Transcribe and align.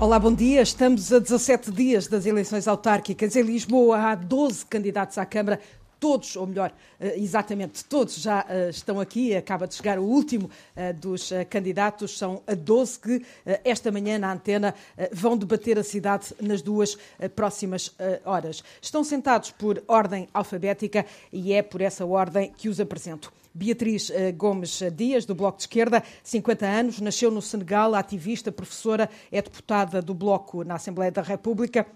Olá, 0.00 0.18
bom 0.18 0.32
dia. 0.32 0.62
Estamos 0.62 1.12
a 1.12 1.18
17 1.18 1.70
dias 1.70 2.08
das 2.08 2.24
eleições 2.24 2.66
autárquicas. 2.66 3.36
Em 3.36 3.42
Lisboa 3.42 3.98
há 3.98 4.14
12 4.14 4.64
candidatos 4.64 5.18
à 5.18 5.26
Câmara. 5.26 5.60
Todos, 6.00 6.34
ou 6.34 6.46
melhor, 6.46 6.72
eh, 6.98 7.18
exatamente 7.18 7.84
todos 7.84 8.16
já 8.16 8.46
eh, 8.48 8.70
estão 8.70 8.98
aqui. 8.98 9.36
Acaba 9.36 9.68
de 9.68 9.74
chegar 9.74 9.98
o 9.98 10.02
último 10.02 10.50
eh, 10.74 10.94
dos 10.94 11.30
candidatos. 11.50 12.16
São 12.16 12.42
12 12.46 12.98
que 12.98 13.26
esta 13.62 13.92
manhã 13.92 14.18
na 14.18 14.32
antena 14.32 14.74
vão 15.12 15.36
debater 15.36 15.78
a 15.78 15.84
cidade 15.84 16.34
nas 16.40 16.62
duas 16.62 16.96
próximas 17.36 17.94
horas. 18.24 18.64
Estão 18.80 19.04
sentados 19.04 19.50
por 19.50 19.82
ordem 19.86 20.26
alfabética 20.32 21.04
e 21.30 21.52
é 21.52 21.62
por 21.62 21.82
essa 21.82 22.06
ordem 22.06 22.50
que 22.56 22.68
os 22.68 22.80
apresento. 22.80 23.30
Beatriz 23.52 24.10
Gomes 24.36 24.80
Dias, 24.94 25.26
do 25.26 25.34
Bloco 25.34 25.58
de 25.58 25.64
Esquerda, 25.64 26.02
50 26.22 26.66
anos, 26.66 27.00
nasceu 27.00 27.30
no 27.30 27.42
Senegal, 27.42 27.94
ativista, 27.94 28.50
professora, 28.50 29.10
é 29.30 29.42
deputada 29.42 30.00
do 30.00 30.14
Bloco 30.14 30.64
na 30.64 30.76
Assembleia 30.76 31.10
da 31.10 31.22
República. 31.22 31.86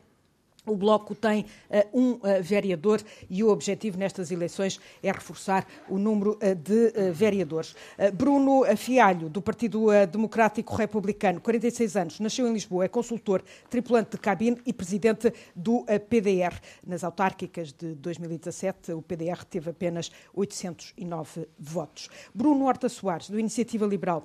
O 0.67 0.77
Bloco 0.77 1.15
tem 1.15 1.43
uh, 1.43 1.99
um 2.01 2.13
uh, 2.13 2.43
vereador 2.43 3.03
e 3.29 3.45
o 3.45 3.51
objetivo 3.51 3.99
nestas 3.99 4.31
eleições 4.31 4.81
é 5.03 5.13
reforçar 5.13 5.67
o 5.89 5.99
número 5.99 6.39
uh, 6.43 6.55
de 6.55 7.13
vereadores. 7.13 7.75
Bruno 8.15 8.65
Fialho, 8.77 9.29
do 9.29 9.43
Partido 9.43 9.89
Democrático 10.11 10.75
Republicano, 10.75 11.41
46 11.41 11.97
anos, 11.97 12.21
nasceu 12.21 12.47
em 12.47 12.53
Lisboa, 12.53 12.85
é 12.85 12.89
consultor, 12.89 13.43
tripulante 13.69 14.13
de 14.13 14.19
cabine 14.19 14.61
e 14.65 14.73
presidente 14.73 15.33
do 15.55 15.85
PDR. 16.09 16.59
Nas 16.87 17.05
autárquicas 17.05 17.73
de 17.73 17.95
2017, 17.95 18.93
o 18.93 19.03
PDR 19.03 19.45
teve 19.45 19.71
apenas 19.71 20.11
809 20.35 21.47
votos. 21.59 22.09
Bruno 22.35 22.65
Horta 22.67 22.89
Soares, 22.89 23.29
do 23.29 23.39
Iniciativa 23.39 23.87
Liberal, 23.87 24.25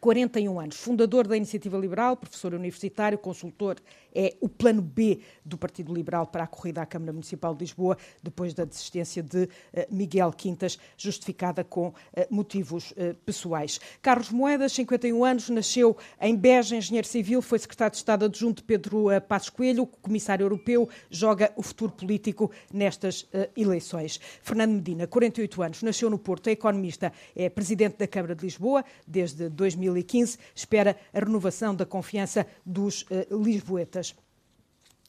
41 0.00 0.60
anos, 0.60 0.76
fundador 0.76 1.26
da 1.26 1.36
Iniciativa 1.36 1.78
Liberal, 1.78 2.16
professor 2.16 2.54
universitário, 2.54 3.18
consultor, 3.18 3.76
é 4.16 4.34
o 4.40 4.48
plano 4.48 4.80
B 4.80 5.20
do 5.44 5.58
Partido 5.58 5.94
Liberal 5.94 6.26
para 6.26 6.44
a 6.44 6.46
corrida 6.46 6.82
à 6.82 6.86
Câmara 6.86 7.12
Municipal 7.12 7.54
de 7.54 7.60
Lisboa, 7.60 7.96
depois 8.22 8.54
da 8.54 8.64
desistência 8.64 9.22
de 9.22 9.44
uh, 9.44 9.48
Miguel 9.90 10.32
Quintas, 10.32 10.78
justificada 10.96 11.62
com 11.62 11.88
uh, 11.88 11.94
motivos 12.30 12.92
uh, 12.92 13.14
pessoais. 13.24 13.80
Carlos 14.00 14.30
Moedas, 14.30 14.72
51 14.72 15.24
anos, 15.24 15.50
nasceu 15.50 15.96
em 16.20 16.36
Beja, 16.36 16.76
engenheiro 16.76 17.06
civil, 17.06 17.42
foi 17.42 17.58
secretário 17.58 17.92
de 17.92 17.98
Estado 17.98 18.24
adjunto 18.24 18.62
de 18.62 18.66
Pedro 18.66 19.06
Passos 19.28 19.50
Coelho, 19.50 19.86
comissário 19.86 20.44
europeu, 20.44 20.88
joga 21.10 21.52
o 21.56 21.62
futuro 21.62 21.92
político 21.92 22.50
nestas 22.72 23.28
eleições. 23.56 24.20
Fernando 24.42 24.72
Medina, 24.72 25.06
48 25.06 25.62
anos, 25.62 25.82
nasceu 25.82 26.08
no 26.08 26.18
Porto, 26.18 26.48
é 26.48 26.52
economista, 26.52 27.12
é 27.34 27.48
presidente 27.48 27.96
da 27.96 28.06
Câmara 28.06 28.34
de 28.34 28.44
Lisboa 28.44 28.84
desde 29.06 29.48
2000 29.48 29.86
2015, 29.86 30.38
espera 30.54 30.96
a 31.12 31.18
renovação 31.18 31.74
da 31.74 31.84
confiança 31.84 32.46
dos 32.64 33.06
lisboetas. 33.30 34.05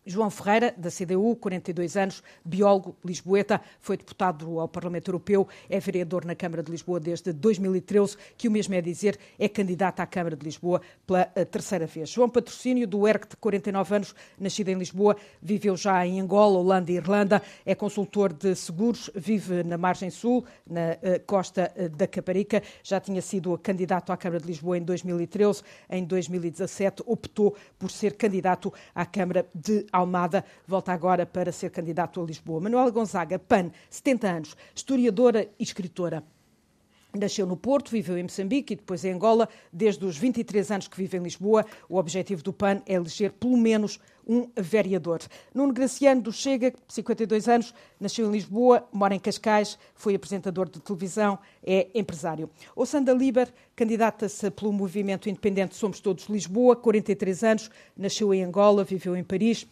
João 0.08 0.30
Ferreira, 0.30 0.74
da 0.78 0.90
CDU, 0.90 1.36
42 1.36 1.98
anos, 1.98 2.24
biólogo 2.44 2.96
lisboeta, 3.04 3.62
foi 3.80 3.98
deputado 3.98 4.60
ao 4.60 4.68
Parlamento 4.68 5.10
Europeu, 5.10 5.48
é 5.70 5.80
vereador 5.80 6.24
na 6.24 6.34
Câmara 6.34 6.64
de 6.64 6.72
Lisboa 6.72 7.00
desde 7.00 7.34
2013, 7.34 8.16
que 8.38 8.48
o 8.48 8.52
mesmo 8.52 8.74
é 8.74 8.82
dizer, 8.82 9.20
é 9.38 9.50
candidato 9.50 10.00
à 10.00 10.06
Câmara 10.06 10.36
de 10.36 10.46
Lisboa 10.46 10.82
pela 11.06 11.30
eh, 11.36 11.44
terceira 11.44 11.86
vez. 11.86 12.10
João 12.10 12.30
Patrocínio, 12.30 12.88
do 12.88 13.06
ERC, 13.08 13.30
de 13.30 13.36
49 13.36 13.96
anos, 13.96 14.16
nascido 14.40 14.70
em 14.70 14.76
Lisboa, 14.76 15.18
viveu 15.42 15.76
já 15.76 16.06
em 16.06 16.22
Angola, 16.22 16.58
Holanda 16.58 16.92
e 16.92 16.96
Irlanda, 16.96 17.42
é 17.66 17.76
consultor 17.76 18.32
de 18.32 18.56
seguros, 18.56 19.10
vive 19.14 19.64
na 19.64 19.78
margem 19.78 20.10
sul, 20.10 20.46
na 20.66 20.92
uh, 20.94 21.26
costa 21.26 21.72
uh, 21.76 21.90
da 21.90 22.08
Caparica, 22.08 22.64
já 22.82 23.00
tinha 23.00 23.22
sido 23.22 23.58
candidato 23.58 24.12
à 24.12 24.18
Câmara 24.18 24.40
de 24.40 24.48
Lisboa 24.48 24.78
em 24.78 24.84
2013, 24.84 25.62
em 25.90 26.06
2017 26.06 27.04
optou 27.06 27.56
por 27.78 27.92
ser 27.92 28.14
candidato 28.16 28.74
à 28.96 29.06
Câmara 29.06 29.46
de 29.54 29.86
Almada 29.98 30.46
volta 30.68 30.94
agora 30.94 31.26
para 31.26 31.52
ser 31.52 31.72
candidato 31.72 32.22
a 32.22 32.26
Lisboa. 32.26 32.62
Manuela 32.62 32.92
Gonzaga, 32.92 33.40
PAN, 33.40 33.72
70 33.90 34.28
anos, 34.28 34.58
historiadora 34.76 35.50
e 35.60 35.64
escritora. 35.64 36.24
Nasceu 37.14 37.48
no 37.48 37.58
Porto, 37.58 37.90
viveu 37.90 38.18
em 38.18 38.24
Moçambique 38.24 38.74
e 38.74 38.76
depois 38.76 39.04
em 39.04 39.14
Angola. 39.14 39.50
Desde 39.72 40.06
os 40.06 40.18
23 40.18 40.72
anos 40.72 40.88
que 40.88 40.98
vive 40.98 41.18
em 41.18 41.24
Lisboa, 41.24 41.66
o 41.90 41.98
objetivo 41.98 42.44
do 42.44 42.54
PAN 42.54 42.82
é 42.86 42.94
eleger 42.94 43.32
pelo 43.32 43.58
menos 43.58 44.00
um 44.28 44.50
vereador. 44.56 45.22
Nuno 45.54 45.74
Graciano 45.74 46.22
do 46.22 46.34
Chega, 46.34 46.74
52 46.88 47.48
anos, 47.48 47.74
nasceu 48.00 48.28
em 48.28 48.32
Lisboa, 48.32 48.88
mora 48.92 49.16
em 49.16 49.20
Cascais, 49.20 49.80
foi 49.96 50.16
apresentador 50.16 50.70
de 50.70 50.82
televisão, 50.82 51.40
é 51.64 51.88
empresário. 51.96 52.50
Ossanda 52.76 53.14
Liber 53.14 53.52
candidata-se 53.76 54.52
pelo 54.52 54.74
movimento 54.74 55.30
independente 55.30 55.76
Somos 55.76 56.02
Todos 56.02 56.26
Lisboa, 56.26 56.76
43 56.76 57.44
anos, 57.44 57.72
nasceu 57.96 58.34
em 58.34 58.44
Angola, 58.44 58.84
viveu 58.84 59.16
em 59.16 59.24
Paris, 59.24 59.66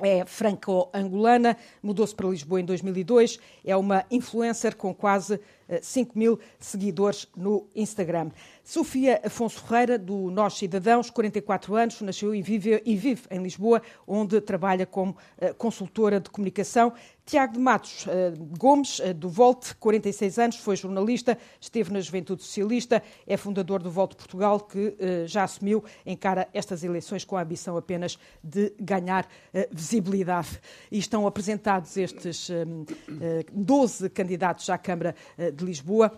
é 0.00 0.24
franco-angolana, 0.24 1.56
mudou-se 1.82 2.14
para 2.14 2.28
Lisboa 2.28 2.60
em 2.60 2.64
2002, 2.64 3.38
é 3.64 3.76
uma 3.76 4.04
influencer 4.10 4.76
com 4.76 4.94
quase 4.94 5.40
5 5.82 6.12
eh, 6.12 6.18
mil 6.18 6.38
seguidores 6.58 7.28
no 7.36 7.66
Instagram. 7.74 8.30
Sofia 8.64 9.20
Afonso 9.24 9.60
Ferreira, 9.62 9.98
do 9.98 10.30
Nós 10.30 10.54
Cidadãos, 10.54 11.10
44 11.10 11.74
anos, 11.74 12.00
nasceu 12.00 12.34
e 12.34 12.42
vive, 12.42 12.82
e 12.84 12.96
vive 12.96 13.22
em 13.30 13.42
Lisboa, 13.42 13.82
onde 14.06 14.40
trabalha 14.40 14.86
como 14.86 15.12
uh, 15.12 15.54
consultora 15.54 16.20
de 16.20 16.30
comunicação. 16.30 16.92
Tiago 17.28 17.52
de 17.52 17.58
Matos 17.58 18.06
uh, 18.06 18.10
Gomes, 18.58 19.00
uh, 19.00 19.12
do 19.12 19.28
Volte, 19.28 19.74
46 19.74 20.38
anos, 20.38 20.56
foi 20.56 20.76
jornalista, 20.76 21.36
esteve 21.60 21.92
na 21.92 22.00
Juventude 22.00 22.42
Socialista, 22.42 23.02
é 23.26 23.36
fundador 23.36 23.82
do 23.82 23.90
Volte 23.90 24.16
Portugal, 24.16 24.60
que 24.60 24.96
já 25.26 25.44
assumiu, 25.44 25.84
encara 26.06 26.48
estas 26.54 26.82
eleições 26.82 27.24
com 27.24 27.36
a 27.36 27.42
ambição 27.42 27.76
apenas 27.76 28.18
de 28.42 28.72
ganhar 28.80 29.28
visibilidade. 29.70 30.60
E 30.90 30.98
estão 30.98 31.26
apresentados 31.26 31.96
estes 31.96 32.50
12 33.52 34.08
candidatos 34.10 34.70
à 34.70 34.78
Câmara 34.78 35.14
de 35.54 35.64
Lisboa 35.64 36.12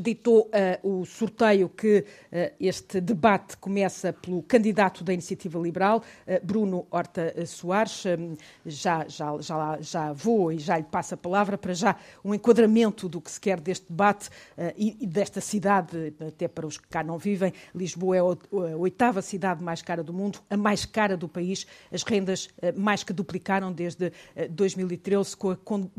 ditou 0.00 0.50
uh, 0.82 1.00
o 1.00 1.04
sorteio 1.04 1.68
que 1.68 1.98
uh, 2.00 2.54
este 2.58 3.00
debate 3.00 3.56
começa 3.58 4.12
pelo 4.12 4.42
candidato 4.42 5.04
da 5.04 5.12
Iniciativa 5.12 5.58
Liberal, 5.58 5.98
uh, 6.26 6.46
Bruno 6.46 6.86
Horta 6.90 7.44
Soares. 7.46 8.04
Um, 8.06 8.34
já, 8.64 9.06
já, 9.06 9.38
já, 9.40 9.78
já 9.80 10.12
vou 10.12 10.52
e 10.52 10.58
já 10.58 10.78
lhe 10.78 10.84
passo 10.84 11.14
a 11.14 11.16
palavra 11.16 11.58
para 11.58 11.74
já 11.74 11.96
um 12.24 12.34
enquadramento 12.34 13.08
do 13.08 13.20
que 13.20 13.30
se 13.30 13.40
quer 13.40 13.60
deste 13.60 13.86
debate 13.88 14.30
e, 14.76 14.96
e, 15.00 15.06
desta 15.06 15.40
cidade, 15.40 16.14
até 16.26 16.48
para 16.48 16.66
os 16.66 16.78
que 16.78 16.88
cá 16.88 17.02
não 17.02 17.18
vivem. 17.18 17.52
Lisboa 17.74 18.16
é 18.16 18.20
a 18.20 18.76
oitava 18.76 19.20
cidade 19.20 19.62
mais 19.62 19.82
cara 19.82 20.02
do 20.02 20.12
mundo, 20.12 20.40
a 20.48 20.56
mais 20.56 20.84
cara 20.84 21.16
do 21.16 21.28
país. 21.28 21.66
As 21.92 22.02
rendas 22.02 22.48
mais 22.76 23.02
que 23.02 23.12
duplicaram 23.12 23.72
desde 23.72 24.12
2013 24.50 25.36
com 25.36 25.50
a 25.50 25.56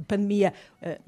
pandemia, 0.07 0.53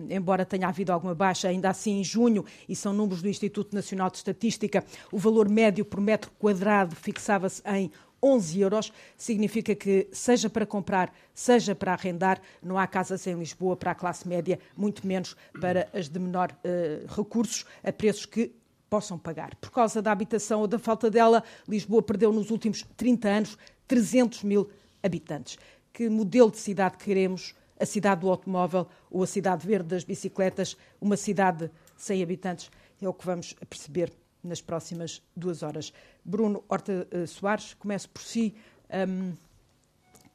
embora 0.09 0.45
tenha 0.45 0.67
havido 0.67 0.91
alguma 0.91 1.15
baixa, 1.15 1.47
ainda 1.47 1.69
assim 1.69 1.99
em 1.99 2.03
junho 2.03 2.45
são 2.75 2.93
números 2.93 3.21
do 3.21 3.29
Instituto 3.29 3.73
Nacional 3.73 4.09
de 4.09 4.17
Estatística, 4.17 4.83
o 5.11 5.17
valor 5.17 5.49
médio 5.49 5.85
por 5.85 5.99
metro 5.99 6.31
quadrado 6.39 6.95
fixava-se 6.95 7.61
em 7.65 7.91
11 8.21 8.59
euros, 8.59 8.93
significa 9.15 9.75
que, 9.75 10.07
seja 10.11 10.49
para 10.49 10.65
comprar, 10.65 11.13
seja 11.33 11.75
para 11.75 11.93
arrendar, 11.93 12.41
não 12.61 12.77
há 12.77 12.87
casas 12.87 13.25
em 13.27 13.35
Lisboa 13.35 13.75
para 13.75 13.91
a 13.91 13.95
classe 13.95 14.27
média, 14.27 14.59
muito 14.75 15.05
menos 15.05 15.35
para 15.61 15.87
as 15.93 16.09
de 16.09 16.19
menor 16.19 16.51
uh, 16.51 17.13
recursos, 17.13 17.65
a 17.83 17.91
preços 17.91 18.25
que 18.25 18.51
possam 18.89 19.17
pagar. 19.17 19.55
Por 19.55 19.71
causa 19.71 20.01
da 20.01 20.11
habitação 20.11 20.61
ou 20.61 20.67
da 20.67 20.79
falta 20.79 21.09
dela, 21.11 21.43
Lisboa 21.67 22.01
perdeu 22.01 22.31
nos 22.31 22.49
últimos 22.49 22.83
30 22.97 23.27
anos 23.27 23.57
300 23.87 24.43
mil 24.43 24.69
habitantes. 25.03 25.57
Que 25.93 26.09
modelo 26.09 26.49
de 26.49 26.57
cidade 26.57 26.97
queremos? 26.97 27.53
A 27.77 27.85
cidade 27.85 28.21
do 28.21 28.29
automóvel 28.29 28.87
ou 29.11 29.21
a 29.21 29.27
cidade 29.27 29.67
verde 29.67 29.89
das 29.89 30.03
bicicletas? 30.03 30.77
Uma 30.99 31.17
cidade 31.17 31.69
sem 31.95 32.21
habitantes, 32.21 32.69
é 33.01 33.07
o 33.07 33.13
que 33.13 33.25
vamos 33.25 33.53
perceber 33.69 34.11
nas 34.43 34.61
próximas 34.61 35.21
duas 35.35 35.63
horas. 35.63 35.91
Bruno 36.23 36.63
Horta 36.69 37.07
eh, 37.11 37.25
Soares, 37.25 37.73
começo 37.73 38.09
por 38.09 38.21
si. 38.21 38.55
Um, 38.89 39.33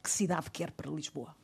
que 0.03 0.09
cidade 0.09 0.49
quer 0.51 0.71
para 0.71 0.89
Lisboa? 0.89 1.35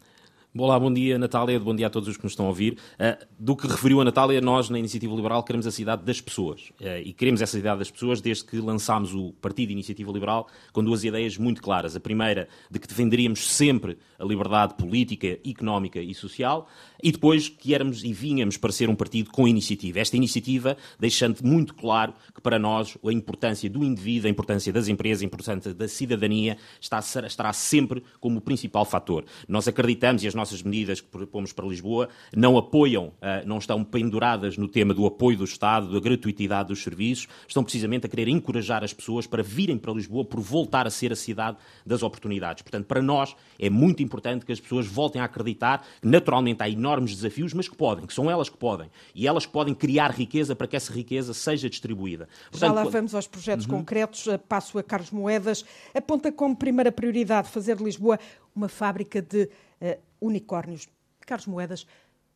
Olá, 0.59 0.79
bom 0.79 0.91
dia 0.91 1.19
Natália, 1.19 1.59
bom 1.59 1.75
dia 1.75 1.85
a 1.85 1.89
todos 1.89 2.09
os 2.09 2.17
que 2.17 2.23
nos 2.23 2.31
estão 2.31 2.47
a 2.47 2.49
ouvir. 2.49 2.79
Uh, 2.93 3.25
do 3.37 3.55
que 3.55 3.67
referiu 3.67 4.01
a 4.01 4.03
Natália, 4.03 4.41
nós 4.41 4.71
na 4.71 4.79
Iniciativa 4.79 5.13
Liberal 5.13 5.43
queremos 5.43 5.67
a 5.67 5.71
cidade 5.71 6.03
das 6.03 6.19
pessoas. 6.19 6.71
Uh, 6.81 6.97
e 7.03 7.13
queremos 7.13 7.43
essa 7.43 7.55
cidade 7.55 7.77
das 7.77 7.91
pessoas 7.91 8.21
desde 8.21 8.45
que 8.45 8.57
lançámos 8.57 9.13
o 9.13 9.33
Partido 9.33 9.71
Iniciativa 9.71 10.11
Liberal 10.11 10.47
com 10.73 10.83
duas 10.83 11.03
ideias 11.03 11.37
muito 11.37 11.61
claras. 11.61 11.95
A 11.95 11.99
primeira, 11.99 12.47
de 12.71 12.79
que 12.79 12.87
defenderíamos 12.87 13.47
sempre 13.51 13.99
a 14.17 14.25
liberdade 14.25 14.73
política, 14.73 15.37
económica 15.45 15.99
e 15.99 16.15
social, 16.15 16.67
e 17.03 17.11
depois 17.11 17.49
que 17.49 17.75
éramos 17.75 18.03
e 18.03 18.11
vínhamos 18.11 18.57
para 18.57 18.71
ser 18.71 18.89
um 18.89 18.95
partido 18.95 19.29
com 19.29 19.47
iniciativa. 19.47 19.99
Esta 19.99 20.17
iniciativa 20.17 20.75
deixando 20.99 21.39
muito 21.43 21.75
claro 21.75 22.13
que 22.33 22.41
para 22.41 22.57
nós 22.57 22.97
a 23.05 23.11
importância 23.11 23.69
do 23.69 23.83
indivíduo, 23.83 24.27
a 24.27 24.31
importância 24.31 24.73
das 24.73 24.87
empresas, 24.87 25.21
a 25.21 25.25
importância 25.25 25.73
da 25.73 25.87
cidadania 25.87 26.57
está, 26.81 26.99
estará 26.99 27.53
sempre 27.53 28.01
como 28.19 28.39
o 28.39 28.41
principal 28.41 28.85
fator. 28.85 29.23
Nós 29.47 29.67
acreditamos 29.67 30.23
e 30.23 30.27
as 30.27 30.33
nossas 30.33 30.46
nossas 30.47 30.63
medidas 30.63 31.01
que 31.01 31.07
propomos 31.07 31.51
para 31.51 31.67
Lisboa 31.67 32.07
não 32.35 32.57
apoiam, 32.57 33.11
não 33.45 33.57
estão 33.57 33.83
penduradas 33.83 34.57
no 34.57 34.67
tema 34.67 34.93
do 34.93 35.05
apoio 35.05 35.37
do 35.37 35.43
Estado, 35.43 35.91
da 35.91 35.99
gratuitidade 35.99 36.69
dos 36.69 36.81
serviços, 36.81 37.27
estão 37.47 37.63
precisamente 37.63 38.05
a 38.05 38.09
querer 38.09 38.27
encorajar 38.27 38.83
as 38.83 38.93
pessoas 38.93 39.27
para 39.27 39.43
virem 39.43 39.77
para 39.77 39.91
Lisboa 39.91 40.23
por 40.23 40.39
voltar 40.39 40.87
a 40.87 40.89
ser 40.89 41.11
a 41.11 41.15
cidade 41.15 41.57
das 41.85 42.01
oportunidades. 42.03 42.61
Portanto, 42.61 42.85
para 42.85 43.01
nós 43.01 43.35
é 43.59 43.69
muito 43.69 44.01
importante 44.01 44.45
que 44.45 44.51
as 44.51 44.59
pessoas 44.59 44.87
voltem 44.87 45.21
a 45.21 45.25
acreditar 45.25 45.85
que 46.01 46.07
naturalmente 46.07 46.63
há 46.63 46.69
enormes 46.69 47.15
desafios, 47.15 47.53
mas 47.53 47.67
que 47.67 47.75
podem, 47.75 48.05
que 48.05 48.13
são 48.13 48.31
elas 48.31 48.49
que 48.49 48.57
podem. 48.57 48.89
E 49.13 49.27
elas 49.27 49.45
que 49.45 49.51
podem 49.51 49.73
criar 49.73 50.11
riqueza 50.11 50.55
para 50.55 50.67
que 50.67 50.75
essa 50.75 50.93
riqueza 50.93 51.33
seja 51.33 51.69
distribuída. 51.69 52.29
Portanto, 52.49 52.69
Já 52.69 52.73
lá 52.73 52.83
vamos 52.83 53.13
aos 53.13 53.27
projetos 53.27 53.65
uhum. 53.65 53.79
concretos. 53.79 54.25
Passo 54.47 54.77
a 54.77 54.83
Carlos 54.83 55.11
Moedas. 55.11 55.65
Aponta 55.93 56.31
como 56.31 56.55
primeira 56.55 56.91
prioridade 56.91 57.49
fazer 57.49 57.75
de 57.75 57.83
Lisboa 57.83 58.19
uma 58.55 58.67
fábrica 58.67 59.21
de 59.21 59.49
uh, 59.81 60.01
unicórnios. 60.21 60.87
Carlos 61.25 61.47
Moedas, 61.47 61.85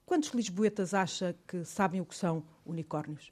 quantos 0.06 0.30
lisboetas 0.32 0.94
acha 0.94 1.36
que 1.48 1.64
sabem 1.64 2.02
o 2.02 2.06
que 2.06 2.16
são 2.16 2.44
unicórnios? 2.66 3.32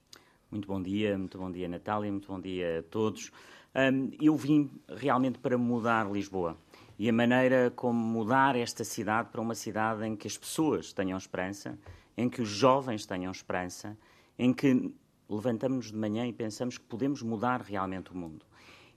Muito 0.52 0.68
bom 0.68 0.82
dia, 0.82 1.18
muito 1.18 1.38
bom 1.38 1.52
dia, 1.52 1.68
Natália, 1.68 2.12
muito 2.12 2.28
bom 2.28 2.40
dia 2.40 2.80
a 2.80 2.84
todos. 2.84 3.32
Um, 3.76 4.10
eu 4.20 4.36
vim 4.36 4.70
realmente 4.88 5.38
para 5.38 5.58
mudar 5.58 6.12
Lisboa 6.12 6.58
e 6.98 7.08
a 7.08 7.14
maneira 7.14 7.72
como 7.76 8.00
mudar 8.00 8.56
esta 8.56 8.84
cidade 8.84 9.30
para 9.30 9.40
uma 9.40 9.54
cidade 9.54 10.06
em 10.06 10.16
que 10.16 10.28
as 10.28 10.38
pessoas 10.38 10.92
tenham 10.92 11.18
esperança, 11.18 11.78
em 12.18 12.28
que 12.28 12.42
os 12.42 12.50
jovens 12.50 13.06
tenham 13.06 13.32
esperança, 13.32 13.96
em 14.38 14.52
que 14.52 14.92
levantamos 15.30 15.92
de 15.92 15.96
manhã 15.96 16.26
e 16.26 16.34
pensamos 16.34 16.78
que 16.78 16.84
podemos 16.86 17.22
mudar 17.22 17.62
realmente 17.62 18.12
o 18.12 18.18
mundo. 18.18 18.46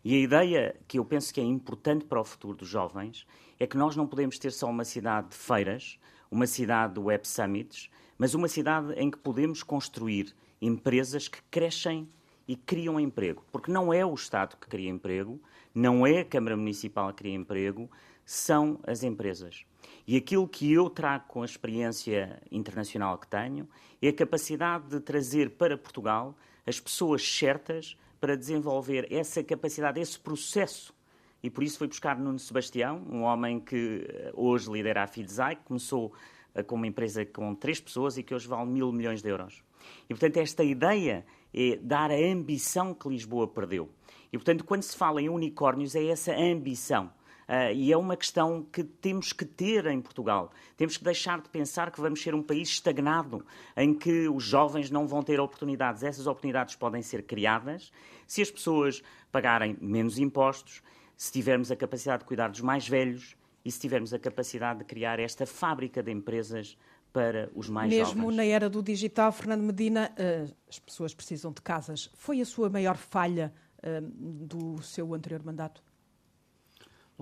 E 0.04 0.16
a 0.16 0.19
ideia 0.19 0.76
que 0.88 0.99
eu 0.99 1.04
penso 1.04 1.32
que 1.32 1.40
é 1.40 1.44
importante 1.44 2.04
para 2.04 2.20
o 2.20 2.25
futuro 2.25 2.56
dos 2.56 2.69
jovens 2.69 3.25
é 3.58 3.66
que 3.66 3.76
nós 3.76 3.94
não 3.94 4.06
podemos 4.06 4.37
ter 4.37 4.50
só 4.50 4.69
uma 4.69 4.84
cidade 4.84 5.28
de 5.28 5.37
feiras, 5.37 5.99
uma 6.28 6.46
cidade 6.46 6.94
de 6.94 7.00
Web 7.00 7.26
Summits, 7.28 7.88
mas 8.19 8.34
uma 8.34 8.49
cidade 8.49 8.93
em 8.94 9.10
que 9.10 9.19
podemos 9.19 9.62
construir 9.62 10.34
empresas 10.60 11.28
que 11.28 11.40
crescem 11.50 12.08
e 12.49 12.56
criam 12.56 12.99
emprego. 12.99 13.44
Porque 13.52 13.70
não 13.70 13.93
é 13.93 14.04
o 14.04 14.14
Estado 14.14 14.56
que 14.56 14.66
cria 14.66 14.90
emprego, 14.90 15.40
não 15.72 16.04
é 16.04 16.20
a 16.20 16.25
Câmara 16.25 16.56
Municipal 16.56 17.08
que 17.10 17.19
cria 17.22 17.34
emprego, 17.34 17.88
são 18.25 18.81
as 18.84 19.02
empresas. 19.02 19.64
E 20.06 20.16
aquilo 20.16 20.49
que 20.49 20.72
eu 20.72 20.90
trago 20.90 21.26
com 21.28 21.43
a 21.43 21.46
experiência 21.46 22.43
internacional 22.50 23.19
que 23.19 23.28
tenho 23.28 23.69
é 24.00 24.08
a 24.08 24.12
capacidade 24.12 24.88
de 24.88 25.00
trazer 25.00 25.50
para 25.50 25.78
Portugal 25.78 26.37
as 26.66 26.81
pessoas 26.81 27.22
certas 27.22 27.96
para 28.23 28.37
desenvolver 28.37 29.13
essa 29.13 29.43
capacidade, 29.43 30.01
esse 30.01 30.17
processo. 30.17 30.95
E 31.43 31.51
por 31.51 31.65
isso 31.65 31.77
fui 31.77 31.89
buscar 31.89 32.17
Nuno 32.17 32.39
Sebastião, 32.39 33.05
um 33.11 33.23
homem 33.23 33.59
que 33.59 34.07
eh, 34.09 34.31
hoje 34.33 34.71
lidera 34.71 35.03
a 35.03 35.09
Fidzai, 35.09 35.57
que 35.57 35.65
começou 35.65 36.13
eh, 36.55 36.63
com 36.63 36.77
uma 36.77 36.87
empresa 36.87 37.27
com 37.27 37.53
três 37.53 37.81
pessoas 37.81 38.17
e 38.17 38.23
que 38.23 38.33
hoje 38.33 38.47
vale 38.47 38.71
mil 38.71 38.93
milhões 38.93 39.23
de 39.23 39.29
euros. 39.29 39.65
E, 40.05 40.15
portanto, 40.15 40.37
esta 40.37 40.63
ideia 40.63 41.27
é 41.53 41.77
dar 41.83 42.13
a 42.13 42.15
ambição 42.15 42.95
que 42.95 43.09
Lisboa 43.09 43.49
perdeu. 43.49 43.91
E, 44.33 44.39
portanto, 44.39 44.63
quando 44.63 44.83
se 44.83 44.97
fala 44.97 45.21
em 45.21 45.29
unicórnios, 45.29 45.97
é 45.97 46.07
essa 46.07 46.33
ambição. 46.33 47.11
Uh, 47.52 47.70
e 47.75 47.93
é 47.93 47.96
uma 47.99 48.16
questão 48.16 48.62
que 48.72 48.82
temos 48.82 49.31
que 49.31 49.44
ter 49.44 49.84
em 49.84 50.00
Portugal. 50.00 50.50
Temos 50.75 50.96
que 50.96 51.04
deixar 51.04 51.38
de 51.43 51.50
pensar 51.50 51.90
que 51.90 52.00
vamos 52.00 52.22
ser 52.22 52.34
um 52.34 52.43
país 52.43 52.70
estagnado, 52.70 53.44
em 53.76 53.93
que 53.93 54.26
os 54.26 54.43
jovens 54.43 54.90
não 54.90 55.06
vão 55.06 55.22
ter 55.22 55.38
oportunidades. 55.38 56.02
Essas 56.02 56.26
oportunidades 56.26 56.76
podem 56.76 57.02
ser 57.02 57.25
criadas 57.25 57.93
se 58.26 58.40
as 58.40 58.50
pessoas 58.50 59.02
pagarem 59.31 59.76
menos 59.82 60.19
impostos, 60.19 60.82
se 61.14 61.31
tivermos 61.31 61.70
a 61.70 61.76
capacidade 61.76 62.20
de 62.20 62.25
cuidar 62.25 62.49
dos 62.49 62.62
mais 62.62 62.88
velhos 62.88 63.37
e 63.62 63.70
se 63.70 63.78
tivermos 63.78 64.14
a 64.14 64.19
capacidade 64.19 64.78
de 64.78 64.87
criar 64.87 65.20
esta 65.20 65.44
fábrica 65.44 66.02
de 66.02 66.10
empresas 66.10 66.78
para 67.12 67.50
os 67.54 67.69
mais 67.69 67.90
Mesmo 67.90 68.06
jovens. 68.06 68.25
Mesmo 68.25 68.32
na 68.34 68.46
era 68.46 68.70
do 68.70 68.82
digital, 68.82 69.31
Fernando 69.31 69.60
Medina, 69.60 70.10
eh, 70.16 70.46
as 70.66 70.78
pessoas 70.78 71.12
precisam 71.12 71.52
de 71.52 71.60
casas. 71.60 72.10
Foi 72.14 72.40
a 72.40 72.46
sua 72.46 72.70
maior 72.70 72.96
falha 72.96 73.52
eh, 73.82 74.00
do 74.02 74.81
seu 74.81 75.12
anterior 75.12 75.44
mandato? 75.44 75.82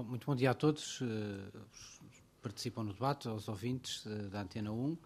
Muito 0.07 0.27
bom 0.27 0.35
dia 0.35 0.51
a 0.51 0.55
todos. 0.55 1.01
Eh, 1.03 1.59
participam 2.41 2.85
no 2.85 2.93
debate, 2.93 3.29
aos 3.29 3.49
ouvintes 3.49 4.07
da 4.31 4.43
Antena 4.43 4.73
1. 4.73 4.97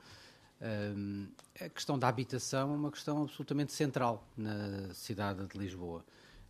A 1.61 1.69
questão 1.69 1.99
da 1.99 2.09
habitação 2.09 2.73
é 2.73 2.77
uma 2.77 2.91
questão 2.91 3.23
absolutamente 3.23 3.73
central 3.73 4.27
na 4.37 4.93
cidade 4.95 5.47
de 5.47 5.59
Lisboa. 5.59 6.05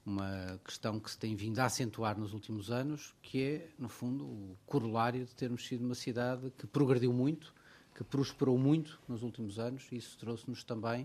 Uma 0.05 0.61
questão 0.65 1.01
que 1.01 1.11
se 1.11 1.19
tem 1.19 1.35
vindo 1.35 1.59
a 1.61 1.65
acentuar 1.65 2.19
nos 2.19 2.35
últimos 2.35 2.71
anos, 2.71 3.15
que 3.23 3.43
é, 3.43 3.71
no 3.79 3.89
fundo, 3.89 4.25
o 4.25 4.57
corolário 4.67 5.25
de 5.25 5.35
termos 5.35 5.67
sido 5.67 5.85
uma 5.85 5.95
cidade 5.95 6.53
que 6.59 6.67
progrediu 6.67 7.13
muito, 7.13 7.55
que 7.95 8.03
prosperou 8.03 8.59
muito 8.59 9.01
nos 9.09 9.23
últimos 9.23 9.59
anos 9.59 9.87
e 9.93 9.97
isso 9.97 10.19
trouxe-nos 10.19 10.65
também 10.65 11.05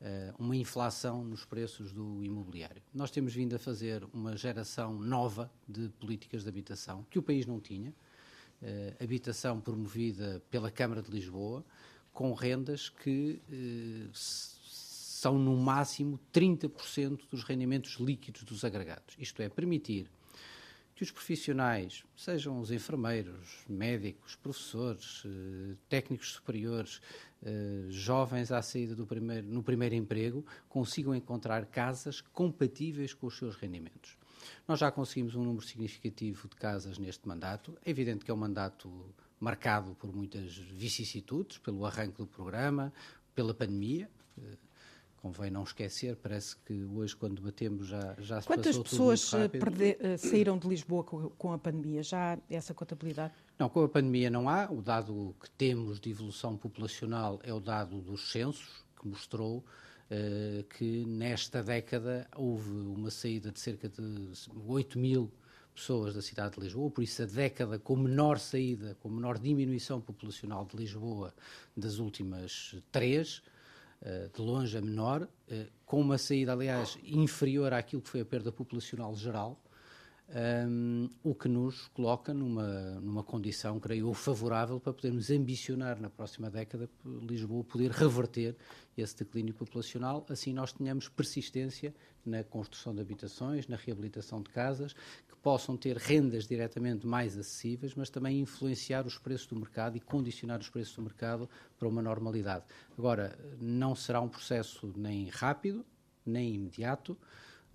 uh, 0.00 0.34
uma 0.38 0.56
inflação 0.56 1.22
nos 1.24 1.44
preços 1.44 1.92
do 1.92 2.24
imobiliário. 2.24 2.82
Nós 2.94 3.10
temos 3.10 3.34
vindo 3.34 3.54
a 3.54 3.58
fazer 3.58 4.04
uma 4.12 4.36
geração 4.36 4.98
nova 4.98 5.50
de 5.68 5.88
políticas 6.00 6.42
de 6.42 6.48
habitação 6.48 7.04
que 7.10 7.18
o 7.18 7.22
país 7.22 7.46
não 7.46 7.60
tinha, 7.60 7.90
uh, 7.90 9.04
habitação 9.04 9.60
promovida 9.60 10.42
pela 10.50 10.70
Câmara 10.70 11.02
de 11.02 11.10
Lisboa, 11.10 11.64
com 12.12 12.32
rendas 12.32 12.88
que 12.88 13.40
uh, 13.48 14.10
são 14.12 15.38
no 15.38 15.54
máximo 15.56 16.18
30% 16.32 17.28
dos 17.30 17.44
rendimentos 17.44 17.96
líquidos 18.00 18.42
dos 18.42 18.64
agregados. 18.64 19.14
Isto 19.18 19.42
é, 19.42 19.48
permitir 19.50 20.10
que 21.00 21.04
os 21.04 21.10
profissionais, 21.10 22.04
sejam 22.14 22.60
os 22.60 22.70
enfermeiros, 22.70 23.64
médicos, 23.66 24.36
professores, 24.36 25.22
eh, 25.24 25.74
técnicos 25.88 26.32
superiores, 26.32 27.00
eh, 27.42 27.86
jovens 27.88 28.52
à 28.52 28.60
saída 28.60 28.94
do 28.94 29.06
primeiro, 29.06 29.46
no 29.46 29.62
primeiro 29.62 29.94
emprego, 29.94 30.44
consigam 30.68 31.14
encontrar 31.14 31.64
casas 31.64 32.20
compatíveis 32.20 33.14
com 33.14 33.28
os 33.28 33.38
seus 33.38 33.56
rendimentos. 33.56 34.18
Nós 34.68 34.78
já 34.78 34.92
conseguimos 34.92 35.34
um 35.34 35.42
número 35.42 35.64
significativo 35.64 36.46
de 36.46 36.56
casas 36.56 36.98
neste 36.98 37.26
mandato. 37.26 37.78
É 37.82 37.88
evidente 37.88 38.22
que 38.22 38.30
é 38.30 38.34
um 38.34 38.36
mandato 38.36 38.92
marcado 39.40 39.94
por 39.94 40.14
muitas 40.14 40.54
vicissitudes, 40.54 41.56
pelo 41.56 41.86
arranque 41.86 42.18
do 42.18 42.26
programa, 42.26 42.92
pela 43.34 43.54
pandemia. 43.54 44.06
Convém 45.20 45.50
não 45.50 45.64
esquecer, 45.64 46.16
parece 46.16 46.56
que 46.56 46.82
hoje, 46.84 47.14
quando 47.14 47.34
debatemos, 47.34 47.86
já, 47.86 48.16
já 48.18 48.40
se 48.40 48.46
Quantas 48.46 48.78
pessoas 48.78 49.30
eh, 49.34 50.16
saíram 50.16 50.56
de 50.56 50.66
Lisboa 50.66 51.04
com, 51.04 51.52
a 51.52 51.58
pandemia? 51.58 52.02
Já 52.02 52.34
há 52.34 52.38
essa 52.48 52.72
contabilidade? 52.72 53.34
Não, 53.58 53.68
com 53.68 53.84
a 53.84 53.88
pandemia 53.88 54.30
não 54.30 54.48
há. 54.48 54.70
O 54.70 54.80
dado 54.80 55.36
que 55.38 55.50
temos 55.50 56.00
de 56.00 56.10
evolução 56.10 56.56
populacional 56.56 57.38
é 57.42 57.52
o 57.52 57.60
dado 57.60 58.00
dos 58.00 58.32
censos, 58.32 58.82
que 58.98 59.06
mostrou 59.06 59.58
uh, 59.58 60.64
que 60.64 61.04
nesta 61.04 61.62
década 61.62 62.26
houve 62.34 62.70
uma 62.70 63.10
saída 63.10 63.52
de 63.52 63.60
cerca 63.60 63.90
de 63.90 64.30
8 64.66 64.98
mil 64.98 65.30
pessoas 65.74 66.14
da 66.14 66.22
cidade 66.22 66.54
de 66.54 66.60
Lisboa, 66.60 66.90
por 66.90 67.02
isso 67.02 67.22
a 67.22 67.26
década 67.26 67.78
com 67.78 67.96
menor 67.96 68.38
saída, 68.38 68.96
com 69.00 69.08
menor 69.08 69.38
diminuição 69.38 70.00
populacional 70.00 70.64
de 70.66 70.76
Lisboa 70.76 71.34
das 71.76 71.98
últimas 71.98 72.76
três, 72.90 73.42
de 74.34 74.40
longe 74.40 74.76
a 74.76 74.80
menor, 74.80 75.28
eh, 75.48 75.66
com 75.84 76.00
uma 76.00 76.16
saída, 76.16 76.52
aliás, 76.52 76.98
inferior 77.04 77.72
àquilo 77.72 78.00
que 78.00 78.08
foi 78.08 78.20
a 78.20 78.24
perda 78.24 78.50
populacional 78.50 79.14
geral, 79.14 79.60
um, 80.32 81.08
o 81.24 81.34
que 81.34 81.48
nos 81.48 81.88
coloca 81.88 82.32
numa, 82.32 83.00
numa 83.00 83.24
condição, 83.24 83.80
creio 83.80 84.08
eu, 84.08 84.14
favorável 84.14 84.78
para 84.78 84.92
podermos 84.92 85.28
ambicionar 85.30 86.00
na 86.00 86.08
próxima 86.08 86.48
década 86.48 86.88
Lisboa 87.04 87.64
poder 87.64 87.90
reverter 87.90 88.56
esse 88.96 89.16
declínio 89.16 89.52
populacional, 89.54 90.24
assim 90.28 90.52
nós 90.52 90.72
tenhamos 90.72 91.08
persistência 91.08 91.92
na 92.24 92.44
construção 92.44 92.94
de 92.94 93.00
habitações, 93.00 93.66
na 93.66 93.76
reabilitação 93.76 94.40
de 94.40 94.50
casas, 94.50 94.94
possam 95.42 95.76
ter 95.76 95.96
rendas 95.96 96.46
diretamente 96.46 97.06
mais 97.06 97.38
acessíveis, 97.38 97.94
mas 97.94 98.10
também 98.10 98.40
influenciar 98.40 99.06
os 99.06 99.18
preços 99.18 99.46
do 99.46 99.56
mercado 99.56 99.96
e 99.96 100.00
condicionar 100.00 100.60
os 100.60 100.68
preços 100.68 100.94
do 100.94 101.02
mercado 101.02 101.48
para 101.78 101.88
uma 101.88 102.02
normalidade. 102.02 102.64
Agora, 102.98 103.38
não 103.60 103.94
será 103.94 104.20
um 104.20 104.28
processo 104.28 104.92
nem 104.96 105.28
rápido, 105.28 105.84
nem 106.24 106.54
imediato. 106.54 107.16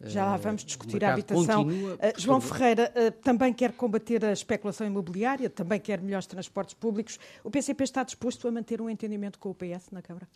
Já 0.01 0.25
lá 0.25 0.37
vamos 0.37 0.65
discutir 0.65 1.03
a 1.03 1.13
habitação. 1.13 1.63
Continua, 1.63 1.95
uh, 1.95 1.99
João 2.17 2.41
Ferreira 2.41 2.91
uh, 2.95 3.11
também 3.21 3.53
quer 3.53 3.71
combater 3.71 4.23
a 4.25 4.33
especulação 4.33 4.85
imobiliária, 4.85 5.49
também 5.49 5.79
quer 5.79 6.01
melhores 6.01 6.27
transportes 6.27 6.73
públicos. 6.73 7.17
O 7.43 7.49
PCP 7.49 7.83
está 7.83 8.03
disposto 8.03 8.47
a 8.47 8.51
manter 8.51 8.81
um 8.81 8.89
entendimento 8.89 9.39
com 9.39 9.49
o 9.49 9.55
PS 9.55 9.91
na 9.91 10.01
Câmara? 10.01 10.27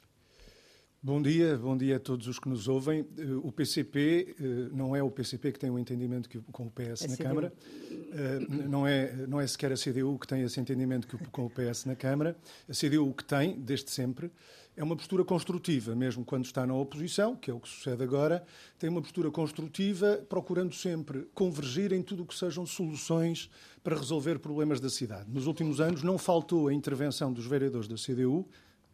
Bom 1.01 1.21
dia, 1.21 1.57
bom 1.57 1.77
dia 1.77 1.95
a 1.95 1.99
todos 1.99 2.27
os 2.27 2.39
que 2.39 2.49
nos 2.49 2.67
ouvem. 2.67 3.07
Eh, 3.17 3.23
o 3.41 3.53
PCP 3.53 4.35
eh, 4.37 4.43
não 4.73 4.93
é 4.93 5.01
o 5.01 5.09
PCP 5.09 5.53
que 5.53 5.57
tem 5.57 5.69
o 5.69 5.75
um 5.75 5.79
entendimento 5.79 6.29
com 6.51 6.65
o 6.67 6.69
PS 6.69 7.07
na 7.07 7.15
Câmara, 7.15 7.53
eh, 7.89 8.39
não 8.67 8.85
é, 8.85 9.25
não 9.25 9.39
é 9.39 9.47
sequer 9.47 9.71
a 9.71 9.75
CDU 9.75 10.19
que 10.19 10.27
tem 10.27 10.41
esse 10.41 10.59
entendimento 10.59 11.07
com 11.31 11.45
o 11.45 11.49
PS 11.49 11.85
na 11.85 11.95
Câmara. 11.95 12.35
A 12.67 12.73
CDU 12.73 13.07
o 13.07 13.13
que 13.13 13.23
tem, 13.23 13.57
desde 13.57 13.89
sempre, 13.89 14.29
é 14.75 14.83
uma 14.83 14.93
postura 14.93 15.23
construtiva, 15.23 15.95
mesmo 15.95 16.25
quando 16.25 16.43
está 16.43 16.67
na 16.67 16.75
oposição, 16.75 17.33
que 17.33 17.49
é 17.49 17.53
o 17.53 17.61
que 17.61 17.69
sucede 17.69 18.03
agora, 18.03 18.43
tem 18.77 18.89
uma 18.89 19.01
postura 19.01 19.31
construtiva, 19.31 20.21
procurando 20.27 20.75
sempre 20.75 21.29
convergir 21.33 21.93
em 21.93 22.03
tudo 22.03 22.23
o 22.23 22.25
que 22.25 22.35
sejam 22.37 22.65
soluções 22.65 23.49
para 23.81 23.95
resolver 23.95 24.37
problemas 24.39 24.81
da 24.81 24.89
cidade. 24.89 25.31
Nos 25.31 25.47
últimos 25.47 25.79
anos 25.79 26.03
não 26.03 26.17
faltou 26.17 26.67
a 26.67 26.73
intervenção 26.73 27.31
dos 27.31 27.45
vereadores 27.45 27.87
da 27.87 27.95
CDU, 27.95 28.45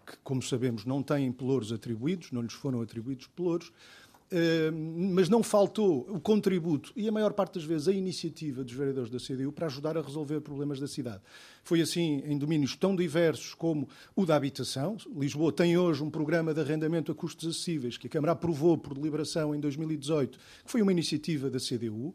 que, 0.05 0.17
como 0.23 0.41
sabemos, 0.41 0.85
não 0.85 1.01
têm 1.01 1.31
pelouros 1.31 1.71
atribuídos, 1.71 2.31
não 2.31 2.41
lhes 2.41 2.53
foram 2.53 2.81
atribuídos 2.81 3.27
pelouros, 3.27 3.71
mas 5.13 5.29
não 5.29 5.43
faltou 5.43 6.07
o 6.09 6.19
contributo 6.19 6.91
e 6.95 7.07
a 7.07 7.11
maior 7.11 7.33
parte 7.33 7.55
das 7.55 7.63
vezes 7.63 7.87
a 7.87 7.91
iniciativa 7.91 8.63
dos 8.63 8.73
vereadores 8.73 9.09
da 9.09 9.19
CDU 9.19 9.51
para 9.51 9.67
ajudar 9.67 9.97
a 9.97 10.01
resolver 10.01 10.41
problemas 10.41 10.79
da 10.79 10.87
cidade. 10.87 11.21
Foi 11.63 11.81
assim 11.81 12.21
em 12.25 12.37
domínios 12.37 12.75
tão 12.75 12.95
diversos 12.95 13.53
como 13.53 13.87
o 14.15 14.25
da 14.25 14.35
habitação. 14.35 14.97
Lisboa 15.15 15.51
tem 15.51 15.77
hoje 15.77 16.03
um 16.03 16.09
programa 16.09 16.53
de 16.53 16.61
arrendamento 16.61 17.11
a 17.11 17.15
custos 17.15 17.49
acessíveis 17.49 17.97
que 17.97 18.07
a 18.07 18.09
Câmara 18.09 18.33
aprovou 18.33 18.77
por 18.77 18.93
deliberação 18.93 19.53
em 19.53 19.59
2018, 19.59 20.37
que 20.37 20.71
foi 20.71 20.81
uma 20.81 20.91
iniciativa 20.91 21.49
da 21.49 21.59
CDU. 21.59 22.13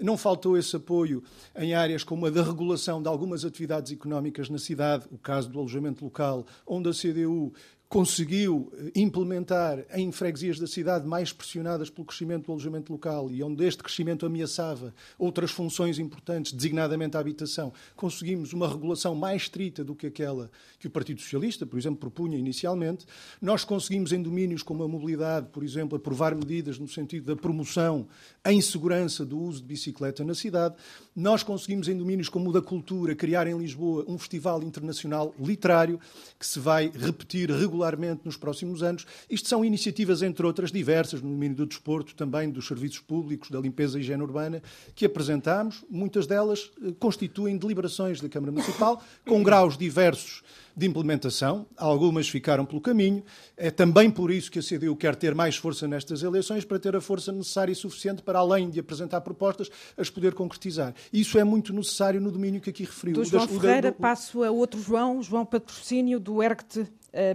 Não 0.00 0.16
faltou 0.16 0.56
esse 0.56 0.74
apoio 0.76 1.22
em 1.56 1.74
áreas 1.74 2.04
como 2.04 2.26
a 2.26 2.30
da 2.30 2.42
regulação 2.42 3.02
de 3.02 3.08
algumas 3.08 3.44
atividades 3.44 3.92
económicas 3.92 4.48
na 4.48 4.58
cidade, 4.58 5.06
o 5.10 5.18
caso 5.18 5.48
do 5.48 5.58
alojamento 5.58 6.04
local, 6.04 6.46
onde 6.66 6.88
a 6.88 6.92
CDU 6.92 7.52
conseguiu 7.92 8.72
eh, 8.72 8.90
implementar 8.96 9.84
em 9.92 10.10
freguesias 10.10 10.58
da 10.58 10.66
cidade 10.66 11.06
mais 11.06 11.30
pressionadas 11.30 11.90
pelo 11.90 12.06
crescimento 12.06 12.46
do 12.46 12.52
alojamento 12.52 12.90
local 12.90 13.30
e 13.30 13.42
onde 13.42 13.66
este 13.66 13.82
crescimento 13.82 14.24
ameaçava 14.24 14.94
outras 15.18 15.50
funções 15.50 15.98
importantes, 15.98 16.52
designadamente 16.52 17.18
a 17.18 17.20
habitação, 17.20 17.70
conseguimos 17.94 18.54
uma 18.54 18.66
regulação 18.66 19.14
mais 19.14 19.42
estrita 19.42 19.84
do 19.84 19.94
que 19.94 20.06
aquela 20.06 20.50
que 20.78 20.86
o 20.86 20.90
Partido 20.90 21.20
Socialista, 21.20 21.66
por 21.66 21.78
exemplo, 21.78 21.98
propunha 21.98 22.38
inicialmente. 22.38 23.04
Nós 23.42 23.62
conseguimos, 23.62 24.10
em 24.10 24.22
domínios 24.22 24.62
como 24.62 24.82
a 24.82 24.88
mobilidade, 24.88 25.48
por 25.52 25.62
exemplo, 25.62 25.98
aprovar 25.98 26.34
medidas 26.34 26.78
no 26.78 26.88
sentido 26.88 27.26
da 27.26 27.36
promoção 27.36 28.08
em 28.46 28.62
segurança 28.62 29.22
do 29.22 29.38
uso 29.38 29.60
de 29.60 29.66
bicicleta 29.66 30.24
na 30.24 30.34
cidade. 30.34 30.76
Nós 31.14 31.42
conseguimos, 31.42 31.88
em 31.88 31.96
domínios 31.98 32.30
como 32.30 32.48
o 32.48 32.52
da 32.54 32.62
cultura, 32.62 33.14
criar 33.14 33.46
em 33.46 33.58
Lisboa 33.58 34.02
um 34.08 34.16
festival 34.16 34.62
internacional 34.62 35.34
literário 35.38 36.00
que 36.38 36.46
se 36.46 36.58
vai 36.58 36.90
repetir 36.90 37.50
regularmente 37.50 37.81
nos 38.24 38.36
próximos 38.36 38.82
anos. 38.82 39.06
Isto 39.28 39.48
são 39.48 39.64
iniciativas, 39.64 40.22
entre 40.22 40.46
outras, 40.46 40.70
diversas, 40.70 41.20
no 41.20 41.30
domínio 41.30 41.56
do 41.56 41.66
desporto, 41.66 42.14
também 42.14 42.50
dos 42.50 42.66
serviços 42.66 43.00
públicos, 43.00 43.50
da 43.50 43.58
limpeza 43.60 43.98
e 43.98 44.00
higiene 44.00 44.22
urbana, 44.22 44.62
que 44.94 45.04
apresentámos. 45.04 45.84
Muitas 45.90 46.26
delas 46.26 46.70
eh, 46.82 46.92
constituem 46.98 47.56
deliberações 47.56 48.20
da 48.20 48.28
Câmara 48.28 48.52
Municipal, 48.52 49.02
com 49.26 49.42
graus 49.42 49.76
diversos 49.76 50.42
de 50.76 50.86
implementação. 50.86 51.66
Algumas 51.76 52.28
ficaram 52.28 52.64
pelo 52.64 52.80
caminho. 52.80 53.22
É 53.56 53.70
também 53.70 54.10
por 54.10 54.30
isso 54.30 54.50
que 54.50 54.58
a 54.58 54.62
CDU 54.62 54.96
quer 54.96 55.16
ter 55.16 55.34
mais 55.34 55.56
força 55.56 55.86
nestas 55.86 56.22
eleições, 56.22 56.64
para 56.64 56.78
ter 56.78 56.96
a 56.96 57.00
força 57.00 57.32
necessária 57.32 57.72
e 57.72 57.74
suficiente 57.74 58.22
para, 58.22 58.38
além 58.38 58.70
de 58.70 58.80
apresentar 58.80 59.20
propostas, 59.20 59.70
as 59.96 60.10
poder 60.10 60.34
concretizar. 60.34 60.94
Isso 61.12 61.38
é 61.38 61.44
muito 61.44 61.72
necessário 61.72 62.20
no 62.20 62.30
domínio 62.30 62.60
que 62.60 62.70
aqui 62.70 62.84
referiu. 62.84 63.14
Do 63.14 63.24
João 63.24 63.48
Ferreira, 63.48 63.92
passo 63.92 64.42
a 64.42 64.50
outro 64.50 64.80
João, 64.80 65.22
João 65.22 65.44
Patrocínio, 65.44 66.18
do 66.18 66.42
ERCT, 66.42 66.86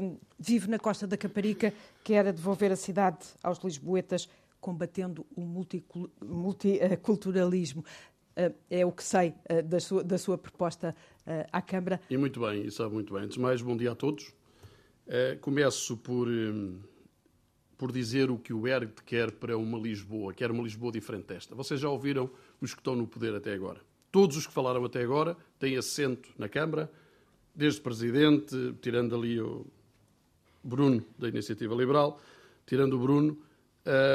um, 0.01 0.17
vive 0.39 0.69
na 0.69 0.79
Costa 0.79 1.05
da 1.05 1.17
Caparica, 1.17 1.71
quer 2.03 2.33
devolver 2.33 2.71
a 2.71 2.75
cidade 2.75 3.19
aos 3.43 3.59
lisboetas, 3.59 4.27
combatendo 4.59 5.23
o 5.35 5.41
multiculturalismo. 5.41 7.85
Uh, 8.35 8.51
é 8.69 8.85
o 8.85 8.91
que 8.91 9.03
sei 9.03 9.33
uh, 9.49 9.63
da, 9.63 9.79
sua, 9.79 10.03
da 10.03 10.17
sua 10.17 10.37
proposta 10.37 10.93
à 11.51 11.61
Câmara. 11.61 11.99
E 12.09 12.17
muito 12.17 12.39
bem, 12.39 12.65
e 12.65 12.71
sabe 12.71 12.93
muito 12.93 13.13
bem. 13.13 13.23
Antes 13.23 13.35
de 13.35 13.41
mais, 13.41 13.61
bom 13.61 13.75
dia 13.75 13.91
a 13.91 13.95
todos. 13.95 14.33
começo 15.41 15.97
por, 15.97 16.27
um, 16.27 16.79
por 17.77 17.91
dizer 17.91 18.31
o 18.31 18.37
que 18.37 18.53
o 18.53 18.67
ERGT 18.67 19.03
quer 19.03 19.31
para 19.31 19.57
uma 19.57 19.77
Lisboa, 19.77 20.33
quer 20.33 20.51
uma 20.51 20.63
Lisboa 20.63 20.91
diferente 20.91 21.27
desta. 21.27 21.53
Vocês 21.55 21.79
já 21.79 21.89
ouviram 21.89 22.29
os 22.61 22.73
que 22.73 22.79
estão 22.79 22.95
no 22.95 23.07
poder 23.07 23.35
até 23.35 23.53
agora. 23.53 23.81
Todos 24.11 24.37
os 24.37 24.47
que 24.47 24.53
falaram 24.53 24.83
até 24.83 25.01
agora 25.03 25.35
têm 25.59 25.77
assento 25.77 26.29
na 26.37 26.47
Câmara, 26.47 26.91
desde 27.53 27.81
Presidente, 27.81 28.55
tirando 28.81 29.15
ali 29.15 29.39
o 29.41 29.65
Bruno, 30.63 31.03
da 31.17 31.27
Iniciativa 31.27 31.73
Liberal, 31.75 32.19
tirando 32.65 32.93
o 32.93 32.99
Bruno, 32.99 33.37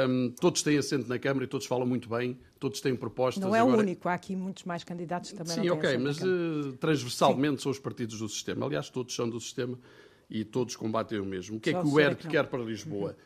um, 0.07 0.29
todos 0.39 0.61
têm 0.61 0.77
assento 0.77 1.07
na 1.07 1.17
Câmara 1.17 1.45
e 1.45 1.47
todos 1.47 1.65
falam 1.65 1.85
muito 1.85 2.07
bem, 2.07 2.37
todos 2.63 2.79
têm 2.79 2.95
propostas. 2.95 3.43
Não 3.43 3.53
é 3.53 3.59
agora... 3.59 3.75
o 3.75 3.79
único, 3.81 4.07
há 4.07 4.13
aqui 4.13 4.37
muitos 4.37 4.63
mais 4.63 4.85
candidatos 4.85 5.33
também. 5.33 5.53
Sim, 5.53 5.69
ok, 5.69 5.97
mas 5.97 6.17
uh, 6.21 6.71
transversalmente 6.79 7.57
Sim. 7.57 7.63
são 7.63 7.71
os 7.73 7.79
partidos 7.79 8.19
do 8.19 8.29
sistema. 8.29 8.65
Aliás, 8.65 8.89
todos 8.89 9.13
são 9.13 9.29
do 9.29 9.37
sistema 9.37 9.77
e 10.29 10.45
todos 10.45 10.77
combatem 10.77 11.19
o 11.19 11.25
mesmo. 11.25 11.57
O 11.57 11.59
que 11.59 11.71
é 11.71 11.73
Só 11.73 11.79
é 11.79 11.81
que 11.81 11.87
o 11.89 11.99
ERC 11.99 12.27
quer 12.29 12.47
para 12.47 12.63
Lisboa? 12.63 13.17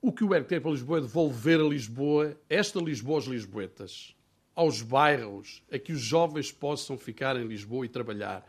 Uhum. 0.00 0.08
O 0.08 0.12
que 0.12 0.24
o 0.24 0.34
ERC 0.34 0.48
quer 0.48 0.60
para 0.60 0.70
Lisboa 0.70 0.96
é 0.96 1.00
devolver 1.02 1.60
a 1.60 1.64
Lisboa, 1.64 2.40
esta 2.48 2.80
Lisboa 2.80 3.18
aos 3.18 3.26
lisboetas, 3.26 4.16
aos 4.54 4.80
bairros, 4.80 5.62
a 5.70 5.78
que 5.78 5.92
os 5.92 6.00
jovens 6.00 6.50
possam 6.50 6.96
ficar 6.96 7.36
em 7.36 7.46
Lisboa 7.46 7.84
e 7.84 7.88
trabalhar, 7.90 8.46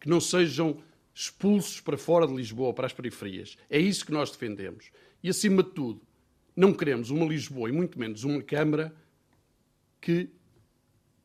que 0.00 0.08
não 0.08 0.20
sejam 0.20 0.82
expulsos 1.14 1.80
para 1.80 1.96
fora 1.96 2.26
de 2.26 2.34
Lisboa, 2.34 2.74
para 2.74 2.86
as 2.86 2.92
periferias. 2.92 3.56
É 3.70 3.78
isso 3.78 4.04
que 4.04 4.10
nós 4.10 4.32
defendemos. 4.32 4.90
E, 5.22 5.30
acima 5.30 5.62
de 5.62 5.70
tudo, 5.70 6.00
não 6.56 6.72
queremos 6.72 7.10
uma 7.10 7.24
Lisboa 7.24 7.68
e 7.68 7.72
muito 7.72 7.96
menos 7.96 8.24
uma 8.24 8.42
Câmara 8.42 8.92
que 10.04 10.28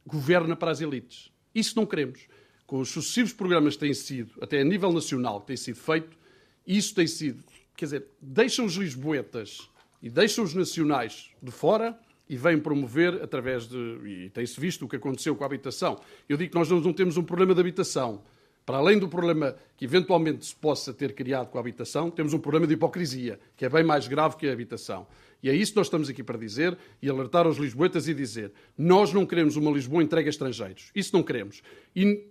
governa 0.07 0.55
para 0.55 0.71
as 0.71 0.79
elites. 0.79 1.29
Isso 1.53 1.75
não 1.75 1.86
queremos. 1.86 2.21
Com 2.65 2.79
os 2.79 2.88
sucessivos 2.88 3.33
programas 3.33 3.74
que 3.74 3.81
têm 3.81 3.93
sido, 3.93 4.31
até 4.41 4.62
a 4.62 4.63
nível 4.63 4.93
nacional, 4.93 5.41
que 5.41 5.48
têm 5.48 5.57
sido 5.57 5.75
feito, 5.75 6.17
isso 6.65 6.95
tem 6.95 7.05
sido, 7.05 7.43
quer 7.75 7.86
dizer, 7.86 8.05
deixam 8.21 8.65
os 8.65 8.75
lisboetas 8.75 9.69
e 10.01 10.09
deixam 10.09 10.45
os 10.45 10.53
nacionais 10.53 11.29
de 11.43 11.51
fora 11.51 12.00
e 12.29 12.38
vêm 12.38 12.57
promover 12.57 13.21
através 13.21 13.67
de. 13.67 13.77
E 14.05 14.29
tem-se 14.29 14.57
visto 14.57 14.86
o 14.86 14.88
que 14.88 14.95
aconteceu 14.95 15.36
com 15.36 15.43
a 15.43 15.48
habitação. 15.48 16.00
Eu 16.29 16.38
digo 16.38 16.51
que 16.51 16.57
nós 16.57 16.69
não 16.69 16.93
temos 16.93 17.17
um 17.17 17.24
problema 17.24 17.53
de 17.53 17.59
habitação. 17.59 18.24
Para 18.65 18.77
além 18.77 18.98
do 18.98 19.09
problema 19.09 19.57
que 19.75 19.83
eventualmente 19.83 20.45
se 20.45 20.55
possa 20.55 20.93
ter 20.93 21.13
criado 21.15 21.50
com 21.50 21.57
a 21.57 21.62
habitação, 21.62 22.09
temos 22.09 22.33
um 22.33 22.39
problema 22.39 22.65
de 22.65 22.75
hipocrisia, 22.75 23.39
que 23.57 23.65
é 23.65 23.69
bem 23.69 23.83
mais 23.83 24.07
grave 24.07 24.38
que 24.38 24.48
a 24.48 24.53
habitação. 24.53 25.05
E 25.41 25.50
é 25.50 25.55
isso 25.55 25.72
que 25.72 25.77
nós 25.77 25.88
estamos 25.88 26.10
aqui 26.10 26.24
para 26.24 26.38
dizer 26.38 26.77
e 27.01 27.10
alertar 27.10 27.46
aos 27.46 27.58
lisboetas 27.58 28.08
e 28.08 28.13
dizer: 28.13 28.51
nós 28.77 29.13
não 29.13 29.25
queremos 29.25 29.55
uma 29.55 29.72
Lisboa 29.72 30.03
entregue 30.03 30.27
a 30.27 30.31
estrangeiros. 30.31 30.91
Isso 30.93 31.15
não 31.15 31.24
queremos. 31.24 31.62
E 31.96 32.27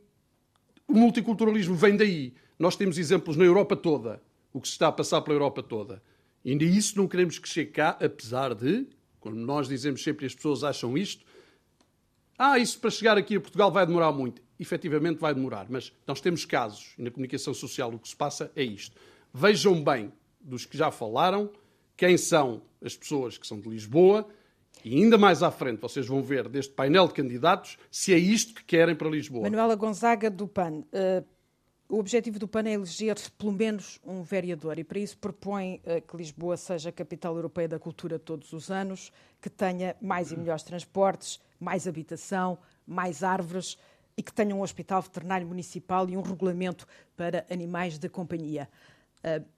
o 0.87 0.95
multiculturalismo 0.95 1.75
vem 1.75 1.97
daí. 1.97 2.35
Nós 2.59 2.77
temos 2.77 2.99
exemplos 2.99 3.37
na 3.37 3.45
Europa 3.45 3.77
toda, 3.77 4.23
o 4.53 4.61
que 4.61 4.69
se 4.69 4.75
está 4.75 4.89
a 4.89 4.93
passar 4.93 5.21
pela 5.23 5.37
Europa 5.37 5.63
toda. 5.63 6.03
E 6.45 6.53
isso 6.65 6.97
não 6.97 7.07
queremos 7.07 7.39
que 7.39 7.49
chegue 7.49 7.71
cá, 7.71 7.91
apesar 8.01 8.55
de, 8.55 8.87
quando 9.21 9.37
nós 9.37 9.69
dizemos 9.69 10.03
sempre 10.03 10.27
as 10.27 10.35
pessoas 10.35 10.65
acham 10.65 10.97
isto, 10.97 11.25
ah, 12.39 12.59
isso 12.59 12.79
para 12.79 12.91
chegar 12.91 13.19
aqui 13.19 13.37
a 13.37 13.41
Portugal 13.41 13.71
vai 13.71 13.87
demorar 13.87 14.13
muito 14.13 14.41
efetivamente 14.59 15.19
vai 15.19 15.35
demorar. 15.35 15.67
Mas 15.69 15.93
nós 16.07 16.21
temos 16.21 16.45
casos, 16.45 16.95
e 16.99 17.03
na 17.03 17.11
comunicação 17.11 17.55
social 17.55 17.93
o 17.95 17.99
que 17.99 18.09
se 18.09 18.17
passa 18.17 18.51
é 18.57 18.63
isto. 18.63 18.97
Vejam 19.33 19.83
bem 19.83 20.13
dos 20.41 20.67
que 20.67 20.77
já 20.77 20.91
falaram 20.91 21.51
quem 21.99 22.17
são 22.17 22.63
as 22.83 22.97
pessoas 22.97 23.37
que 23.37 23.47
são 23.47 23.61
de 23.61 23.69
Lisboa 23.69 24.27
e 24.85 24.95
ainda 24.95 25.19
mais 25.19 25.43
à 25.43 25.51
frente 25.51 25.81
vocês 25.81 26.07
vão 26.07 26.23
ver 26.23 26.49
deste 26.49 26.73
painel 26.73 27.09
de 27.09 27.13
candidatos 27.13 27.77
se 27.91 28.15
é 28.15 28.17
isto 28.17 28.55
que 28.55 28.65
querem 28.65 28.95
para 28.95 29.11
Lisboa. 29.11 29.43
Manuela 29.43 29.75
Gonzaga 29.75 30.31
do 30.31 30.47
PAN. 30.47 30.85
Uh, 30.93 31.27
o 31.89 31.99
objetivo 31.99 32.39
do 32.39 32.47
PAN 32.47 32.69
é 32.69 32.75
eleger 32.75 33.17
pelo 33.37 33.51
menos 33.51 33.99
um 34.05 34.23
vereador 34.23 34.79
e 34.79 34.85
para 34.85 35.01
isso 35.01 35.19
propõe 35.19 35.83
uh, 35.85 36.01
que 36.01 36.17
Lisboa 36.17 36.57
seja 36.57 36.91
a 36.91 36.93
capital 36.93 37.35
europeia 37.35 37.67
da 37.67 37.81
cultura 37.81 38.17
todos 38.17 38.53
os 38.53 38.71
anos, 38.71 39.11
que 39.43 39.51
tenha 39.51 39.97
mais 40.01 40.31
e 40.31 40.37
melhores 40.37 40.63
transportes, 40.63 41.41
mais 41.59 41.89
habitação, 41.89 42.59
mais 42.87 43.25
árvores 43.25 43.77
e 44.17 44.23
que 44.23 44.33
tenha 44.33 44.55
um 44.55 44.63
hospital 44.63 45.03
veterinário 45.03 45.49
municipal 45.49 46.09
e 46.09 46.17
um 46.17 46.23
regulamento 46.23 46.87
para 47.17 47.45
animais 47.51 47.99
de 47.99 48.09
companhia. 48.09 48.69
Uh, 49.25 49.58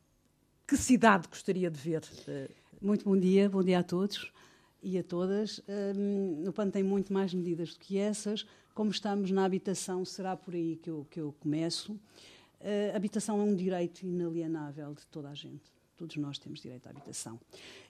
que 0.71 0.77
cidade 0.77 1.27
gostaria 1.27 1.69
de 1.69 1.81
ver? 1.81 2.01
Uh... 2.29 2.49
Muito 2.81 3.05
bom 3.05 3.17
dia, 3.17 3.51
bom 3.51 3.61
dia 3.61 3.81
a 3.81 3.83
todos 3.83 4.33
e 4.81 4.97
a 4.97 5.03
todas. 5.03 5.61
Um, 5.69 6.49
o 6.49 6.53
PAN 6.53 6.71
tem 6.71 6.85
muito 6.85 7.13
mais 7.13 7.35
medidas 7.35 7.75
do 7.75 7.81
que 7.81 7.99
essas. 7.99 8.47
Como 8.73 8.89
estamos 8.93 9.33
na 9.33 9.45
habitação, 9.45 10.05
será 10.05 10.37
por 10.37 10.55
aí 10.55 10.77
que 10.81 10.89
eu, 10.89 11.05
que 11.11 11.21
eu 11.21 11.35
começo. 11.41 11.95
Uh, 11.95 12.95
habitação 12.95 13.41
é 13.41 13.43
um 13.43 13.57
direito 13.57 14.05
inalienável 14.05 14.95
de 14.95 15.05
toda 15.09 15.29
a 15.29 15.35
gente. 15.35 15.65
Todos 15.97 16.17
nós 16.19 16.39
temos 16.39 16.61
direito 16.61 16.87
à 16.87 16.91
habitação. 16.91 17.35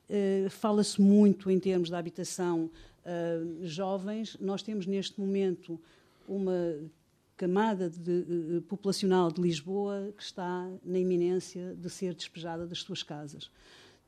Uh, 0.09 0.49
Fala-se 0.49 1.03
muito 1.03 1.51
em 1.51 1.61
termos 1.61 1.91
da 1.91 1.99
habitação 1.99 2.71
uh, 3.05 3.67
jovens. 3.67 4.39
Nós 4.41 4.63
temos 4.63 4.87
neste 4.87 5.21
momento 5.21 5.79
uma 6.27 6.79
camada 7.40 7.88
de, 7.88 8.59
uh, 8.59 8.62
populacional 8.68 9.32
de 9.32 9.40
Lisboa 9.40 10.12
que 10.14 10.23
está 10.23 10.70
na 10.85 10.99
iminência 10.99 11.75
de 11.75 11.88
ser 11.88 12.12
despejada 12.12 12.66
das 12.66 12.80
suas 12.80 13.02
casas. 13.02 13.50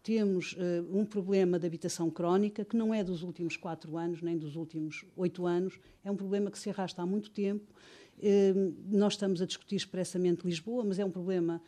Temos 0.03 0.53
uh, 0.53 0.87
um 0.95 1.07
problema 1.07 1.59
de 1.59 1.67
habitação 1.67 2.11
crónica 2.11 2.63
que 2.63 2.77
não 2.77 2.93
é 2.93 3.03
dos 3.03 3.23
últimos 3.23 3.57
quatro 3.57 3.97
anos, 3.97 4.21
nem 4.21 4.37
dos 4.37 4.55
últimos 4.55 5.07
oito 5.17 5.47
anos, 5.47 5.81
é 6.05 6.11
um 6.11 6.17
problema 6.17 6.51
que 6.51 6.59
se 6.59 6.69
arrasta 6.69 7.01
há 7.01 7.07
muito 7.07 7.31
tempo. 7.31 7.73
Uh, 8.19 8.75
nós 8.87 9.15
estamos 9.15 9.41
a 9.41 9.47
discutir 9.47 9.77
expressamente 9.77 10.47
Lisboa, 10.47 10.85
mas 10.85 10.99
é 10.99 11.05
um 11.05 11.11
problema 11.11 11.63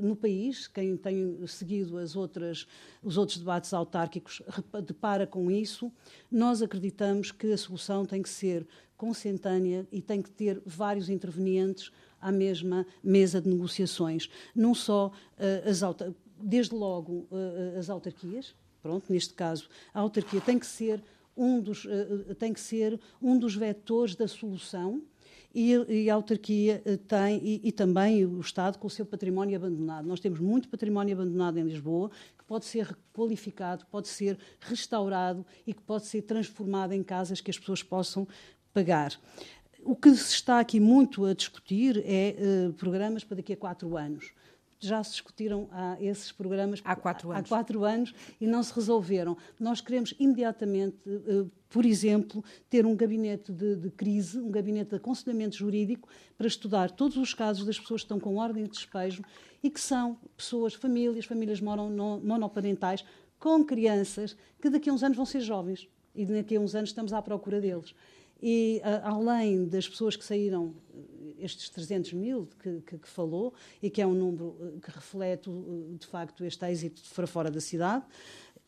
no 0.00 0.14
país. 0.14 0.68
Quem 0.68 0.96
tem 0.96 1.44
seguido 1.48 1.98
as 1.98 2.14
outras, 2.14 2.64
os 3.02 3.16
outros 3.16 3.38
debates 3.38 3.74
autárquicos 3.74 4.40
depara 4.86 5.26
com 5.26 5.50
isso. 5.50 5.90
Nós 6.30 6.62
acreditamos 6.62 7.32
que 7.32 7.52
a 7.52 7.58
solução 7.58 8.06
tem 8.06 8.22
que 8.22 8.28
ser 8.28 8.64
consentânea 8.96 9.86
e 9.90 10.00
tem 10.00 10.22
que 10.22 10.30
ter 10.30 10.60
vários 10.64 11.08
intervenientes 11.08 11.90
à 12.20 12.32
mesma 12.32 12.86
mesa 13.02 13.40
de 13.40 13.48
negociações. 13.48 14.30
Não 14.54 14.74
só 14.74 15.08
uh, 15.08 15.68
as 15.68 15.82
desde 16.40 16.74
logo 16.74 17.26
uh, 17.30 17.78
as 17.78 17.88
autarquias, 17.88 18.54
pronto, 18.82 19.12
neste 19.12 19.34
caso, 19.34 19.68
a 19.92 20.00
autarquia 20.00 20.40
tem 20.40 20.58
que 20.58 20.66
ser 20.66 21.02
um 21.36 21.60
dos, 21.60 21.84
uh, 21.84 22.34
tem 22.38 22.52
que 22.52 22.60
ser 22.60 22.98
um 23.20 23.38
dos 23.38 23.54
vetores 23.54 24.14
da 24.14 24.28
solução 24.28 25.02
e, 25.54 25.72
e 25.88 26.10
a 26.10 26.14
autarquia 26.14 26.82
tem, 27.06 27.40
e, 27.42 27.60
e, 27.62 27.70
também 27.70 28.26
o 28.26 28.40
Estado 28.40 28.76
com 28.76 28.88
o 28.88 28.90
seu 28.90 29.06
património 29.06 29.56
abandonado. 29.56 30.04
Nós 30.04 30.18
temos 30.18 30.40
muito 30.40 30.68
património 30.68 31.14
abandonado 31.14 31.58
em 31.58 31.62
Lisboa 31.62 32.10
que 32.36 32.44
pode 32.44 32.64
ser 32.64 32.86
requalificado, 32.86 33.86
pode 33.86 34.08
ser 34.08 34.36
restaurado 34.60 35.46
e 35.64 35.72
que 35.72 35.80
pode 35.80 36.06
ser 36.06 36.22
transformado 36.22 36.92
em 36.92 37.04
casas 37.04 37.40
que 37.40 37.50
as 37.50 37.58
pessoas 37.58 37.84
possam 37.84 38.26
pagar. 38.74 39.18
O 39.84 39.94
que 39.94 40.10
se 40.14 40.34
está 40.34 40.58
aqui 40.58 40.80
muito 40.80 41.24
a 41.24 41.32
discutir 41.32 42.02
é 42.04 42.34
uh, 42.68 42.72
programas 42.72 43.22
para 43.22 43.36
daqui 43.36 43.52
a 43.52 43.56
quatro 43.56 43.96
anos. 43.96 44.32
Já 44.80 45.02
se 45.02 45.12
discutiram 45.12 45.68
ah, 45.72 45.96
esses 45.98 46.30
programas 46.30 46.82
há 46.84 46.94
quatro, 46.94 47.32
há, 47.32 47.38
há 47.38 47.42
quatro 47.42 47.84
anos 47.84 48.12
e 48.38 48.46
não 48.46 48.62
se 48.62 48.74
resolveram. 48.74 49.34
Nós 49.58 49.80
queremos 49.80 50.12
imediatamente, 50.18 50.96
uh, 51.06 51.50
por 51.70 51.86
exemplo, 51.86 52.44
ter 52.68 52.84
um 52.84 52.96
gabinete 52.96 53.52
de, 53.52 53.76
de, 53.76 53.90
crise, 53.90 54.38
um 54.38 54.50
gabinete 54.50 54.90
de 54.90 54.96
aconselhamento 54.96 55.56
jurídico 55.56 56.08
para 56.36 56.46
estudar 56.46 56.90
todos 56.90 57.16
os 57.16 57.32
casos 57.32 57.64
das 57.64 57.78
pessoas 57.78 58.02
que 58.02 58.06
estão 58.06 58.18
com 58.18 58.36
ordem 58.36 58.64
de 58.64 58.70
despejo 58.70 59.22
e 59.62 59.70
que 59.70 59.80
são 59.80 60.18
pessoas, 60.36 60.74
famílias, 60.74 61.24
famílias 61.24 61.60
monoparentais, 61.60 63.04
com 63.38 63.64
crianças 63.64 64.36
que 64.60 64.68
daqui 64.68 64.90
a 64.90 64.92
uns 64.92 65.02
anos 65.02 65.16
vão 65.16 65.26
ser 65.26 65.40
jovens 65.40 65.88
e 66.14 66.24
daqui 66.24 66.56
a 66.56 66.60
uns 66.60 66.74
anos 66.74 66.90
estamos 66.90 67.12
à 67.12 67.20
procura 67.20 67.60
deles. 67.60 67.94
E 68.46 68.78
a, 68.84 69.08
além 69.08 69.64
das 69.64 69.88
pessoas 69.88 70.16
que 70.16 70.22
saíram, 70.22 70.74
eh, 70.92 71.44
estes 71.46 71.70
300 71.70 72.12
mil 72.12 72.46
que, 72.62 72.82
que, 72.82 72.98
que, 72.98 73.08
falou, 73.08 73.54
e 73.82 73.88
que 73.88 74.02
é 74.02 74.06
um 74.06 74.12
número 74.12 74.54
eh, 74.60 74.80
que 74.82 74.90
reflete 74.90 75.48
eh, 75.48 75.96
de 75.98 76.06
facto 76.06 76.44
este 76.44 76.66
êxito 76.66 77.00
para 77.14 77.26
fora 77.26 77.50
da 77.50 77.58
cidade, 77.58 78.04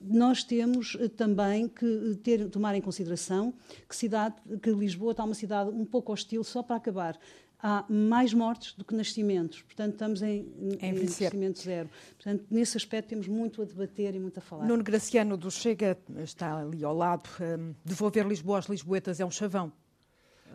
nós 0.00 0.42
temos 0.42 0.96
também 1.14 1.68
que 1.68 2.18
ter, 2.22 2.48
tomar 2.48 2.74
em 2.74 2.80
consideração 2.80 3.52
que, 3.86 3.94
cidade, 3.94 4.36
que 4.62 4.70
Lisboa 4.70 5.10
está 5.10 5.24
uma 5.24 5.34
cidade 5.34 5.68
um 5.68 5.84
pouco 5.84 6.10
hostil, 6.10 6.42
só 6.42 6.62
para 6.62 6.76
acabar 6.76 7.18
há 7.66 7.84
mais 7.88 8.32
mortes 8.32 8.74
do 8.74 8.84
que 8.84 8.94
nascimentos. 8.94 9.60
Portanto, 9.62 9.94
estamos 9.94 10.22
em, 10.22 10.46
em 10.80 10.92
nascimento 10.92 11.60
zero. 11.60 11.90
Portanto, 12.14 12.46
nesse 12.48 12.76
aspecto 12.76 13.08
temos 13.08 13.26
muito 13.26 13.60
a 13.60 13.64
debater 13.64 14.14
e 14.14 14.20
muito 14.20 14.38
a 14.38 14.40
falar. 14.40 14.64
Nuno 14.64 14.84
Graciano 14.84 15.36
do 15.36 15.50
Chega 15.50 15.98
está 16.18 16.58
ali 16.58 16.84
ao 16.84 16.94
lado. 16.94 17.28
Um, 17.40 17.74
devolver 17.84 18.24
Lisboa 18.24 18.60
às 18.60 18.66
Lisboetas 18.66 19.18
é 19.18 19.26
um 19.26 19.32
chavão. 19.32 19.72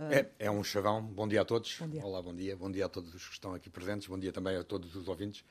É, 0.09 0.25
é 0.39 0.49
um 0.49 0.63
chavão. 0.63 1.03
Bom 1.03 1.27
dia 1.27 1.41
a 1.41 1.45
todos. 1.45 1.75
Bom 1.81 1.89
dia. 1.89 2.05
Olá, 2.05 2.21
bom 2.21 2.33
dia. 2.33 2.55
Bom 2.55 2.71
dia 2.71 2.85
a 2.85 2.89
todos 2.89 3.13
os 3.13 3.27
que 3.27 3.33
estão 3.33 3.53
aqui 3.53 3.69
presentes. 3.69 4.07
Bom 4.07 4.17
dia 4.17 4.31
também 4.31 4.55
a 4.55 4.63
todos 4.63 4.95
os 4.95 5.09
ouvintes. 5.09 5.43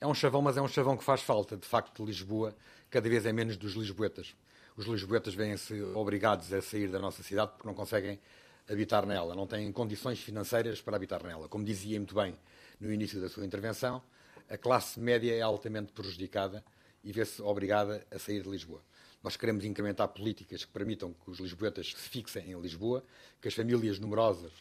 É 0.00 0.06
um 0.06 0.14
chavão, 0.14 0.40
mas 0.40 0.56
é 0.56 0.62
um 0.62 0.68
chavão 0.68 0.96
que 0.96 1.02
faz 1.02 1.20
falta. 1.20 1.56
De 1.56 1.66
facto, 1.66 2.04
Lisboa 2.04 2.54
cada 2.88 3.08
vez 3.08 3.26
é 3.26 3.32
menos 3.32 3.56
dos 3.56 3.72
lisboetas. 3.72 4.36
Os 4.76 4.86
lisboetas 4.86 5.34
vêm-se 5.34 5.82
obrigados 5.94 6.52
a 6.52 6.62
sair 6.62 6.88
da 6.88 7.00
nossa 7.00 7.24
cidade 7.24 7.50
porque 7.52 7.66
não 7.66 7.74
conseguem 7.74 8.20
habitar 8.68 9.06
nela, 9.06 9.34
não 9.34 9.46
têm 9.46 9.70
condições 9.72 10.20
financeiras 10.20 10.80
para 10.80 10.96
habitar 10.96 11.22
nela. 11.22 11.48
Como 11.48 11.64
dizia 11.64 11.98
muito 11.98 12.14
bem 12.14 12.34
no 12.80 12.92
início 12.92 13.20
da 13.20 13.28
sua 13.28 13.44
intervenção, 13.44 14.02
a 14.48 14.56
classe 14.56 14.98
média 15.00 15.34
é 15.34 15.40
altamente 15.40 15.92
prejudicada 15.92 16.64
e 17.02 17.12
vê-se 17.12 17.40
obrigada 17.42 18.06
a 18.10 18.18
sair 18.18 18.42
de 18.42 18.48
Lisboa. 18.48 18.82
Nós 19.22 19.36
queremos 19.36 19.64
incrementar 19.64 20.08
políticas 20.08 20.64
que 20.64 20.72
permitam 20.72 21.12
que 21.12 21.30
os 21.30 21.38
lisboetas 21.38 21.88
se 21.88 22.08
fixem 22.08 22.50
em 22.50 22.60
Lisboa, 22.60 23.04
que 23.40 23.48
as 23.48 23.54
famílias 23.54 23.98
numerosas 23.98 24.52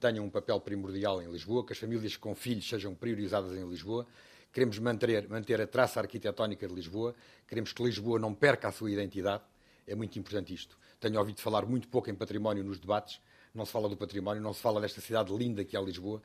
tenham 0.00 0.24
um 0.24 0.30
papel 0.30 0.60
primordial 0.60 1.22
em 1.22 1.30
Lisboa, 1.30 1.64
que 1.64 1.72
as 1.72 1.78
famílias 1.78 2.16
com 2.16 2.34
filhos 2.34 2.68
sejam 2.68 2.94
priorizadas 2.94 3.56
em 3.56 3.66
Lisboa. 3.68 4.06
Queremos 4.52 4.78
manter, 4.78 5.26
manter 5.28 5.60
a 5.60 5.66
traça 5.66 6.00
arquitetónica 6.00 6.68
de 6.68 6.74
Lisboa, 6.74 7.14
queremos 7.48 7.72
que 7.72 7.82
Lisboa 7.82 8.18
não 8.18 8.34
perca 8.34 8.68
a 8.68 8.72
sua 8.72 8.90
identidade. 8.90 9.42
É 9.86 9.94
muito 9.94 10.18
importante 10.18 10.52
isto. 10.52 10.76
Tenho 11.02 11.18
ouvido 11.18 11.40
falar 11.40 11.66
muito 11.66 11.88
pouco 11.88 12.08
em 12.08 12.14
património 12.14 12.62
nos 12.62 12.78
debates. 12.78 13.20
Não 13.52 13.66
se 13.66 13.72
fala 13.72 13.88
do 13.88 13.96
património, 13.96 14.40
não 14.40 14.54
se 14.54 14.60
fala 14.60 14.80
desta 14.80 15.00
cidade 15.00 15.36
linda 15.36 15.64
que 15.64 15.76
é 15.76 15.82
Lisboa, 15.82 16.22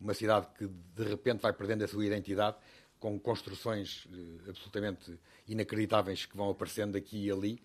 uma 0.00 0.14
cidade 0.14 0.46
que 0.56 0.68
de 0.68 1.02
repente 1.02 1.40
vai 1.40 1.52
perdendo 1.52 1.82
a 1.82 1.88
sua 1.88 2.06
identidade 2.06 2.56
com 3.00 3.18
construções 3.18 4.06
eh, 4.12 4.50
absolutamente 4.50 5.18
inacreditáveis 5.48 6.26
que 6.26 6.36
vão 6.36 6.48
aparecendo 6.48 6.94
aqui 6.96 7.26
e 7.26 7.30
ali, 7.32 7.60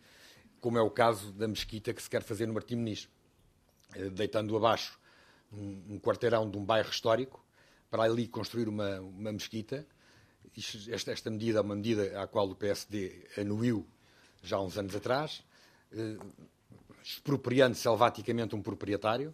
como 0.59 0.79
é 0.79 0.81
o 0.81 0.89
caso 0.89 1.31
da 1.33 1.47
mesquita 1.47 1.93
que 1.93 2.01
se 2.01 2.09
quer 2.09 2.23
fazer 2.23 2.47
no 2.47 2.53
Martim 2.55 2.77
Muniz, 2.77 3.07
eh, 3.93 4.09
deitando 4.09 4.57
abaixo 4.57 4.99
um, 5.53 5.83
um 5.91 5.99
quarteirão 5.99 6.49
de 6.49 6.57
um 6.57 6.65
bairro 6.65 6.89
histórico 6.89 7.45
para 7.91 8.01
ali 8.01 8.27
construir 8.27 8.67
uma, 8.67 8.99
uma 9.01 9.31
mesquita. 9.31 9.85
Esta, 10.89 11.11
esta 11.11 11.29
medida 11.29 11.59
é 11.59 11.61
uma 11.61 11.75
medida 11.75 12.19
à 12.19 12.25
qual 12.25 12.49
o 12.49 12.55
PSD 12.55 13.27
anuiu 13.37 13.85
já 14.41 14.57
há 14.57 14.61
uns 14.61 14.77
anos 14.79 14.95
atrás, 14.95 15.43
eh, 15.91 16.17
expropriando 17.05 17.75
selvaticamente 17.75 18.55
um 18.55 18.61
proprietário 18.63 19.33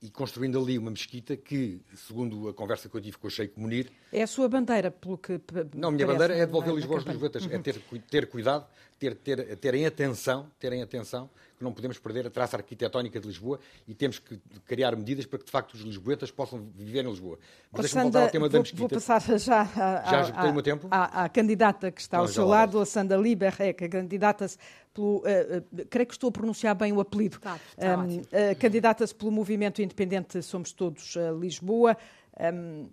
e 0.00 0.08
construindo 0.08 0.60
ali 0.60 0.78
uma 0.78 0.90
mesquita 0.90 1.36
que, 1.36 1.80
segundo 1.96 2.48
a 2.48 2.54
conversa 2.54 2.88
que 2.88 2.94
eu 2.94 3.00
tive 3.00 3.18
com 3.18 3.26
o 3.26 3.30
Sheikh 3.30 3.58
Munir... 3.58 3.90
É 4.12 4.22
a 4.22 4.26
sua 4.26 4.48
bandeira, 4.48 4.90
pelo 4.90 5.18
que 5.18 5.40
Não, 5.74 5.88
a 5.88 5.92
minha 5.92 6.06
bandeira 6.06 6.34
é 6.36 6.46
devolver 6.46 6.74
Lisboa 6.74 6.98
aos 6.98 7.06
lisboetas, 7.06 7.42
é 7.42 7.46
uhum. 7.46 7.54
é 7.54 7.58
ter, 7.58 7.82
ter 8.08 8.28
cuidado, 8.28 8.66
ter, 9.04 9.14
ter, 9.16 9.56
terem 9.56 9.84
atenção, 9.84 10.50
terem 10.58 10.82
atenção 10.82 11.28
que 11.56 11.62
não 11.62 11.72
podemos 11.72 11.98
perder 11.98 12.26
a 12.26 12.30
traça 12.30 12.56
arquitetónica 12.56 13.20
de 13.20 13.26
Lisboa 13.26 13.60
e 13.86 13.94
temos 13.94 14.18
que 14.18 14.38
criar 14.66 14.96
medidas 14.96 15.26
para 15.26 15.38
que, 15.38 15.44
de 15.44 15.50
facto, 15.50 15.74
os 15.74 15.80
lisboetas 15.80 16.30
possam 16.30 16.66
viver 16.74 17.04
em 17.04 17.08
Lisboa. 17.08 17.38
Mas 17.70 17.82
deixa-me 17.82 18.02
voltar 18.04 18.22
ao 18.22 18.30
tema 18.30 18.48
vou, 18.48 18.50
da 18.50 18.58
mesquita. 18.60 18.80
Vou 18.80 18.88
passar 18.88 19.20
já, 19.38 19.62
a, 19.62 20.24
já 20.24 20.34
a, 20.34 20.50
a, 20.50 20.62
tempo? 20.62 20.88
À, 20.90 21.28
candidata 21.28 21.90
que 21.90 22.00
está 22.00 22.18
ao 22.18 22.28
seu 22.28 22.46
lado, 22.46 22.80
a 22.80 22.86
Sandra 22.86 23.16
Liberrec, 23.16 23.88
candidata-se 23.88 24.58
pelo... 24.92 25.18
Uh, 25.18 25.20
uh, 25.20 25.86
creio 25.86 26.06
que 26.06 26.14
estou 26.14 26.28
a 26.28 26.32
pronunciar 26.32 26.74
bem 26.74 26.92
o 26.92 27.00
apelido. 27.00 27.38
Tá, 27.38 27.58
tá 27.76 27.98
um, 27.98 28.18
uh, 28.18 28.24
candidata-se 28.58 29.14
pelo 29.14 29.30
Movimento 29.30 29.82
Independente 29.82 30.42
Somos 30.42 30.72
Todos 30.72 31.14
Lisboa. 31.38 31.96
Um, 32.40 32.88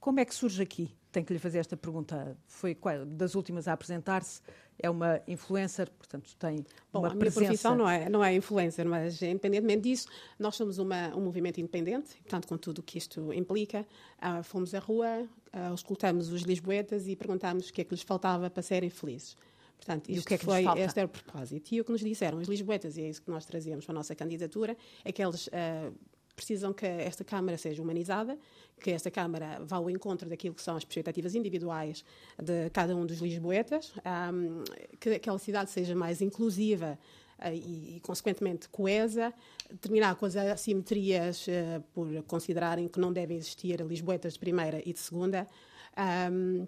como 0.00 0.20
é 0.20 0.24
que 0.24 0.34
surge 0.34 0.62
aqui? 0.62 0.94
Tenho 1.12 1.24
que 1.24 1.32
lhe 1.32 1.38
fazer 1.38 1.58
esta 1.58 1.76
pergunta. 1.76 2.36
Foi 2.46 2.76
das 3.06 3.34
últimas 3.34 3.66
a 3.68 3.72
apresentar-se 3.72 4.40
é 4.78 4.90
uma 4.90 5.20
influencer, 5.26 5.90
portanto 5.90 6.34
tem 6.38 6.64
Bom, 6.92 7.00
uma 7.00 7.08
a 7.08 7.16
presença... 7.16 7.40
minha 7.40 7.48
profissão 7.48 7.74
não 7.74 7.88
é, 7.88 8.08
não 8.08 8.24
é 8.24 8.34
influencer, 8.34 8.86
mas 8.86 9.20
independentemente 9.22 9.82
disso, 9.82 10.08
nós 10.38 10.54
somos 10.54 10.78
uma, 10.78 11.14
um 11.16 11.20
movimento 11.22 11.58
independente, 11.58 12.16
portanto 12.16 12.48
com 12.48 12.58
tudo 12.58 12.80
o 12.80 12.82
que 12.82 12.98
isto 12.98 13.32
implica, 13.32 13.86
uh, 14.18 14.42
fomos 14.42 14.74
à 14.74 14.78
rua, 14.78 15.22
uh, 15.22 15.74
escutamos 15.74 16.30
os 16.30 16.42
lisboetas 16.42 17.08
e 17.08 17.16
perguntámos 17.16 17.68
o 17.68 17.72
que 17.72 17.80
é 17.80 17.84
que 17.84 17.94
lhes 17.94 18.02
faltava 18.02 18.50
para 18.50 18.62
serem 18.62 18.90
felizes. 18.90 19.36
Portanto, 19.76 20.08
isto 20.08 20.18
e 20.18 20.20
o 20.20 20.24
que 20.24 20.34
é 20.34 20.38
que 20.38 20.44
foi, 20.44 20.64
este 20.80 21.00
é 21.00 21.04
o 21.04 21.08
propósito. 21.08 21.72
E 21.72 21.80
o 21.82 21.84
que 21.84 21.92
nos 21.92 22.00
disseram 22.00 22.38
os 22.38 22.48
lisboetas, 22.48 22.96
e 22.96 23.02
é 23.02 23.10
isso 23.10 23.20
que 23.20 23.30
nós 23.30 23.44
trazemos 23.44 23.84
para 23.84 23.92
a 23.92 23.96
nossa 23.96 24.14
candidatura, 24.14 24.74
é 25.04 25.12
que 25.12 25.22
eles 25.22 25.48
uh, 25.48 25.94
precisam 26.36 26.72
que 26.72 26.84
esta 26.84 27.24
Câmara 27.24 27.56
seja 27.56 27.82
humanizada, 27.82 28.38
que 28.78 28.90
esta 28.90 29.10
Câmara 29.10 29.58
vá 29.64 29.78
ao 29.78 29.88
encontro 29.90 30.28
daquilo 30.28 30.54
que 30.54 30.62
são 30.62 30.76
as 30.76 30.82
expectativas 30.82 31.34
individuais 31.34 32.04
de 32.40 32.68
cada 32.70 32.94
um 32.94 33.06
dos 33.06 33.18
lisboetas, 33.18 33.94
um, 34.32 34.62
que 35.00 35.10
aquela 35.10 35.38
cidade 35.38 35.70
seja 35.70 35.94
mais 35.96 36.20
inclusiva 36.20 36.98
uh, 37.38 37.48
e, 37.52 37.96
e, 37.96 38.00
consequentemente, 38.00 38.68
coesa, 38.68 39.32
terminar 39.80 40.14
com 40.16 40.26
as 40.26 40.36
assimetrias 40.36 41.46
uh, 41.46 41.82
por 41.94 42.22
considerarem 42.24 42.86
que 42.86 43.00
não 43.00 43.12
devem 43.12 43.38
existir 43.38 43.80
lisboetas 43.80 44.34
de 44.34 44.38
primeira 44.38 44.82
e 44.84 44.92
de 44.92 45.00
segunda. 45.00 45.48
Um, 46.30 46.66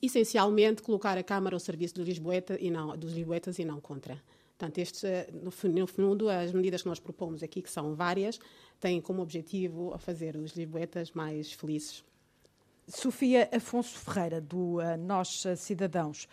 essencialmente 0.00 0.80
colocar 0.80 1.18
a 1.18 1.22
Câmara 1.22 1.56
ao 1.56 1.60
serviço 1.60 1.96
do 1.96 2.04
Lisboeta 2.04 2.56
e 2.60 2.70
não, 2.70 2.96
dos 2.96 3.12
lisboetas 3.12 3.58
e 3.58 3.64
não 3.64 3.80
contra. 3.80 4.22
Portanto, 4.56 4.78
estes, 4.78 5.04
eh, 5.04 5.28
no 5.32 5.50
fundo, 5.86 6.30
as 6.30 6.50
medidas 6.50 6.80
que 6.80 6.88
nós 6.88 6.98
propomos 6.98 7.42
aqui, 7.42 7.60
que 7.60 7.70
são 7.70 7.94
várias, 7.94 8.40
têm 8.78 9.00
como 9.00 9.22
objetivo 9.22 9.92
a 9.94 9.98
fazer 9.98 10.36
os 10.36 10.52
lisboetas 10.52 11.10
mais 11.12 11.52
felizes. 11.52 12.04
Sofia 12.88 13.48
Afonso 13.52 13.98
Ferreira, 13.98 14.40
do 14.40 14.78
uh, 14.78 14.96
Nós 14.96 15.44
Cidadãos. 15.56 16.28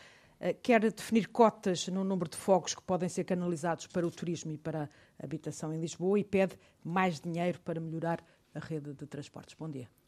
quer 0.62 0.82
definir 0.92 1.28
cotas 1.30 1.88
no 1.88 2.04
número 2.04 2.30
de 2.30 2.38
fogos 2.38 2.76
que 2.76 2.82
podem 2.82 3.10
ser 3.10 3.24
canalizados 3.24 3.88
para 3.88 4.06
o 4.06 4.12
turismo 4.12 4.52
e 4.52 4.58
para 4.58 4.90
a 5.18 5.24
habitação 5.24 5.74
em 5.74 5.80
Lisboa 5.80 6.20
e 6.20 6.24
pede 6.24 6.60
mais 6.84 7.20
dinheiro 7.20 7.60
para 7.62 7.80
melhorar 7.80 8.24
a 8.54 8.60
rede 8.60 8.94
de 8.94 9.08
transportes. 9.08 9.56
Bom 9.56 9.70
dia. 9.70 10.03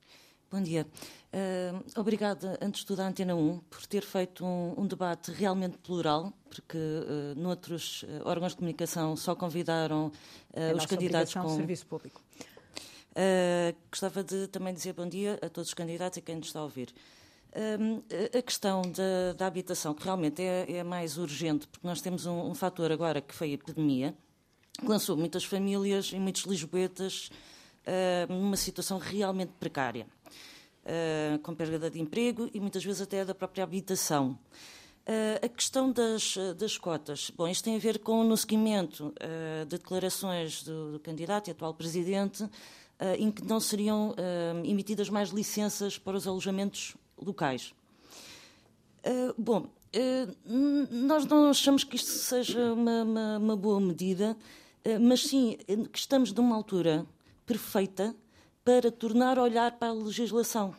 Bom 0.51 0.61
dia. 0.61 0.85
Uh, 1.33 1.99
obrigada, 1.99 2.57
antes 2.61 2.81
de 2.81 2.85
tudo, 2.85 3.01
à 3.01 3.07
Antena 3.07 3.35
1 3.35 3.57
por 3.69 3.85
ter 3.87 4.03
feito 4.03 4.45
um, 4.45 4.75
um 4.77 4.87
debate 4.87 5.31
realmente 5.31 5.77
plural, 5.79 6.31
porque 6.49 6.77
uh, 6.77 7.37
noutros 7.37 8.03
uh, 8.03 8.21
órgãos 8.23 8.51
de 8.51 8.57
comunicação 8.57 9.17
só 9.17 9.35
convidaram 9.35 10.07
uh, 10.07 10.77
os 10.77 10.85
candidatos 10.85 11.33
com. 11.33 11.49
serviço 11.49 11.85
público. 11.87 12.21
gostava 13.89 14.23
de 14.23 14.47
também 14.47 14.73
dizer 14.73 14.93
bom 14.93 15.07
dia 15.09 15.39
a 15.41 15.49
todos 15.49 15.69
os 15.69 15.73
candidatos 15.73 16.17
e 16.17 16.21
quem 16.21 16.35
nos 16.35 16.47
está 16.47 16.59
a 16.59 16.63
ouvir. 16.63 16.93
a 18.37 18.41
questão 18.41 18.83
da, 18.83 19.33
da, 19.35 19.47
habitação, 19.47 19.93
que 19.93 20.03
realmente 20.03 20.41
é, 20.41 20.71
é, 20.71 20.83
mais 20.83 21.17
urgente, 21.17 21.67
porque 21.67 21.85
nós 21.85 22.01
temos 22.01 22.25
um, 22.25 22.51
um 22.51 22.53
fator 22.53 22.91
agora 22.91 23.19
que 23.19 23.33
foi 23.33 23.51
a 23.51 23.53
epidemia, 23.55 24.15
que 24.79 24.87
lançou 24.87 25.17
muitas 25.17 25.43
famílias 25.43 26.11
e 26.13 26.19
muitos 26.19 26.43
lisboetas 26.43 27.29
numa 28.29 28.57
situação 28.57 28.97
realmente 28.97 29.51
precária. 29.59 30.07
Uh, 30.85 31.39
com 31.39 31.55
perda 31.55 31.89
de 31.89 31.99
emprego 31.99 32.47
e 32.53 32.59
muitas 32.59 32.85
vezes 32.85 33.01
até 33.01 33.25
da 33.25 33.33
própria 33.33 33.63
habitação. 33.63 34.37
Uh, 35.07 35.43
a 35.43 35.49
questão 35.49 35.91
das, 35.91 36.37
das, 36.55 36.77
cotas. 36.77 37.31
Bom, 37.35 37.47
isto 37.47 37.63
tem 37.63 37.75
a 37.75 37.79
ver 37.79 37.97
com 37.97 38.23
no 38.23 38.37
seguimento 38.37 39.07
uh, 39.07 39.65
de 39.65 39.79
declarações 39.79 40.61
do, 40.61 40.91
do, 40.91 40.99
candidato 40.99 41.47
e 41.47 41.51
atual 41.51 41.73
presidente, 41.73 42.47
em 43.19 43.29
que 43.29 43.43
não 43.43 43.59
seriam 43.59 44.15
emitidas 44.63 45.09
mais 45.09 45.27
licenças 45.31 45.97
para 45.97 46.15
os 46.15 46.25
alojamentos 46.25 46.95
locais. 47.17 47.73
bom, 49.37 49.67
nós 50.89 51.25
não 51.25 51.49
achamos 51.49 51.83
que 51.83 51.97
isto 51.97 52.09
seja 52.11 52.71
uma, 52.71 53.03
uma, 53.03 53.37
uma 53.37 53.57
boa 53.57 53.81
medida, 53.81 54.37
mas 55.01 55.23
sim 55.23 55.57
que 55.91 55.99
estamos 55.99 56.31
numa 56.31 56.55
altura 56.55 57.05
perfeita 57.45 58.15
para 58.65 58.91
tornar 58.91 59.37
a 59.37 59.43
olhar 59.43 59.77
para 59.77 59.89
a 59.89 59.93
legislação. 59.93 60.75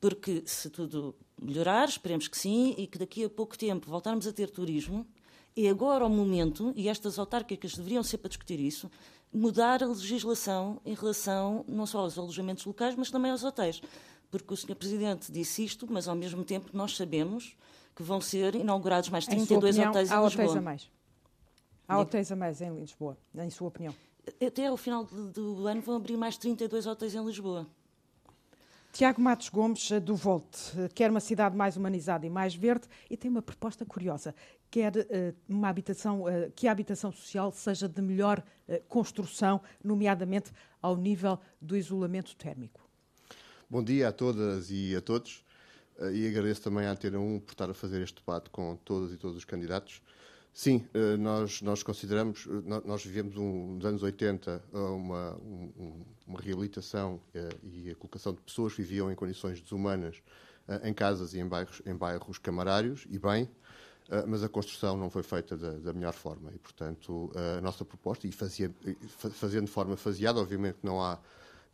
Porque 0.00 0.42
se 0.44 0.68
tudo 0.68 1.14
melhorar, 1.40 1.88
esperemos 1.88 2.26
que 2.26 2.36
sim, 2.36 2.74
e 2.76 2.88
que 2.88 2.98
daqui 2.98 3.24
a 3.24 3.30
pouco 3.30 3.56
tempo 3.56 3.88
voltarmos 3.88 4.26
a 4.26 4.32
ter 4.32 4.50
turismo, 4.50 5.06
é 5.56 5.68
agora 5.68 6.04
o 6.04 6.10
momento, 6.10 6.72
e 6.74 6.88
estas 6.88 7.16
autárquicas 7.16 7.76
deveriam 7.76 8.02
ser 8.02 8.18
para 8.18 8.28
discutir 8.28 8.58
isso, 8.58 8.90
mudar 9.32 9.82
a 9.82 9.86
legislação 9.86 10.80
em 10.84 10.94
relação 10.94 11.64
não 11.68 11.86
só 11.86 12.00
aos 12.00 12.18
alojamentos 12.18 12.66
locais, 12.66 12.96
mas 12.96 13.10
também 13.12 13.30
aos 13.30 13.44
hotéis. 13.44 13.80
Porque 14.28 14.52
o 14.52 14.56
Sr. 14.56 14.74
Presidente 14.74 15.30
disse 15.30 15.64
isto, 15.64 15.86
mas 15.88 16.08
ao 16.08 16.16
mesmo 16.16 16.44
tempo 16.44 16.70
nós 16.72 16.96
sabemos 16.96 17.56
que 17.94 18.02
vão 18.02 18.20
ser 18.20 18.56
inaugurados 18.56 19.08
mais 19.08 19.24
32 19.24 19.76
opinião, 19.76 19.90
hotéis 19.90 20.10
em 20.10 20.12
há 20.12 20.20
Lisboa. 20.20 20.44
Hotéis 20.44 20.56
a 20.56 20.60
mais. 20.60 20.90
Há 21.86 22.00
hotéis 22.00 22.32
a 22.32 22.36
mais 22.36 22.60
em 22.60 22.74
Lisboa, 22.74 23.16
em 23.36 23.50
sua 23.50 23.68
opinião 23.68 23.94
até 24.44 24.66
ao 24.66 24.76
final 24.76 25.04
do 25.04 25.66
ano 25.66 25.80
vão 25.80 25.96
abrir 25.96 26.16
mais 26.16 26.36
32 26.36 26.86
hotéis 26.86 27.14
em 27.14 27.24
Lisboa. 27.24 27.66
Tiago 28.94 29.20
Matos 29.20 29.48
Gomes, 29.48 29.90
eh, 29.90 29.98
do 29.98 30.14
Volte, 30.14 30.56
eh, 30.78 30.88
quer 30.94 31.10
uma 31.10 31.18
cidade 31.18 31.56
mais 31.56 31.76
humanizada 31.76 32.24
e 32.24 32.30
mais 32.30 32.54
verde 32.54 32.86
e 33.10 33.16
tem 33.16 33.28
uma 33.28 33.42
proposta 33.42 33.84
curiosa. 33.84 34.32
Quer 34.70 34.92
uh, 34.96 35.34
uma 35.48 35.68
habitação, 35.68 36.22
uh, 36.22 36.50
que 36.54 36.68
a 36.68 36.72
habitação 36.72 37.10
social 37.10 37.50
seja 37.50 37.88
de 37.88 38.00
melhor 38.00 38.38
uh, 38.68 38.80
construção, 38.88 39.60
nomeadamente 39.82 40.52
ao 40.80 40.96
nível 40.96 41.40
do 41.60 41.76
isolamento 41.76 42.36
térmico. 42.36 42.88
Bom 43.68 43.82
dia 43.82 44.08
a 44.08 44.12
todas 44.12 44.70
e 44.70 44.94
a 44.94 45.00
todos. 45.00 45.44
E 46.12 46.28
agradeço 46.28 46.62
também 46.62 46.86
à 46.86 46.92
Antena 46.92 47.18
1 47.18 47.40
por 47.40 47.52
estar 47.52 47.70
a 47.70 47.74
fazer 47.74 48.02
este 48.02 48.20
debate 48.20 48.50
com 48.50 48.76
todas 48.84 49.12
e 49.12 49.16
todos 49.16 49.36
os 49.36 49.44
candidatos. 49.44 50.02
Sim, 50.54 50.86
eh, 50.94 51.16
nós, 51.16 51.60
nós 51.62 51.82
consideramos, 51.82 52.46
eh, 52.46 52.82
nós 52.86 53.04
vivemos 53.04 53.36
um, 53.36 53.74
nos 53.74 53.84
anos 53.84 54.04
80 54.04 54.62
eh, 54.72 54.78
uma, 54.78 55.34
um, 55.34 56.04
uma 56.28 56.40
reabilitação 56.40 57.20
e 57.64 57.90
a 57.90 57.94
colocação 57.96 58.32
de 58.32 58.40
pessoas 58.40 58.72
que 58.72 58.82
viviam 58.82 59.10
em 59.10 59.16
condições 59.16 59.60
desumanas 59.60 60.22
em 60.84 60.94
casas 60.94 61.34
e 61.34 61.40
em 61.40 61.46
bairros, 61.46 61.82
em 61.84 61.94
bairros 61.94 62.38
camarários, 62.38 63.04
e 63.10 63.18
bem, 63.18 63.50
mas 64.26 64.42
a 64.42 64.48
construção 64.48 64.96
não 64.96 65.10
foi 65.10 65.22
feita 65.22 65.58
da, 65.58 65.72
da 65.72 65.92
melhor 65.92 66.14
forma. 66.14 66.50
E, 66.54 66.58
portanto, 66.58 67.30
a 67.58 67.60
nossa 67.60 67.84
proposta, 67.84 68.26
e 68.26 68.32
fazia, 68.32 68.72
fazendo 69.12 69.66
de 69.66 69.70
forma 69.70 69.94
faseada, 69.94 70.40
obviamente 70.40 70.78
não 70.82 71.02
há 71.02 71.18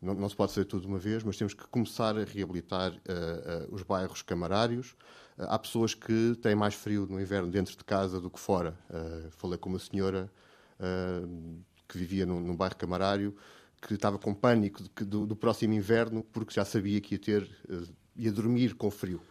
não, 0.01 0.15
não, 0.15 0.27
se 0.27 0.35
pode 0.35 0.53
fazer 0.53 0.65
tudo 0.65 0.81
de 0.81 0.87
uma 0.87 0.97
vez, 0.97 1.23
mas 1.23 1.37
temos 1.37 1.53
que 1.53 1.65
começar 1.67 2.17
a 2.17 2.23
reabilitar 2.23 2.91
uh, 2.91 2.95
uh, 2.95 3.73
os 3.73 3.83
bairros 3.83 4.21
camarários, 4.23 4.95
há 5.37 5.57
pessoas 5.57 5.93
que 5.93 6.37
têm 6.41 6.55
mais 6.55 6.73
frio 6.73 7.07
no 7.09 7.19
inverno 7.19 7.49
dentro 7.49 7.75
de 7.75 7.83
casa 7.83 8.19
do 8.19 8.29
que 8.29 8.39
fora. 8.39 8.77
Uh, 8.89 9.31
falei 9.31 9.57
com 9.57 9.69
uma 9.69 9.79
senhora 9.79 10.31
uh, 10.79 11.63
que 11.87 11.97
vivia 11.97 12.25
num, 12.25 12.39
num, 12.39 12.55
bairro 12.55 12.75
camarário 12.75 13.35
que 13.81 13.95
estava 13.95 14.19
com 14.19 14.33
pânico 14.33 14.83
de, 14.83 15.05
do, 15.05 15.25
do, 15.25 15.35
próximo 15.35 15.73
inverno 15.73 16.23
porque 16.23 16.53
já 16.53 16.63
sabia 16.63 17.01
que 17.01 17.15
ia 17.15 17.19
ter 17.19 17.43
uh, 17.69 17.87
ia 18.15 18.31
dormir 18.31 18.75
com 18.75 18.91
frio. 18.91 19.21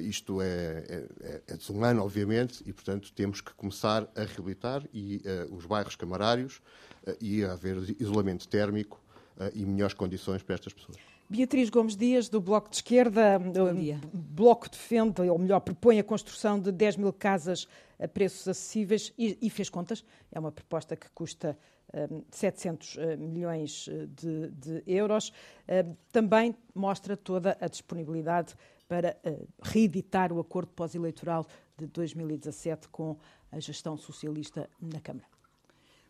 isto 0.00 0.40
é, 0.40 0.46
é, 1.20 1.42
é, 1.48 1.56
desumano, 1.56 2.02
obviamente, 2.02 2.62
e 2.64 2.72
portanto 2.72 3.12
temos 3.12 3.40
que 3.40 3.52
começar 3.54 4.08
a 4.14 4.22
reabilitar 4.22 4.84
e 4.94 5.20
os 5.50 5.66
bairros 5.66 5.96
camarários 5.96 6.62
e 7.20 7.44
a 7.44 7.52
haver 7.52 7.76
isolamento 8.00 8.46
térmico 8.46 9.02
e 9.52 9.66
melhores 9.66 9.92
condições 9.92 10.40
para 10.40 10.54
estas 10.54 10.72
pessoas. 10.72 11.15
Beatriz 11.28 11.70
Gomes 11.70 11.96
Dias, 11.96 12.28
do 12.28 12.40
Bloco 12.40 12.70
de 12.70 12.76
Esquerda. 12.76 13.38
O 14.14 14.18
Bloco 14.18 14.70
defende, 14.70 15.22
ou 15.22 15.38
melhor, 15.38 15.60
propõe 15.60 15.98
a 15.98 16.04
construção 16.04 16.58
de 16.58 16.70
10 16.70 16.96
mil 16.96 17.12
casas 17.12 17.66
a 17.98 18.06
preços 18.06 18.46
acessíveis 18.46 19.12
e, 19.18 19.36
e 19.40 19.50
fez 19.50 19.68
contas. 19.68 20.04
É 20.30 20.38
uma 20.38 20.52
proposta 20.52 20.94
que 20.94 21.10
custa 21.10 21.58
um, 22.10 22.22
700 22.30 22.96
uh, 22.96 23.00
milhões 23.18 23.88
uh, 23.88 24.06
de, 24.06 24.50
de 24.50 24.82
euros. 24.86 25.30
Uh, 25.68 25.96
também 26.12 26.54
mostra 26.74 27.16
toda 27.16 27.56
a 27.60 27.66
disponibilidade 27.66 28.54
para 28.86 29.16
uh, 29.24 29.48
reeditar 29.62 30.32
o 30.32 30.38
acordo 30.38 30.70
pós-eleitoral 30.72 31.46
de 31.76 31.86
2017 31.86 32.88
com 32.88 33.16
a 33.50 33.58
gestão 33.58 33.96
socialista 33.96 34.68
na 34.80 35.00
Câmara. 35.00 35.35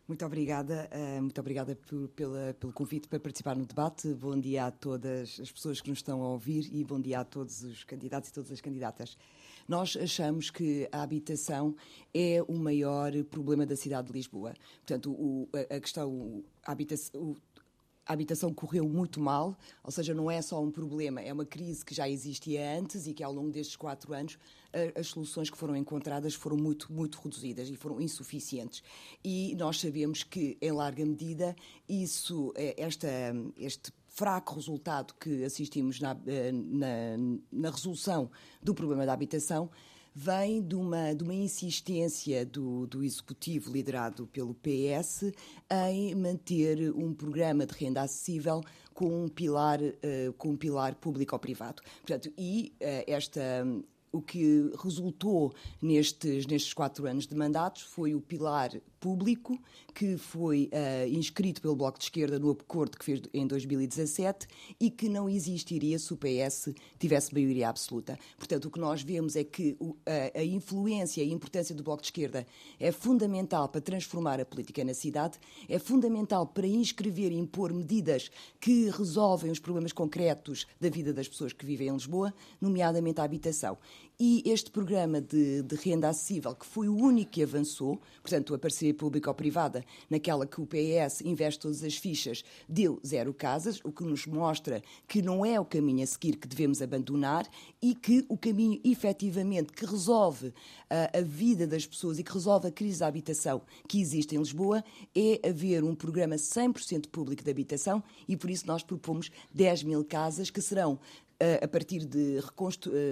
Muito 0.07 0.25
obrigada, 0.25 0.89
uh, 0.93 1.21
muito 1.21 1.37
obrigada 1.41 1.75
por, 1.75 2.07
pela, 2.09 2.53
pelo 2.57 2.71
convite 2.71 3.09
para 3.09 3.19
participar 3.19 3.57
no 3.57 3.65
debate. 3.65 4.13
Bom 4.13 4.39
dia 4.39 4.67
a 4.67 4.71
todas 4.71 5.37
as 5.37 5.51
pessoas 5.51 5.81
que 5.81 5.89
nos 5.89 5.99
estão 5.99 6.23
a 6.23 6.29
ouvir 6.29 6.69
e 6.71 6.81
bom 6.85 6.97
dia 6.97 7.19
a 7.19 7.25
todos 7.25 7.61
os 7.61 7.83
candidatos 7.83 8.29
e 8.29 8.33
todas 8.33 8.49
as 8.49 8.61
candidatas. 8.61 9.17
Nós 9.67 9.97
achamos 9.97 10.49
que 10.49 10.87
a 10.93 11.01
habitação 11.01 11.75
é 12.13 12.41
o 12.47 12.53
maior 12.53 13.11
problema 13.25 13.65
da 13.65 13.75
cidade 13.75 14.07
de 14.07 14.13
Lisboa. 14.13 14.53
Portanto, 14.77 15.11
o, 15.11 15.49
a, 15.53 15.75
a, 15.75 15.79
questão, 15.81 16.41
a 16.65 16.71
habitação, 16.71 17.35
a 18.07 18.13
habitação 18.13 18.53
correu 18.53 18.87
muito 18.87 19.19
mal, 19.19 19.57
ou 19.83 19.91
seja, 19.91 20.13
não 20.13 20.31
é 20.31 20.41
só 20.41 20.61
um 20.63 20.71
problema, 20.71 21.21
é 21.21 21.33
uma 21.33 21.45
crise 21.45 21.83
que 21.83 21.93
já 21.93 22.07
existia 22.07 22.77
antes 22.79 23.05
e 23.05 23.13
que 23.13 23.23
ao 23.23 23.33
longo 23.33 23.51
destes 23.51 23.75
quatro 23.75 24.13
anos 24.13 24.37
as 24.95 25.07
soluções 25.07 25.49
que 25.49 25.57
foram 25.57 25.75
encontradas 25.75 26.33
foram 26.33 26.57
muito, 26.57 26.91
muito 26.91 27.19
reduzidas 27.21 27.69
e 27.69 27.75
foram 27.75 27.99
insuficientes. 28.01 28.83
E 29.23 29.55
nós 29.55 29.79
sabemos 29.79 30.23
que, 30.23 30.57
em 30.61 30.71
larga 30.71 31.05
medida, 31.05 31.55
isso, 31.87 32.53
eh, 32.55 32.75
esta, 32.77 33.07
este 33.57 33.91
fraco 34.09 34.55
resultado 34.55 35.13
que 35.19 35.43
assistimos 35.43 35.99
na, 35.99 36.17
eh, 36.25 36.51
na, 36.51 37.17
na 37.51 37.69
resolução 37.69 38.29
do 38.61 38.73
problema 38.73 39.05
da 39.05 39.13
habitação 39.13 39.69
vem 40.19 40.63
de 40.63 40.73
uma, 40.73 41.13
de 41.13 41.23
uma 41.23 41.33
insistência 41.35 42.43
do, 42.43 42.87
do 42.87 43.03
Executivo, 43.03 43.71
liderado 43.71 44.25
pelo 44.25 44.55
PS, 44.55 45.31
em 45.85 46.15
manter 46.15 46.91
um 46.95 47.13
programa 47.13 47.67
de 47.67 47.75
renda 47.75 48.01
acessível 48.01 48.63
com 48.95 49.25
um 49.25 49.27
pilar, 49.27 49.79
uh, 49.79 50.33
com 50.35 50.49
um 50.49 50.57
pilar 50.57 50.95
público 50.95 51.35
ou 51.35 51.39
privado. 51.39 51.83
Portanto, 52.01 52.33
e 52.35 52.73
uh, 52.81 53.03
esta 53.05 53.63
o 54.11 54.21
que 54.21 54.71
resultou 54.81 55.53
nestes, 55.79 56.47
nestes 56.47 56.73
quatro 56.73 57.05
anos 57.05 57.27
de 57.27 57.35
mandatos 57.35 57.83
foi 57.83 58.15
o 58.15 58.21
pilar 58.21 58.71
público, 58.99 59.59
que 59.93 60.17
foi 60.17 60.69
uh, 60.73 61.07
inscrito 61.07 61.61
pelo 61.61 61.75
Bloco 61.75 61.97
de 61.97 62.05
Esquerda 62.05 62.39
no 62.39 62.51
acordo 62.51 62.97
que 62.97 63.05
fez 63.05 63.21
em 63.33 63.47
2017 63.47 64.47
e 64.79 64.89
que 64.89 65.09
não 65.09 65.29
existiria 65.29 65.97
se 65.97 66.13
o 66.13 66.17
PS 66.17 66.69
tivesse 66.99 67.33
maioria 67.33 67.69
absoluta. 67.69 68.17
Portanto, 68.37 68.65
o 68.65 68.71
que 68.71 68.79
nós 68.79 69.01
vemos 69.01 69.35
é 69.35 69.43
que 69.43 69.75
o, 69.79 69.95
a, 70.05 70.39
a 70.39 70.43
influência 70.43 71.23
e 71.23 71.29
a 71.29 71.33
importância 71.33 71.73
do 71.73 71.83
Bloco 71.83 72.01
de 72.01 72.07
Esquerda 72.07 72.45
é 72.79 72.91
fundamental 72.91 73.67
para 73.69 73.81
transformar 73.81 74.39
a 74.39 74.45
política 74.45 74.83
na 74.83 74.93
cidade, 74.93 75.39
é 75.67 75.79
fundamental 75.79 76.45
para 76.45 76.67
inscrever 76.67 77.31
e 77.31 77.37
impor 77.37 77.73
medidas 77.73 78.29
que 78.59 78.89
resolvem 78.89 79.51
os 79.51 79.59
problemas 79.59 79.91
concretos 79.91 80.67
da 80.79 80.89
vida 80.89 81.13
das 81.13 81.27
pessoas 81.27 81.53
que 81.53 81.65
vivem 81.65 81.87
em 81.87 81.93
Lisboa, 81.93 82.33
nomeadamente 82.61 83.21
a 83.21 83.23
habitação. 83.23 83.77
E 84.19 84.41
este 84.45 84.71
programa 84.71 85.21
de, 85.21 85.61
de, 85.61 85.75
renda 85.75 86.09
acessível, 86.09 86.55
que 86.55 86.65
foi 86.65 86.89
o 86.89 86.95
único 86.95 87.31
que 87.31 87.43
avançou, 87.43 88.01
portanto, 88.21 88.55
a 88.55 88.57
parceria 88.57 88.93
público-privada, 88.93 89.85
naquela 90.09 90.47
que 90.47 90.59
o 90.59 90.65
PS 90.65 91.21
investe 91.21 91.59
todas 91.59 91.83
as 91.83 91.95
fichas, 91.97 92.43
deu 92.67 92.99
zero 93.05 93.31
casas, 93.31 93.79
o 93.83 93.91
que 93.91 94.03
nos 94.03 94.25
mostra 94.25 94.81
que 95.07 95.21
não 95.21 95.45
é 95.45 95.59
o 95.59 95.65
caminho 95.65 96.03
a 96.03 96.07
seguir 96.07 96.37
que 96.37 96.47
devemos 96.47 96.81
abandonar 96.81 97.47
e 97.79 97.93
que 97.93 98.25
o 98.27 98.35
caminho 98.35 98.81
efetivamente 98.83 99.71
que 99.71 99.85
resolve 99.85 100.47
uh, 100.47 100.53
a 101.17 101.21
vida 101.21 101.67
das 101.67 101.85
pessoas 101.85 102.17
e 102.17 102.23
que 102.23 102.33
resolve 102.33 102.67
a 102.67 102.71
crise 102.71 102.99
da 102.99 103.07
habitação 103.07 103.61
que 103.87 104.01
existe 104.01 104.35
em 104.35 104.39
Lisboa 104.39 104.83
é 105.15 105.47
haver 105.47 105.83
um 105.83 105.93
programa 105.93 106.35
100% 106.35 107.07
público 107.09 107.43
de 107.43 107.51
habitação 107.51 108.03
e 108.27 108.35
por 108.35 108.49
isso 108.49 108.65
nós 108.65 108.81
propomos 108.81 109.29
10 109.53 109.83
mil 109.83 110.03
casas 110.03 110.49
que 110.49 110.61
serão 110.61 110.99
a 111.61 111.67
partir 111.67 112.05
de 112.05 112.39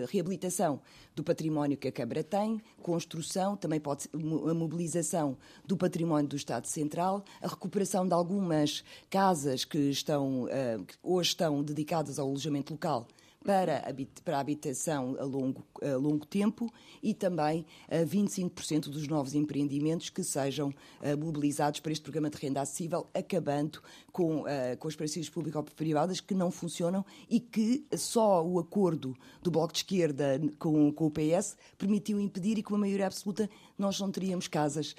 reabilitação 0.09 0.81
do 1.15 1.23
património 1.23 1.77
que 1.77 1.87
a 1.87 1.91
Câmara 1.91 2.23
tem, 2.23 2.61
construção, 2.81 3.55
também 3.55 3.79
pode 3.79 4.03
ser 4.03 4.09
a 4.13 4.53
mobilização 4.53 5.37
do 5.65 5.77
património 5.77 6.27
do 6.27 6.35
Estado 6.35 6.67
Central, 6.67 7.23
a 7.41 7.47
recuperação 7.47 8.07
de 8.07 8.13
algumas 8.13 8.83
casas 9.09 9.63
que 9.63 9.77
estão 9.77 10.47
que 10.87 10.95
hoje 11.03 11.29
estão 11.29 11.63
dedicadas 11.63 12.17
ao 12.17 12.27
alojamento 12.27 12.73
local 12.73 13.07
para, 13.45 13.85
para 14.23 14.37
a 14.37 14.39
habitação 14.39 15.15
a 15.19 15.23
longo, 15.23 15.63
a 15.81 15.95
longo 15.95 16.25
tempo 16.25 16.73
e 17.01 17.13
também 17.13 17.63
a 17.87 17.97
25% 17.97 18.89
dos 18.89 19.07
novos 19.07 19.35
empreendimentos 19.35 20.09
que 20.09 20.23
sejam 20.23 20.69
uh, 20.69 21.17
mobilizados 21.17 21.79
para 21.79 21.91
este 21.91 22.01
programa 22.01 22.29
de 22.29 22.37
renda 22.37 22.61
acessível, 22.61 23.07
acabando 23.13 23.81
com, 24.11 24.41
uh, 24.41 24.77
com 24.79 24.87
as 24.87 24.95
parcerias 24.95 25.29
público-privadas 25.29 26.19
que 26.19 26.33
não 26.33 26.49
funcionam 26.49 27.05
e 27.29 27.39
que 27.39 27.85
só 27.95 28.43
o 28.43 28.57
acordo 28.57 29.15
do 29.43 29.51
Bloco 29.51 29.71
de 29.71 29.79
Esquerda 29.79 30.41
com, 30.57 30.91
com 30.91 31.05
o 31.05 31.11
PS 31.11 31.55
permitiu 31.77 32.19
impedir 32.19 32.57
e 32.57 32.63
com 32.63 32.73
uma 32.73 32.79
maioria 32.79 33.05
absoluta 33.05 33.47
nós 33.77 33.99
não 33.99 34.11
teríamos 34.11 34.47
casas 34.47 34.95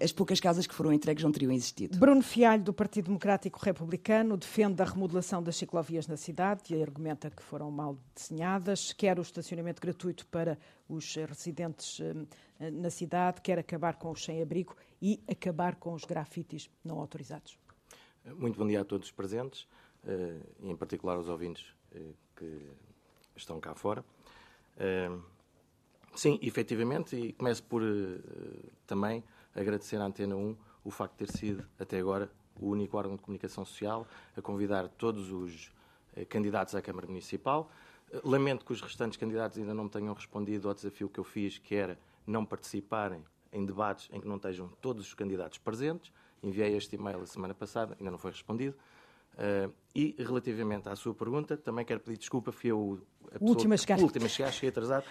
as 0.00 0.10
poucas 0.10 0.40
casas 0.40 0.66
que 0.66 0.74
foram 0.74 0.92
entregues 0.92 1.22
não 1.22 1.30
teriam 1.30 1.52
existido. 1.52 1.96
Bruno 1.96 2.20
Fialho, 2.20 2.64
do 2.64 2.72
Partido 2.72 3.04
Democrático 3.04 3.60
Republicano, 3.62 4.36
defende 4.36 4.82
a 4.82 4.84
remodelação 4.84 5.40
das 5.40 5.54
ciclovias 5.54 6.08
na 6.08 6.16
cidade 6.16 6.74
e 6.74 6.82
argumenta 6.82 7.30
que 7.30 7.42
foram 7.42 7.70
mal 7.70 7.96
desenhadas, 8.12 8.92
quer 8.92 9.18
o 9.20 9.22
estacionamento 9.22 9.80
gratuito 9.80 10.26
para 10.26 10.58
os 10.88 11.14
residentes 11.14 12.00
uh, 12.00 12.26
na 12.72 12.90
cidade, 12.90 13.40
quer 13.40 13.56
acabar 13.56 13.94
com 13.96 14.10
os 14.10 14.24
sem-abrigo 14.24 14.74
e 15.00 15.22
acabar 15.30 15.76
com 15.76 15.94
os 15.94 16.04
grafites 16.04 16.68
não 16.84 16.98
autorizados. 16.98 17.56
Muito 18.36 18.58
bom 18.58 18.66
dia 18.66 18.80
a 18.80 18.84
todos 18.84 19.06
os 19.06 19.12
presentes, 19.12 19.62
uh, 20.04 20.44
e 20.60 20.70
em 20.70 20.76
particular 20.76 21.16
aos 21.16 21.28
ouvintes 21.28 21.64
que 22.34 22.68
estão 23.36 23.60
cá 23.60 23.74
fora. 23.74 24.02
Sim, 26.14 26.38
efetivamente, 26.42 27.14
e 27.14 27.32
começo 27.34 27.62
por 27.62 27.82
também 28.86 29.22
agradecer 29.54 29.96
à 29.96 30.04
Antena 30.04 30.36
1 30.36 30.56
o 30.84 30.90
facto 30.90 31.12
de 31.12 31.26
ter 31.26 31.36
sido, 31.36 31.64
até 31.78 31.98
agora, 31.98 32.30
o 32.60 32.68
único 32.68 32.96
órgão 32.96 33.16
de 33.16 33.22
comunicação 33.22 33.64
social 33.64 34.06
a 34.36 34.42
convidar 34.42 34.88
todos 34.88 35.30
os 35.30 35.72
eh, 36.14 36.24
candidatos 36.24 36.74
à 36.74 36.82
Câmara 36.82 37.06
Municipal. 37.06 37.70
Eh, 38.12 38.20
lamento 38.24 38.64
que 38.64 38.72
os 38.72 38.80
restantes 38.80 39.16
candidatos 39.16 39.58
ainda 39.58 39.72
não 39.72 39.84
me 39.84 39.90
tenham 39.90 40.12
respondido 40.14 40.68
ao 40.68 40.74
desafio 40.74 41.08
que 41.08 41.18
eu 41.18 41.24
fiz, 41.24 41.58
que 41.58 41.74
era 41.74 41.98
não 42.26 42.44
participarem 42.44 43.24
em 43.52 43.64
debates 43.64 44.08
em 44.12 44.20
que 44.20 44.26
não 44.26 44.36
estejam 44.36 44.68
todos 44.80 45.06
os 45.06 45.14
candidatos 45.14 45.58
presentes. 45.58 46.12
Enviei 46.42 46.76
este 46.76 46.96
e-mail 46.96 47.20
a 47.20 47.26
semana 47.26 47.54
passada, 47.54 47.96
ainda 47.98 48.10
não 48.10 48.18
foi 48.18 48.30
respondido. 48.30 48.74
Uh, 49.34 49.72
e 49.94 50.14
relativamente 50.18 50.88
à 50.88 50.96
sua 50.96 51.14
pergunta, 51.14 51.56
também 51.56 51.84
quero 51.84 52.00
pedir 52.00 52.18
desculpa, 52.18 52.52
fui 52.52 52.70
eu 52.70 53.00
a 53.98 54.02
última 54.02 54.26
a 54.26 54.28
chegar, 54.28 54.52
cheguei 54.52 54.68
atrasado, 54.68 55.06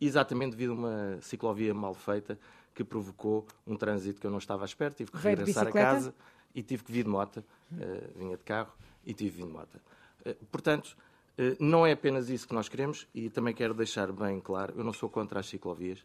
exatamente 0.00 0.52
devido 0.52 0.72
a 0.72 0.74
uma 0.74 1.20
ciclovia 1.20 1.74
mal 1.74 1.94
feita 1.94 2.38
que 2.78 2.84
provocou 2.84 3.44
um 3.66 3.74
trânsito 3.74 4.20
que 4.20 4.26
eu 4.26 4.30
não 4.30 4.38
estava 4.38 4.62
à 4.62 4.66
espera. 4.66 4.94
Tive 4.94 5.10
que 5.10 5.18
regressar 5.18 5.66
a 5.66 5.72
casa 5.72 6.14
e 6.54 6.62
tive 6.62 6.84
que 6.84 6.92
vir 6.92 7.02
de 7.02 7.10
moto. 7.10 7.38
Uh, 7.72 8.16
vinha 8.16 8.36
de 8.36 8.44
carro 8.44 8.72
e 9.04 9.12
tive 9.12 9.32
que 9.32 9.36
vir 9.38 9.46
de 9.46 9.52
moto. 9.52 9.80
Uh, 10.24 10.46
portanto, 10.46 10.96
uh, 11.38 11.56
não 11.58 11.84
é 11.84 11.90
apenas 11.90 12.30
isso 12.30 12.46
que 12.46 12.54
nós 12.54 12.68
queremos 12.68 13.08
e 13.12 13.28
também 13.30 13.52
quero 13.52 13.74
deixar 13.74 14.12
bem 14.12 14.40
claro, 14.40 14.74
eu 14.76 14.84
não 14.84 14.92
sou 14.92 15.08
contra 15.08 15.40
as 15.40 15.48
ciclovias. 15.48 16.04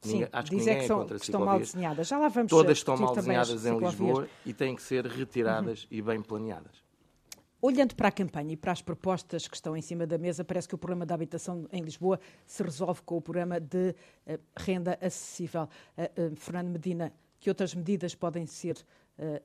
Sim, 0.00 0.12
ninguém, 0.12 0.28
acho 0.32 0.50
que 0.50 0.56
ninguém 0.56 0.78
que, 0.78 0.86
são, 0.86 0.96
é 0.96 1.00
contra 1.00 1.16
as 1.16 1.22
estão 1.22 1.44
mal 1.44 1.58
desenhadas. 1.58 2.08
Já 2.08 2.18
lá 2.18 2.28
vamos 2.28 2.50
Todas 2.50 2.78
estão 2.78 2.96
mal 2.96 3.14
desenhadas 3.16 3.66
em 3.66 3.78
Lisboa 3.78 4.28
e 4.46 4.52
têm 4.52 4.76
que 4.76 4.82
ser 4.82 5.04
retiradas 5.04 5.82
uhum. 5.82 5.88
e 5.90 6.02
bem 6.02 6.22
planeadas. 6.22 6.82
Olhando 7.64 7.94
para 7.94 8.08
a 8.08 8.12
campanha 8.12 8.54
e 8.54 8.56
para 8.56 8.72
as 8.72 8.82
propostas 8.82 9.46
que 9.46 9.54
estão 9.54 9.76
em 9.76 9.80
cima 9.80 10.04
da 10.04 10.18
mesa, 10.18 10.44
parece 10.44 10.66
que 10.66 10.74
o 10.74 10.78
problema 10.78 11.06
da 11.06 11.14
habitação 11.14 11.68
em 11.70 11.80
Lisboa 11.80 12.18
se 12.44 12.60
resolve 12.60 13.02
com 13.02 13.16
o 13.16 13.20
programa 13.22 13.60
de 13.60 13.94
uh, 14.26 14.40
renda 14.56 14.98
acessível. 15.00 15.68
Uh, 15.96 16.32
uh, 16.32 16.36
Fernando 16.36 16.70
Medina, 16.70 17.12
que 17.38 17.48
outras 17.48 17.72
medidas 17.72 18.16
podem 18.16 18.46
ser 18.46 18.84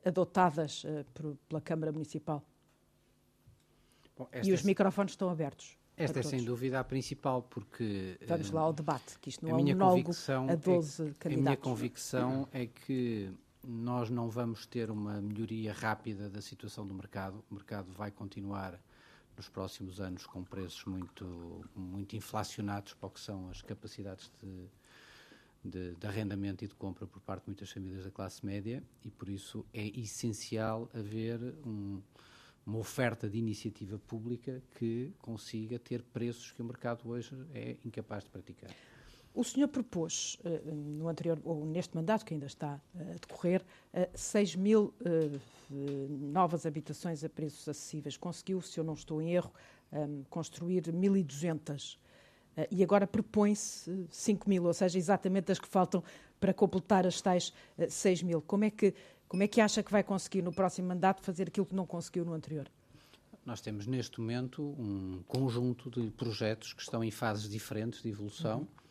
adotadas 0.04 0.84
por, 1.14 1.36
pela 1.48 1.60
Câmara 1.60 1.92
Municipal? 1.92 2.42
Bom, 4.16 4.26
e 4.42 4.52
os 4.52 4.64
é 4.64 4.66
microfones 4.66 5.12
estão 5.12 5.30
abertos. 5.30 5.76
Esta 5.96 6.20
é 6.20 6.22
sem 6.22 6.42
dúvida 6.42 6.80
a 6.80 6.84
principal, 6.84 7.42
porque. 7.42 8.18
Vamos 8.26 8.50
lá 8.50 8.62
ao 8.62 8.72
debate, 8.72 9.18
que 9.20 9.28
isto 9.28 9.44
não 9.44 9.52
é 9.52 9.60
um 9.60 9.64
monólogo 9.64 10.10
a 10.48 10.54
12 10.54 11.02
é, 11.02 11.04
candidatos. 11.04 11.24
A 11.24 11.28
minha 11.28 11.56
convicção 11.56 12.48
é 12.50 12.66
que 12.66 13.30
nós 13.68 14.08
não 14.08 14.30
vamos 14.30 14.64
ter 14.64 14.90
uma 14.90 15.20
melhoria 15.20 15.74
rápida 15.74 16.30
da 16.30 16.40
situação 16.40 16.86
do 16.86 16.94
mercado. 16.94 17.44
O 17.50 17.54
mercado 17.54 17.92
vai 17.92 18.10
continuar 18.10 18.80
nos 19.36 19.46
próximos 19.46 20.00
anos 20.00 20.26
com 20.26 20.42
preços 20.42 20.86
muito, 20.86 21.62
muito 21.76 22.16
inflacionados 22.16 22.94
para 22.94 23.06
o 23.06 23.10
que 23.10 23.20
são 23.20 23.50
as 23.50 23.60
capacidades 23.60 24.32
de, 24.42 24.68
de, 25.62 25.94
de, 25.96 26.06
arrendamento 26.06 26.64
e 26.64 26.66
de 26.66 26.74
compra 26.74 27.06
por 27.06 27.20
parte 27.20 27.42
de 27.42 27.48
muitas 27.50 27.70
famílias 27.70 28.04
da 28.04 28.10
classe 28.10 28.44
média 28.44 28.82
e 29.04 29.10
por 29.10 29.28
isso 29.28 29.64
é 29.74 29.86
essencial 30.00 30.88
haver 30.94 31.38
um, 31.66 32.00
uma 32.64 32.78
oferta 32.78 33.28
de 33.28 33.36
iniciativa 33.36 33.98
pública 33.98 34.62
que 34.78 35.12
consiga 35.20 35.78
ter 35.78 36.02
preços 36.02 36.52
que 36.52 36.62
o 36.62 36.64
mercado 36.64 37.06
hoje 37.06 37.36
é 37.52 37.76
incapaz 37.84 38.24
de 38.24 38.30
praticar. 38.30 38.70
O 39.38 39.44
senhor 39.44 39.68
propôs, 39.68 40.36
eh, 40.44 40.60
no 40.72 41.06
anterior, 41.06 41.38
ou 41.44 41.64
neste 41.64 41.94
mandato 41.94 42.24
que 42.24 42.34
ainda 42.34 42.46
está 42.46 42.80
eh, 42.92 43.12
a 43.12 43.18
decorrer, 43.24 43.64
6 44.12 44.54
eh, 44.54 44.58
mil 44.58 44.92
novas 46.10 46.66
habitações 46.66 47.22
a 47.22 47.28
preços 47.28 47.68
acessíveis. 47.68 48.16
Conseguiu, 48.16 48.60
se 48.60 48.80
eu 48.80 48.82
não 48.82 48.94
estou 48.94 49.22
em 49.22 49.34
erro, 49.34 49.52
construir 50.28 50.82
1.200. 50.82 51.98
E 52.68 52.82
agora 52.82 53.06
propõe-se 53.06 54.08
5 54.10 54.48
mil, 54.48 54.64
ou 54.64 54.74
seja, 54.74 54.98
exatamente 54.98 55.52
as 55.52 55.60
que 55.60 55.68
faltam 55.68 56.02
para 56.40 56.52
completar 56.52 57.06
as 57.06 57.20
tais 57.20 57.52
6 57.88 58.24
mil. 58.24 58.42
Como 58.42 58.64
é, 58.64 58.70
que, 58.70 58.92
como 59.28 59.44
é 59.44 59.46
que 59.46 59.60
acha 59.60 59.84
que 59.84 59.92
vai 59.92 60.02
conseguir 60.02 60.42
no 60.42 60.52
próximo 60.52 60.88
mandato 60.88 61.22
fazer 61.22 61.46
aquilo 61.46 61.66
que 61.66 61.76
não 61.76 61.86
conseguiu 61.86 62.24
no 62.24 62.32
anterior? 62.32 62.68
Nós 63.46 63.60
temos 63.60 63.86
neste 63.86 64.20
momento 64.20 64.64
um 64.76 65.22
conjunto 65.28 65.88
de 65.88 66.10
projetos 66.10 66.72
que 66.72 66.82
estão 66.82 67.04
em 67.04 67.12
fases 67.12 67.48
diferentes 67.48 68.02
de 68.02 68.08
evolução. 68.08 68.60
Uhum 68.60 68.87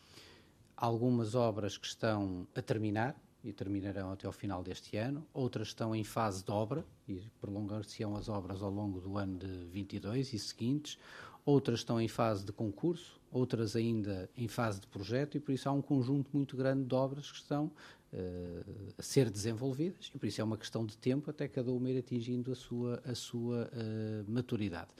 algumas 0.80 1.34
obras 1.34 1.76
que 1.76 1.86
estão 1.86 2.46
a 2.54 2.62
terminar 2.62 3.20
e 3.42 3.52
terminarão 3.52 4.12
até 4.12 4.26
ao 4.26 4.32
final 4.32 4.62
deste 4.62 4.96
ano, 4.96 5.26
outras 5.32 5.68
estão 5.68 5.94
em 5.94 6.04
fase 6.04 6.44
de 6.44 6.50
obra 6.50 6.84
e 7.08 7.20
prolongar-se-ão 7.40 8.16
as 8.16 8.28
obras 8.28 8.62
ao 8.62 8.70
longo 8.70 9.00
do 9.00 9.16
ano 9.16 9.38
de 9.38 9.64
22 9.66 10.32
e 10.32 10.38
seguintes, 10.38 10.98
outras 11.44 11.80
estão 11.80 12.00
em 12.00 12.08
fase 12.08 12.44
de 12.44 12.52
concurso, 12.52 13.20
outras 13.30 13.74
ainda 13.74 14.28
em 14.36 14.48
fase 14.48 14.80
de 14.80 14.86
projeto 14.86 15.36
e 15.36 15.40
por 15.40 15.52
isso 15.52 15.68
há 15.68 15.72
um 15.72 15.82
conjunto 15.82 16.30
muito 16.32 16.56
grande 16.56 16.84
de 16.84 16.94
obras 16.94 17.30
que 17.30 17.38
estão 17.38 17.66
uh, 18.12 18.92
a 18.96 19.02
ser 19.02 19.30
desenvolvidas 19.30 20.10
e 20.14 20.18
por 20.18 20.26
isso 20.26 20.40
é 20.40 20.44
uma 20.44 20.56
questão 20.56 20.84
de 20.84 20.96
tempo 20.96 21.30
até 21.30 21.48
cada 21.48 21.72
uma 21.72 21.90
ir 21.90 21.98
atingindo 21.98 22.52
a 22.52 22.54
sua, 22.54 23.02
a 23.04 23.14
sua 23.14 23.68
uh, 23.72 24.30
maturidade. 24.30 24.90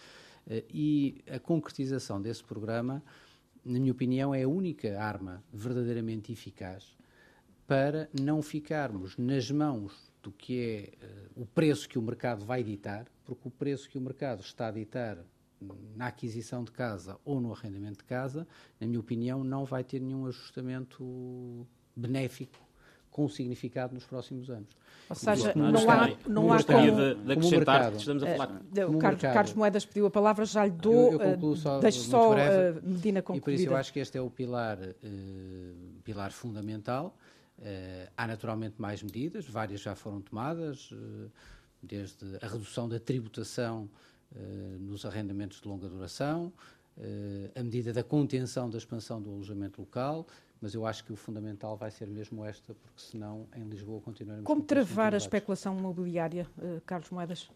Uh, 0.46 0.64
e 0.70 1.22
a 1.30 1.38
concretização 1.38 2.20
desse 2.20 2.42
programa 2.42 3.02
na 3.64 3.79
minha 3.79 3.92
opinião, 3.92 4.35
é 4.35 4.42
a 4.42 4.49
única 4.49 5.01
arma 5.01 5.42
verdadeiramente 5.53 6.33
eficaz 6.33 6.97
para 7.66 8.09
não 8.18 8.40
ficarmos 8.40 9.16
nas 9.16 9.51
mãos 9.51 10.11
do 10.23 10.33
que 10.33 10.61
é 10.61 11.07
uh, 11.37 11.42
o 11.42 11.47
preço 11.47 11.88
que 11.88 11.99
o 11.99 12.03
mercado 12.03 12.44
vai 12.44 12.62
ditar, 12.62 13.07
porque 13.25 13.47
o 13.47 13.51
preço 13.51 13.88
que 13.88 13.99
o 13.99 14.01
mercado 14.01 14.40
está 14.40 14.68
a 14.68 14.71
ditar 14.71 15.18
na 15.97 16.07
aquisição 16.07 16.64
de 16.64 16.71
casa 16.71 17.18
ou 17.25 17.40
no 17.40 17.53
arrendamento 17.53 17.99
de 17.99 18.05
casa, 18.05 18.47
na 18.81 18.87
minha 18.87 19.01
opinião, 19.01 19.42
não 19.42 19.64
vai 19.64 19.83
ter 19.85 20.01
nenhum 20.01 20.27
ajustamento 20.27 21.66
benéfico 21.94 22.67
com 23.18 23.28
significado 23.28 23.92
nos 23.92 24.04
próximos 24.04 24.48
anos. 24.48 24.76
Ou 25.11 25.16
seja, 25.16 25.52
não, 25.57 25.72
não 25.72 25.90
há, 25.90 26.09
não 26.28 26.52
há 26.52 26.62
como, 26.62 26.92
de, 26.92 27.14
de 27.16 27.33
acrescentar 27.33 27.90
que 27.90 27.96
estamos 27.96 28.22
a 28.22 28.26
falar. 28.28 28.50
Uh, 28.50 28.96
o 28.96 28.98
Carlos, 28.98 29.20
Carlos, 29.20 29.54
Moedas 29.54 29.85
pediu 29.85 30.07
a 30.07 30.11
palavra, 30.11 30.44
já 30.44 30.64
lhe 30.64 30.70
dou. 30.70 31.14
Eu, 31.14 31.20
eu 31.20 31.57
só, 31.57 31.81
deixo 31.81 32.02
só 32.02 32.31
breve, 32.31 32.78
uh, 32.78 32.88
Medina 32.88 33.20
concluir. 33.20 33.40
E 33.40 33.42
por 33.42 33.52
isso 33.52 33.72
eu 33.72 33.76
acho 33.76 33.92
que 33.92 33.98
este 33.98 34.16
é 34.16 34.20
o 34.20 34.31
pilar, 34.31 34.78
uh, 34.78 36.02
pilar 36.04 36.31
fundamental. 36.31 37.16
Uh, 37.59 38.09
há 38.16 38.24
naturalmente 38.28 38.81
mais 38.81 39.02
medidas, 39.02 39.48
várias 39.48 39.81
já 39.81 39.96
foram 39.96 40.20
tomadas, 40.20 40.94
desde 41.83 42.37
a 42.40 42.46
redução 42.46 42.88
da 42.88 43.00
tributação 43.00 43.90
nos 44.78 45.04
arrendamentos 45.04 45.61
de 45.61 45.66
longa 45.66 45.88
duração, 45.88 46.52
a 47.57 47.62
medida 47.62 47.92
da 47.92 48.04
contenção 48.04 48.68
da 48.70 48.78
expansão 48.78 49.20
do 49.20 49.31
alojamento 49.31 49.81
local, 49.81 50.26
mas 50.61 50.75
eu 50.75 50.85
acho 50.87 51.05
que 51.05 51.12
o 51.12 51.16
fundamental 51.16 51.77
vai 51.77 51.90
ser 51.90 52.09
mesmo 52.09 52.44
esta, 52.44 52.75
porque 52.75 53.01
senão 53.01 53.47
em 53.55 53.64
Lisboa 53.68 54.01
continuaremos... 54.01 54.47
Como 54.47 54.62
travar 54.62 55.14
a 55.14 55.16
especulação 55.16 55.79
imobiliária, 55.79 56.47
Carlos 56.85 57.11
Moedas? 57.11 57.51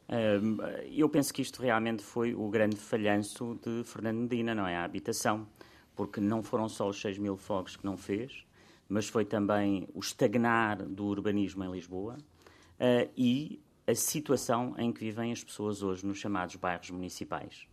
eu 0.90 1.08
penso 1.08 1.34
que 1.34 1.42
isto 1.42 1.60
realmente 1.60 2.02
foi 2.02 2.34
o 2.34 2.48
grande 2.48 2.76
falhanço 2.76 3.58
de 3.62 3.82
Fernando 3.84 4.18
Medina, 4.18 4.54
não 4.54 4.66
é? 4.66 4.76
A 4.76 4.84
habitação, 4.84 5.46
porque 5.94 6.20
não 6.20 6.42
foram 6.42 6.68
só 6.68 6.88
os 6.88 7.00
6 7.00 7.18
mil 7.18 7.36
fogos 7.36 7.76
que 7.76 7.84
não 7.84 7.96
fez, 7.96 8.44
mas 8.88 9.08
foi 9.08 9.24
também 9.24 9.88
o 9.94 10.00
estagnar 10.00 10.82
do 10.82 11.06
urbanismo 11.06 11.64
em 11.64 11.72
Lisboa 11.72 12.18
uh, 12.18 13.10
e 13.16 13.58
a 13.86 13.94
situação 13.94 14.74
em 14.78 14.92
que 14.92 15.00
vivem 15.00 15.32
as 15.32 15.42
pessoas 15.42 15.82
hoje 15.82 16.04
nos 16.04 16.18
chamados 16.18 16.56
bairros 16.56 16.90
municipais. 16.90 17.66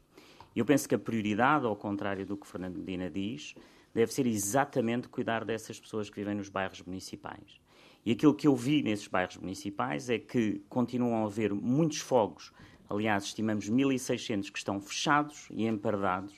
Eu 0.56 0.66
penso 0.66 0.88
que 0.90 0.96
a 0.96 1.00
prioridade, 1.00 1.66
ao 1.66 1.76
contrário 1.76 2.26
do 2.26 2.36
que 2.36 2.48
Fernando 2.48 2.78
Medina 2.78 3.10
diz, 3.10 3.54
deve 3.94 4.14
ser 4.14 4.26
exatamente 4.28 5.08
cuidar 5.08 5.44
dessas 5.44 5.80
pessoas 5.80 6.10
que 6.10 6.16
vivem 6.18 6.36
nos 6.36 6.50
bairros 6.50 6.82
municipais. 6.82 7.60
E 8.06 8.12
aquilo 8.12 8.34
que 8.34 8.48
eu 8.48 8.56
vi 8.56 8.82
nesses 8.82 9.08
bairros 9.08 9.38
municipais 9.38 10.10
é 10.10 10.18
que 10.18 10.62
continuam 10.70 11.24
a 11.24 11.28
haver 11.28 11.54
muitos 11.54 12.00
fogos, 12.00 12.54
aliás, 12.90 13.26
estimamos 13.26 13.70
1.600 13.70 14.52
que 14.52 14.58
estão 14.58 14.80
fechados 14.80 15.48
e 15.52 15.66
empardados, 15.68 16.34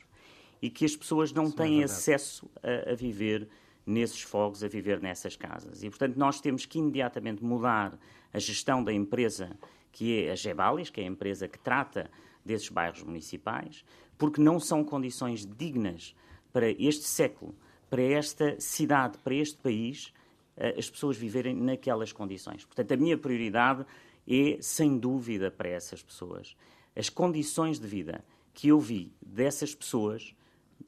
e 0.62 0.70
que 0.70 0.86
as 0.86 0.96
pessoas 0.96 1.32
não 1.32 1.46
Isso 1.46 1.54
é 1.54 1.58
têm 1.58 1.82
é 1.82 1.86
acesso 1.86 2.50
a, 2.62 2.92
a 2.92 2.96
viver 2.96 3.48
nesses 3.86 4.22
fogos, 4.22 4.64
a 4.64 4.68
viver 4.68 5.02
nessas 5.02 5.36
casas. 5.36 5.84
E, 5.84 5.90
portanto, 5.90 6.16
nós 6.18 6.40
temos 6.40 6.66
que 6.66 6.80
imediatamente 6.80 7.44
mudar 7.44 7.98
a 8.34 8.40
gestão 8.40 8.84
da 8.84 8.94
empresa, 8.94 9.58
que 9.92 10.24
é 10.26 10.32
a 10.32 10.36
Gebalis, 10.36 10.90
que 10.90 11.02
é 11.02 11.04
a 11.04 11.08
empresa 11.08 11.48
que 11.48 11.60
trata 11.60 12.10
desses 12.46 12.70
bairros 12.70 13.04
municipais, 13.04 13.84
porque 14.18 14.42
não 14.42 14.60
são 14.60 14.84
condições 14.84 15.46
dignas 15.46 16.16
para 16.52 16.70
este 16.70 17.04
século, 17.04 17.56
para 17.90 18.02
esta 18.02 18.60
cidade, 18.60 19.18
para 19.20 19.36
este 19.36 19.58
país, 19.58 20.14
eh, 20.58 20.76
as 20.78 20.90
pessoas 20.90 21.18
viverem 21.18 21.56
naquelas 21.56 22.12
condições. 22.12 22.66
Portanto, 22.66 22.92
a 22.94 22.98
minha 22.98 23.18
prioridade 23.18 23.86
é, 24.28 24.58
sem 24.62 24.98
dúvida, 24.98 25.50
para 25.50 25.70
essas 25.70 26.02
pessoas. 26.02 26.56
As 26.96 27.10
condições 27.10 27.80
de 27.80 27.88
vida 27.88 28.24
que 28.54 28.68
eu 28.68 28.80
vi 28.80 29.12
dessas 29.22 29.74
pessoas 29.74 30.36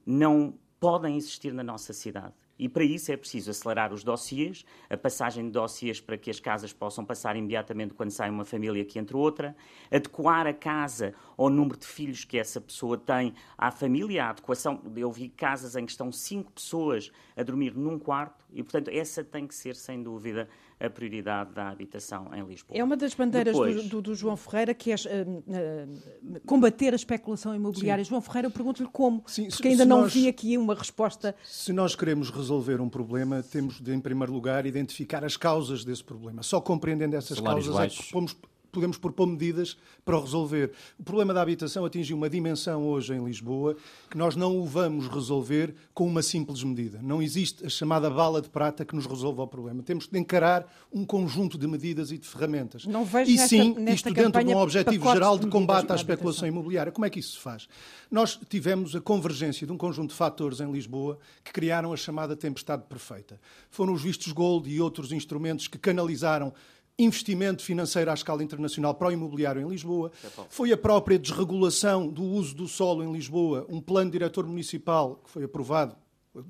não 0.06 0.54
podem 0.80 1.18
existir 1.18 1.54
na 1.54 1.64
nossa 1.64 1.94
cidade. 1.94 2.34
E 2.58 2.70
para 2.70 2.84
isso 2.84 3.12
é 3.12 3.18
preciso 3.18 3.50
acelerar 3.50 3.92
os 3.92 4.04
dossiês, 4.04 4.64
a 4.90 4.96
passagem 4.96 5.46
de 5.46 5.52
dossiês 5.52 6.00
para 6.00 6.18
que 6.18 6.30
as 6.30 6.40
casas 6.40 6.72
possam 6.72 7.04
passar 7.04 7.36
imediatamente 7.36 7.94
quando 7.94 8.12
sai 8.12 8.30
uma 8.30 8.46
família 8.46 8.86
que 8.86 9.00
entre 9.00 9.18
outra, 9.18 9.56
adequar 9.92 10.46
a 10.46 10.54
casa 10.54 11.16
ao 11.36 11.50
número 11.50 11.78
de 11.78 11.88
filhos 11.88 12.24
que 12.24 12.38
essa 12.38 12.62
pessoa 12.62 12.98
tem 12.98 13.34
à 13.58 13.72
família, 13.72 14.26
a 14.26 14.30
adequação. 14.30 14.82
Eu 14.96 15.12
vi 15.12 15.30
casas 15.30 15.76
em 15.76 15.86
que 15.86 15.92
estão 15.92 16.12
cinco 16.12 16.52
pessoas 16.52 17.12
a 17.36 17.42
dormir 17.42 17.76
num 17.76 17.98
quarto 17.98 18.46
e, 18.54 18.62
portanto, 18.62 18.90
essa 18.90 19.24
tem 19.24 19.48
que 19.48 19.56
ser, 19.56 19.76
sem 19.76 20.04
dúvida, 20.04 20.48
a 20.86 20.90
prioridade 20.90 21.54
da 21.54 21.70
habitação 21.70 22.30
em 22.34 22.44
Lisboa. 22.44 22.78
É 22.78 22.84
uma 22.84 22.98
das 22.98 23.14
bandeiras 23.14 23.54
Depois... 23.54 23.88
do, 23.88 24.02
do, 24.02 24.16
João 24.16 24.36
Ferreira 24.36 24.74
que 24.74 24.92
é 24.92 24.96
uh, 24.96 24.98
uh, 25.40 26.42
combater 26.46 26.94
a 26.94 26.96
especulação 26.96 27.56
imobiliária. 27.56 28.04
Sim. 28.04 28.10
João 28.10 28.22
Ferreira, 28.22 28.48
eu 28.48 28.52
pergunto-lhe 28.52 28.90
como, 28.92 29.24
Sim, 29.26 29.44
porque 29.46 29.64
se, 29.64 29.68
ainda 29.70 29.84
se 29.84 29.90
não 29.90 30.02
nós, 30.02 30.14
vi 30.14 30.28
aqui 30.28 30.58
uma 30.58 30.76
resposta. 30.76 31.36
Se 31.44 31.72
nós 31.72 31.96
queremos 31.96 32.30
resolver 32.30 32.82
um 32.82 32.90
problema, 32.90 33.42
temos 33.42 33.80
de, 33.80 33.94
em 33.94 34.00
primeiro 34.00 34.34
lugar, 34.34 34.66
identificar 34.66 35.24
as 35.24 35.38
causas 35.38 35.86
desse 35.86 36.04
problema. 36.04 36.44
Só 36.44 36.60
compreendendo 36.60 37.16
essas 37.16 37.38
Salários 37.38 37.66
causas 37.66 37.82
baixos. 37.82 38.00
é 38.00 38.04
que 38.04 38.12
pomos 38.12 38.36
podemos 38.74 38.98
propor 38.98 39.28
medidas 39.28 39.78
para 40.04 40.18
o 40.18 40.22
resolver. 40.22 40.72
O 41.00 41.04
problema 41.04 41.34
da 41.34 41.42
habitação 41.42 41.86
atinge 41.86 42.14
uma 42.14 42.30
dimensão 42.30 42.86
hoje 42.86 43.14
em 43.14 43.24
Lisboa 43.24 43.78
que 44.10 44.18
nós 44.18 44.36
não 44.36 44.58
o 44.58 44.66
vamos 44.66 45.08
resolver 45.08 45.74
com 45.94 46.06
uma 46.06 46.22
simples 46.22 46.64
medida. 46.64 47.00
Não 47.02 47.22
existe 47.22 47.66
a 47.66 47.70
chamada 47.70 48.10
bala 48.10 48.42
de 48.42 48.50
prata 48.50 48.84
que 48.84 48.96
nos 48.96 49.06
resolva 49.06 49.44
o 49.44 49.48
problema. 49.48 49.84
Temos 49.84 50.08
de 50.08 50.20
encarar 50.20 50.68
um 50.92 51.06
conjunto 51.06 51.58
de 51.58 51.68
medidas 51.68 52.12
e 52.12 52.18
de 52.18 52.28
ferramentas. 52.28 52.86
Não 52.86 53.06
vejo 53.06 53.30
e 53.30 53.36
nesta, 53.36 53.48
sim, 53.48 53.76
nesta 53.76 54.10
isto 54.10 54.14
dentro 54.14 54.44
de 54.44 54.54
um 54.54 54.58
objetivo 54.58 55.12
geral 55.14 55.38
de 55.38 55.48
combate 55.48 55.92
à 55.92 55.96
especulação 55.96 56.48
imobiliária. 56.48 56.92
Como 56.92 57.06
é 57.06 57.10
que 57.10 57.20
isso 57.20 57.34
se 57.34 57.40
faz? 57.40 57.68
Nós 58.10 58.40
tivemos 58.50 58.96
a 58.96 59.02
convergência 59.02 59.68
de 59.68 59.72
um 59.72 59.78
conjunto 59.78 60.10
de 60.10 60.16
fatores 60.16 60.60
em 60.60 60.72
Lisboa 60.72 61.20
que 61.44 61.54
criaram 61.54 61.94
a 61.94 61.98
chamada 61.98 62.36
tempestade 62.36 62.84
perfeita. 62.90 63.40
Foram 63.70 63.94
os 63.94 64.02
vistos 64.02 64.34
gold 64.34 64.70
e 64.70 64.82
outros 64.82 65.12
instrumentos 65.12 65.68
que 65.68 65.78
canalizaram 65.78 66.54
investimento 66.98 67.64
financeiro 67.64 68.12
à 68.12 68.14
escala 68.14 68.44
internacional 68.44 68.94
para 68.94 69.08
o 69.08 69.12
imobiliário 69.12 69.62
em 69.62 69.68
Lisboa, 69.68 70.12
foi 70.50 70.72
a 70.72 70.78
própria 70.78 71.18
desregulação 71.18 72.08
do 72.08 72.24
uso 72.24 72.56
do 72.56 72.68
solo 72.68 73.04
em 73.04 73.12
Lisboa, 73.12 73.66
um 73.70 73.82
plano 73.82 74.12
diretor 74.12 74.46
municipal 74.46 75.22
que 75.24 75.30
foi 75.30 75.44
aprovado 75.44 75.96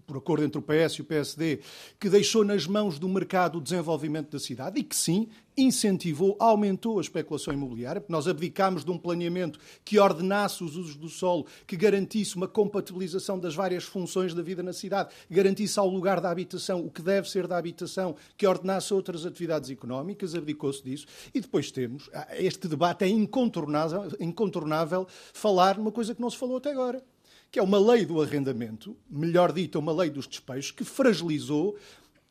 por 0.05 0.17
acordo 0.17 0.45
entre 0.45 0.57
o 0.57 0.61
PS 0.61 0.93
e 0.93 1.01
o 1.01 1.05
PSD, 1.05 1.59
que 1.99 2.09
deixou 2.09 2.45
nas 2.45 2.65
mãos 2.65 2.97
do 2.97 3.09
mercado 3.09 3.57
o 3.57 3.61
desenvolvimento 3.61 4.31
da 4.31 4.39
cidade 4.39 4.79
e 4.79 4.83
que, 4.83 4.95
sim, 4.95 5.27
incentivou, 5.57 6.35
aumentou 6.39 6.97
a 6.97 7.01
especulação 7.01 7.53
imobiliária, 7.53 8.03
nós 8.07 8.27
abdicámos 8.27 8.83
de 8.83 8.91
um 8.91 8.97
planeamento 8.97 9.59
que 9.83 9.99
ordenasse 9.99 10.63
os 10.63 10.75
usos 10.75 10.95
do 10.95 11.09
solo, 11.09 11.45
que 11.65 11.75
garantisse 11.75 12.35
uma 12.35 12.47
compatibilização 12.47 13.39
das 13.39 13.55
várias 13.55 13.83
funções 13.83 14.33
da 14.33 14.41
vida 14.41 14.63
na 14.63 14.73
cidade, 14.73 15.13
garantisse 15.29 15.79
ao 15.79 15.87
lugar 15.87 16.19
da 16.19 16.29
habitação 16.29 16.85
o 16.85 16.89
que 16.89 17.01
deve 17.01 17.29
ser 17.29 17.47
da 17.47 17.57
habitação, 17.57 18.15
que 18.37 18.47
ordenasse 18.47 18.93
outras 18.93 19.25
atividades 19.25 19.69
económicas, 19.69 20.35
abdicou-se 20.35 20.83
disso. 20.83 21.05
E 21.33 21.39
depois 21.39 21.71
temos, 21.71 22.09
ah, 22.13 22.27
este 22.37 22.67
debate 22.67 23.03
é 23.03 23.07
incontornável, 23.07 24.07
incontornável 24.19 25.07
falar 25.33 25.77
numa 25.77 25.91
coisa 25.91 26.15
que 26.15 26.21
não 26.21 26.29
se 26.29 26.37
falou 26.37 26.57
até 26.57 26.71
agora 26.71 27.03
que 27.51 27.59
é 27.59 27.61
uma 27.61 27.77
lei 27.77 28.03
do 28.03 28.19
arrendamento, 28.19 28.97
melhor 29.07 29.51
dito, 29.51 29.77
uma 29.77 29.93
lei 29.93 30.09
dos 30.09 30.25
despejos, 30.25 30.71
que 30.71 30.83
fragilizou 30.83 31.77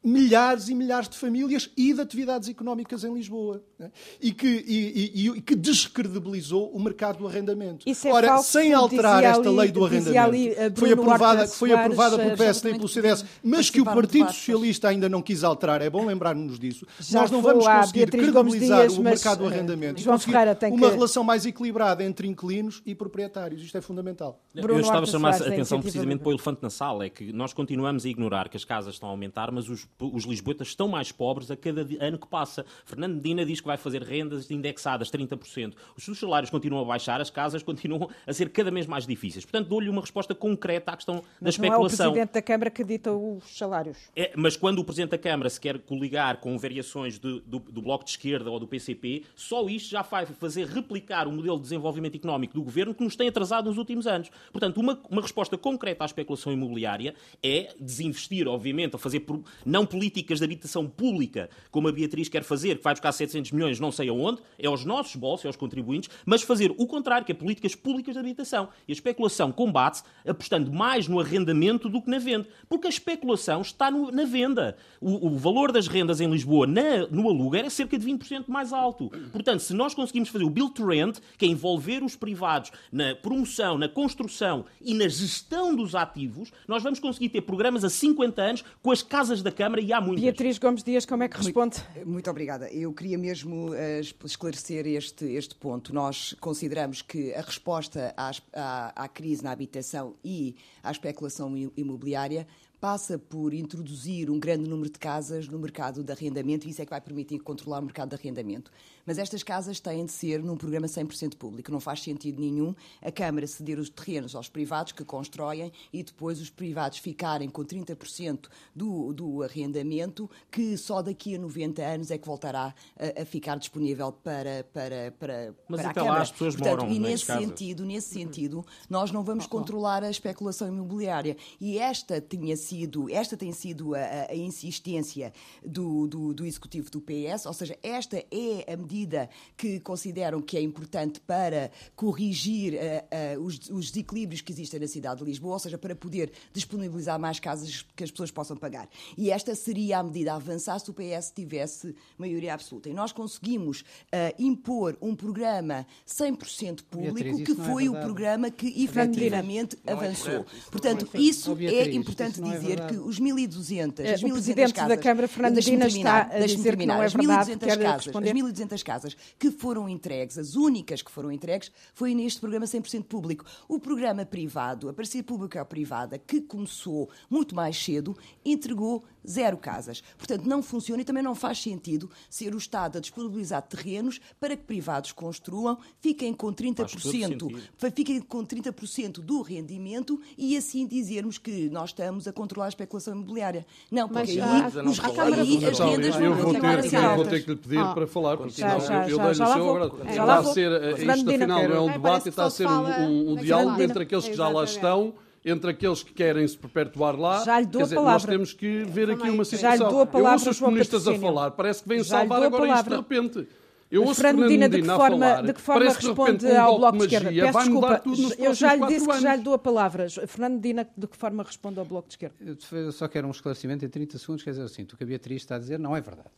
milhares 0.04 0.68
e 0.68 0.74
milhares 0.74 1.08
de 1.08 1.16
famílias 1.16 1.70
e 1.76 1.94
de 1.94 2.00
atividades 2.00 2.48
económicas 2.48 3.04
em 3.04 3.14
Lisboa 3.14 3.62
né? 3.78 3.90
e, 4.20 4.32
que, 4.32 4.46
e, 4.46 5.12
e, 5.14 5.28
e, 5.28 5.40
que 5.40 5.54
descredibilizou 5.54 6.70
o 6.72 6.82
mercado 6.82 7.18
do 7.18 7.28
arrendamento. 7.28 7.88
Isso 7.88 8.08
é 8.08 8.12
Ora, 8.12 8.28
falso, 8.28 8.50
sem 8.50 8.72
alterar 8.72 9.22
esta 9.22 9.48
ali, 9.48 9.58
lei 9.58 9.70
do 9.70 9.84
arrendamento, 9.84 10.18
ali, 10.18 10.50
uh, 10.50 10.54
foi 10.74 10.92
aprovada, 10.92 11.46
foi 11.46 11.72
aprovada 11.72 12.18
pelo 12.18 12.36
PSD 12.36 12.70
e 12.70 12.74
pelo 12.74 12.88
CDS, 12.88 13.24
mas 13.42 13.70
que 13.70 13.80
o 13.80 13.84
Partido 13.84 14.32
Socialista 14.32 14.88
ainda 14.88 15.08
não 15.08 15.22
quis 15.22 15.44
alterar, 15.44 15.80
é 15.80 15.88
bom 15.88 16.04
lembrar-nos 16.04 16.58
disso. 16.58 16.86
Já 16.98 17.20
Nós 17.20 17.30
não 17.30 17.40
vamos 17.40 17.66
conseguir 17.66 18.10
credibilizar 18.10 18.80
Dias, 18.80 18.98
o 18.98 19.02
mercado 19.02 19.38
do 19.38 19.46
arrendamento 19.46 20.00
e 20.00 20.04
conseguir 20.04 20.36
uma 20.72 20.88
que... 20.88 20.94
relação 20.94 21.22
mais 21.22 21.46
equilibrada 21.46 22.02
entre 22.02 22.26
inquilinos 22.26 22.82
e 22.84 22.94
proprietários. 22.94 23.62
Isto 23.62 23.78
é 23.78 23.80
fundamental. 23.80 24.40
Bruno 24.54 24.80
Eu 24.80 24.80
estava 24.80 25.04
a 25.04 25.06
chamar 25.06 25.34
a 25.34 25.36
atenção 25.36 25.80
precisamente 25.80 26.20
para 26.20 26.28
o 26.28 26.32
elefante 26.32 26.60
na 26.62 26.70
sala, 26.70 27.04
é 27.04 27.10
que 27.10 27.32
nós 27.32 27.52
continuamos 27.52 28.04
a 28.04 28.08
ignorar 28.08 28.48
que 28.48 28.56
as 28.56 28.64
casas 28.64 28.94
estão 28.94 29.08
a 29.08 29.12
aumentar, 29.12 29.50
mas 29.52 29.68
os, 29.68 29.86
os 29.98 30.24
lisboetas 30.24 30.68
estão 30.68 30.88
mais 30.88 31.12
pobres 31.12 31.50
a 31.50 31.56
cada 31.56 31.86
ano 32.00 32.18
que 32.18 32.26
passa. 32.26 32.64
Fernando 32.84 33.16
Medina 33.16 33.44
diz 33.44 33.60
que 33.60 33.66
vai 33.66 33.76
fazer 33.76 34.02
rendas 34.02 34.50
indexadas 34.50 35.10
30%. 35.10 35.74
Os 35.96 36.18
salários 36.18 36.50
continuam 36.50 36.82
a 36.82 36.86
baixar, 36.86 37.20
as 37.20 37.30
casas 37.30 37.62
continuam 37.62 38.08
a 38.26 38.32
ser 38.32 38.50
cada 38.50 38.70
vez 38.70 38.86
mais 38.86 39.06
difíceis. 39.06 39.44
Portanto, 39.44 39.68
dou-lhe 39.68 39.88
uma 39.88 40.00
resposta 40.00 40.34
concreta 40.34 40.92
à 40.92 40.96
questão 40.96 41.16
mas 41.40 41.40
da 41.40 41.50
especulação. 41.50 41.78
Não 41.78 42.04
é 42.04 42.08
o 42.08 42.12
Presidente 42.12 42.32
da 42.32 42.42
Câmara 42.42 42.70
que 42.70 42.84
dita 42.84 43.12
os 43.12 43.44
salários. 43.56 43.98
É, 44.16 44.32
mas 44.36 44.56
quando 44.56 44.78
o 44.78 44.84
Presidente 44.84 45.10
da 45.10 45.18
Câmara 45.18 45.48
se 45.48 45.60
quer 45.60 45.78
coligar 45.78 46.38
com 46.38 46.56
variações 46.58 47.18
de, 47.18 47.40
do, 47.40 47.58
do 47.58 47.82
Bloco 47.82 48.04
de 48.04 48.10
Esquerda 48.10 48.50
ou 48.50 48.58
do 48.58 48.66
PCP, 48.66 49.24
só 49.34 49.66
isto 49.68 49.90
já 49.90 50.02
vai 50.02 50.26
fazer 50.26 50.66
replicar 50.66 51.28
o 51.28 51.32
modelo 51.32 51.56
de 51.56 51.62
desenvolvimento 51.62 52.16
económico 52.16 52.54
do 52.54 52.62
Governo 52.62 52.94
que 52.94 53.04
nos 53.04 53.16
tem 53.16 53.28
atrasado 53.28 53.66
nos 53.66 53.78
últimos 53.78 54.06
anos. 54.06 54.30
Portanto, 54.50 54.78
uma, 54.78 55.00
uma 55.10 55.22
resposta 55.22 55.56
concreta 55.56 56.04
à 56.04 56.06
especulação 56.06 56.52
imobiliária 56.52 57.14
é 57.42 57.74
desinvestir, 57.80 58.48
obviamente, 58.48 58.96
a 58.96 58.98
fazer 58.98 59.24
não 59.64 59.81
políticas 59.86 60.38
de 60.38 60.44
habitação 60.44 60.88
pública, 60.88 61.48
como 61.70 61.88
a 61.88 61.92
Beatriz 61.92 62.28
quer 62.28 62.42
fazer, 62.42 62.78
que 62.78 62.84
vai 62.84 62.94
buscar 62.94 63.12
700 63.12 63.50
milhões 63.52 63.80
não 63.80 63.92
sei 63.92 64.08
aonde, 64.08 64.40
é 64.58 64.66
aos 64.66 64.84
nossos 64.84 65.16
bolsos, 65.16 65.44
é 65.44 65.48
aos 65.48 65.56
contribuintes, 65.56 66.10
mas 66.24 66.42
fazer 66.42 66.72
o 66.76 66.86
contrário, 66.86 67.24
que 67.24 67.32
é 67.32 67.34
políticas 67.34 67.74
públicas 67.74 68.14
de 68.14 68.20
habitação. 68.20 68.68
E 68.86 68.92
a 68.92 68.94
especulação 68.94 69.52
combate-se 69.52 70.04
apostando 70.26 70.72
mais 70.72 71.08
no 71.08 71.20
arrendamento 71.20 71.88
do 71.88 72.00
que 72.00 72.10
na 72.10 72.18
venda. 72.18 72.48
Porque 72.68 72.86
a 72.86 72.90
especulação 72.90 73.60
está 73.62 73.90
no, 73.90 74.10
na 74.10 74.24
venda. 74.24 74.76
O, 75.00 75.28
o, 75.28 75.36
valor 75.36 75.72
das 75.72 75.88
rendas 75.88 76.20
em 76.20 76.30
Lisboa 76.30 76.66
na, 76.66 77.06
no 77.10 77.28
aluguer 77.28 77.64
é 77.64 77.70
cerca 77.70 77.98
de 77.98 78.06
20% 78.06 78.44
mais 78.48 78.72
alto. 78.72 79.10
Portanto, 79.30 79.60
se 79.60 79.74
nós 79.74 79.94
conseguimos 79.94 80.28
fazer 80.28 80.44
o 80.44 80.50
build 80.50 80.74
to 80.74 80.86
rent, 80.86 81.18
que 81.38 81.44
é 81.44 81.48
envolver 81.48 82.02
os 82.02 82.16
privados 82.16 82.70
na 82.90 83.14
promoção, 83.14 83.78
na 83.78 83.88
construção 83.88 84.64
e 84.80 84.94
na 84.94 85.08
gestão 85.08 85.74
dos 85.74 85.94
ativos, 85.94 86.52
nós 86.66 86.82
vamos 86.82 86.98
conseguir 86.98 87.28
ter 87.28 87.42
programas 87.42 87.84
a 87.84 87.90
50 87.90 88.42
anos 88.42 88.64
com 88.82 88.90
as 88.90 89.02
casas 89.02 89.42
da 89.42 89.50
Câmara 89.50 89.71
e 89.80 89.92
há 89.92 90.00
muitas. 90.00 90.22
Beatriz 90.22 90.58
Gomes 90.58 90.82
Dias, 90.82 91.06
como 91.06 91.22
é 91.22 91.28
que 91.28 91.36
responde? 91.36 91.76
Muito, 91.94 92.08
muito 92.08 92.30
obrigada. 92.30 92.68
Eu 92.70 92.92
queria 92.92 93.18
mesmo 93.18 93.70
uh, 93.70 93.76
esclarecer 94.24 94.86
este, 94.86 95.24
este 95.26 95.54
ponto. 95.54 95.94
Nós 95.94 96.34
consideramos 96.40 97.02
que 97.02 97.34
a 97.34 97.40
resposta 97.40 98.14
à, 98.16 98.30
à, 98.52 99.04
à 99.04 99.08
crise 99.08 99.42
na 99.42 99.52
habitação 99.52 100.14
e 100.24 100.56
à 100.82 100.90
especulação 100.90 101.54
imobiliária 101.76 102.46
passa 102.82 103.16
por 103.16 103.54
introduzir 103.54 104.28
um 104.28 104.40
grande 104.40 104.68
número 104.68 104.90
de 104.90 104.98
casas 104.98 105.46
no 105.46 105.56
mercado 105.56 106.02
de 106.02 106.10
arrendamento 106.10 106.66
e 106.66 106.70
isso 106.70 106.82
é 106.82 106.84
que 106.84 106.90
vai 106.90 107.00
permitir 107.00 107.38
controlar 107.38 107.78
o 107.78 107.82
mercado 107.82 108.08
de 108.08 108.16
arrendamento. 108.16 108.72
Mas 109.06 109.18
estas 109.18 109.44
casas 109.44 109.78
têm 109.78 110.04
de 110.04 110.10
ser 110.10 110.42
num 110.42 110.56
programa 110.56 110.88
100% 110.88 111.36
público. 111.36 111.70
Não 111.70 111.78
faz 111.78 112.02
sentido 112.02 112.40
nenhum 112.40 112.74
a 113.00 113.12
Câmara 113.12 113.46
ceder 113.46 113.78
os 113.78 113.88
terrenos 113.88 114.34
aos 114.34 114.48
privados 114.48 114.90
que 114.90 115.04
constroem 115.04 115.72
e 115.92 116.02
depois 116.02 116.40
os 116.40 116.50
privados 116.50 116.98
ficarem 116.98 117.48
com 117.48 117.64
30% 117.64 118.48
do, 118.74 119.12
do 119.12 119.42
arrendamento, 119.44 120.28
que 120.50 120.76
só 120.76 121.02
daqui 121.02 121.36
a 121.36 121.38
90 121.38 121.82
anos 121.82 122.10
é 122.10 122.18
que 122.18 122.26
voltará 122.26 122.74
a, 122.98 123.22
a 123.22 123.24
ficar 123.24 123.58
disponível 123.58 124.10
para, 124.10 124.64
para, 124.72 125.12
para, 125.20 125.54
Mas 125.68 125.80
para 125.80 125.88
a 125.88 125.90
até 125.92 126.00
Câmara. 126.00 126.16
lá 126.16 126.22
as 126.22 126.32
pessoas 126.32 126.56
Portanto, 126.56 126.80
moram 126.80 126.92
e 126.92 126.98
nesse 126.98 127.26
casas. 127.26 127.44
sentido, 127.44 127.84
nesse 127.84 128.08
sentido, 128.12 128.66
nós 128.90 129.12
não 129.12 129.22
vamos 129.22 129.46
controlar 129.46 130.02
a 130.02 130.10
especulação 130.10 130.66
imobiliária. 130.66 131.36
E 131.60 131.78
esta 131.78 132.20
tinha 132.20 132.56
sido, 132.56 132.71
esta 133.10 133.36
tem 133.36 133.52
sido 133.52 133.94
a, 133.94 133.98
a- 134.30 134.34
insistência 134.34 135.32
do, 135.64 136.06
do, 136.06 136.34
do 136.34 136.44
executivo 136.46 136.90
do 136.90 137.00
PS, 137.00 137.46
ou 137.46 137.52
seja, 137.52 137.76
esta 137.82 138.16
é 138.30 138.72
a 138.72 138.76
medida 138.76 139.28
que 139.56 139.80
consideram 139.80 140.40
que 140.40 140.56
é 140.56 140.60
importante 140.60 141.20
para 141.20 141.70
corrigir 141.94 142.74
eh, 142.74 143.04
eh, 143.10 143.38
os, 143.38 143.58
os 143.70 143.90
desequilíbrios 143.90 144.40
que 144.40 144.52
existem 144.52 144.80
na 144.80 144.88
cidade 144.88 145.20
de 145.20 145.26
Lisboa, 145.26 145.54
ou 145.54 145.58
seja, 145.58 145.78
para 145.78 145.94
poder 145.94 146.32
disponibilizar 146.52 147.18
mais 147.18 147.38
casas 147.40 147.82
que 147.94 148.04
as 148.04 148.10
pessoas 148.10 148.30
possam 148.30 148.56
pagar. 148.56 148.88
E 149.16 149.30
esta 149.30 149.54
seria 149.54 149.98
a 149.98 150.02
medida 150.02 150.32
a 150.32 150.36
avançar 150.36 150.78
se 150.78 150.90
o 150.90 150.94
PS 150.94 151.32
tivesse 151.34 151.94
maioria 152.18 152.54
absoluta. 152.54 152.88
E 152.88 152.94
nós 152.94 153.12
conseguimos 153.12 153.84
eh, 154.10 154.34
impor 154.38 154.96
um 155.00 155.14
programa 155.14 155.86
100% 156.06 156.82
público, 156.90 157.14
Beatriz, 157.14 157.46
que 157.46 157.52
é 157.52 157.64
foi 157.64 157.88
o 157.88 157.92
verdade. 157.92 158.06
programa 158.06 158.50
que 158.50 158.66
efetivamente 158.84 159.76
é 159.86 159.92
avançou. 159.92 160.44
Portanto, 160.70 161.08
é 161.14 161.20
isso 161.20 161.54
Beatriz, 161.54 161.86
é 161.88 161.90
importante 161.92 162.40
isso 162.40 162.61
é 162.61 162.61
dizer 162.62 162.76
verdade. 162.76 162.94
que 162.94 162.98
os 163.00 163.20
1.200, 163.20 164.00
Eh, 164.04 164.14
as 164.14 164.22
o 164.22 164.26
1.200 164.26 164.32
Presidente 164.32 164.72
da 164.74 164.82
casas, 164.82 165.00
Câmara, 165.00 165.26
deixe-me 165.50 165.76
Medina, 165.76 165.86
terminar, 165.90 166.24
está 166.26 166.36
a 166.36 166.46
dizer 166.46 166.76
que 166.76 166.86
não 166.86 167.02
é 167.02 167.06
As 167.06 167.12
verdade. 167.12 167.50
1.200 167.52 167.58
Quer 167.58 167.78
casas, 167.82 168.04
responder? 168.06 168.30
as 168.30 168.36
1.200 168.36 168.82
casas 168.82 169.16
que 169.38 169.50
foram 169.50 169.88
entregues, 169.88 170.38
as 170.38 170.54
únicas 170.54 171.02
que 171.02 171.10
foram 171.10 171.30
entregues, 171.32 171.70
foi 171.94 172.14
neste 172.14 172.40
programa 172.40 172.66
100% 172.66 173.04
público. 173.04 173.44
O 173.68 173.78
programa 173.78 174.24
privado, 174.24 174.88
a 174.88 174.92
parceria 174.92 175.24
pública 175.24 175.58
ou 175.60 175.66
privada, 175.66 176.18
que 176.18 176.40
começou 176.40 177.10
muito 177.28 177.54
mais 177.54 177.76
cedo, 177.76 178.16
entregou 178.44 179.04
zero 179.28 179.56
casas. 179.56 180.02
Portanto, 180.18 180.44
não 180.46 180.62
funciona 180.62 181.02
e 181.02 181.04
também 181.04 181.22
não 181.22 181.34
faz 181.34 181.60
sentido 181.62 182.10
ser 182.30 182.54
o 182.54 182.58
Estado 182.58 182.98
a 182.98 183.00
disponibilizar 183.00 183.62
terrenos 183.62 184.20
para 184.40 184.56
que 184.56 184.62
privados 184.64 185.12
construam, 185.12 185.78
fiquem 186.00 186.32
com 186.34 186.52
30%, 186.52 186.98
sentido. 187.00 187.50
fiquem 187.94 188.20
com 188.20 188.44
30% 188.44 189.20
do 189.20 189.42
rendimento 189.42 190.20
e 190.36 190.56
assim 190.56 190.86
dizermos 190.86 191.38
que 191.38 191.68
nós 191.70 191.90
estamos 191.90 192.26
a 192.26 192.32
controlar 192.32 192.66
a 192.66 192.68
especulação 192.70 193.14
imobiliária. 193.14 193.66
Não, 193.90 194.08
porque 194.08 194.38
Mas, 194.38 194.76
aí, 194.76 194.82
os, 194.86 195.00
aí 195.00 195.64
as 195.66 195.78
rendas 195.78 196.14
eu 196.16 196.34
vão 196.34 196.34
vou 196.34 196.44
continuar 196.46 196.78
a 196.78 196.82
ter, 196.82 196.88
ser 196.90 196.96
eu 197.04 197.16
vou 197.16 197.24
ter 197.26 197.44
que 197.44 197.50
lhe 197.50 197.56
pedir 197.56 197.78
Ah. 197.78 197.92
para 197.94 198.06
falar, 198.06 198.36
porque 198.36 198.52
senão 198.52 198.80
já, 198.80 199.08
eu, 199.08 199.18
eu 199.18 199.18
dei-lhe 199.18 199.36
o 199.36 199.44
lá 199.46 199.54
seu 199.54 199.64
vou. 199.64 199.76
agora. 199.82 200.04
Já 200.04 200.10
Está 200.10 200.24
lá 200.24 200.36
a 200.36 200.40
vou. 200.40 200.52
ser, 200.54 200.96
Fernando 200.96 201.16
isto 201.18 201.30
afinal 201.30 201.68
não 201.68 201.76
é 201.76 201.80
um 201.80 201.92
debate, 201.92 202.28
está 202.28 202.44
a 202.44 202.50
ser 202.50 202.66
um, 202.68 203.36
diálogo 203.36 203.82
entre 203.82 204.02
aqueles 204.02 204.24
que 204.28 204.34
já 204.34 204.48
lá 204.48 204.62
Exatamente. 204.64 204.74
estão, 204.76 205.14
entre 205.44 205.70
aqueles 205.70 206.02
que 206.02 206.12
querem 206.12 206.46
se 206.46 206.56
perpetuar 206.56 207.16
lá. 207.18 207.44
Já 207.44 207.58
lhe 207.60 207.66
dou 207.66 207.80
Quer 207.80 207.82
a 207.82 207.84
dizer, 207.84 207.94
nós 207.96 208.04
palavra. 208.04 208.30
temos 208.32 208.52
que 208.52 208.84
ver 208.84 209.10
aqui 209.10 209.28
uma 209.28 209.44
Já 209.44 209.50
lhe 209.50 209.56
situação. 209.56 209.90
dou 209.90 210.00
a 210.02 210.06
palavra, 210.06 210.28
eu 210.30 210.32
ouço 210.34 210.50
os 210.50 210.58
comunistas 210.60 211.08
a 211.08 211.14
falar, 211.18 211.50
parece 211.52 211.82
que 211.82 211.88
vêm 211.88 211.98
Já 212.04 212.22
lhe 212.22 212.28
salvar 212.28 212.42
agora 212.46 212.68
isto 212.68 212.84
de 212.84 212.90
palavra. 212.90 212.96
repente. 212.96 213.48
Eu 213.90 214.04
ouço 214.04 214.22
Fernando 214.22 214.40
Medina, 214.44 214.68
de 214.70 214.80
que 214.80 214.86
forma, 214.86 215.18
falar, 215.18 215.42
de 215.42 215.52
que 215.52 215.60
forma 215.60 215.84
responde 215.84 216.46
um 216.46 216.60
ao 216.62 216.78
Bloco 216.78 216.92
de 216.92 216.98
de 217.00 217.04
Esquerda? 217.04 217.26
magia 217.26 217.42
Peço 217.42 217.52
vai 217.52 217.68
mudar 217.68 217.88
desculpa, 217.88 218.02
tudo 218.16 218.22
nos 218.22 218.38
eu 218.38 218.54
já 218.54 218.74
lhe 218.74 218.86
disse 218.86 219.06
que 219.06 219.20
já 219.20 219.28
anos. 219.28 219.38
lhe 219.38 219.44
dou 219.44 219.52
a 219.52 219.58
palavra. 219.58 220.06
Fernando 220.08 220.54
Medina, 220.54 220.88
de 220.96 221.06
que 221.06 221.16
forma 221.16 221.42
responde 221.42 221.78
ao 221.78 221.84
Bloco 221.84 222.08
de 222.08 222.14
Esquerda? 222.14 222.34
Eu 222.40 222.90
só 222.92 223.06
quero 223.06 223.28
um 223.28 223.30
esclarecimento 223.30 223.84
em 223.84 223.88
30 223.90 224.16
segundos, 224.16 224.42
quer 224.42 224.50
dizer 224.52 224.62
assim, 224.62 224.84
o 224.84 224.86
que 224.96 225.02
a 225.04 225.06
Beatriz 225.06 225.42
está 225.42 225.56
a 225.56 225.58
dizer 225.58 225.78
não 225.78 225.94
é 225.94 226.00
verdade. 226.00 226.30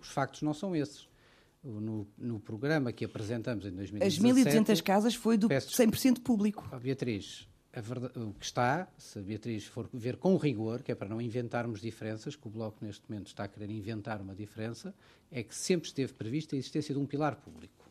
Os 0.00 0.08
factos 0.10 0.42
não 0.42 0.54
são 0.54 0.76
esses. 0.76 1.08
No, 1.64 2.06
no 2.16 2.38
programa 2.38 2.92
que 2.92 3.04
apresentamos 3.04 3.66
em 3.66 3.72
2017... 3.72 4.56
As 4.56 4.56
1.200 4.78 4.82
casas 4.82 5.14
foi 5.14 5.36
do 5.36 5.48
Peço 5.48 5.70
100% 5.76 6.20
público. 6.22 6.70
Beatriz, 6.80 7.48
verdade- 7.80 8.18
o 8.18 8.32
que 8.32 8.44
está, 8.44 8.88
se 8.98 9.18
a 9.18 9.22
Beatriz 9.22 9.64
for 9.66 9.88
ver 9.92 10.16
com 10.16 10.36
rigor, 10.36 10.82
que 10.82 10.90
é 10.90 10.94
para 10.94 11.08
não 11.08 11.20
inventarmos 11.20 11.80
diferenças, 11.80 12.34
que 12.34 12.48
o 12.48 12.50
Bloco 12.50 12.84
neste 12.84 13.02
momento 13.08 13.28
está 13.28 13.44
a 13.44 13.48
querer 13.48 13.70
inventar 13.70 14.20
uma 14.20 14.34
diferença, 14.34 14.92
é 15.30 15.42
que 15.44 15.54
sempre 15.54 15.86
esteve 15.86 16.12
prevista 16.14 16.56
a 16.56 16.58
existência 16.58 16.92
de 16.92 17.00
um 17.00 17.06
pilar 17.06 17.36
público. 17.36 17.84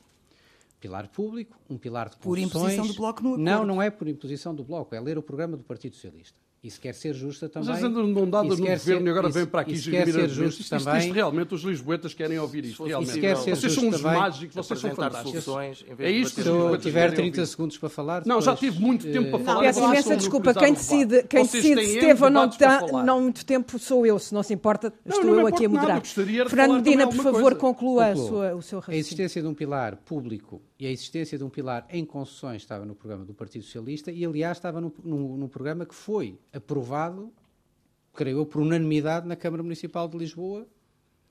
Pilar 0.82 1.08
público, 1.10 1.58
um 1.70 1.78
pilar 1.78 2.10
de 2.10 2.18
Por 2.18 2.38
imposição 2.38 2.86
do 2.88 2.94
Bloco 2.94 3.22
no 3.24 3.38
Não, 3.38 3.54
acordo. 3.54 3.68
não 3.68 3.82
é 3.82 3.90
por 3.90 4.08
imposição 4.08 4.54
do 4.54 4.64
Bloco, 4.66 4.94
é 4.96 5.00
ler 5.00 5.18
o 5.18 5.24
programa 5.24 5.56
do 5.56 5.64
Partido 5.64 5.96
Socialista. 5.96 6.38
E 6.62 6.70
se 6.70 6.78
quer 6.78 6.94
ser 6.94 7.14
justa 7.14 7.48
também... 7.48 7.70
Mas 7.70 7.82
andam 7.82 8.06
de 8.06 8.12
mão 8.12 8.30
dada 8.30 8.44
no 8.46 8.58
governo 8.58 8.78
ser- 8.80 9.02
e 9.02 9.10
agora 9.10 9.30
vêm 9.30 9.46
para 9.46 9.62
aqui 9.62 9.72
e 9.72 9.78
se 9.78 9.90
quer 9.90 10.06
gerir 10.06 10.14
ser 10.14 10.28
justo 10.28 10.62
Isto, 10.62 10.76
isto, 10.76 10.86
também... 10.86 11.00
isto 11.06 11.14
realmente, 11.14 11.56
os 11.56 11.62
lisboetas 11.64 12.14
querem 12.14 12.38
ouvir 12.38 12.66
isto. 12.66 12.84
Realmente. 12.84 13.14
Se 13.14 13.22
quer 13.22 13.38
ser 13.38 13.56
Vocês 13.56 13.72
são 13.74 13.88
uns 13.88 14.02
também- 14.02 14.20
mágicos, 14.20 14.56
vocês 14.58 14.80
são 14.80 14.90
fantásticos. 14.92 15.44
soluções 15.46 15.86
É 15.98 16.12
isto 16.12 16.36
que 16.36 16.42
os 16.42 16.48
lisboetas 16.48 16.82
tiver 16.84 17.00
querem 17.12 17.16
30 17.16 17.40
ouvir. 17.42 17.50
segundos 17.50 17.78
para 17.78 17.88
falar... 17.90 18.26
Não, 18.26 18.42
já 18.42 18.54
depois, 18.56 18.72
tive 18.74 18.84
muito 18.86 19.10
tempo 19.10 19.30
para 19.32 19.40
eh, 19.40 19.44
falar. 19.46 19.62
Peço 19.62 19.80
imensa 19.86 20.18
desculpa. 20.18 20.54
Quem 20.54 20.74
decide, 20.74 21.24
quem 21.24 21.44
decide 21.44 21.86
se 21.88 22.00
teve 22.02 22.24
ou 22.26 22.30
não, 22.30 22.50
para 22.50 22.80
tá- 22.82 23.04
não 23.04 23.22
muito 23.22 23.46
tempo 23.46 23.80
sou 23.80 24.06
eu, 24.06 24.20
se 24.20 24.34
não 24.34 24.44
se 24.44 24.54
importa, 24.54 24.92
estou 25.06 25.24
não 25.24 25.40
eu 25.40 25.48
aqui 25.48 25.64
a 25.66 25.70
moderar. 25.70 26.02
Fernando 26.06 26.74
Medina, 26.74 27.08
por 27.08 27.24
favor, 27.24 27.56
conclua 27.56 28.08
a 28.08 28.12
o 28.12 28.16
seu 28.62 28.80
A 28.80 28.82
raciocínio. 28.82 29.00
existência 29.00 29.42
de 29.42 29.48
um 29.48 29.54
pilar 29.54 29.96
público 29.96 30.62
e 30.80 30.88
a 30.88 30.92
existência 30.92 31.38
de 31.38 31.44
um 31.44 31.50
pilar 31.50 31.86
em 31.90 32.06
concessões 32.06 32.62
estava 32.62 32.86
no 32.86 32.96
programa 32.96 33.26
do 33.26 33.34
Partido 33.34 33.66
Socialista 33.66 34.12
e, 34.12 34.24
aliás, 34.24 34.58
estava 34.58 34.80
no, 34.80 35.50
programa 35.50 35.86
que 35.86 35.94
foi 35.94 36.40
aprovado, 36.54 37.34
creio 38.14 38.38
eu, 38.38 38.46
por 38.46 38.62
unanimidade 38.62 39.28
na 39.28 39.36
Câmara 39.36 39.62
Municipal 39.62 40.08
de 40.08 40.18
Lisboa 40.18 40.66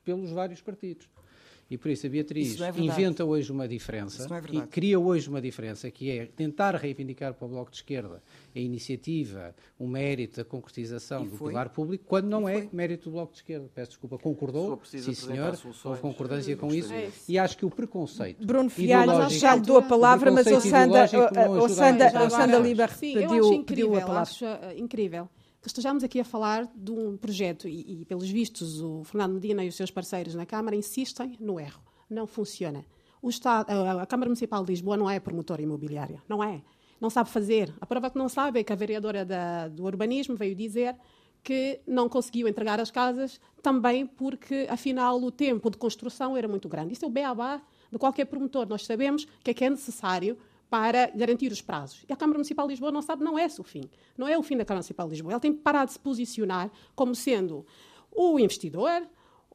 pelos 0.04 0.30
vários 0.30 0.60
partidos. 0.60 1.08
E 1.70 1.76
por 1.76 1.90
isso 1.90 2.06
a 2.06 2.10
Beatriz 2.10 2.58
é 2.60 2.70
inventa 2.80 3.24
hoje 3.26 3.52
uma 3.52 3.68
diferença 3.68 4.26
é 4.34 4.56
e 4.56 4.62
cria 4.62 4.98
hoje 4.98 5.28
uma 5.28 5.40
diferença 5.40 5.90
que 5.90 6.10
é 6.10 6.24
tentar 6.24 6.74
reivindicar 6.74 7.34
para 7.34 7.44
o 7.44 7.48
Bloco 7.48 7.70
de 7.70 7.76
Esquerda 7.76 8.22
a 8.56 8.58
iniciativa, 8.58 9.54
o 9.78 9.86
mérito 9.86 10.38
da 10.38 10.44
concretização 10.44 11.24
E 11.24 11.28
do 11.28 11.36
foi. 11.36 11.48
pilar 11.50 11.68
público, 11.68 12.04
quando 12.06 12.26
não 12.26 12.48
E 12.48 12.52
é 12.52 12.58
foi. 12.62 12.68
mérito 12.72 13.10
do 13.10 13.12
Bloco 13.12 13.32
de 13.32 13.38
Esquerda. 13.40 13.68
Peço 13.74 13.90
desculpa, 13.90 14.18
concordou? 14.18 14.80
Sim, 14.84 15.12
senhor. 15.12 15.56
soluções, 15.56 15.84
Houve 15.84 16.00
concordância 16.00 16.56
com 16.56 16.74
isso. 16.74 16.92
É 16.92 17.06
isso. 17.06 17.24
E 17.30 17.38
acho 17.38 17.56
que 17.58 17.66
o 17.66 17.70
preconceito. 17.70 18.46
Bruno 18.46 18.70
Fialho, 18.70 19.28
já 19.28 19.54
lhe 19.54 19.60
dou 19.60 19.76
a 19.76 19.82
palavra, 19.82 20.30
mas 20.30 20.46
o 20.46 20.60
Sanda, 20.60 21.04
o- 21.04 21.68
Sanda, 21.68 22.18
a 22.18 22.24
o 22.24 22.30
Sanda. 22.30 22.58
Liber 22.58 22.98
pediu, 22.98 23.52
incrível, 23.52 23.64
pediu 23.64 23.96
a 23.96 24.00
palavra. 24.00 24.20
acho 24.22 24.44
uh, 24.46 24.58
incrível 24.78 25.28
estejamos 25.64 26.04
aqui 26.04 26.20
a 26.20 26.24
falar 26.24 26.70
de 26.74 26.90
um 26.92 27.16
projeto 27.16 27.68
e, 27.68 28.02
e, 28.02 28.04
pelos 28.04 28.28
vistos, 28.28 28.80
o 28.80 29.04
Fernando 29.04 29.34
Medina 29.34 29.64
e 29.64 29.68
os 29.68 29.74
seus 29.74 29.90
parceiros 29.90 30.34
na 30.34 30.46
Câmara 30.46 30.76
insistem 30.76 31.36
no 31.40 31.58
erro. 31.58 31.82
Não 32.08 32.26
funciona. 32.26 32.84
Estado, 33.22 33.70
a, 33.70 34.06
Câmara 34.06 34.28
Municipal 34.28 34.64
de 34.64 34.70
Lisboa 34.72 34.96
não 34.96 35.10
é 35.10 35.18
promotora 35.18 35.60
imobiliária. 35.60 36.22
Não 36.28 36.42
é. 36.42 36.62
Não 37.00 37.10
sabe 37.10 37.30
fazer. 37.30 37.74
A 37.80 37.86
prova 37.86 38.10
que 38.10 38.18
não 38.18 38.28
sabe 38.28 38.60
é 38.60 38.64
que 38.64 38.72
a 38.72 38.76
vereadora 38.76 39.24
da- 39.24 39.68
do 39.68 39.84
urbanismo 39.84 40.36
veio 40.36 40.54
dizer 40.54 40.96
que 41.42 41.80
não 41.86 42.08
conseguiu 42.08 42.48
entregar 42.48 42.80
as 42.80 42.90
casas 42.90 43.40
também 43.62 44.06
porque, 44.06 44.66
afinal, 44.68 45.20
o 45.22 45.30
tempo 45.30 45.70
de 45.70 45.76
construção 45.78 46.36
era 46.36 46.48
muito 46.48 46.68
grande. 46.68 46.92
Isso 46.92 47.04
é 47.04 47.08
o 47.08 47.10
beabá 47.10 47.60
de 47.90 47.98
qualquer 47.98 48.24
promotor. 48.26 48.66
Nós 48.68 48.84
sabemos 48.84 49.26
que 49.42 49.50
é 49.50 49.54
que 49.54 49.64
é 49.64 49.70
necessário 49.70 50.36
para 50.70 51.10
garantir 51.14 51.50
os 51.50 51.60
prazos. 51.62 52.04
E 52.08 52.12
a 52.12 52.16
Câmara 52.16 52.38
Municipal 52.38 52.66
de 52.66 52.72
Lisboa 52.72 52.92
não 52.92 53.00
sabe, 53.02 53.24
não 53.24 53.38
é 53.38 53.44
esse 53.44 53.60
o 53.60 53.64
fim. 53.64 53.82
Não 54.16 54.28
é 54.28 54.36
o 54.36 54.42
fim 54.42 54.56
da 54.56 54.64
Câmara 54.64 54.80
Municipal 54.80 55.06
de 55.06 55.12
Lisboa. 55.12 55.32
Ela 55.32 55.40
tem 55.40 55.52
que 55.52 55.60
parar 55.60 55.84
de 55.86 55.92
se 55.92 55.98
posicionar 55.98 56.70
como 56.94 57.14
sendo 57.14 57.64
o 58.12 58.38
investidor, 58.38 59.02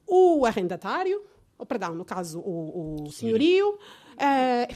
o 0.08 0.46
arrendatário, 0.46 1.22
ou, 1.58 1.66
perdão, 1.66 1.94
no 1.94 2.04
caso, 2.04 2.40
o, 2.40 3.04
o 3.06 3.12
senhorio. 3.12 3.78
eh, 4.18 4.68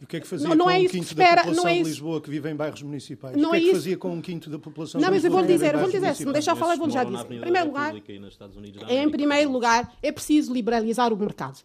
O 0.00 0.06
que 0.06 0.16
é 0.16 0.20
que 0.20 0.26
fazia 0.26 0.48
Não- 0.48 0.54
não 0.54 0.64
com 0.66 0.70
é 0.70 0.78
um 0.78 0.86
quinto 0.86 1.06
se 1.08 1.14
da 1.14 1.22
espera, 1.24 1.42
população 1.42 1.68
é 1.68 1.74
de 1.74 1.82
Lisboa 1.82 2.20
que 2.20 2.30
vive 2.30 2.50
em 2.50 2.54
bairros 2.56 2.82
municipais? 2.82 3.36
Não 3.36 3.48
o 3.50 3.52
que 3.52 3.56
é, 3.56 3.58
é 3.58 3.62
que 3.62 3.66
isso- 3.66 3.74
fazia 3.76 3.96
com 3.98 4.10
um 4.12 4.20
quinto 4.22 4.48
da 4.48 4.58
população 4.58 5.00
Não, 5.00 5.08
de 5.08 5.14
mas 5.14 5.24
eu 5.24 5.28
Lisboa 5.28 5.40
vou 5.42 5.46
vive 5.46 5.58
dizer, 5.58 5.76
vou 5.76 5.90
dizer, 5.90 6.14
se 6.14 6.24
me 6.26 6.32
deixar 6.32 6.56
falar, 6.56 6.74
eu 6.74 6.78
vou 6.78 6.88
já 6.90 7.04
dizer. 7.04 7.32
Em 7.34 7.40
primeiro 7.40 7.66
lugar, 7.66 7.92
Unidos 7.92 8.80
da 8.82 8.92
em 8.92 9.10
primeiro 9.10 9.50
lugar, 9.50 9.92
é 10.02 10.12
preciso 10.12 10.52
liberalizar 10.54 11.12
o 11.12 11.16
mercado. 11.16 11.58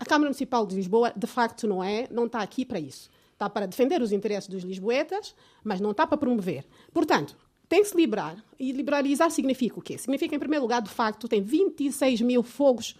A 0.00 0.04
Câmara 0.06 0.28
Municipal 0.30 0.64
de 0.66 0.74
Lisboa, 0.76 1.12
de 1.14 1.26
facto, 1.26 1.66
não 1.68 1.84
é, 1.84 2.06
não 2.10 2.24
está 2.26 2.40
aqui 2.40 2.64
para 2.64 2.80
isso. 2.80 3.10
Está 3.42 3.50
para 3.50 3.66
defender 3.66 4.00
os 4.00 4.12
interesses 4.12 4.48
dos 4.48 4.62
lisboetas, 4.62 5.34
mas 5.64 5.80
não 5.80 5.90
está 5.90 6.06
para 6.06 6.16
promover. 6.16 6.64
Portanto, 6.92 7.36
tem 7.68 7.82
que 7.82 7.88
se 7.88 7.96
liberar. 7.96 8.36
E 8.56 8.70
liberalizar 8.70 9.28
significa 9.32 9.80
o 9.80 9.82
quê? 9.82 9.98
Significa, 9.98 10.36
em 10.36 10.38
primeiro 10.38 10.62
lugar, 10.62 10.80
de 10.80 10.88
facto, 10.90 11.26
tem 11.26 11.42
26 11.42 12.20
mil 12.20 12.44
fogos 12.44 12.94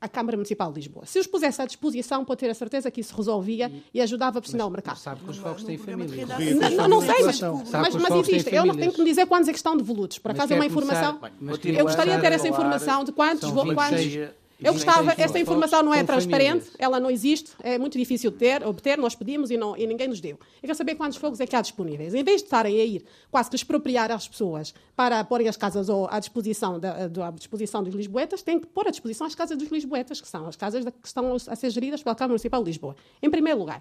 a 0.00 0.06
Câmara 0.08 0.36
Municipal 0.36 0.70
de 0.70 0.76
Lisboa. 0.78 1.04
Se 1.04 1.18
os 1.18 1.26
pusesse 1.26 1.60
à 1.60 1.64
disposição, 1.66 2.24
pode 2.24 2.38
ter 2.38 2.48
a 2.48 2.54
certeza 2.54 2.88
que 2.92 3.00
isso 3.00 3.12
resolvia 3.16 3.72
e 3.92 4.00
ajudava 4.00 4.38
a 4.38 4.40
pressionar 4.40 4.68
o 4.68 4.70
mercado. 4.70 4.98
Sabe 4.98 5.20
que 5.24 5.30
os 5.30 5.36
fogos 5.38 5.64
têm 5.64 5.76
família. 5.76 6.24
Não, 6.24 6.70
não, 6.70 6.88
não 6.88 7.00
sei, 7.00 7.24
mas, 7.24 7.40
mas, 7.40 7.94
mas 7.96 8.14
existe. 8.28 8.54
Eu 8.54 8.64
não 8.66 8.76
tenho 8.76 8.92
que 8.92 8.98
me 9.00 9.04
dizer 9.04 9.26
quantos 9.26 9.48
é 9.48 9.50
que 9.52 9.58
estão 9.58 9.76
devolutos. 9.76 10.20
Por 10.20 10.30
acaso 10.30 10.52
é 10.52 10.54
uma 10.56 10.66
informação. 10.66 11.18
começar- 11.18 11.68
eu 11.80 11.84
gostaria 11.84 12.14
de 12.14 12.20
ter 12.22 12.32
essa 12.32 12.46
informação 12.46 13.02
de 13.02 13.10
quantos, 13.10 13.40
São 13.40 13.52
vo- 13.52 13.64
26. 13.64 14.14
quantos 14.14 14.37
Eu 14.60 14.72
gostava, 14.72 15.14
esta 15.16 15.38
informação 15.38 15.84
não 15.84 15.94
é 15.94 16.02
transparente, 16.02 16.70
ela 16.78 16.98
não 16.98 17.08
existe, 17.08 17.52
é 17.62 17.78
muito 17.78 17.96
difícil 17.96 18.32
de 18.32 18.38
ter, 18.38 18.66
obter, 18.66 18.98
nós 18.98 19.14
pedimos 19.14 19.52
e, 19.52 19.56
não, 19.56 19.76
e 19.76 19.86
ninguém 19.86 20.08
nos 20.08 20.20
deu. 20.20 20.32
Eu 20.32 20.62
quero 20.62 20.74
saber 20.74 20.96
quantos 20.96 21.16
fogos 21.16 21.38
é 21.38 21.46
que 21.46 21.54
há 21.54 21.60
disponíveis. 21.60 22.12
Em 22.12 22.24
vez 22.24 22.40
de 22.40 22.46
estarem 22.46 22.80
a 22.80 22.84
ir 22.84 23.04
quase 23.30 23.48
que 23.48 23.54
expropriar 23.54 24.10
as 24.10 24.26
pessoas 24.26 24.74
para 24.96 25.22
porem 25.22 25.46
as 25.46 25.56
casas 25.56 25.88
à 26.10 26.18
disposição, 26.18 26.80
da, 26.80 27.04
à 27.04 27.30
disposição 27.30 27.84
dos 27.84 27.94
lisboetas, 27.94 28.42
têm 28.42 28.58
que 28.58 28.66
pôr 28.66 28.88
à 28.88 28.90
disposição 28.90 29.28
as 29.28 29.34
casas 29.34 29.56
dos 29.56 29.68
lisboetas, 29.68 30.20
que 30.20 30.26
são 30.26 30.48
as 30.48 30.56
casas 30.56 30.84
que 30.84 31.06
estão 31.06 31.36
a 31.46 31.56
ser 31.56 31.70
geridas 31.70 32.02
pela 32.02 32.16
Câmara 32.16 32.32
Municipal 32.32 32.60
de 32.64 32.70
Lisboa. 32.70 32.96
Em 33.22 33.30
primeiro 33.30 33.60
lugar. 33.60 33.80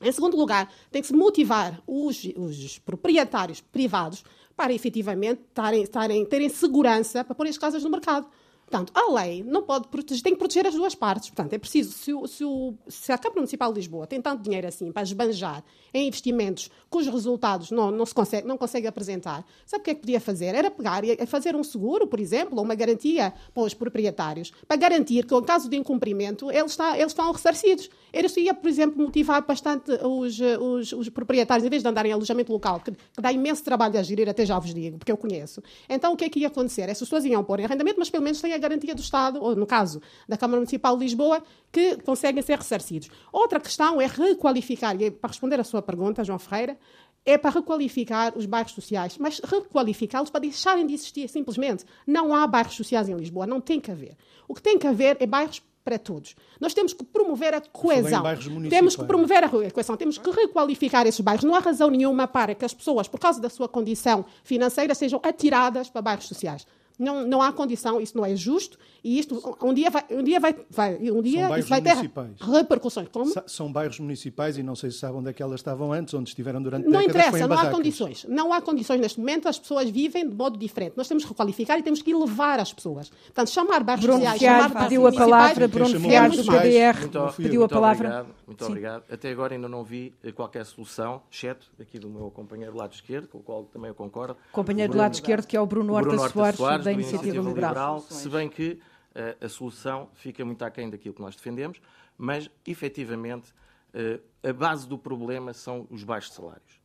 Em 0.00 0.12
segundo 0.12 0.36
lugar, 0.36 0.72
tem 0.90 1.02
que 1.02 1.08
se 1.08 1.14
motivar 1.14 1.82
os, 1.86 2.24
os 2.36 2.78
proprietários 2.78 3.60
privados 3.60 4.24
para 4.56 4.72
efetivamente 4.72 5.42
tarem, 5.52 5.86
tarem, 5.86 6.24
terem 6.24 6.48
segurança 6.48 7.22
para 7.22 7.34
pôr 7.34 7.46
as 7.46 7.58
casas 7.58 7.82
no 7.82 7.90
mercado. 7.90 8.26
Portanto, 8.68 8.92
a 8.94 9.10
lei 9.12 9.42
não 9.42 9.62
pode 9.62 9.88
proteger, 9.88 10.22
tem 10.22 10.34
que 10.34 10.38
proteger 10.38 10.66
as 10.66 10.74
duas 10.74 10.94
partes. 10.94 11.30
Portanto, 11.30 11.54
é 11.54 11.58
preciso, 11.58 11.90
se, 11.92 12.12
se, 12.28 12.44
o, 12.44 12.74
se, 12.86 13.10
a 13.10 13.16
Câmara 13.16 13.40
Municipal 13.40 13.72
de 13.72 13.78
Lisboa 13.78 14.06
tem 14.06 14.20
tanto 14.20 14.42
dinheiro 14.42 14.68
assim 14.68 14.92
para 14.92 15.02
esbanjar 15.02 15.64
em 15.94 16.06
investimentos 16.06 16.70
cujos 16.90 17.12
resultados 17.12 17.70
não, 17.70 17.90
não 17.90 18.04
se 18.04 18.14
consegue, 18.14 18.46
não 18.46 18.58
consegue 18.58 18.86
apresentar, 18.86 19.42
sabe 19.64 19.80
o 19.80 19.84
que 19.84 19.90
é 19.90 19.94
que 19.94 20.00
podia 20.02 20.20
fazer? 20.20 20.54
Era 20.54 20.70
pegar 20.70 21.02
e 21.02 21.26
fazer 21.26 21.56
um 21.56 21.64
seguro, 21.64 22.06
por 22.06 22.20
exemplo, 22.20 22.58
ou 22.58 22.64
uma 22.64 22.74
garantia 22.74 23.32
para 23.54 23.62
os 23.62 23.72
proprietários, 23.72 24.52
para 24.66 24.76
garantir 24.76 25.24
que, 25.24 25.34
em 25.34 25.42
caso 25.42 25.68
de 25.68 25.76
incumprimento, 25.76 26.50
eles, 26.50 26.72
está, 26.72 26.98
eles 26.98 27.12
estão 27.12 27.32
ressarcidos. 27.32 27.88
Isso 28.12 28.40
ia, 28.40 28.54
por 28.54 28.68
exemplo, 28.68 29.02
motivar 29.02 29.44
bastante 29.44 29.90
os, 30.02 30.38
os, 30.40 30.92
os, 30.92 31.08
proprietários, 31.08 31.66
em 31.66 31.70
vez 31.70 31.82
de 31.82 31.88
andarem 31.88 32.10
em 32.10 32.14
alojamento 32.14 32.52
local, 32.52 32.80
que, 32.80 32.92
que, 32.92 33.20
dá 33.20 33.32
imenso 33.32 33.62
trabalho 33.64 33.98
a 33.98 34.02
gerir, 34.02 34.28
até 34.28 34.44
já 34.46 34.58
vos 34.58 34.72
digo, 34.72 34.98
porque 34.98 35.12
eu 35.12 35.16
conheço. 35.16 35.62
Então, 35.88 36.12
o 36.12 36.16
que 36.16 36.24
é 36.24 36.28
que 36.28 36.40
ia 36.40 36.48
acontecer? 36.48 36.82
Essas 36.82 37.08
pessoas 37.08 37.24
iam 37.24 37.42
pôr 37.44 37.60
em 37.60 37.64
arrendamento, 37.64 37.98
mas 37.98 38.10
pelo 38.10 38.24
menos 38.24 38.40
têm 38.40 38.52
a 38.52 38.58
garantia 38.58 38.94
do 38.94 39.00
Estado, 39.00 39.42
ou 39.42 39.54
no 39.54 39.66
caso 39.66 40.00
da 40.28 40.36
Câmara 40.36 40.58
Municipal 40.58 40.96
de 40.96 41.04
Lisboa, 41.04 41.42
que 41.70 41.96
conseguem 41.98 42.42
ser 42.42 42.56
ressarcidos. 42.58 43.08
Outra 43.32 43.60
questão 43.60 44.00
é 44.00 44.06
requalificar, 44.06 45.00
e 45.00 45.06
é 45.06 45.10
para 45.10 45.28
responder 45.28 45.60
a 45.60 45.64
sua 45.64 45.82
pergunta, 45.82 46.24
João 46.24 46.38
Ferreira, 46.38 46.78
é 47.24 47.36
para 47.36 47.50
requalificar 47.50 48.32
os 48.36 48.46
bairros 48.46 48.72
sociais, 48.72 49.18
mas 49.18 49.38
requalificá-los 49.40 50.30
para 50.30 50.40
deixarem 50.40 50.86
de 50.86 50.94
existir 50.94 51.28
simplesmente. 51.28 51.84
Não 52.06 52.34
há 52.34 52.46
bairros 52.46 52.74
sociais 52.74 53.08
em 53.08 53.14
Lisboa, 53.14 53.46
não 53.46 53.60
tem 53.60 53.78
que 53.78 53.90
haver. 53.90 54.16
O 54.46 54.54
que 54.54 54.62
tem 54.62 54.78
que 54.78 54.86
haver 54.86 55.16
é 55.20 55.26
bairros 55.26 55.62
para 55.88 55.98
todos. 55.98 56.36
Nós 56.60 56.74
temos 56.74 56.92
que 56.92 57.02
promover 57.02 57.54
a 57.54 57.62
coesão. 57.62 58.22
Temos 58.68 58.94
que 58.94 59.04
promover 59.04 59.44
a 59.44 59.48
coesão, 59.48 59.96
temos 59.96 60.18
que 60.18 60.30
requalificar 60.30 61.06
esses 61.06 61.20
bairros. 61.20 61.44
Não 61.44 61.54
há 61.54 61.60
razão 61.60 61.88
nenhuma 61.88 62.28
para 62.28 62.54
que 62.54 62.62
as 62.62 62.74
pessoas, 62.74 63.08
por 63.08 63.18
causa 63.18 63.40
da 63.40 63.48
sua 63.48 63.66
condição 63.68 64.26
financeira, 64.44 64.94
sejam 64.94 65.18
atiradas 65.22 65.88
para 65.88 66.02
bairros 66.02 66.26
sociais. 66.26 66.66
Não, 66.98 67.24
não 67.26 67.40
há 67.40 67.52
condição, 67.52 68.00
isso 68.00 68.16
não 68.16 68.24
é 68.26 68.34
justo 68.34 68.76
e 69.04 69.18
isto 69.18 69.40
um 69.62 69.72
dia 69.72 69.88
vai, 69.88 70.04
um 70.10 70.22
dia 70.22 70.40
vai, 70.40 70.56
vai 70.68 70.96
um 71.10 71.22
dia 71.22 71.58
isso 71.58 71.68
vai 71.68 71.80
ter 71.80 71.96
repercussões. 72.40 73.08
Como? 73.08 73.32
São 73.46 73.70
bairros 73.70 74.00
municipais 74.00 74.58
e 74.58 74.62
não 74.62 74.74
sei 74.74 74.90
se 74.90 74.98
sabem 74.98 75.18
onde 75.18 75.30
é 75.30 75.32
que 75.32 75.42
elas 75.42 75.60
estavam 75.60 75.92
antes, 75.92 76.12
onde 76.14 76.30
estiveram 76.30 76.60
durante 76.60 76.84
não 76.86 77.00
décadas. 77.00 77.16
Não 77.16 77.28
interessa, 77.28 77.48
não 77.48 77.58
há 77.58 77.70
condições. 77.70 78.26
Não 78.28 78.52
há 78.52 78.60
condições 78.60 79.00
neste 79.00 79.20
momento, 79.20 79.48
as 79.48 79.58
pessoas 79.58 79.88
vivem 79.88 80.28
de 80.28 80.34
modo 80.34 80.58
diferente. 80.58 80.94
Nós 80.96 81.06
temos 81.06 81.22
que 81.22 81.30
requalificar 81.30 81.78
e 81.78 81.82
temos 81.82 82.02
que 82.02 82.10
elevar 82.10 82.58
as 82.58 82.72
pessoas. 82.72 83.08
Portanto, 83.08 83.50
chamar 83.50 83.84
bairros 83.84 84.04
Bruno 84.04 84.18
sociais, 84.18 84.38
Fiar, 84.40 84.62
chamar 84.68 84.82
pediu 84.82 85.06
a 85.06 85.12
palavra, 85.12 85.68
Bruno 85.68 86.00
Fiar, 86.00 86.30
do 86.30 86.44
PDR, 86.44 87.00
muito, 87.00 87.36
pediu 87.36 87.64
a 87.64 87.68
palavra. 87.68 88.08
Obrigado, 88.08 88.37
muito 88.48 88.64
Sim. 88.64 88.70
obrigado. 88.70 89.04
Até 89.12 89.30
agora 89.30 89.54
ainda 89.54 89.68
não 89.68 89.84
vi 89.84 90.14
qualquer 90.34 90.64
solução, 90.64 91.22
exceto 91.30 91.70
aqui 91.78 91.98
do 91.98 92.08
meu 92.08 92.30
companheiro 92.30 92.72
do 92.72 92.78
lado 92.78 92.94
esquerdo, 92.94 93.28
com 93.28 93.38
o 93.38 93.42
qual 93.42 93.64
também 93.64 93.90
eu 93.90 93.94
concordo. 93.94 94.38
Companheiro 94.50 94.90
do 94.90 94.98
lado 94.98 95.12
esquerdo, 95.12 95.46
que 95.46 95.54
é 95.54 95.60
o 95.60 95.66
Bruno 95.66 95.92
Horta 95.92 96.16
Soares, 96.30 96.56
Soares, 96.56 96.84
da 96.86 96.90
Iniciativa 96.90 97.42
Liberal 97.46 98.00
se 98.00 98.26
bem 98.30 98.48
que 98.48 98.80
uh, 99.14 99.44
a 99.44 99.48
solução 99.50 100.08
fica 100.14 100.42
muito 100.46 100.64
aquém 100.64 100.88
daquilo 100.88 101.14
que 101.14 101.20
nós 101.20 101.36
defendemos, 101.36 101.78
mas 102.16 102.50
efetivamente 102.66 103.52
uh, 103.92 104.48
a 104.48 104.52
base 104.54 104.88
do 104.88 104.96
problema 104.96 105.52
são 105.52 105.86
os 105.90 106.02
baixos 106.02 106.32
salários. 106.32 106.78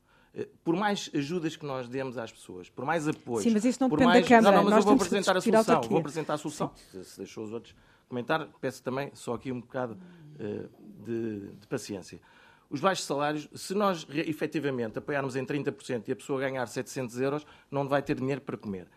Por 0.64 0.76
mais 0.76 1.12
ajudas 1.16 1.56
que 1.56 1.66
nós 1.66 1.88
demos 1.88 2.18
às 2.18 2.32
pessoas, 2.32 2.68
por 2.68 2.84
mais 2.84 3.08
apoio. 3.08 3.44
Sim, 3.44 3.52
mas 3.52 3.64
isso 3.64 3.78
não 3.80 3.88
por 3.88 4.00
depende 4.00 4.16
mais... 4.16 4.24
da 4.24 4.36
Câmara. 4.36 4.58
Não, 4.58 4.64
não, 4.64 4.64
mas 4.64 4.74
nós 4.74 4.84
eu 4.84 4.86
vou 4.86 4.96
apresentar 4.96 5.38
a 5.38 5.42
solução. 5.42 5.82
Vou 5.84 6.00
apresentar 6.00 6.34
a 6.34 6.38
solução. 6.38 6.72
Se, 6.76 7.06
se, 7.06 7.18
deixou 7.20 7.44
os 7.44 7.54
outros 7.54 7.76
comentar, 8.10 8.48
peço 8.60 8.84
também 8.84 9.12
só 9.14 9.36
aqui 9.36 9.52
um 9.52 9.60
bocado 9.62 9.98
de, 11.06 11.48
de 11.60 11.68
paciência. 11.68 12.20
Os 12.70 12.80
baixos 12.80 13.06
salários, 13.06 13.48
se 13.54 13.74
nós 13.74 14.08
efetivamente 14.10 14.98
apoiarmos 14.98 15.36
em 15.36 15.46
30% 15.46 16.08
e 16.08 16.12
a 16.12 16.16
pessoa 16.16 16.40
ganhar 16.40 16.66
700 16.66 17.20
euros, 17.20 17.46
não 17.70 17.88
vai 17.88 18.02
ter 18.02 18.16
dinheiro 18.16 18.42
para 18.42 18.58
comer. 18.58 18.88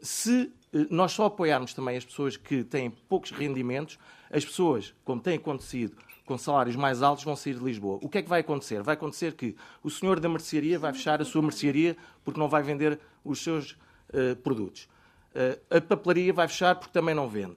Se 0.00 0.52
eh, 0.72 0.86
nós 0.90 1.12
só 1.12 1.26
apoiarmos 1.26 1.74
também 1.74 1.96
as 1.96 2.04
pessoas 2.04 2.36
que 2.36 2.62
têm 2.62 2.90
poucos 2.90 3.30
rendimentos, 3.30 3.98
as 4.30 4.44
pessoas, 4.44 4.94
como 5.04 5.20
tem 5.20 5.36
acontecido, 5.36 5.96
com 6.24 6.38
salários 6.38 6.76
mais 6.76 7.02
altos, 7.02 7.24
vão 7.24 7.34
sair 7.34 7.54
de 7.54 7.64
Lisboa. 7.64 7.98
O 8.00 8.08
que 8.08 8.18
é 8.18 8.22
que 8.22 8.28
vai 8.28 8.40
acontecer? 8.40 8.82
Vai 8.82 8.94
acontecer 8.94 9.34
que 9.34 9.56
o 9.82 9.90
senhor 9.90 10.20
da 10.20 10.28
mercearia 10.28 10.78
vai 10.78 10.92
fechar 10.92 11.20
a 11.20 11.24
sua 11.24 11.42
mercearia 11.42 11.96
porque 12.24 12.38
não 12.38 12.48
vai 12.48 12.62
vender 12.62 12.98
os 13.24 13.42
seus 13.42 13.72
uh, 13.72 14.36
produtos. 14.42 14.88
Uh, 15.34 15.76
a 15.76 15.80
papelaria 15.80 16.32
vai 16.32 16.46
fechar 16.46 16.76
porque 16.76 16.92
também 16.92 17.14
não 17.14 17.28
vende. 17.28 17.56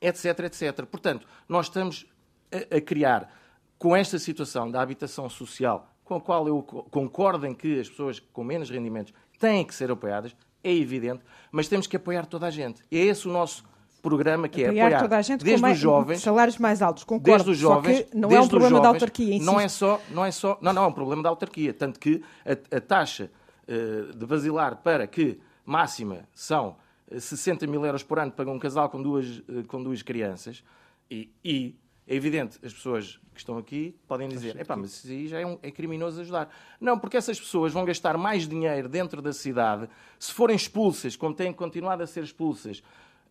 Etc, 0.00 0.24
etc. 0.40 0.86
Portanto, 0.86 1.26
nós 1.48 1.66
estamos 1.66 2.06
a, 2.52 2.76
a 2.76 2.80
criar, 2.80 3.32
com 3.78 3.94
esta 3.94 4.18
situação 4.18 4.70
da 4.70 4.80
habitação 4.80 5.28
social, 5.28 5.88
com 6.04 6.14
a 6.14 6.20
qual 6.20 6.48
eu 6.48 6.62
concordo 6.62 7.46
em 7.46 7.54
que 7.54 7.80
as 7.80 7.88
pessoas 7.88 8.18
com 8.18 8.42
menos 8.42 8.70
rendimentos 8.70 9.12
têm 9.38 9.64
que 9.64 9.74
ser 9.74 9.90
apoiadas, 9.90 10.34
é 10.64 10.72
evidente, 10.72 11.22
mas 11.52 11.68
temos 11.68 11.86
que 11.86 11.96
apoiar 11.96 12.26
toda 12.26 12.46
a 12.46 12.50
gente. 12.50 12.82
E 12.90 12.98
é 12.98 13.04
esse 13.04 13.28
o 13.28 13.32
nosso 13.32 13.64
programa 14.02 14.48
que 14.48 14.64
apoiar 14.64 14.84
é 14.84 14.86
apoiar 14.86 15.00
toda 15.00 15.16
a 15.16 15.22
gente 15.22 15.44
desde 15.44 15.62
com 15.62 15.70
os 15.70 15.78
jovens, 15.78 16.20
salários 16.20 16.58
mais 16.58 16.82
altos, 16.82 17.04
concordo. 17.04 17.30
Desde 17.30 17.50
os 17.50 17.58
jovens, 17.58 18.06
não 18.14 18.30
é 18.30 18.40
um 18.40 18.48
problema 18.48 18.76
jovens, 18.76 18.82
da 18.82 18.88
autarquia, 18.88 19.34
insisto. 19.34 19.52
não 19.52 19.60
é 19.60 19.68
só, 19.68 20.00
não 20.10 20.24
é 20.24 20.30
só, 20.30 20.58
não, 20.60 20.72
não 20.72 20.84
é 20.84 20.86
um 20.86 20.92
problema 20.92 21.22
da 21.22 21.28
autarquia, 21.28 21.74
tanto 21.74 22.00
que 22.00 22.22
a, 22.44 22.76
a 22.76 22.80
taxa 22.80 23.30
uh, 23.68 24.16
de 24.16 24.26
basilar 24.26 24.76
para 24.76 25.06
que 25.06 25.38
máxima 25.64 26.28
são 26.32 26.76
60 27.10 27.66
mil 27.66 27.84
euros 27.84 28.02
por 28.02 28.18
ano 28.18 28.32
para 28.32 28.50
um 28.50 28.58
casal 28.58 28.88
com 28.88 29.02
duas, 29.02 29.38
uh, 29.38 29.66
com 29.66 29.82
duas 29.82 30.02
crianças 30.02 30.64
e, 31.10 31.30
e 31.44 31.76
é 32.08 32.14
evidente, 32.14 32.58
as 32.64 32.72
pessoas 32.72 33.20
que 33.34 33.38
estão 33.38 33.58
aqui 33.58 33.94
podem 34.08 34.28
dizer: 34.28 34.56
é 34.56 34.64
mas 34.74 34.92
isso 34.92 35.08
aí 35.08 35.28
já 35.28 35.40
é, 35.40 35.46
um, 35.46 35.58
é, 35.62 35.70
criminoso 35.70 36.22
ajudar. 36.22 36.48
Não, 36.80 36.98
porque 36.98 37.18
essas 37.18 37.38
pessoas 37.38 37.70
vão 37.72 37.84
gastar 37.84 38.16
mais 38.16 38.48
dinheiro 38.48 38.88
dentro 38.88 39.20
da 39.20 39.32
cidade, 39.32 39.88
se 40.18 40.32
forem 40.32 40.56
expulsas, 40.56 41.14
como 41.14 41.34
têm 41.34 41.52
continuado 41.52 42.02
a 42.02 42.06
ser 42.06 42.24
expulsas. 42.24 42.82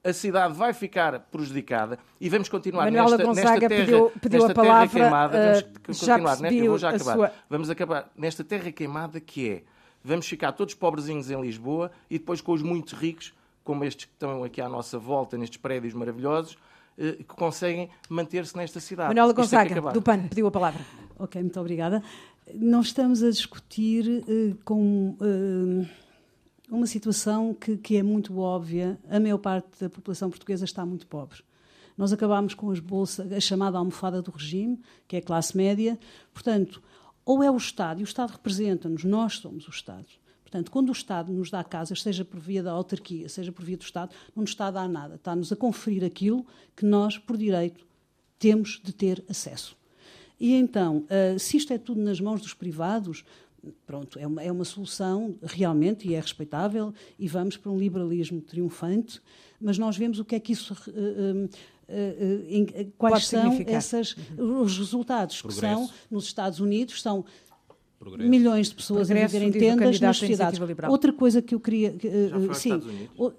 A 0.04 0.14
cidade 0.14 0.54
vai 0.54 0.74
ficar 0.74 1.20
prejudicada 1.20 1.98
e 2.22 2.30
vamos 2.30 2.48
continuar 2.48 2.86
Manuela 2.86 3.18
nesta, 3.18 3.24
Gonzaga 3.24 3.50
nesta 3.50 3.68
terra, 3.68 3.82
pediu, 3.82 4.12
pediu 4.22 4.40
nesta 4.40 4.52
a 4.52 4.56
palavra, 4.56 4.88
terra 4.88 5.04
queimada. 5.04 5.38
Uh, 5.38 5.80
vamos 5.84 6.00
continuar, 6.00 6.38
já 6.38 6.54
eu 6.54 6.70
vou 6.70 6.78
já 6.78 6.90
acabar. 6.90 7.14
Sua... 7.14 7.34
Vamos 7.50 7.70
acabar 7.70 8.12
nesta 8.16 8.44
terra 8.44 8.72
queimada 8.72 9.20
que 9.20 9.50
é 9.50 9.64
vamos 10.04 10.28
ficar 10.28 10.52
todos 10.52 10.76
pobrezinhos 10.76 11.32
em 11.32 11.42
Lisboa 11.42 11.92
e 12.10 12.20
depois 12.20 12.40
com 12.40 12.54
os 12.54 12.62
muito 12.62 12.96
ricos, 12.96 13.34
como 13.64 13.84
estes 13.84 14.06
que 14.06 14.14
estão 14.14 14.44
aqui 14.44 14.62
à 14.62 14.70
nossa 14.70 14.98
volta, 15.00 15.36
nestes 15.36 15.58
prédios 15.58 15.94
maravilhosos, 15.94 16.58
que 16.98 17.36
conseguem 17.36 17.90
manter-se 18.10 18.56
nesta 18.58 18.80
cidade. 18.80 19.10
Manuela 19.10 19.32
Gonzaga, 19.32 19.94
do 19.94 20.02
PAN, 20.02 20.28
pediu 20.28 20.48
a 20.48 20.52
palavra. 20.52 20.84
Ok, 21.20 21.42
muito 21.42 21.60
obrigada. 21.60 22.04
Nós 22.54 22.88
estamos 22.88 23.22
a 23.22 23.30
discutir 23.30 24.06
uh, 24.08 24.58
com 24.64 25.18
uh, 25.20 25.88
uma 26.70 26.88
situação 26.88 27.54
que, 27.54 27.78
que, 27.78 27.98
é 27.98 28.04
muito 28.04 28.38
óbvia. 28.40 29.00
A 29.10 29.20
maior 29.20 29.38
parte 29.38 29.80
da 29.80 29.90
população 29.90 30.30
portuguesa 30.30 30.66
está 30.66 30.86
muito 30.86 31.08
pobre. 31.08 31.40
Nós 31.98 32.14
acabámos 32.14 32.54
com 32.54 32.70
as 32.72 32.80
bolsas, 32.80 33.32
a 33.32 33.40
chamada 33.40 33.78
almofada 33.78 34.22
do 34.22 34.32
regime, 34.32 34.80
que 35.08 35.16
é 35.16 35.20
a 35.20 35.22
classe 35.22 35.58
média. 35.58 36.00
Portanto, 36.34 36.82
ou 37.26 37.44
é 37.44 37.52
o 37.52 37.58
Estado, 37.58 38.00
e 38.00 38.04
o 38.04 38.06
Estado 38.06 38.32
representa-nos, 38.32 39.04
nós 39.04 39.38
somos 39.38 39.68
o 39.68 39.72
Estado. 39.72 40.08
Portanto, 40.48 40.72
quando 40.72 40.88
o 40.88 40.94
Estado 40.94 41.34
nos 41.34 41.52
dá 41.52 41.62
casas, 41.62 42.02
seja 42.02 42.24
por 42.24 42.40
via 42.40 42.64
da 42.64 42.72
autarquia, 42.72 43.28
seja 43.28 43.52
por 43.52 43.66
via 43.66 43.76
do 43.76 43.84
Estado, 43.84 44.16
não 44.34 44.42
nos 44.44 44.52
está 44.52 44.68
a 44.68 44.72
dar 44.72 44.88
nada. 44.88 45.16
Está-nos 45.16 45.52
a 45.52 45.58
conferir 45.58 46.06
aquilo 46.06 46.46
que 46.74 46.86
nós, 46.86 47.18
por 47.18 47.36
direito, 47.36 47.86
temos 48.40 48.80
de 48.82 48.94
ter 48.94 49.22
acesso. 49.28 49.76
E 50.40 50.54
então, 50.54 51.06
uh, 51.10 51.38
se 51.38 51.58
isto 51.58 51.74
é 51.74 51.78
tudo 51.78 52.02
nas 52.02 52.22
mãos 52.22 52.40
dos 52.42 52.54
privados, 52.54 53.26
pronto, 53.86 54.18
é 54.18 54.26
uma, 54.26 54.42
é 54.42 54.50
uma 54.50 54.64
solução 54.64 55.36
realmente 55.44 56.08
e 56.08 56.14
é 56.14 56.20
respeitável 56.22 56.94
e 57.20 57.28
vamos 57.28 57.58
para 57.58 57.70
um 57.70 57.78
liberalismo 57.78 58.40
triunfante, 58.40 59.22
mas 59.60 59.78
nós 59.78 59.98
vemos 59.98 60.18
o 60.18 60.24
que 60.24 60.36
é 60.36 60.40
que 60.40 60.54
isso. 60.54 60.74
Uh, 60.74 61.50
em, 62.50 62.66
quais 62.98 63.14
Pode 63.14 63.26
são 63.26 63.64
essas, 63.66 64.14
uhum. 64.38 64.62
os 64.62 64.78
resultados 64.78 65.42
Progresso. 65.42 65.62
que 65.62 65.88
são 65.88 65.90
nos 66.12 66.26
Estados 66.26 66.60
Unidos 66.60 67.02
são 67.02 67.24
Progresso. 68.00 68.30
milhões 68.30 68.70
de 68.70 68.76
pessoas 68.76 69.08
Progresso, 69.08 69.36
a 69.36 69.40
viver 69.40 69.48
em 69.48 69.60
tendas 69.60 70.00
nas 70.00 70.18
cidades. 70.20 70.60
Outra 70.90 71.12
coisa 71.12 71.42
que 71.42 71.56
eu 71.56 71.60
queria. 71.60 71.92
que, 71.92 72.08
uh, 72.08 72.54
sim, 72.54 72.80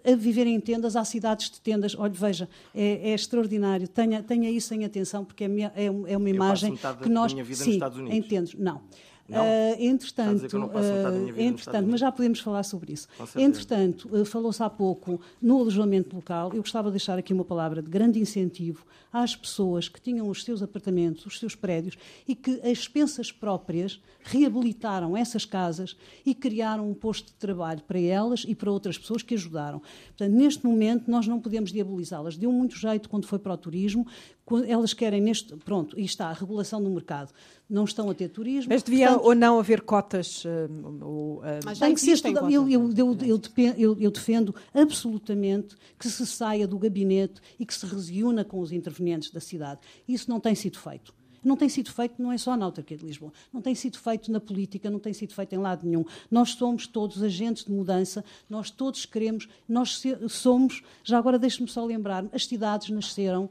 a 0.04 0.16
viver 0.16 0.46
em 0.46 0.58
tendas, 0.60 0.96
há 0.96 1.04
cidades 1.04 1.48
de 1.50 1.60
tendas. 1.60 1.94
Olha, 1.96 2.12
veja, 2.12 2.48
é, 2.74 3.10
é 3.10 3.14
extraordinário. 3.14 3.86
Tenha, 3.86 4.22
tenha 4.22 4.50
isso 4.50 4.74
em 4.74 4.84
atenção, 4.84 5.24
porque 5.24 5.44
é, 5.44 5.48
minha- 5.48 5.72
é 5.76 5.84
é 5.86 5.90
uma 5.90 6.08
Eu 6.28 6.34
imagem 6.34 6.74
que 6.76 6.82
da 6.82 6.94
nós. 7.08 7.32
minha 7.32 7.44
vida 7.44 7.58
nos 7.58 7.64
sim, 7.64 7.72
Estados 7.72 7.98
Unidos. 7.98 8.16
em 8.18 8.22
tendas. 8.22 8.54
Não. 8.54 8.80
Uh, 9.28 9.76
entretanto, 9.78 10.56
uh, 10.56 11.40
entretanto 11.40 11.86
mas 11.86 12.00
já 12.00 12.10
podemos 12.10 12.40
falar 12.40 12.62
sobre 12.62 12.94
isso. 12.94 13.06
Entretanto, 13.36 14.08
uh, 14.10 14.24
falou-se 14.24 14.62
há 14.62 14.70
pouco 14.70 15.20
no 15.40 15.58
alojamento 15.58 16.16
local. 16.16 16.50
Eu 16.54 16.62
gostava 16.62 16.88
de 16.88 16.92
deixar 16.92 17.18
aqui 17.18 17.34
uma 17.34 17.44
palavra 17.44 17.82
de 17.82 17.90
grande 17.90 18.18
incentivo 18.18 18.86
às 19.12 19.36
pessoas 19.36 19.88
que 19.88 20.00
tinham 20.00 20.28
os 20.28 20.44
seus 20.44 20.62
apartamentos, 20.62 21.26
os 21.26 21.38
seus 21.38 21.54
prédios 21.54 21.96
e 22.26 22.34
que 22.34 22.52
as 22.62 22.78
expensas 22.78 23.30
próprias 23.30 24.00
reabilitaram 24.22 25.16
essas 25.16 25.44
casas 25.44 25.94
e 26.24 26.34
criaram 26.34 26.88
um 26.88 26.94
posto 26.94 27.26
de 27.26 27.34
trabalho 27.34 27.82
para 27.82 28.00
elas 28.00 28.44
e 28.48 28.54
para 28.54 28.70
outras 28.70 28.96
pessoas 28.96 29.22
que 29.22 29.34
ajudaram. 29.34 29.80
Portanto, 30.08 30.32
neste 30.32 30.66
momento, 30.66 31.10
nós 31.10 31.26
não 31.26 31.38
podemos 31.38 31.70
diabolizá-las. 31.70 32.36
Deu 32.36 32.50
muito 32.50 32.76
jeito 32.76 33.08
quando 33.08 33.26
foi 33.26 33.38
para 33.38 33.52
o 33.52 33.56
turismo, 33.58 34.06
elas 34.66 34.94
querem 34.94 35.20
neste. 35.20 35.56
Pronto, 35.56 35.98
e 35.98 36.04
está 36.04 36.28
a 36.28 36.32
regulação 36.32 36.82
do 36.82 36.90
mercado. 36.90 37.32
Não 37.68 37.84
estão 37.84 38.08
a 38.08 38.14
ter 38.14 38.28
turismo. 38.28 38.72
Mas 38.72 38.82
devia 38.82 39.08
portanto, 39.08 39.26
ou 39.26 39.34
não 39.34 39.58
haver 39.58 39.82
cotas? 39.82 40.44
Uh, 40.44 40.48
uh, 40.48 41.40
Mas 41.64 41.78
tem 41.78 41.94
que 41.94 42.00
ser 42.00 42.12
estudado. 42.12 42.50
Eu, 42.50 42.68
eu, 42.68 42.90
eu, 42.94 43.96
eu, 44.00 44.10
defendo 44.10 44.54
absolutamente 44.72 45.76
que 45.98 46.08
se 46.08 46.26
saia 46.26 46.66
do 46.66 46.78
gabinete 46.78 47.40
e 47.58 47.66
que 47.66 47.74
se 47.74 47.84
reúna 47.84 48.44
com 48.44 48.60
os 48.60 48.72
intervenientes 48.72 49.30
da 49.30 49.40
cidade. 49.40 49.80
Isso 50.08 50.30
não 50.30 50.40
tem 50.40 50.54
sido 50.54 50.78
feito. 50.78 51.12
Não 51.42 51.56
tem 51.56 51.68
sido 51.68 51.92
feito, 51.92 52.20
não 52.20 52.32
é 52.32 52.38
só 52.38 52.56
na 52.56 52.64
autarquia 52.64 52.96
de 52.96 53.06
Lisboa, 53.06 53.32
não 53.52 53.62
tem 53.62 53.74
sido 53.74 53.98
feito 53.98 54.30
na 54.30 54.40
política, 54.40 54.90
não 54.90 54.98
tem 54.98 55.12
sido 55.12 55.32
feito 55.32 55.54
em 55.54 55.58
lado 55.58 55.86
nenhum. 55.86 56.04
Nós 56.30 56.50
somos 56.50 56.86
todos 56.86 57.22
agentes 57.22 57.64
de 57.64 57.70
mudança, 57.70 58.24
nós 58.50 58.70
todos 58.70 59.06
queremos, 59.06 59.48
nós 59.68 60.02
somos, 60.28 60.82
já 61.04 61.16
agora 61.16 61.38
deixe-me 61.38 61.68
só 61.68 61.84
lembrar, 61.84 62.26
as 62.32 62.46
cidades 62.46 62.90
nasceram 62.90 63.48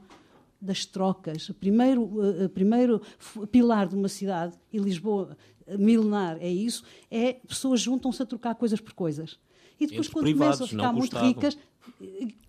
das 0.60 0.84
trocas. 0.84 1.48
O 1.48 1.54
primeiro, 1.54 2.02
o 2.44 2.48
primeiro 2.48 3.00
pilar 3.50 3.86
de 3.86 3.94
uma 3.94 4.08
cidade, 4.08 4.56
e 4.72 4.78
Lisboa 4.78 5.36
milenar 5.78 6.38
é 6.40 6.48
isso, 6.48 6.82
é 7.10 7.34
pessoas 7.34 7.80
juntam-se 7.80 8.22
a 8.22 8.26
trocar 8.26 8.54
coisas 8.54 8.80
por 8.80 8.94
coisas. 8.94 9.38
E 9.78 9.86
depois, 9.86 10.06
Entre 10.06 10.12
quando 10.12 10.24
privados, 10.24 10.58
começam 10.58 10.66
a 10.66 10.68
ficar 10.68 10.92
muito 10.92 11.16
ricas, 11.18 11.58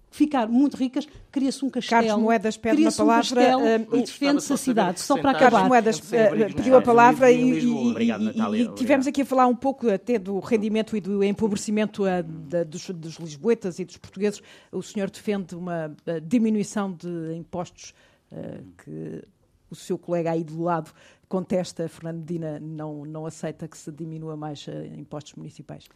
ficar 0.10 0.48
muito 0.48 0.76
ricas, 0.76 1.08
cria-se 1.32 1.64
um 1.64 1.70
castelo. 1.70 2.08
Carlos 2.08 2.24
Moedas 2.24 2.58
pede 2.58 2.82
uma 2.82 2.92
palavra 2.92 3.58
um 3.58 3.62
uh, 3.62 3.96
e 3.96 4.02
defende-se 4.02 4.54
a 4.54 4.58
cidade, 4.58 5.00
só 5.00 5.18
para 5.18 5.32
acabar. 5.32 5.52
Carlos 5.52 5.68
Moedas 5.70 6.00
uh, 6.00 6.56
pediu 6.56 6.76
a 6.76 6.82
palavra 6.82 7.32
e, 7.32 7.60
e, 7.60 8.62
e, 8.62 8.68
tivemos 8.74 9.08
aqui 9.08 9.22
a 9.22 9.26
falar 9.26 9.48
um 9.48 9.56
pouco 9.56 9.90
até 9.90 10.18
do 10.18 10.40
rendimento 10.40 10.98
e 10.98 11.02
do 11.02 11.24
empobrecimento 11.24 12.04
uh, 12.04 12.24
da, 12.24 12.64
dos, 12.64 12.90
dos 12.90 13.16
lisboetas 13.18 13.80
e 13.80 13.86
dos 13.86 13.98
portugueses. 13.98 14.42
O 14.72 14.82
senhor 14.82 15.10
defende 15.10 15.56
uma 15.56 15.88
uh, 15.88 16.22
diminuição 16.22 16.92
de 16.92 17.36
impostos 17.36 17.94
uh, 18.32 18.64
que 18.84 19.24
o 19.70 19.76
seu 19.76 19.98
colega 19.98 20.32
aí 20.32 20.44
do 20.44 20.64
lado 20.64 20.92
contesta, 21.28 21.88
Fernando 21.88 22.22
Medina 22.22 22.60
não, 22.60 23.06
não 23.06 23.26
aceita 23.28 23.68
que 23.68 23.78
se 23.78 23.92
diminua 23.92 24.36
mais 24.36 24.66
impostos 24.98 25.36
municipais. 25.36 25.88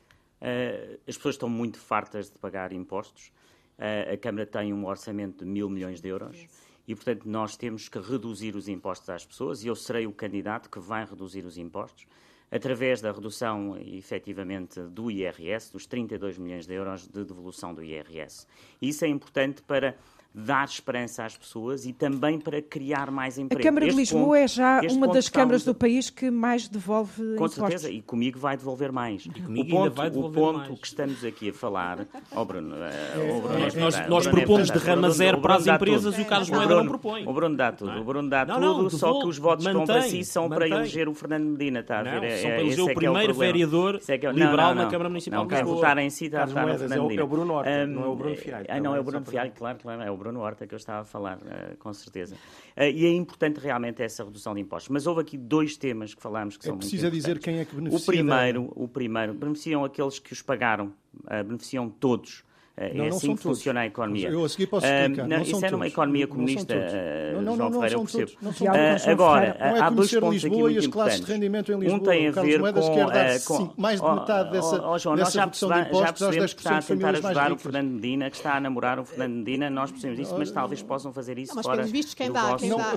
as 1.07 1.17
pessoas 1.17 1.33
estão 1.33 1.49
muito 1.49 1.79
fartas 1.79 2.29
de 2.29 2.37
pagar 2.37 2.71
impostos 2.71 3.31
a 4.11 4.17
Câmara 4.17 4.45
tem 4.45 4.73
um 4.73 4.85
orçamento 4.85 5.43
de 5.43 5.49
mil 5.49 5.69
milhões 5.69 5.99
de 5.99 6.07
euros 6.07 6.47
e, 6.87 6.95
portanto, 6.95 7.25
nós 7.25 7.57
temos 7.57 7.89
que 7.89 7.99
reduzir 7.99 8.55
os 8.55 8.67
impostos 8.67 9.09
às 9.09 9.25
pessoas 9.25 9.63
e 9.63 9.67
eu 9.67 9.75
serei 9.75 10.05
o 10.07 10.11
candidato 10.11 10.69
que 10.69 10.79
vai 10.79 11.05
reduzir 11.05 11.45
os 11.45 11.57
impostos 11.57 12.05
através 12.51 13.01
da 13.01 13.11
redução, 13.11 13.75
efetivamente, 13.77 14.79
do 14.79 15.09
IRS, 15.09 15.71
dos 15.71 15.87
32 15.87 16.37
milhões 16.37 16.67
de 16.67 16.73
euros 16.75 17.07
de 17.07 17.25
devolução 17.25 17.73
do 17.73 17.83
IRS. 17.83 18.45
Isso 18.79 19.03
é 19.03 19.07
importante 19.07 19.63
para 19.63 19.97
dar 20.33 20.65
esperança 20.65 21.23
às 21.23 21.37
pessoas 21.37 21.85
e 21.85 21.93
também 21.93 22.39
para 22.39 22.61
criar 22.61 23.11
mais 23.11 23.37
emprego. 23.37 23.61
A 23.61 23.63
Câmara 23.63 23.85
este 23.85 23.95
de 23.95 24.01
Lisboa 24.01 24.23
ponto, 24.23 24.35
é 24.35 24.47
já 24.47 24.81
uma 24.91 25.07
das 25.07 25.29
câmaras 25.29 25.61
de... 25.61 25.67
do 25.67 25.75
país 25.75 26.09
que 26.09 26.31
mais 26.31 26.67
devolve 26.67 27.21
Com 27.21 27.33
impostos. 27.33 27.55
certeza, 27.55 27.91
e 27.91 28.01
comigo 28.01 28.39
vai 28.39 28.57
devolver 28.57 28.91
mais. 28.91 29.25
o 29.25 29.65
ponto, 29.65 30.19
o 30.19 30.31
ponto 30.31 30.57
mais. 30.59 30.79
que 30.79 30.87
estamos 30.87 31.23
aqui 31.23 31.49
a 31.49 31.53
falar... 31.53 32.07
Oh, 32.35 32.43
Bruno, 32.45 32.75
oh, 32.75 33.41
Bruno, 33.41 33.59
nós, 33.59 33.75
nós, 33.75 34.09
nós 34.09 34.27
propomos 34.27 34.71
de 34.71 34.77
rama 34.79 35.09
zero 35.11 35.39
para 35.39 35.55
as 35.55 35.67
empresas 35.67 36.17
e 36.17 36.21
o 36.21 36.25
Carlos 36.25 36.49
Moeda 36.49 36.75
não 36.75 36.87
propõe. 36.87 37.27
O 37.27 37.33
Bruno 37.33 37.55
dá 37.55 37.71
tudo, 37.71 37.99
o 37.99 38.03
Bruno 38.03 38.29
dá 38.29 38.45
não, 38.45 38.59
tudo, 38.59 38.83
não, 38.83 38.89
só 38.89 39.19
que 39.19 39.27
os 39.27 39.37
votos 39.37 39.65
mantém, 39.65 39.85
para 39.85 40.01
si 40.01 40.23
são 40.23 40.49
mantém. 40.49 40.69
para 40.69 40.79
eleger 40.79 41.07
o 41.07 41.13
Fernando 41.13 41.45
Medina, 41.45 41.81
está 41.81 41.99
a 41.99 42.03
ver? 42.03 42.23
É, 42.23 42.37
são 42.37 42.49
para 42.49 42.61
eleger 42.61 42.85
o 42.85 42.89
é 42.89 42.93
primeiro 42.93 43.33
vereador 43.33 43.99
liberal 44.33 44.73
na 44.73 44.87
Câmara 44.87 45.09
Municipal 45.09 45.45
de 45.45 45.53
Lisboa. 45.53 45.73
Não, 45.73 45.81
quer 45.81 45.81
votar 45.81 45.97
em 45.99 46.09
si, 46.09 46.25
está 46.25 46.43
a 46.43 46.45
votar 46.45 46.67
no 46.67 46.77
Fernando 46.79 47.03
Medina. 47.03 47.21
É 47.21 47.23
o 47.23 47.27
Bruno 47.27 47.53
Horta, 47.53 47.87
não 47.87 48.03
é 48.03 48.07
o 48.07 48.15
Bruno 48.15 48.35
Fialho. 48.35 48.65
Não, 48.81 48.95
é 48.95 48.99
o 48.99 49.03
Bruno 49.03 49.25
Fialho, 49.25 49.51
claro, 49.55 49.77
claro, 49.79 50.01
é 50.01 50.11
o 50.11 50.22
Bruno 50.23 50.39
Horta 50.39 50.65
que 50.65 50.73
eu 50.73 50.77
estava 50.77 51.01
a 51.01 51.05
falar, 51.05 51.37
uh, 51.37 51.77
com 51.77 51.93
certeza. 51.93 52.35
Uh, 52.77 52.83
e 52.83 53.05
é 53.05 53.11
importante 53.11 53.59
realmente 53.59 54.01
essa 54.01 54.23
redução 54.23 54.53
de 54.55 54.61
impostos. 54.61 54.89
Mas 54.89 55.05
houve 55.05 55.21
aqui 55.21 55.37
dois 55.37 55.75
temas 55.75 56.13
que 56.13 56.21
falámos 56.21 56.57
que 56.57 56.65
é 56.65 56.67
são 56.67 56.75
muito 56.75 56.87
importantes. 56.87 57.11
dizer 57.11 57.39
quem 57.39 57.59
é 57.59 57.65
que 57.65 57.75
beneficia. 57.75 58.01
O 58.01 58.05
primeiro, 58.05 58.71
o 58.75 58.87
primeiro 58.87 59.33
beneficiam 59.33 59.83
aqueles 59.83 60.19
que 60.19 60.31
os 60.31 60.41
pagaram, 60.41 60.93
uh, 61.25 61.43
beneficiam 61.43 61.89
todos. 61.89 62.43
Uh, 62.75 62.97
não, 62.97 63.05
é 63.05 63.07
assim 63.09 63.35
que 63.35 63.43
todos. 63.43 63.59
funciona 63.59 63.81
a 63.81 63.85
economia. 63.85 64.29
Eu 64.29 64.43
a 64.43 64.49
seguir 64.49 64.65
posso 64.65 64.87
explicar. 64.87 65.25
Uh, 65.25 65.27
não, 65.27 65.41
isso 65.43 65.63
é 65.63 65.69
numa 65.69 65.87
economia 65.87 66.25
comunista, 66.25 66.73
uh, 66.73 67.41
não, 67.41 67.55
João 67.55 67.71
Ferreira, 67.71 67.95
eu 67.95 68.01
percebo. 68.01 68.31
Uh, 68.41 69.11
agora, 69.11 69.57
não 69.59 69.77
é 69.77 69.79
há 69.79 69.89
dois 69.91 70.11
pontos 70.11 70.43
Lisboa 70.43 70.69
aqui 70.69 70.75
e 70.75 70.79
as 70.79 70.87
classes 70.87 71.21
de 71.21 71.31
rendimento 71.31 71.71
em 71.71 71.79
Lisboa. 71.79 71.99
Um 71.99 72.03
tem 72.03 72.27
a 72.27 72.31
ver 72.31 72.59
com, 73.43 73.67
com 73.67 73.73
mais 73.79 74.01
de 74.01 74.09
metade 74.09 74.51
dessa, 74.51 74.81
oh, 74.81 74.93
oh, 74.93 74.97
João, 74.97 75.15
dessa 75.15 75.31
já 75.31 75.45
redução 75.45 75.71
de 75.71 75.79
impostos 75.81 76.19
já 76.19 76.31
10% 76.31 76.55
que 76.55 76.61
está 76.61 76.77
a 76.77 76.81
tentar 76.81 77.09
ajudar 77.09 77.51
o 77.51 77.57
Fernando 77.59 77.89
Medina, 77.91 78.29
que 78.31 78.37
está 78.37 78.55
a 78.55 78.59
namorar 78.59 78.99
o 78.99 79.05
Fernando 79.05 79.33
Medina, 79.33 79.69
nós 79.69 79.91
percebemos 79.91 80.27
isso, 80.27 80.35
mas 80.35 80.49
talvez 80.49 80.81
possam 80.81 81.13
fazer 81.13 81.37
isso 81.37 81.53
mas 81.55 81.63
fora 81.63 81.83
vistos 81.83 82.15
quem 82.15 82.31
dá, 82.31 82.55
quem 82.55 82.69
dá, 82.69 82.95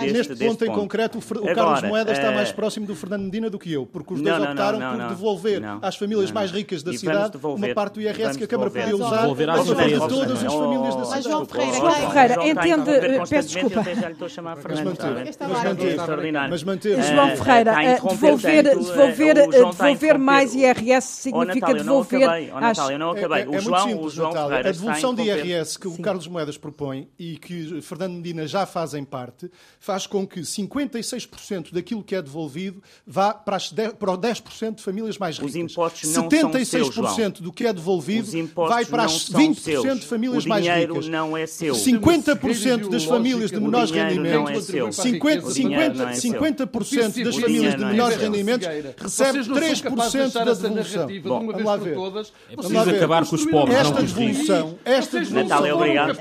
Neste 0.00 0.34
ponto 0.36 0.64
em 0.64 0.72
concreto, 0.72 1.18
o 1.18 1.54
Carlos 1.54 1.82
Moedas 1.82 2.16
está 2.16 2.32
mais 2.32 2.50
próximo 2.50 2.86
do 2.86 2.96
Fernando 2.96 3.24
Medina 3.24 3.50
do 3.50 3.58
que 3.58 3.70
eu, 3.70 3.84
porque 3.84 4.14
os 4.14 4.22
dois 4.22 4.42
optaram 4.42 4.78
por 4.78 5.08
devolver 5.08 5.62
às 5.82 5.96
famílias 5.96 6.30
mais 6.30 6.50
ricas 6.50 6.82
da 6.82 6.94
cidade 6.94 7.36
uma 7.42 7.74
parte 7.74 7.94
do 7.94 8.00
IRS 8.00 8.38
que 8.38 8.44
a 8.44 8.61
Câmara 8.70 8.70
podia 8.70 8.96
usar 8.96 10.08
todas 10.08 10.44
as 10.44 10.52
famílias 10.52 10.94
da 10.94 11.04
cidade. 11.04 11.12
Mas 11.12 11.24
João 11.24 11.46
Ferreira, 11.46 11.76
João 11.76 11.92
Ferreira 11.92 12.48
entende, 12.48 13.28
peço 13.28 13.48
desculpa. 13.48 13.80
A. 16.34 16.48
Mas 16.48 16.62
manter. 16.62 17.02
João 17.02 17.36
Ferreira, 17.36 17.72
devolver, 18.08 18.62
devolver, 18.62 19.48
devolver 19.48 20.18
mais 20.18 20.54
IRS 20.54 21.06
significa 21.06 21.74
devolver. 21.74 22.50
Natália, 22.52 22.94
eu 22.94 22.98
não 22.98 23.10
acabei. 23.10 23.42
É 23.42 23.46
muito 23.46 23.80
simples, 23.80 24.16
Natália. 24.16 24.58
A 24.58 24.62
devolução 24.62 25.14
de 25.14 25.22
IRS 25.22 25.78
que 25.78 25.88
o 25.88 25.98
Carlos 25.98 26.26
Moedas 26.26 26.56
propõe 26.56 27.08
e 27.18 27.36
que 27.36 27.80
Fernando 27.82 28.14
Medina 28.14 28.46
já 28.46 28.66
fazem 28.66 29.04
parte, 29.04 29.50
faz 29.78 30.06
com 30.06 30.26
que 30.26 30.40
56% 30.40 31.72
daquilo 31.72 32.02
que 32.02 32.14
é 32.14 32.22
devolvido 32.22 32.82
vá 33.06 33.34
para, 33.34 33.56
as 33.56 33.72
10, 33.72 33.94
para 33.94 34.12
os 34.12 34.18
10% 34.18 34.76
de 34.76 34.82
famílias 34.82 35.18
mais 35.18 35.36
ricas. 35.36 35.50
Os 35.50 35.56
impostos 35.56 36.14
não 36.14 36.28
76% 36.28 36.64
são 36.64 37.14
seus, 37.14 37.30
do 37.40 37.52
que 37.52 37.66
é 37.66 37.72
devolvido 37.72 38.28
vai 38.54 38.84
para 38.84 39.04
as 39.04 39.28
20% 39.30 40.00
de 40.00 40.06
famílias 40.06 40.46
mais 40.46 40.64
ricas. 40.64 40.80
O 40.80 41.00
dinheiro 41.00 41.10
não 41.10 41.36
é 41.36 41.46
seu. 41.46 41.74
50% 41.74 42.88
das 42.88 43.04
famílias 43.04 43.50
de 43.50 43.60
menores 43.60 43.90
rendimentos, 43.90 44.66
50, 44.96 45.50
50, 45.50 46.14
50 46.14 46.66
das 46.66 47.36
famílias 47.36 47.76
de 47.76 47.84
menores 47.84 48.16
rendimentos 48.18 48.68
recebe 48.96 49.38
3% 49.40 50.32
da 50.44 50.54
devolução. 50.54 51.08
Bom, 51.22 51.46
vamos 51.46 51.64
lá 51.64 51.76
ver. 51.76 51.96
É 52.50 52.56
preciso 52.56 52.90
acabar 52.90 53.26
com 53.26 53.34
os 53.34 53.46
pobres, 53.46 53.76
esta 53.76 54.02
devolução, 54.02 54.78
esta 54.84 55.18
devolução, 55.20 55.42
Natália, 55.42 55.74
obrigado. 55.74 56.18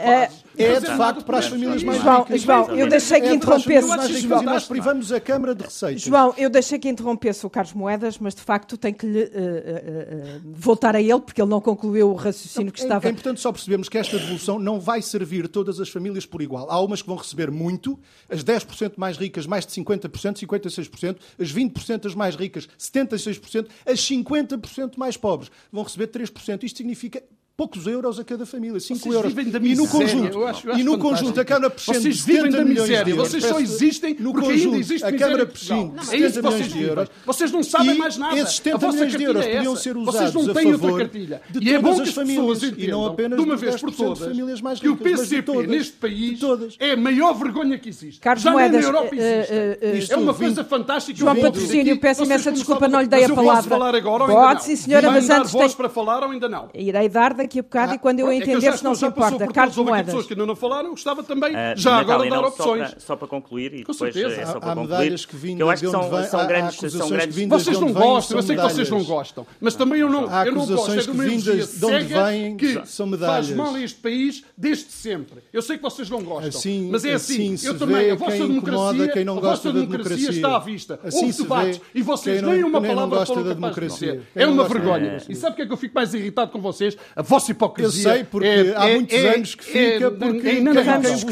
É 0.57 0.79
de 0.79 0.85
facto 0.97 1.23
para 1.23 1.37
as 1.37 1.47
famílias 1.47 1.83
mais 1.83 2.01
João, 2.01 2.23
ricas. 2.23 2.41
João, 2.41 2.75
eu 2.75 2.89
deixei 2.89 3.21
que 3.21 3.27
é 3.27 3.33
interrompesse. 3.33 3.87
E 3.87 4.43
nós 4.43 4.65
privamos 4.65 5.11
a 5.11 5.19
Câmara 5.19 5.55
de 5.55 5.63
Receitas. 5.63 6.01
João, 6.01 6.33
eu 6.37 6.49
deixei 6.49 6.77
que 6.77 6.89
interrompesse 6.89 7.45
o 7.45 7.49
Carlos 7.49 7.73
Moedas, 7.73 8.17
mas 8.19 8.35
de 8.35 8.41
facto 8.41 8.77
tenho 8.77 8.95
que 8.95 9.05
lhe 9.05 9.23
uh, 9.23 9.27
uh, 9.27 9.29
uh, 9.29 10.41
voltar 10.43 10.95
a 10.95 11.01
ele, 11.01 11.19
porque 11.19 11.41
ele 11.41 11.49
não 11.49 11.61
concluiu 11.61 12.11
o 12.11 12.15
raciocínio 12.15 12.71
que 12.71 12.81
é, 12.81 12.83
estava. 12.83 13.07
É 13.07 13.11
importante 13.11 13.39
só 13.39 13.51
percebermos 13.51 13.89
que 13.89 13.97
esta 13.97 14.17
devolução 14.17 14.59
não 14.59 14.79
vai 14.79 15.01
servir 15.01 15.47
todas 15.47 15.79
as 15.79 15.89
famílias 15.89 16.25
por 16.25 16.41
igual. 16.41 16.69
Há 16.69 16.79
umas 16.79 17.01
que 17.01 17.07
vão 17.07 17.17
receber 17.17 17.51
muito, 17.51 17.99
as 18.29 18.43
10% 18.43 18.93
mais 18.97 19.17
ricas, 19.17 19.45
mais 19.45 19.65
de 19.65 19.73
50%, 19.73 20.45
56%, 20.45 21.17
as 21.39 21.53
20% 21.53 22.05
as 22.05 22.15
mais 22.15 22.35
ricas, 22.35 22.67
76%, 22.79 23.67
as 23.85 23.99
50% 23.99 24.97
mais 24.97 25.17
pobres 25.17 25.51
vão 25.71 25.83
receber 25.83 26.07
3%. 26.07 26.63
Isto 26.63 26.77
significa 26.77 27.23
poucos 27.61 27.85
euros 27.85 28.19
a 28.19 28.23
cada 28.23 28.43
família, 28.43 28.79
5 28.79 29.13
euros. 29.13 29.33
e 29.61 29.75
no 29.75 29.87
conjunto, 29.87 30.35
eu 30.35 30.47
acho, 30.47 30.67
eu 30.67 30.71
acho 30.71 30.81
e 30.81 30.83
no 30.83 30.97
conjunto 30.97 31.39
a 31.39 31.45
Câmara 31.45 31.69
prescinde 31.69 31.99
vocês 31.99 32.21
vivem 32.21 32.49
da 32.49 32.65
miséria. 32.65 33.13
Vocês 33.13 33.43
só 33.45 33.59
existem 33.59 34.15
no 34.19 34.33
porque 34.33 34.47
conjunto, 34.47 34.65
ainda 34.65 34.77
existe 34.77 35.05
a 35.05 35.15
Câmara 35.15 35.45
prescinde 35.45 35.93
é 36.11 36.17
isso 36.17 36.33
que 36.33 36.41
vocês 36.41 36.73
de 36.73 36.81
euros. 36.81 37.09
Vocês 37.23 37.51
não 37.51 37.61
sabem 37.61 37.95
mais 37.95 38.17
nada. 38.17 38.39
Esses 38.39 38.55
70 38.55 38.91
milhões 38.91 39.11
de 39.15 39.23
euros 39.23 39.45
é 39.45 39.55
podiam 39.57 39.75
ser 39.75 39.95
usados 39.95 40.33
vocês 40.33 40.47
não 40.47 40.53
têm 40.55 40.69
a 40.69 40.71
favor 40.71 40.89
outra 40.89 41.05
cartilha. 41.05 41.41
de 41.51 41.59
e 41.63 41.73
é 41.73 41.77
bom 41.77 41.89
todas 41.91 42.01
que 42.01 42.09
as 42.09 42.15
famílias 42.15 42.63
e 42.63 42.87
não 42.87 43.05
apenas 43.05 43.39
de 43.39 43.45
uma 43.45 43.55
vez 43.55 43.79
por 43.79 43.91
todas 43.93 44.19
famílias 44.19 44.61
mais 44.61 44.79
que 44.79 44.89
o 44.89 44.93
ricas, 44.95 45.21
PCP 45.21 45.67
neste 45.67 45.93
país 45.93 46.39
é 46.79 46.91
a 46.93 46.97
maior 46.97 47.33
vergonha 47.33 47.77
que 47.77 47.89
existe. 47.89 48.19
Carlos 48.19 48.43
Já 48.43 48.51
Moedas, 48.51 48.81
na 48.81 48.87
Europa 48.87 49.15
existe. 49.15 50.13
É 50.13 50.17
uma 50.17 50.33
coisa 50.33 50.63
fantástica. 50.63 51.19
João 51.19 51.35
Patrocínio, 51.35 51.99
peço 51.99 52.23
imensa 52.23 52.51
desculpa, 52.51 52.87
não 52.87 53.01
lhe 53.01 53.07
dei 53.07 53.25
a 53.25 53.29
palavra. 53.29 53.69
falar 53.69 53.93
agora 53.93 54.23
ou 54.23 54.29
ainda 54.29 54.41
não? 54.41 54.47
Pode, 54.47 54.63
sim, 54.63 54.75
senhora, 54.75 55.11
mas 55.11 55.29
antes 55.29 55.51
voz 55.51 55.75
para 55.75 55.89
falar 55.89 56.23
ou 56.23 56.31
ainda 56.31 56.49
não? 56.49 56.71
Irei 56.73 57.07
dar 57.07 57.35
daqui 57.35 57.50
a 57.59 57.63
bocado 57.63 57.91
ah, 57.93 57.95
e 57.95 57.99
quando 57.99 58.19
eu 58.19 58.31
entender 58.31 58.67
é 58.67 58.77
se 58.77 58.83
não 58.83 58.95
se 58.95 59.05
importa. 59.05 59.47
Carlos 59.47 59.77
Moedas. 59.77 60.05
pessoas 60.05 60.25
que 60.25 60.33
ainda 60.33 60.45
não 60.45 60.55
falaram, 60.55 60.91
gostava 60.91 61.23
também, 61.23 61.53
uh, 61.53 61.57
já 61.75 61.97
agora, 61.97 62.29
dar 62.29 62.45
opções. 62.45 62.89
Só 62.89 62.91
para, 62.91 62.99
só 62.99 63.15
para 63.15 63.27
concluir, 63.27 63.73
e 63.73 63.83
Com 63.83 63.91
depois 63.91 64.13
certeza. 64.13 64.41
é 64.41 64.45
só 64.45 64.59
para 64.59 64.71
há, 64.71 64.75
concluir, 64.75 64.97
medalhas 64.99 65.25
que 65.25 65.35
vindas 65.35 65.59
eu 65.59 65.69
acho 65.69 65.83
que 65.83 65.89
são, 65.89 66.09
vem, 66.09 66.23
são 66.25 66.47
grandes... 66.47 66.91
São 66.91 67.09
grandes 67.09 67.47
vocês 67.47 67.79
não 67.79 67.93
gostam, 67.93 68.37
eu 68.37 68.43
sei 68.43 68.55
que 68.55 68.61
vocês 68.61 68.89
não 68.89 69.03
gostam, 69.03 69.47
mas 69.59 69.75
também 69.75 69.99
eu 69.99 70.09
não, 70.09 70.27
há 70.29 70.45
eu 70.45 70.53
não 70.53 70.65
gosto. 70.65 70.91
É 70.91 70.97
de 70.97 71.11
uma 71.11 71.23
vindas 71.23 71.79
de 71.79 71.85
onde 71.85 72.03
vêm, 72.05 72.57
que 72.57 72.85
são 72.85 73.07
medalhas. 73.07 73.47
faz 73.47 73.57
mal 73.57 73.75
a 73.75 73.81
este 73.81 73.99
país 73.99 74.43
desde 74.57 74.91
sempre. 74.91 75.41
Eu 75.51 75.61
sei 75.61 75.77
que 75.77 75.83
vocês 75.83 76.09
não 76.09 76.23
gostam, 76.23 76.49
assim, 76.49 76.89
mas 76.91 77.05
é 77.05 77.13
assim. 77.13 77.55
eu 77.63 77.77
também, 77.77 78.11
a 78.11 78.15
vossa 78.15 78.37
democracia, 78.37 79.31
a 79.31 79.33
vossa 79.33 79.73
democracia 79.73 80.29
está 80.29 80.55
à 80.55 80.59
vista. 80.59 80.99
Assim 81.03 81.25
Houve 81.25 81.43
debates 81.43 81.81
e 81.93 82.01
vocês 82.01 82.41
nem 82.41 82.63
uma 82.63 82.81
palavra 82.81 83.25
foram 83.25 83.43
capazes 83.43 83.75
de 83.75 83.87
dizer. 83.87 84.21
É 84.35 84.45
uma 84.45 84.67
vergonha. 84.67 85.17
E 85.27 85.35
sabe 85.35 85.53
o 85.53 85.55
que 85.55 85.61
é 85.63 85.65
que 85.65 85.73
eu 85.73 85.77
fico 85.77 85.95
mais 85.95 86.13
irritado 86.13 86.51
com 86.51 86.59
vocês? 86.59 86.97
A 87.15 87.23
vossa 87.31 87.51
hipocrisia. 87.51 88.09
Eu 88.09 88.13
sei, 88.15 88.23
porque 88.23 88.47
é, 88.47 88.77
há 88.77 88.89
é, 88.89 88.95
muitos 88.95 89.17
é, 89.17 89.35
anos 89.35 89.55
que 89.55 89.63
fica, 89.63 89.79
é, 89.79 90.09
porque 90.09 90.47
é, 90.47 90.55
quem, 90.55 90.63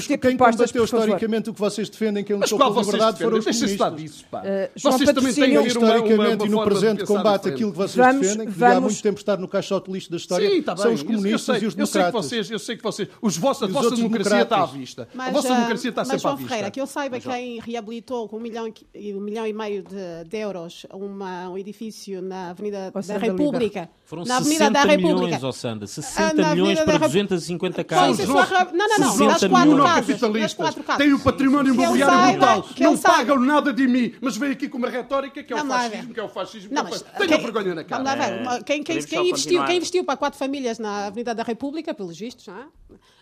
quem, 0.08 0.18
quem 0.18 0.38
combateu 0.38 0.84
historicamente 0.84 1.50
o 1.50 1.54
que 1.54 1.60
vocês 1.60 1.90
defendem, 1.90 2.24
quem 2.24 2.36
lutou 2.36 2.58
pela 2.58 2.82
liberdade, 2.82 3.18
foram 3.20 3.38
os 3.38 3.46
comunistas. 3.46 3.96
Disso, 3.96 4.26
pá. 4.30 4.42
Uh, 4.42 4.80
vocês 4.82 5.12
também 5.12 5.34
têm 5.34 5.58
uma, 5.58 5.68
historicamente 5.68 6.46
e 6.46 6.50
no 6.50 6.64
presente 6.64 7.06
combate 7.06 7.50
aquilo 7.50 7.72
que 7.72 7.78
vocês 7.78 8.16
defendem, 8.16 8.48
que 8.48 8.54
devia 8.54 8.78
há 8.78 8.82
muito 8.82 9.02
tempo 9.02 9.20
estar 9.20 9.38
no 9.38 9.48
caixote 9.48 9.92
lixo 9.92 10.10
da 10.12 10.18
história, 10.18 10.50
são 10.78 10.94
os 10.94 11.04
comunistas 11.04 11.62
e 11.62 11.66
os 11.66 11.76
democratas. 11.76 12.50
Eu 12.50 12.60
sei 12.60 12.78
que 12.78 12.84
vocês, 12.84 13.10
os 13.22 13.38
vossos, 13.38 13.64
a 13.64 13.68
vossa 13.68 13.96
democracia 13.96 14.42
está 14.42 14.64
à 14.64 14.66
vista. 14.66 15.08
A 15.18 15.32
vossa 15.32 15.54
democracia 15.54 15.90
está 15.90 16.06
sempre 16.06 16.16
à 16.16 16.16
vista. 16.16 16.30
Mas, 16.30 16.38
João 16.38 16.38
Ferreira, 16.38 16.72
que 16.72 16.82
eu 16.82 16.88
saiba 16.88 17.20
quem 17.20 17.60
reabilitou 17.60 18.28
com 18.28 18.38
um 18.38 18.40
milhão 18.40 19.48
e 19.48 19.54
meio 19.54 19.84
de 19.84 20.38
euros 20.38 20.86
um 20.94 21.58
edifício 21.58 22.22
na 22.22 22.52
Avenida 22.52 22.92
da 22.92 23.18
República. 23.18 23.90
Foram 24.10 24.24
na 24.24 24.38
Avenida 24.38 24.66
60 24.66 24.72
da 24.72 24.82
República. 24.82 25.14
milhões, 25.14 25.44
oh 25.44 25.52
Sandra. 25.52 25.86
60 25.86 26.24
ah, 26.24 26.56
milhões 26.56 26.80
para 26.80 26.98
250 26.98 27.84
casas. 27.84 28.28
Não, 28.28 28.34
não, 28.34 28.98
não. 28.98 29.18
Nas 29.28 29.44
quatro 29.44 29.78
casas. 29.78 30.54
quatro 30.56 30.84
casas. 30.84 31.06
Tem 31.06 31.14
o 31.14 31.20
património 31.20 31.76
imobiliário 31.76 32.40
brutal. 32.40 32.66
Não 32.80 32.98
pagam 32.98 33.40
nada 33.40 33.72
de 33.72 33.88
mim, 33.88 34.16
mas 34.20 34.36
vem 34.36 34.50
aqui 34.50 34.68
com 34.68 34.80
uma 34.80 34.90
retórica 34.90 35.44
que 35.44 35.54
é 35.54 35.56
o 35.56 35.68
fascismo, 35.68 36.14
que 36.16 36.20
é 36.20 36.24
o 36.24 36.30
fascismo. 36.30 36.74
Não, 36.74 36.84
mas 36.86 37.04
tenha 37.04 37.38
vergonha 37.38 37.76
na 37.76 37.84
cara. 37.84 38.04
Vamos 38.04 38.46
lá 38.48 38.64
Quem, 38.64 38.82
quem, 38.82 39.00
quem, 39.04 39.30
investiu, 39.30 39.64
quem 39.66 39.78
investiu 39.78 40.04
para 40.04 40.18
quatro 40.18 40.40
famílias 40.40 40.80
na 40.80 41.06
Avenida 41.06 41.36
da 41.36 41.44
República, 41.44 41.94
pelos 41.94 42.18
vistos, 42.18 42.48
não 42.48 42.58
é? 42.58 42.66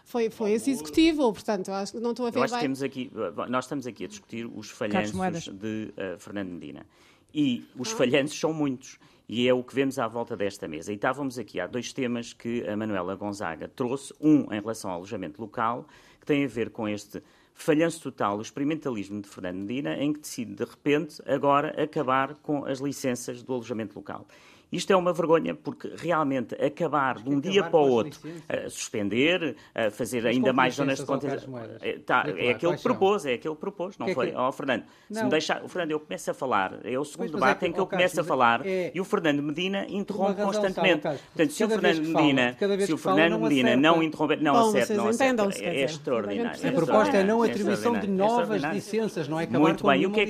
foi, 0.05 0.29
foi 0.29 0.53
esse 0.53 0.71
executivo, 0.71 1.33
portanto, 1.33 1.69
acho 1.69 1.91
que 1.91 1.99
não 1.99 2.11
estou 2.11 2.27
a 2.27 2.29
ver 2.29 2.39
Eu 2.39 2.43
acho 2.43 2.53
bem. 2.53 2.59
Que 2.59 2.65
temos 2.65 2.81
aqui, 2.81 3.11
nós 3.49 3.65
estamos 3.65 3.85
aqui 3.85 4.05
a 4.05 4.07
discutir 4.07 4.45
os 4.45 4.69
falhanços 4.69 5.49
de 5.49 5.93
uh, 5.97 6.17
Fernando 6.17 6.47
Medina. 6.47 6.85
E 7.33 7.65
os 7.77 7.91
ah. 7.91 7.95
falhanços 7.97 8.39
são 8.39 8.53
muitos. 8.53 8.97
E 9.29 9.47
é 9.47 9.53
o 9.53 9.61
que 9.61 9.75
vemos 9.75 9.99
à 9.99 10.07
volta 10.07 10.37
desta 10.37 10.67
mesa. 10.67 10.91
E 10.91 10.95
estávamos 10.95 11.37
aqui, 11.37 11.59
há 11.59 11.67
dois 11.67 11.91
temas 11.91 12.31
que 12.31 12.65
a 12.67 12.77
Manuela 12.77 13.15
Gonzaga 13.15 13.67
trouxe. 13.67 14.13
Um 14.21 14.53
em 14.53 14.61
relação 14.61 14.89
ao 14.89 14.97
alojamento 14.97 15.41
local, 15.41 15.85
que 16.19 16.25
tem 16.25 16.45
a 16.45 16.47
ver 16.47 16.69
com 16.69 16.87
este 16.87 17.21
falhanço 17.53 18.01
total, 18.01 18.37
o 18.37 18.41
experimentalismo 18.41 19.21
de 19.21 19.27
Fernando 19.27 19.57
Medina, 19.57 19.97
em 19.97 20.13
que 20.13 20.19
decide, 20.19 20.53
de 20.53 20.63
repente, 20.63 21.21
agora 21.25 21.69
acabar 21.81 22.35
com 22.35 22.65
as 22.65 22.79
licenças 22.79 23.43
do 23.43 23.53
alojamento 23.53 23.97
local. 23.97 24.25
Isto 24.71 24.91
é 24.91 24.95
uma 24.95 25.13
vergonha, 25.13 25.55
porque 25.55 25.93
realmente 25.95 26.53
acabar 26.55 27.15
de 27.15 27.29
um 27.29 27.39
dia 27.39 27.63
para 27.63 27.79
o 27.79 27.89
outro, 27.89 28.19
a 28.49 28.69
suspender, 28.69 29.55
a 29.73 29.89
fazer 29.89 30.23
Mas 30.23 30.35
ainda 30.35 30.51
mais 30.51 30.75
zonas 30.75 30.99
de 30.99 31.05
contenção. 31.05 31.57
É, 31.81 31.97
tá, 31.99 32.25
é, 32.37 32.51
aquele 32.51 32.75
que 32.75 32.83
propôs, 32.83 33.25
é 33.25 33.33
aquele 33.33 33.53
que 33.53 33.61
propôs, 33.61 33.97
não 33.97 34.07
que 34.07 34.13
foi? 34.13 34.27
É 34.27 34.31
que... 34.31 34.37
Oh, 34.37 34.51
Fernando, 34.51 34.83
não. 35.09 35.17
se 35.17 35.23
me 35.23 35.29
deixar. 35.29 35.63
O 35.63 35.69
Fernando, 35.69 35.91
eu 35.91 35.99
começo 36.01 36.31
a 36.31 36.33
falar, 36.33 36.79
é 36.83 36.99
o 36.99 37.05
segundo 37.05 37.31
pois, 37.31 37.41
debate 37.41 37.57
é 37.57 37.59
que, 37.59 37.65
em 37.67 37.71
que 37.71 37.79
eu 37.79 37.87
começo 37.87 38.19
a 38.19 38.23
falar 38.25 38.65
é... 38.67 38.91
e 38.93 38.99
o 38.99 39.05
Fernando 39.05 39.41
Medina 39.41 39.85
interrompe 39.87 40.41
constantemente. 40.41 41.01
Portanto, 41.01 41.51
se 41.53 41.63
o 41.63 41.69
Fernando 41.69 42.01
Medina, 42.01 42.57
se 42.85 42.93
o 42.93 42.97
Fernando 42.97 43.39
Medina 43.39 43.75
não 43.77 44.03
interromper, 44.03 44.41
não 44.41 44.55
acerta, 44.67 44.93
não 44.95 45.07
acerta. 45.07 45.49
É 45.61 45.83
extraordinário. 45.83 46.67
A 46.67 46.71
proposta 46.73 47.17
é 47.17 47.23
não 47.23 47.41
atribuição 47.41 47.97
de 47.97 48.07
novas 48.07 48.61
licenças, 48.63 49.29
não 49.29 49.39
é 49.39 49.43
acabar 49.43 49.59
Muito 49.59 49.87
bem, 49.87 50.01
e 50.01 50.05
o 50.05 50.11
que 50.11 50.21
é 50.21 50.25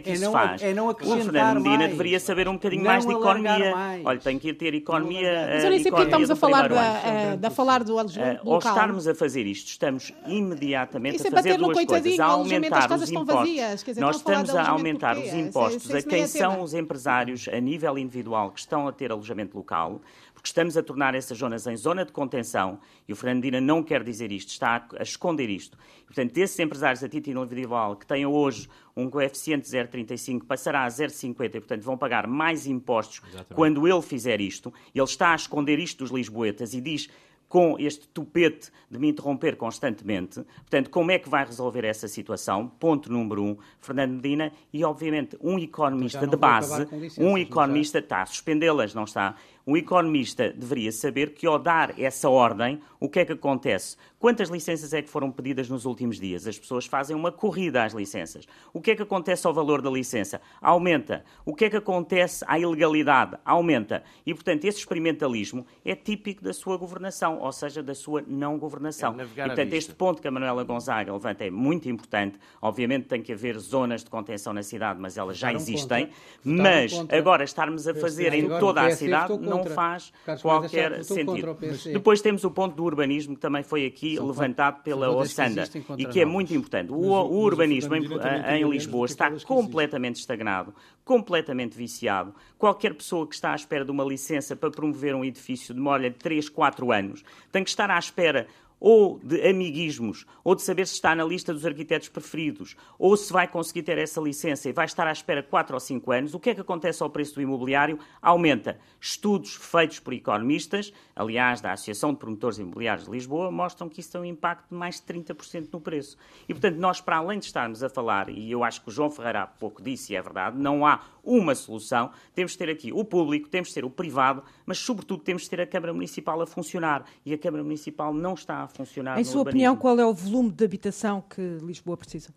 que 0.00 0.10
isso 0.12 0.32
faz? 0.32 0.60
O 0.62 1.16
Fernando 1.16 1.60
Medina 1.60 1.86
deveria 1.86 2.18
saber 2.18 2.48
um 2.48 2.54
bocadinho 2.54 2.82
mais 2.82 3.06
de 3.06 3.12
economia 3.12 3.51
economia. 3.58 4.02
Olha, 4.04 4.18
tem 4.18 4.38
que 4.38 4.52
ter 4.54 4.74
economia. 4.74 5.48
Mas 5.50 5.64
eu 5.64 5.70
nem 5.70 5.82
sei 5.82 5.90
porque 5.90 6.04
estamos 6.04 6.30
a 6.30 6.36
falar, 6.36 6.68
da, 6.68 7.36
da, 7.36 7.50
falar 7.50 7.84
do 7.84 7.98
alojamento 7.98 8.46
uh, 8.46 8.52
Ao 8.52 8.58
estarmos 8.58 9.08
a 9.08 9.14
fazer 9.14 9.46
isto, 9.46 9.68
estamos 9.68 10.12
imediatamente 10.26 11.26
a 11.26 11.30
fazer 11.30 11.58
duas 11.58 11.84
coisas. 11.84 12.20
A 12.20 12.24
aumentar 12.26 12.92
os 12.92 13.10
impostos. 13.10 13.84
Dizer, 13.84 14.00
Nós 14.00 14.16
estamos 14.16 14.50
a, 14.54 14.62
a 14.62 14.70
aumentar 14.70 15.18
os 15.18 15.32
impostos 15.32 15.94
a 15.94 16.02
quem 16.02 16.26
são 16.26 16.62
os 16.62 16.74
empresários 16.74 17.48
a 17.48 17.60
nível 17.60 17.98
individual 17.98 18.50
que 18.50 18.60
estão 18.60 18.88
a 18.88 18.92
ter 18.92 19.10
alojamento 19.10 19.56
local 19.56 20.00
porque 20.42 20.48
estamos 20.48 20.76
a 20.76 20.82
tornar 20.82 21.14
essas 21.14 21.38
zonas 21.38 21.68
em 21.68 21.76
zona 21.76 22.04
de 22.04 22.10
contenção, 22.10 22.80
e 23.06 23.12
o 23.12 23.16
Fernandina 23.16 23.60
não 23.60 23.80
quer 23.80 24.02
dizer 24.02 24.32
isto, 24.32 24.48
está 24.48 24.84
a, 24.98 25.02
esconder 25.02 25.48
isto. 25.48 25.78
Portanto, 26.04 26.36
esses 26.36 26.58
empresários 26.58 27.02
a 27.04 27.08
título 27.08 27.44
individual 27.44 27.94
que 27.94 28.04
têm 28.04 28.26
hoje 28.26 28.68
um 28.96 29.08
coeficiente 29.08 29.68
0,35 29.68 30.44
passará 30.44 30.84
a 30.84 30.88
0,50 30.88 31.44
e, 31.44 31.48
portanto, 31.60 31.82
vão 31.82 31.96
pagar 31.96 32.26
mais 32.26 32.66
impostos 32.66 33.22
Exatamente. 33.28 33.54
quando 33.54 33.86
ele 33.86 34.02
fizer 34.02 34.40
isto. 34.40 34.74
Ele 34.92 35.04
está 35.04 35.30
a 35.30 35.36
esconder 35.36 35.78
isto 35.78 35.98
dos 35.98 36.10
lisboetas 36.10 36.74
e 36.74 36.80
diz 36.80 37.08
com 37.52 37.76
este 37.78 38.08
tupete 38.08 38.70
de 38.90 38.98
me 38.98 39.10
interromper 39.10 39.56
constantemente. 39.56 40.40
Portanto, 40.60 40.88
como 40.88 41.10
é 41.10 41.18
que 41.18 41.28
vai 41.28 41.44
resolver 41.44 41.84
essa 41.84 42.08
situação? 42.08 42.66
Ponto 42.66 43.12
número 43.12 43.44
um, 43.44 43.58
Fernando 43.78 44.12
Medina, 44.12 44.50
e 44.72 44.82
obviamente 44.82 45.36
um 45.38 45.58
economista 45.58 46.26
de 46.26 46.34
base, 46.34 46.88
um 47.18 47.36
economista 47.36 47.98
está 47.98 48.22
a 48.22 48.26
suspendê-las, 48.26 48.94
não 48.94 49.04
está? 49.04 49.36
Um 49.64 49.76
economista 49.76 50.50
deveria 50.50 50.90
saber 50.90 51.34
que, 51.34 51.46
ao 51.46 51.58
dar 51.58 51.98
essa 51.98 52.28
ordem, 52.28 52.80
o 52.98 53.08
que 53.08 53.20
é 53.20 53.24
que 53.24 53.32
acontece? 53.32 53.96
Quantas 54.22 54.50
licenças 54.50 54.92
é 54.92 55.02
que 55.02 55.10
foram 55.10 55.32
pedidas 55.32 55.68
nos 55.68 55.84
últimos 55.84 56.20
dias? 56.20 56.46
As 56.46 56.56
pessoas 56.56 56.86
fazem 56.86 57.16
uma 57.16 57.32
corrida 57.32 57.82
às 57.82 57.92
licenças. 57.92 58.46
O 58.72 58.80
que 58.80 58.92
é 58.92 58.94
que 58.94 59.02
acontece 59.02 59.48
ao 59.48 59.52
valor 59.52 59.82
da 59.82 59.90
licença? 59.90 60.40
Aumenta. 60.60 61.24
O 61.44 61.52
que 61.52 61.64
é 61.64 61.70
que 61.70 61.76
acontece 61.76 62.44
à 62.46 62.56
ilegalidade? 62.56 63.36
Aumenta. 63.44 64.04
E, 64.24 64.32
portanto, 64.32 64.64
esse 64.64 64.78
experimentalismo 64.78 65.66
é 65.84 65.96
típico 65.96 66.44
da 66.44 66.52
sua 66.52 66.76
governação, 66.76 67.40
ou 67.40 67.50
seja, 67.50 67.82
da 67.82 67.96
sua 67.96 68.22
não 68.24 68.60
governação. 68.60 69.16
É 69.18 69.24
e, 69.24 69.44
portanto, 69.44 69.72
este 69.72 69.92
ponto 69.92 70.22
que 70.22 70.28
a 70.28 70.30
Manuela 70.30 70.62
Gonzaga 70.62 71.12
levanta 71.12 71.44
é 71.44 71.50
muito 71.50 71.88
importante. 71.88 72.38
Obviamente 72.60 73.08
tem 73.08 73.20
que 73.20 73.32
haver 73.32 73.58
zonas 73.58 74.04
de 74.04 74.10
contenção 74.10 74.52
na 74.52 74.62
cidade, 74.62 75.00
mas 75.00 75.18
elas 75.18 75.36
já 75.36 75.52
existem. 75.52 76.10
Mas 76.44 76.92
agora 77.10 77.42
estarmos 77.42 77.88
a 77.88 77.94
fazer 77.96 78.32
em 78.34 78.46
toda 78.46 78.82
a 78.82 78.90
cidade 78.92 79.36
não 79.36 79.64
faz 79.64 80.12
qualquer 80.40 81.02
sentido. 81.02 81.58
Depois 81.92 82.20
temos 82.20 82.44
o 82.44 82.52
ponto 82.52 82.76
do 82.76 82.84
urbanismo, 82.84 83.34
que 83.34 83.40
também 83.40 83.64
foi 83.64 83.84
aqui 83.84 84.11
Levantado 84.18 84.82
pela 84.82 85.10
Ossanda, 85.10 85.64
e 85.98 86.06
que 86.06 86.20
é 86.20 86.24
muito 86.24 86.54
importante. 86.54 86.90
O, 86.92 86.96
o 86.96 87.42
urbanismo 87.42 87.94
em, 87.94 88.02
em 88.02 88.68
Lisboa 88.68 89.06
está 89.06 89.30
completamente 89.40 90.16
estagnado, 90.16 90.74
completamente 91.04 91.76
viciado. 91.76 92.34
Qualquer 92.58 92.94
pessoa 92.94 93.26
que 93.26 93.34
está 93.34 93.52
à 93.52 93.56
espera 93.56 93.84
de 93.84 93.90
uma 93.90 94.04
licença 94.04 94.54
para 94.56 94.70
promover 94.70 95.14
um 95.14 95.24
edifício 95.24 95.74
demora 95.74 96.10
3, 96.10 96.48
4 96.48 96.92
anos. 96.92 97.22
Tem 97.50 97.62
que 97.62 97.70
estar 97.70 97.90
à 97.90 97.98
espera 97.98 98.46
ou 98.84 99.20
de 99.22 99.48
amiguismos, 99.48 100.26
ou 100.42 100.56
de 100.56 100.62
saber 100.62 100.88
se 100.88 100.94
está 100.94 101.14
na 101.14 101.22
lista 101.22 101.54
dos 101.54 101.64
arquitetos 101.64 102.08
preferidos, 102.08 102.74
ou 102.98 103.16
se 103.16 103.32
vai 103.32 103.46
conseguir 103.46 103.84
ter 103.84 103.96
essa 103.96 104.20
licença 104.20 104.68
e 104.68 104.72
vai 104.72 104.86
estar 104.86 105.06
à 105.06 105.12
espera 105.12 105.40
4 105.40 105.72
ou 105.72 105.78
5 105.78 106.10
anos, 106.10 106.34
o 106.34 106.40
que 106.40 106.50
é 106.50 106.54
que 106.56 106.62
acontece 106.62 107.00
ao 107.00 107.08
preço 107.08 107.36
do 107.36 107.40
imobiliário? 107.40 107.96
Aumenta. 108.20 108.80
Estudos 109.00 109.54
feitos 109.54 110.00
por 110.00 110.12
economistas, 110.12 110.92
aliás, 111.14 111.60
da 111.60 111.70
Associação 111.70 112.12
de 112.12 112.18
Promotores 112.18 112.58
Imobiliários 112.58 113.06
de 113.06 113.12
Lisboa, 113.12 113.52
mostram 113.52 113.88
que 113.88 114.00
isso 114.00 114.10
tem 114.10 114.20
um 114.20 114.24
impacto 114.24 114.70
de 114.70 114.74
mais 114.74 114.96
de 114.96 115.02
30% 115.02 115.68
no 115.72 115.80
preço. 115.80 116.16
E, 116.48 116.52
portanto, 116.52 116.76
nós, 116.78 117.00
para 117.00 117.18
além 117.18 117.38
de 117.38 117.44
estarmos 117.44 117.84
a 117.84 117.88
falar, 117.88 118.30
e 118.30 118.50
eu 118.50 118.64
acho 118.64 118.82
que 118.82 118.88
o 118.88 118.92
João 118.92 119.12
Ferreira 119.12 119.42
há 119.42 119.46
pouco 119.46 119.80
disse, 119.80 120.12
e 120.12 120.16
é 120.16 120.20
verdade, 120.20 120.58
não 120.58 120.84
há 120.84 121.02
uma 121.22 121.54
solução, 121.54 122.10
temos 122.34 122.52
de 122.52 122.58
ter 122.58 122.68
aqui 122.68 122.92
o 122.92 123.04
público, 123.04 123.48
temos 123.48 123.68
de 123.68 123.74
ter 123.74 123.84
o 123.84 123.90
privado, 123.90 124.42
mas, 124.66 124.78
sobretudo, 124.78 125.22
temos 125.22 125.42
de 125.42 125.50
ter 125.50 125.60
a 125.60 125.66
Câmara 125.66 125.92
Municipal 125.92 126.40
a 126.40 126.46
funcionar. 126.46 127.04
E 127.24 127.32
a 127.32 127.38
Câmara 127.38 127.62
Municipal 127.62 128.12
não 128.12 128.34
está 128.34 128.62
a 128.62 128.68
funcionar. 128.68 129.18
Em 129.18 129.24
sua 129.24 129.40
urbanismo. 129.40 129.50
opinião, 129.50 129.76
qual 129.76 129.98
é 129.98 130.06
o 130.06 130.12
volume 130.12 130.50
de 130.50 130.64
habitação 130.64 131.22
que 131.22 131.58
Lisboa 131.62 131.96
precisa? 131.96 132.34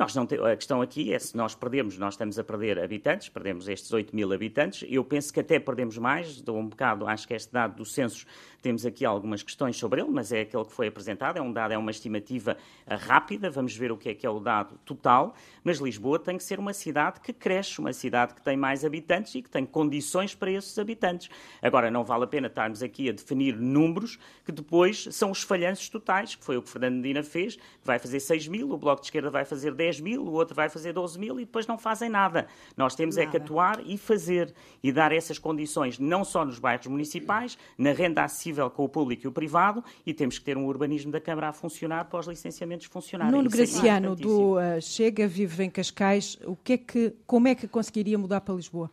Nós 0.00 0.14
não 0.14 0.24
te... 0.24 0.34
A 0.36 0.56
questão 0.56 0.80
aqui 0.80 1.12
é 1.12 1.18
se 1.18 1.36
nós 1.36 1.54
perdemos, 1.54 1.98
nós 1.98 2.14
estamos 2.14 2.38
a 2.38 2.42
perder 2.42 2.78
habitantes, 2.82 3.28
perdemos 3.28 3.68
estes 3.68 3.92
8 3.92 4.16
mil 4.16 4.32
habitantes. 4.32 4.82
Eu 4.88 5.04
penso 5.04 5.30
que 5.30 5.40
até 5.40 5.58
perdemos 5.58 5.98
mais, 5.98 6.40
dou 6.40 6.56
um 6.56 6.66
bocado, 6.66 7.06
acho 7.06 7.28
que 7.28 7.34
este 7.34 7.52
dado 7.52 7.76
do 7.76 7.84
censo 7.84 8.24
temos 8.62 8.84
aqui 8.84 9.04
algumas 9.04 9.42
questões 9.42 9.76
sobre 9.76 10.00
ele, 10.00 10.10
mas 10.10 10.32
é 10.32 10.42
aquele 10.42 10.64
que 10.64 10.72
foi 10.72 10.88
apresentado. 10.88 11.36
É 11.36 11.42
um 11.42 11.52
dado, 11.52 11.72
é 11.72 11.78
uma 11.78 11.90
estimativa 11.90 12.56
eh, 12.86 12.94
rápida. 12.94 13.50
Vamos 13.50 13.76
ver 13.76 13.90
o 13.90 13.96
que 13.96 14.10
é 14.10 14.14
que 14.14 14.26
é 14.26 14.30
o 14.30 14.38
dado 14.38 14.78
total. 14.84 15.34
Mas 15.64 15.78
Lisboa 15.78 16.18
tem 16.18 16.36
que 16.36 16.44
ser 16.44 16.58
uma 16.58 16.72
cidade 16.72 17.20
que 17.20 17.32
cresce, 17.32 17.78
uma 17.78 17.92
cidade 17.92 18.34
que 18.34 18.42
tem 18.42 18.56
mais 18.56 18.84
habitantes 18.84 19.34
e 19.34 19.42
que 19.42 19.50
tem 19.50 19.64
condições 19.64 20.34
para 20.34 20.50
esses 20.50 20.78
habitantes. 20.78 21.30
Agora, 21.62 21.90
não 21.90 22.04
vale 22.04 22.24
a 22.24 22.26
pena 22.26 22.46
estarmos 22.46 22.82
aqui 22.82 23.08
a 23.08 23.12
definir 23.12 23.56
números 23.56 24.18
que 24.44 24.52
depois 24.52 25.08
são 25.10 25.30
os 25.30 25.42
falhanços 25.42 25.88
totais, 25.88 26.34
que 26.34 26.44
foi 26.44 26.56
o 26.56 26.62
que 26.62 26.68
Fernando 26.68 26.96
Medina 26.96 27.22
fez, 27.22 27.56
que 27.56 27.62
vai 27.84 27.98
fazer 27.98 28.20
6 28.20 28.48
mil, 28.48 28.70
o 28.70 28.78
Bloco 28.78 29.00
de 29.00 29.06
Esquerda 29.06 29.30
vai 29.30 29.44
fazer 29.44 29.74
10 29.74 29.89
10 29.90 30.00
mil, 30.00 30.22
o 30.22 30.32
outro 30.32 30.54
vai 30.54 30.68
fazer 30.68 30.92
12 30.92 31.18
mil 31.18 31.40
e 31.40 31.44
depois 31.44 31.66
não 31.66 31.76
fazem 31.76 32.08
nada. 32.08 32.46
Nós 32.76 32.94
temos 32.94 33.16
nada. 33.16 33.28
é 33.28 33.30
que 33.30 33.36
atuar 33.36 33.82
e 33.84 33.98
fazer 33.98 34.54
e 34.82 34.92
dar 34.92 35.10
essas 35.12 35.38
condições, 35.38 35.98
não 35.98 36.24
só 36.24 36.44
nos 36.44 36.58
bairros 36.58 36.86
municipais, 36.86 37.58
na 37.76 37.92
renda 37.92 38.22
acessível 38.22 38.70
com 38.70 38.84
o 38.84 38.88
público 38.88 39.26
e 39.26 39.28
o 39.28 39.32
privado, 39.32 39.84
e 40.06 40.14
temos 40.14 40.38
que 40.38 40.44
ter 40.44 40.56
um 40.56 40.66
urbanismo 40.66 41.10
da 41.10 41.20
Câmara 41.20 41.48
a 41.48 41.52
funcionar 41.52 42.04
para 42.04 42.20
os 42.20 42.26
licenciamentos 42.26 42.86
funcionarem. 42.86 43.34
Nuno 43.34 43.48
é 43.48 43.50
Graciano, 43.50 44.14
do 44.14 44.54
uh, 44.54 44.80
Chega, 44.80 45.26
vive 45.26 45.64
em 45.64 45.70
Cascais, 45.70 46.38
o 46.44 46.54
que 46.54 46.74
é 46.74 46.78
que, 46.78 47.14
como 47.26 47.48
é 47.48 47.54
que 47.54 47.66
conseguiria 47.66 48.16
mudar 48.16 48.40
para 48.40 48.54
Lisboa? 48.54 48.90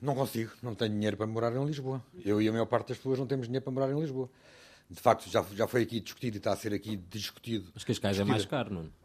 Não 0.00 0.14
consigo, 0.14 0.52
não 0.62 0.74
tenho 0.74 0.92
dinheiro 0.92 1.16
para 1.16 1.26
morar 1.26 1.54
em 1.54 1.64
Lisboa. 1.64 2.02
Eu 2.24 2.40
e 2.40 2.48
a 2.48 2.52
maior 2.52 2.64
parte 2.64 2.88
das 2.88 2.96
pessoas 2.96 3.18
não 3.18 3.26
temos 3.26 3.46
dinheiro 3.46 3.62
para 3.62 3.72
morar 3.72 3.90
em 3.90 4.00
Lisboa. 4.00 4.30
De 4.88 4.98
facto, 4.98 5.30
já, 5.30 5.44
já 5.54 5.68
foi 5.68 5.82
aqui 5.82 6.00
discutido 6.00 6.36
e 6.36 6.38
está 6.38 6.52
a 6.52 6.56
ser 6.56 6.72
aqui 6.72 6.96
discutido. 6.96 7.66
Mas 7.74 7.84
Cascais 7.84 8.18
é 8.18 8.24
mais 8.24 8.46
caro, 8.46 8.72
não? 8.72 8.99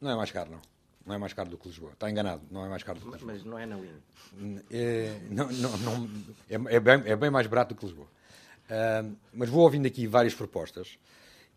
Não 0.00 0.10
é 0.10 0.16
mais 0.16 0.30
caro, 0.30 0.50
não. 0.50 0.60
Não 1.04 1.14
é 1.14 1.18
mais 1.18 1.32
caro 1.32 1.48
do 1.48 1.56
que 1.56 1.68
Lisboa. 1.68 1.92
Está 1.92 2.10
enganado, 2.10 2.42
não 2.50 2.64
é 2.64 2.68
mais 2.68 2.82
caro 2.82 2.98
do 3.00 3.06
que 3.06 3.12
Lisboa. 3.12 3.32
Mas 3.32 3.44
não 3.44 3.58
é 3.58 3.66
na 3.66 3.76
Win. 3.76 4.60
É, 4.70 5.18
não, 5.30 5.50
não, 5.50 5.76
não, 5.78 6.10
é, 6.48 6.76
é, 6.76 6.80
bem, 6.80 7.02
é 7.06 7.16
bem 7.16 7.30
mais 7.30 7.46
barato 7.46 7.74
do 7.74 7.78
que 7.78 7.86
Lisboa. 7.86 8.06
Uh, 8.06 9.16
mas 9.32 9.48
vou 9.48 9.62
ouvindo 9.62 9.86
aqui 9.86 10.06
várias 10.06 10.34
propostas 10.34 10.98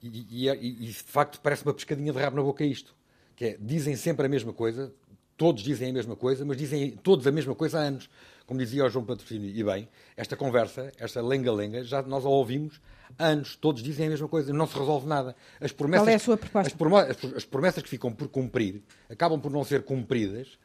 e, 0.01 0.47
e, 0.47 0.49
e, 0.49 0.87
de 0.87 0.93
facto 0.93 1.39
parece 1.41 1.63
uma 1.63 1.73
pescadinha 1.73 2.11
de 2.11 2.17
rabo 2.17 2.37
na 2.37 2.41
boca 2.41 2.63
isto. 2.63 2.95
Que 3.35 3.45
é, 3.45 3.57
dizem 3.59 3.95
sempre 3.95 4.25
a 4.25 4.29
mesma 4.29 4.53
coisa, 4.53 4.93
todos 5.37 5.63
dizem 5.63 5.89
a 5.89 5.93
mesma 5.93 6.15
coisa, 6.15 6.45
mas 6.45 6.57
dizem 6.57 6.91
todos 6.91 7.27
a 7.27 7.31
mesma 7.31 7.53
coisa 7.53 7.79
há 7.79 7.83
anos. 7.83 8.09
Como 8.45 8.59
dizia 8.59 8.85
o 8.85 8.89
João 8.89 9.05
Patrocínio, 9.05 9.49
e 9.49 9.63
bem, 9.63 9.87
esta 10.17 10.35
conversa, 10.35 10.91
esta 10.97 11.21
lenga-lenga, 11.21 11.83
já 11.83 12.01
nós 12.01 12.25
a 12.25 12.29
ouvimos 12.29 12.81
anos. 13.17 13.55
Todos 13.55 13.81
dizem 13.81 14.07
a 14.07 14.09
mesma 14.09 14.27
coisa, 14.27 14.53
não 14.53 14.67
se 14.67 14.77
resolve 14.77 15.07
nada. 15.07 15.35
As 15.59 15.71
promessas, 15.71 16.05
Qual 16.05 16.11
é 16.11 16.15
a 16.15 16.19
sua 16.19 16.37
proposta? 16.37 17.27
As, 17.27 17.35
as 17.35 17.45
promessas 17.45 17.83
que 17.83 17.89
ficam 17.89 18.11
por 18.11 18.27
cumprir 18.27 18.81
acabam 19.09 19.39
por 19.39 19.51
não 19.51 19.63
ser 19.63 19.83
cumpridas 19.83 20.57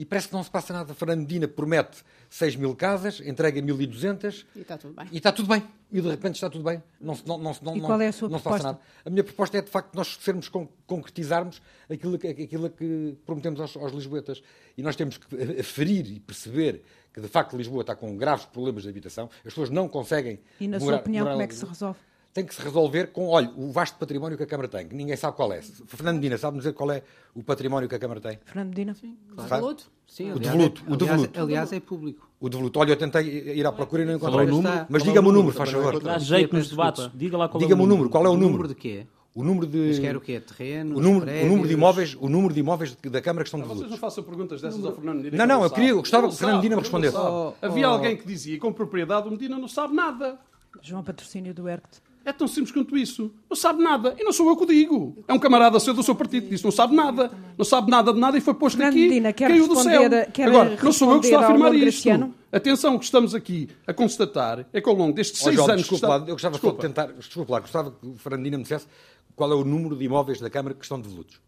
e 0.00 0.04
parece 0.06 0.28
que 0.28 0.32
não 0.32 0.42
se 0.42 0.50
passa 0.50 0.72
nada. 0.72 0.94
Fernandina 0.94 1.46
promete 1.46 1.98
6 2.30 2.56
mil 2.56 2.74
casas, 2.74 3.20
entrega 3.20 3.60
1.200 3.60 4.46
e 4.56 4.60
está 4.60 4.78
tudo 4.78 4.94
bem. 4.94 5.06
E 5.12 5.16
está 5.18 5.30
tudo 5.30 5.46
bem. 5.46 5.62
E 5.92 6.00
de 6.00 6.08
repente 6.08 6.36
está 6.36 6.48
tudo 6.48 6.64
bem. 6.64 6.82
Não, 6.98 7.14
não, 7.26 7.36
não, 7.36 7.56
não, 7.60 7.76
e 7.76 7.80
qual 7.82 8.00
é 8.00 8.08
a 8.08 8.12
sua 8.12 8.30
não 8.30 8.40
proposta? 8.40 8.58
se 8.58 8.64
passa 8.64 8.78
nada. 8.78 8.80
A 9.04 9.10
minha 9.10 9.22
proposta 9.22 9.58
é, 9.58 9.60
de 9.60 9.70
facto, 9.70 9.94
nós 9.94 10.16
sermos, 10.22 10.50
concretizarmos 10.86 11.60
aquilo, 11.90 12.14
aquilo 12.14 12.70
que 12.70 13.14
prometemos 13.26 13.60
aos, 13.60 13.76
aos 13.76 13.92
lisboetas. 13.92 14.42
E 14.74 14.82
nós 14.82 14.96
temos 14.96 15.18
que 15.18 15.60
aferir 15.60 16.06
e 16.10 16.18
perceber 16.18 16.82
que, 17.12 17.20
de 17.20 17.28
facto, 17.28 17.56
Lisboa 17.56 17.80
está 17.82 17.94
com 17.94 18.16
graves 18.16 18.44
problemas 18.46 18.82
de 18.84 18.88
habitação. 18.88 19.28
As 19.38 19.44
pessoas 19.44 19.70
não 19.70 19.88
conseguem. 19.88 20.40
E, 20.60 20.68
na 20.68 20.78
morar, 20.78 20.92
sua 20.92 21.00
opinião, 21.00 21.26
como 21.26 21.42
é 21.42 21.46
que 21.46 21.54
se 21.54 21.64
resolve? 21.64 21.98
tem 22.32 22.44
que 22.44 22.54
se 22.54 22.62
resolver 22.62 23.08
com, 23.08 23.28
olha, 23.28 23.50
o 23.56 23.72
vasto 23.72 23.98
património 23.98 24.36
que 24.36 24.44
a 24.44 24.46
Câmara 24.46 24.68
tem, 24.68 24.86
que 24.86 24.94
ninguém 24.94 25.16
sabe 25.16 25.36
qual 25.36 25.52
é. 25.52 25.60
Fernando 25.60 26.16
Medina, 26.16 26.38
sabe-nos 26.38 26.64
dizer 26.64 26.74
qual 26.74 26.90
é 26.92 27.02
o 27.34 27.42
património 27.42 27.88
que 27.88 27.94
a 27.94 27.98
Câmara 27.98 28.20
tem? 28.20 28.38
Fernando 28.44 28.68
Medina? 28.68 28.94
Sim, 28.94 29.16
claro. 29.34 29.50
devoluto? 29.50 29.90
Sim, 30.06 30.32
o 30.32 30.38
devoluto. 30.38 30.82
o 30.88 30.96
devoluto. 30.96 31.40
Aliás, 31.40 31.72
é 31.72 31.80
público. 31.80 32.28
O 32.38 32.48
devoluto. 32.48 32.78
Olha, 32.78 32.92
eu 32.92 32.96
tentei 32.96 33.56
ir 33.56 33.66
à 33.66 33.72
procura 33.72 34.02
e 34.02 34.06
não 34.06 34.14
encontrei. 34.14 34.46
o 34.46 34.50
número, 34.50 34.86
mas 34.88 35.02
diga-me 35.02 35.28
o 35.28 35.32
número, 35.32 35.54
faz 35.54 35.70
favor. 35.70 36.00
Dá 36.00 36.18
jeito 36.18 36.54
nos 36.54 36.70
debates. 36.70 37.10
Diga 37.14 37.36
lá 37.36 37.48
qual 37.48 37.60
é 37.60 37.64
o 37.64 37.68
número. 37.68 37.76
Diga-me 37.76 37.82
o 37.82 37.86
número. 37.86 38.10
Qual 38.10 38.24
é 38.24 38.28
o 38.28 38.32
número? 38.32 38.48
O 38.48 38.52
número 38.52 38.68
de 38.68 38.74
quê? 38.74 39.06
O 39.40 39.44
número 39.44 39.66
de. 39.66 39.78
Mas 39.78 39.98
quer 39.98 40.16
o 40.16 40.20
quê? 40.20 40.40
Terreno? 40.40 40.96
O 40.96 41.00
número, 41.00 41.30
o 41.30 41.48
número 41.48 41.68
de 41.68 41.74
imóveis, 41.74 42.16
o 42.20 42.28
número 42.28 42.54
de 42.54 42.60
imóveis 42.60 42.94
da 42.94 43.20
Câmara 43.20 43.44
que 43.44 43.48
estão 43.48 43.60
devolutos. 43.60 43.88
Vocês 43.88 43.90
não 43.90 43.98
façam 43.98 44.22
perguntas 44.22 44.60
dessas 44.60 44.84
ao 44.84 44.94
Fernando 44.94 45.22
Medina. 45.22 45.46
Não, 45.46 45.56
não, 45.56 45.64
eu 45.64 45.70
queria, 45.70 45.90
eu 45.90 45.98
gostava 45.98 46.28
que 46.28 46.34
o 46.34 46.36
Fernando 46.36 46.56
Medina 46.56 46.76
me 46.76 46.82
respondesse. 46.82 47.16
Havia 47.62 47.86
alguém 47.86 48.16
que 48.16 48.26
dizia, 48.26 48.58
com 48.58 48.72
propriedade, 48.72 49.28
o 49.28 49.30
Medina 49.30 49.58
não 49.58 49.68
sabe 49.68 49.94
nada. 49.94 50.38
João 50.82 51.02
Patrocínio 51.02 51.52
do 51.52 51.68
ERCT. 51.68 52.00
É 52.22 52.32
tão 52.32 52.46
simples 52.46 52.70
quanto 52.70 52.96
isso. 52.98 53.32
Não 53.48 53.56
sabe 53.56 53.82
nada. 53.82 54.14
E 54.18 54.22
não 54.22 54.30
sou 54.30 54.46
eu 54.48 54.56
que 54.56 54.64
o 54.64 54.66
digo. 54.66 55.24
É 55.26 55.32
um 55.32 55.38
camarada 55.38 55.80
seu 55.80 55.94
do 55.94 56.02
seu 56.02 56.14
partido 56.14 56.44
que 56.44 56.50
disse 56.50 56.62
não 56.62 56.70
sabe 56.70 56.94
nada. 56.94 57.30
Não 57.56 57.64
sabe 57.64 57.90
nada 57.90 58.12
de 58.12 58.20
nada 58.20 58.36
e 58.36 58.40
foi 58.42 58.52
posto 58.52 58.76
Fernando 58.76 58.92
aqui. 58.92 59.08
Medina, 59.08 59.32
caiu 59.32 59.66
do 59.66 59.76
céu. 59.76 60.02
Agora, 60.46 60.78
não 60.82 60.92
sou 60.92 61.12
eu 61.12 61.20
que 61.20 61.26
estou 61.26 61.40
a 61.40 61.44
afirmar 61.44 61.74
isto. 61.74 61.82
Graciano? 61.82 62.34
Atenção, 62.52 62.96
o 62.96 62.98
que 62.98 63.04
estamos 63.06 63.34
aqui 63.34 63.68
a 63.86 63.94
constatar 63.94 64.66
é 64.72 64.80
que 64.80 64.88
ao 64.88 64.94
longo 64.94 65.14
destes 65.14 65.40
seis 65.40 65.54
João, 65.54 65.68
anos... 65.70 65.80
Desculpa, 65.82 66.06
está... 66.06 66.18
eu 66.18 66.34
gostava 66.34 66.52
desculpa. 66.52 66.76
de 66.76 66.88
tentar... 66.88 67.06
Desculpa 67.12 67.52
lá, 67.52 67.60
gostava 67.60 67.90
que 67.92 68.06
o 68.06 68.14
Fernandina 68.16 68.56
me 68.58 68.64
dissesse 68.64 68.86
qual 69.40 69.52
é 69.52 69.54
o 69.54 69.64
número 69.64 69.96
de 69.96 70.04
imóveis 70.04 70.38
da 70.38 70.50
Câmara 70.50 70.74
que 70.74 70.82
estão 70.82 71.00
devolutos. 71.00 71.40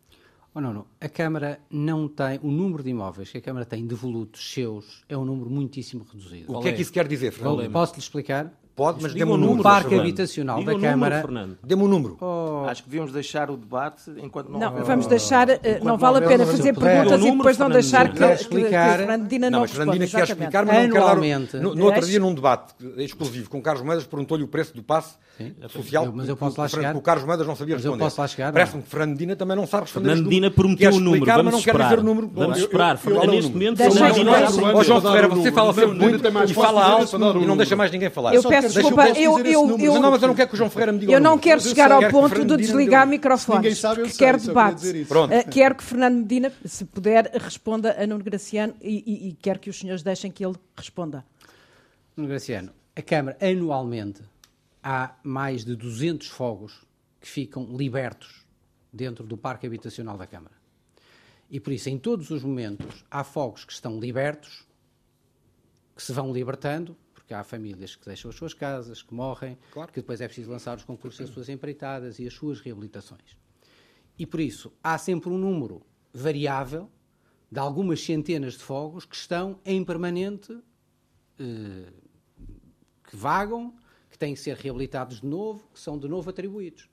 Oh, 0.55 0.63
não, 0.63 0.73
não. 0.73 0.87
A 0.99 1.11
Câmara 1.11 1.61
não 1.71 2.09
tem... 2.09 2.41
O 2.43 2.51
número 2.51 2.83
de 2.83 2.89
imóveis 2.89 3.31
que 3.31 3.37
a 3.37 3.41
Câmara 3.43 3.67
tem 3.67 3.87
devolutos 3.87 4.51
seus 4.51 5.05
é 5.11 5.15
um 5.15 5.27
número 5.27 5.51
muitíssimo 5.51 6.07
reduzido. 6.11 6.57
O 6.57 6.63
que 6.63 6.71
é 6.71 6.73
que 6.73 6.81
isso 6.81 6.91
quer 6.91 7.07
dizer, 7.07 7.33
Fernando? 7.33 7.71
Posso-lhe 7.71 7.99
explicar? 7.99 8.51
Pode, 8.75 9.03
mas 9.03 9.13
dê-me 9.13 9.31
um 9.31 9.37
número. 9.37 9.61
O 9.61 9.63
parque 9.63 9.95
habitacional 9.95 10.59
Diga 10.59 10.75
da 10.75 10.81
Câmara. 10.81 11.23
Dê-me 11.63 11.83
um 11.83 11.89
número. 11.89 12.17
Oh. 12.21 12.65
Acho 12.67 12.83
que 12.83 12.89
devíamos 12.89 13.13
deixar 13.13 13.51
o 13.51 13.57
debate 13.57 14.11
enquanto 14.17 14.49
não. 14.49 14.59
Não, 14.59 14.85
vamos 14.85 15.07
deixar. 15.07 15.49
Oh. 15.49 15.85
não 15.85 15.99
vale 15.99 16.25
a 16.25 16.29
pena 16.29 16.47
fazer 16.47 16.73
perguntas 16.73 17.21
e 17.21 17.31
depois 17.31 17.59
não 17.59 17.69
deixar 17.69 18.11
que, 18.11 18.49
que 18.49 18.71
Fernandina 18.71 19.51
não, 19.51 19.59
não 19.59 19.61
mas 19.61 19.71
Fernandina 19.73 20.07
quer 20.07 20.25
explicar, 20.25 20.65
mas 20.65 20.77
Anualmente. 20.85 21.37
não 21.37 21.47
quer 21.47 21.59
dar. 21.59 21.63
No, 21.63 21.75
no 21.75 21.85
outro 21.85 22.07
dia, 22.07 22.19
num 22.19 22.35
debate 22.35 22.75
exclusivo 22.97 23.51
com 23.51 23.59
o 23.59 23.63
Carlos 23.63 23.85
Moedas, 23.85 24.07
perguntou-lhe 24.07 24.43
o 24.43 24.49
preço 24.49 24.75
do 24.75 24.83
passe 24.83 25.17
Sim, 25.37 25.55
social. 25.69 26.07
Eu, 26.07 26.13
mas 26.13 26.29
eu 26.29 26.37
posso 26.37 26.59
lá 26.59 26.69
chegar. 26.69 26.97
O 26.97 27.03
Carlos 27.03 27.27
Moedas 27.27 27.47
não 27.47 27.55
sabia 27.55 27.77
responder. 27.77 27.97
Mas 27.97 28.01
eu 28.01 28.07
posso 28.07 28.21
lá 28.21 28.29
chegar. 28.29 28.53
Parece-me 28.53 28.83
que 28.83 28.89
Fernandina 28.89 29.37
também 29.37 29.57
não 29.57 29.67
sabe 29.67 29.83
responder. 29.85 30.09
Fernandina 30.09 30.51
prometeu 30.51 30.93
o 30.93 31.01
número. 31.01 31.27
Vamos 31.27 31.57
esperar. 31.57 31.95
Vamos 31.95 32.59
esperar. 32.59 32.99
Neste 33.27 33.53
momento, 33.53 33.77
Fernandina. 33.77 34.83
João 34.83 35.01
Ferreira, 35.01 35.29
você 35.29 35.53
fala 35.53 35.75
sempre 35.75 35.95
muito 35.95 36.27
e 36.49 36.55
fala 36.55 36.85
alto 36.85 37.17
e 37.17 37.47
não 37.47 37.57
deixa 37.57 37.77
mais 37.77 37.91
ninguém 37.91 38.09
falar. 38.09 38.35
Eu 38.35 38.43
peço 38.43 38.62
desculpa, 38.69 39.09
eu 39.11 39.39
eu, 39.41 39.79
eu, 39.79 40.01
não, 40.01 40.11
mas 40.11 40.23
eu 40.23 40.29
não 40.29 40.35
quero 40.35 40.49
que 40.49 40.55
o 40.55 40.59
João 40.59 40.71
Ferreira 40.71 40.93
me 40.93 40.99
diga 40.99 41.13
Eu 41.13 41.21
não 41.21 41.39
quero 41.39 41.61
chegar 41.61 41.91
ao 41.91 42.09
ponto 42.11 42.45
de 42.45 42.57
desligar 42.57 43.07
microfones. 43.07 43.81
Quero 44.17 44.39
debate. 44.39 44.87
Uh, 44.89 45.51
quero 45.51 45.75
que 45.75 45.83
Fernando 45.83 46.17
Medina, 46.17 46.53
se 46.65 46.85
puder, 46.85 47.31
responda 47.35 47.97
a 48.01 48.07
Nuno 48.07 48.23
Graciano 48.23 48.75
e, 48.81 49.03
e, 49.07 49.29
e 49.29 49.33
quero 49.35 49.59
que 49.59 49.71
os 49.71 49.79
senhores 49.79 50.03
deixem 50.03 50.31
que 50.31 50.45
ele 50.45 50.57
responda. 50.77 51.25
Nuno 52.17 52.29
Graciano, 52.29 52.73
a 52.95 53.03
Câmara 53.03 53.37
anualmente 53.41 54.23
há 54.83 55.15
mais 55.23 55.65
de 55.65 55.77
200 55.77 56.29
fogos 56.29 56.85
que 57.21 57.29
ficam 57.29 57.65
libertos 57.77 58.45
dentro 58.93 59.25
do 59.25 59.37
parque 59.37 59.67
habitacional 59.67 60.19
da 60.19 60.27
Câmara. 60.27 60.55
E 61.51 61.61
por 61.61 61.73
isso, 61.73 61.89
em 61.89 61.99
todos 61.99 62.31
os 62.31 62.43
momentos, 62.43 63.05
há 63.11 63.23
fogos 63.23 63.65
que 63.65 63.73
estão 63.73 64.01
libertos, 64.01 64.67
que 65.95 66.03
se 66.03 66.13
vão 66.13 66.33
libertando, 66.33 66.97
porque 67.23 67.35
há 67.35 67.45
famílias 67.45 67.95
que 67.95 68.05
deixam 68.05 68.29
as 68.31 68.37
suas 68.37 68.53
casas, 68.53 69.01
que 69.01 69.15
morrem, 69.15 69.57
claro. 69.71 69.93
que 69.93 70.01
depois 70.01 70.21
é 70.21 70.27
preciso 70.27 70.51
lançar 70.51 70.77
os 70.77 70.85
concursos 70.85 71.21
das 71.21 71.31
suas 71.31 71.49
empreitadas 71.49 72.19
e 72.19 72.27
as 72.27 72.35
suas 72.35 72.61
reabilitações. 72.61 73.37
E 74.19 74.27
por 74.27 74.41
isso 74.41 74.73
há 74.83 74.99
sempre 74.99 75.31
um 75.31 75.39
número 75.39 75.83
variável 76.13 76.91
de 77.51 77.61
algumas 77.61 78.03
centenas 78.03 78.55
de 78.55 78.61
fogos 78.65 79.05
que 79.05 79.15
estão 79.15 79.61
em 79.65 79.85
permanente, 79.85 80.53
eh, 81.39 81.93
que 83.09 83.17
vagam, 83.17 83.73
que 84.11 84.19
têm 84.19 84.35
que 84.35 84.41
ser 84.41 84.57
reabilitados 84.57 85.21
de 85.21 85.27
novo, 85.27 85.69
que 85.73 85.79
são 85.79 85.97
de 85.99 86.09
novo 86.09 86.29
atribuídos. 86.29 86.89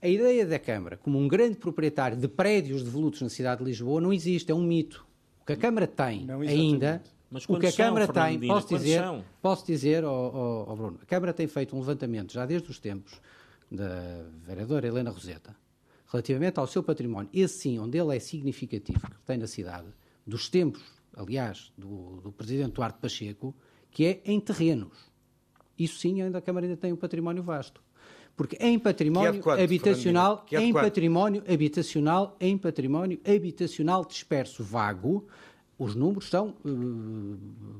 A 0.00 0.06
ideia 0.06 0.46
da 0.46 0.58
Câmara, 0.58 0.96
como 0.96 1.18
um 1.18 1.26
grande 1.26 1.56
proprietário 1.56 2.16
de 2.16 2.28
prédios 2.28 2.84
devolutos 2.84 3.20
na 3.22 3.28
cidade 3.28 3.58
de 3.58 3.64
Lisboa, 3.64 4.00
não 4.00 4.12
existe, 4.12 4.52
é 4.52 4.54
um 4.54 4.62
mito. 4.62 5.04
O 5.42 5.44
que 5.44 5.54
a 5.54 5.56
Câmara 5.56 5.88
tem 5.88 6.28
ainda 6.46 7.02
mas 7.30 7.44
o 7.48 7.58
que 7.58 7.66
a 7.66 7.72
Câmara 7.72 8.06
são, 8.06 8.14
tem, 8.14 8.40
posso 8.46 8.68
dizer, 8.68 9.02
posso 9.42 9.66
dizer 9.66 10.04
oh, 10.04 10.10
oh, 10.10 10.72
oh, 10.72 10.76
Bruno, 10.76 10.98
a 11.02 11.06
Câmara 11.06 11.32
tem 11.32 11.46
feito 11.46 11.76
um 11.76 11.80
levantamento 11.80 12.32
já 12.32 12.46
desde 12.46 12.70
os 12.70 12.78
tempos 12.78 13.20
da 13.70 14.24
vereadora 14.46 14.86
Helena 14.86 15.10
Roseta, 15.10 15.54
relativamente 16.10 16.58
ao 16.58 16.66
seu 16.66 16.82
património, 16.82 17.28
esse 17.32 17.58
sim, 17.58 17.78
onde 17.78 17.98
ele 17.98 18.16
é 18.16 18.18
significativo, 18.18 19.00
que 19.00 19.22
tem 19.26 19.36
na 19.36 19.46
cidade, 19.46 19.88
dos 20.26 20.48
tempos, 20.48 20.82
aliás, 21.14 21.70
do, 21.76 22.20
do 22.22 22.32
Presidente 22.32 22.72
Duarte 22.72 22.98
Pacheco, 22.98 23.54
que 23.90 24.06
é 24.06 24.22
em 24.24 24.40
terrenos. 24.40 24.96
Isso 25.78 25.98
sim, 25.98 26.20
ainda 26.22 26.38
a 26.38 26.42
Câmara 26.42 26.66
ainda 26.66 26.76
tem 26.76 26.92
um 26.92 26.96
património 26.96 27.42
vasto. 27.42 27.82
Porque 28.36 28.56
em 28.60 28.78
património 28.78 29.42
é 29.58 29.64
habitacional, 29.64 30.46
é 30.52 30.60
em 30.60 30.72
património 30.72 31.42
habitacional, 31.52 32.36
em 32.40 32.56
património 32.56 33.20
habitacional 33.26 34.04
disperso 34.04 34.62
vago, 34.62 35.26
os 35.78 35.94
números 35.94 36.28
são 36.28 36.54
uh, 36.64 37.36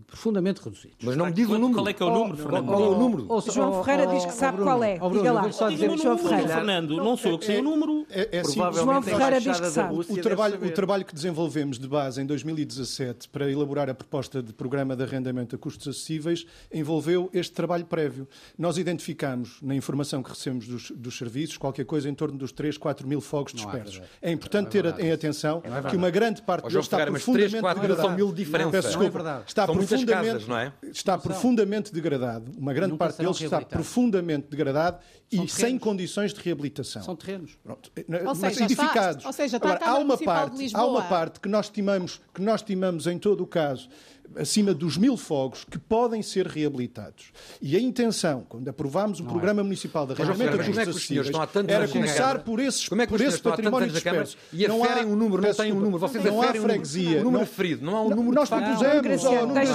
profundamente 0.06 0.62
reduzidos. 0.62 0.96
Mas 1.02 1.16
não 1.16 1.26
me 1.26 1.32
diz 1.32 1.48
o 1.48 1.58
número. 1.58 1.74
Qual 1.74 1.88
é 1.88 1.92
que 1.92 2.02
é 2.02 2.06
o 2.06 2.14
número, 2.14 2.36
Fernando? 2.36 2.66
Qual 2.66 2.84
é 2.84 2.88
o 2.88 2.98
número? 2.98 3.26
O 3.28 3.40
João 3.40 3.82
Ferreira 3.82 4.12
diz 4.12 4.24
que 4.24 4.32
sabe 4.32 4.62
qual 4.62 4.84
é. 4.84 4.98
Diga 4.98 5.32
lá. 5.32 5.50
Só 5.50 5.68
dizer 5.68 5.98
João 5.98 6.16
Ferreira. 6.16 6.48
Fernando, 6.48 6.96
não 6.96 7.16
sou 7.16 7.32
eu 7.32 7.38
que 7.38 7.46
sei 7.46 7.58
o 7.58 7.62
número. 7.62 8.06
É, 8.08 8.36
é 8.36 8.40
assim, 8.40 8.54
João 8.54 9.02
Ferreira 9.02 9.40
diz 9.40 9.58
que 9.58 9.66
sabe. 9.66 9.94
O, 9.94 10.22
trabalho, 10.22 10.64
o 10.64 10.70
trabalho 10.70 11.04
que 11.04 11.14
desenvolvemos 11.14 11.78
de 11.78 11.88
base 11.88 12.22
em 12.22 12.26
2017 12.26 13.28
para 13.28 13.50
elaborar 13.50 13.90
a 13.90 13.94
proposta 13.94 14.40
de 14.40 14.52
programa 14.52 14.94
de 14.94 15.02
arrendamento 15.02 15.56
a 15.56 15.58
custos 15.58 15.88
acessíveis 15.88 16.46
envolveu 16.72 17.28
este 17.32 17.52
trabalho 17.52 17.84
prévio. 17.84 18.28
Nós 18.56 18.78
identificamos, 18.78 19.60
na 19.60 19.74
informação 19.74 20.22
que 20.22 20.30
recebemos 20.30 20.68
dos, 20.68 20.90
dos 20.92 21.18
serviços, 21.18 21.56
qualquer 21.56 21.84
coisa 21.84 22.08
em 22.08 22.14
torno 22.14 22.38
dos 22.38 22.52
3, 22.52 22.78
4 22.78 23.08
mil 23.08 23.20
fogos 23.20 23.52
dispersos. 23.52 24.00
É 24.22 24.30
importante 24.30 24.68
ter 24.68 24.86
em 25.00 25.10
atenção 25.10 25.62
que 25.90 25.96
uma 25.96 26.10
grande 26.10 26.42
parte 26.42 26.68
deles 26.68 26.84
está 26.84 27.04
profundamente 27.04 27.87
verdade. 27.94 28.08
são 28.08 28.16
mil 28.16 28.32
diferenças. 28.32 28.72
Peço 28.72 28.88
desculpa. 28.88 29.18
É 29.18 29.42
está, 29.46 29.66
são 29.66 29.74
profundamente, 29.76 30.26
casas, 30.26 30.48
não 30.48 30.58
é? 30.58 30.72
está 30.90 31.12
não 31.12 31.20
profundamente 31.20 31.92
degradado. 31.92 32.52
Uma 32.56 32.72
grande 32.72 32.92
Nunca 32.92 33.04
parte 33.04 33.18
deles 33.18 33.40
está 33.40 33.60
profundamente 33.60 34.48
degradado 34.50 34.98
são 34.98 35.04
e 35.26 35.30
terrenos. 35.30 35.52
sem 35.52 35.78
condições 35.78 36.32
de 36.32 36.40
reabilitação. 36.40 37.02
São 37.02 37.16
terrenos. 37.16 37.58
Pronto. 37.62 37.90
Eh, 37.96 38.04
ou 38.20 38.24
Mas 38.24 38.38
seja, 38.38 38.64
edificados. 38.64 39.16
Está, 39.16 39.28
ou 39.28 39.32
seja, 39.32 39.56
está 39.56 39.68
Agora, 39.68 39.90
há 39.90 39.98
uma 39.98 40.18
parte, 40.18 40.70
há 40.74 40.86
uma 40.86 41.02
parte 41.02 41.40
que 41.40 41.48
nós 41.48 41.66
estimamos, 41.66 42.20
que 42.34 42.42
nós 42.42 42.60
estimamos 42.60 43.06
em 43.06 43.18
todo 43.18 43.42
o 43.42 43.46
caso 43.46 43.88
acima 44.36 44.74
dos 44.74 44.96
mil 44.96 45.16
fogos 45.16 45.64
que 45.64 45.78
podem 45.78 46.22
ser 46.22 46.46
reabilitados. 46.46 47.32
E 47.60 47.76
a 47.76 47.80
intenção, 47.80 48.44
quando 48.48 48.68
aprovámos 48.68 49.20
o 49.20 49.22
não 49.22 49.30
é? 49.30 49.32
Programa 49.32 49.60
é. 49.60 49.64
Municipal 49.64 50.06
de 50.06 50.12
Arrendamento 50.12 50.58
de 50.58 50.64
Justiça 50.64 50.90
acessíveis, 50.90 51.30
era 51.66 51.88
começar 51.88 52.38
por, 52.40 52.60
esses, 52.60 52.88
como 52.88 53.02
é 53.02 53.06
que 53.06 53.12
por 53.12 53.20
esse 53.20 53.38
é 53.38 53.40
património 53.40 53.90
disperso. 53.90 54.36
E 54.52 54.66
aferem 54.66 55.06
um 55.06 55.16
número, 55.16 55.42
não 55.42 55.54
tem 55.54 55.72
um 55.72 55.80
número. 55.80 55.98
Vocês 55.98 56.24
não 56.24 56.42
há 56.42 56.52
freguesia. 56.52 57.20
Um 57.20 57.24
número 57.24 57.46
ferido, 57.46 57.84
não 57.84 57.96
há 57.96 58.02
um 58.02 58.10
número 58.10 58.34
Nós 58.34 58.48
propusemos 58.48 59.24
ao 59.24 59.46
número 59.46 59.70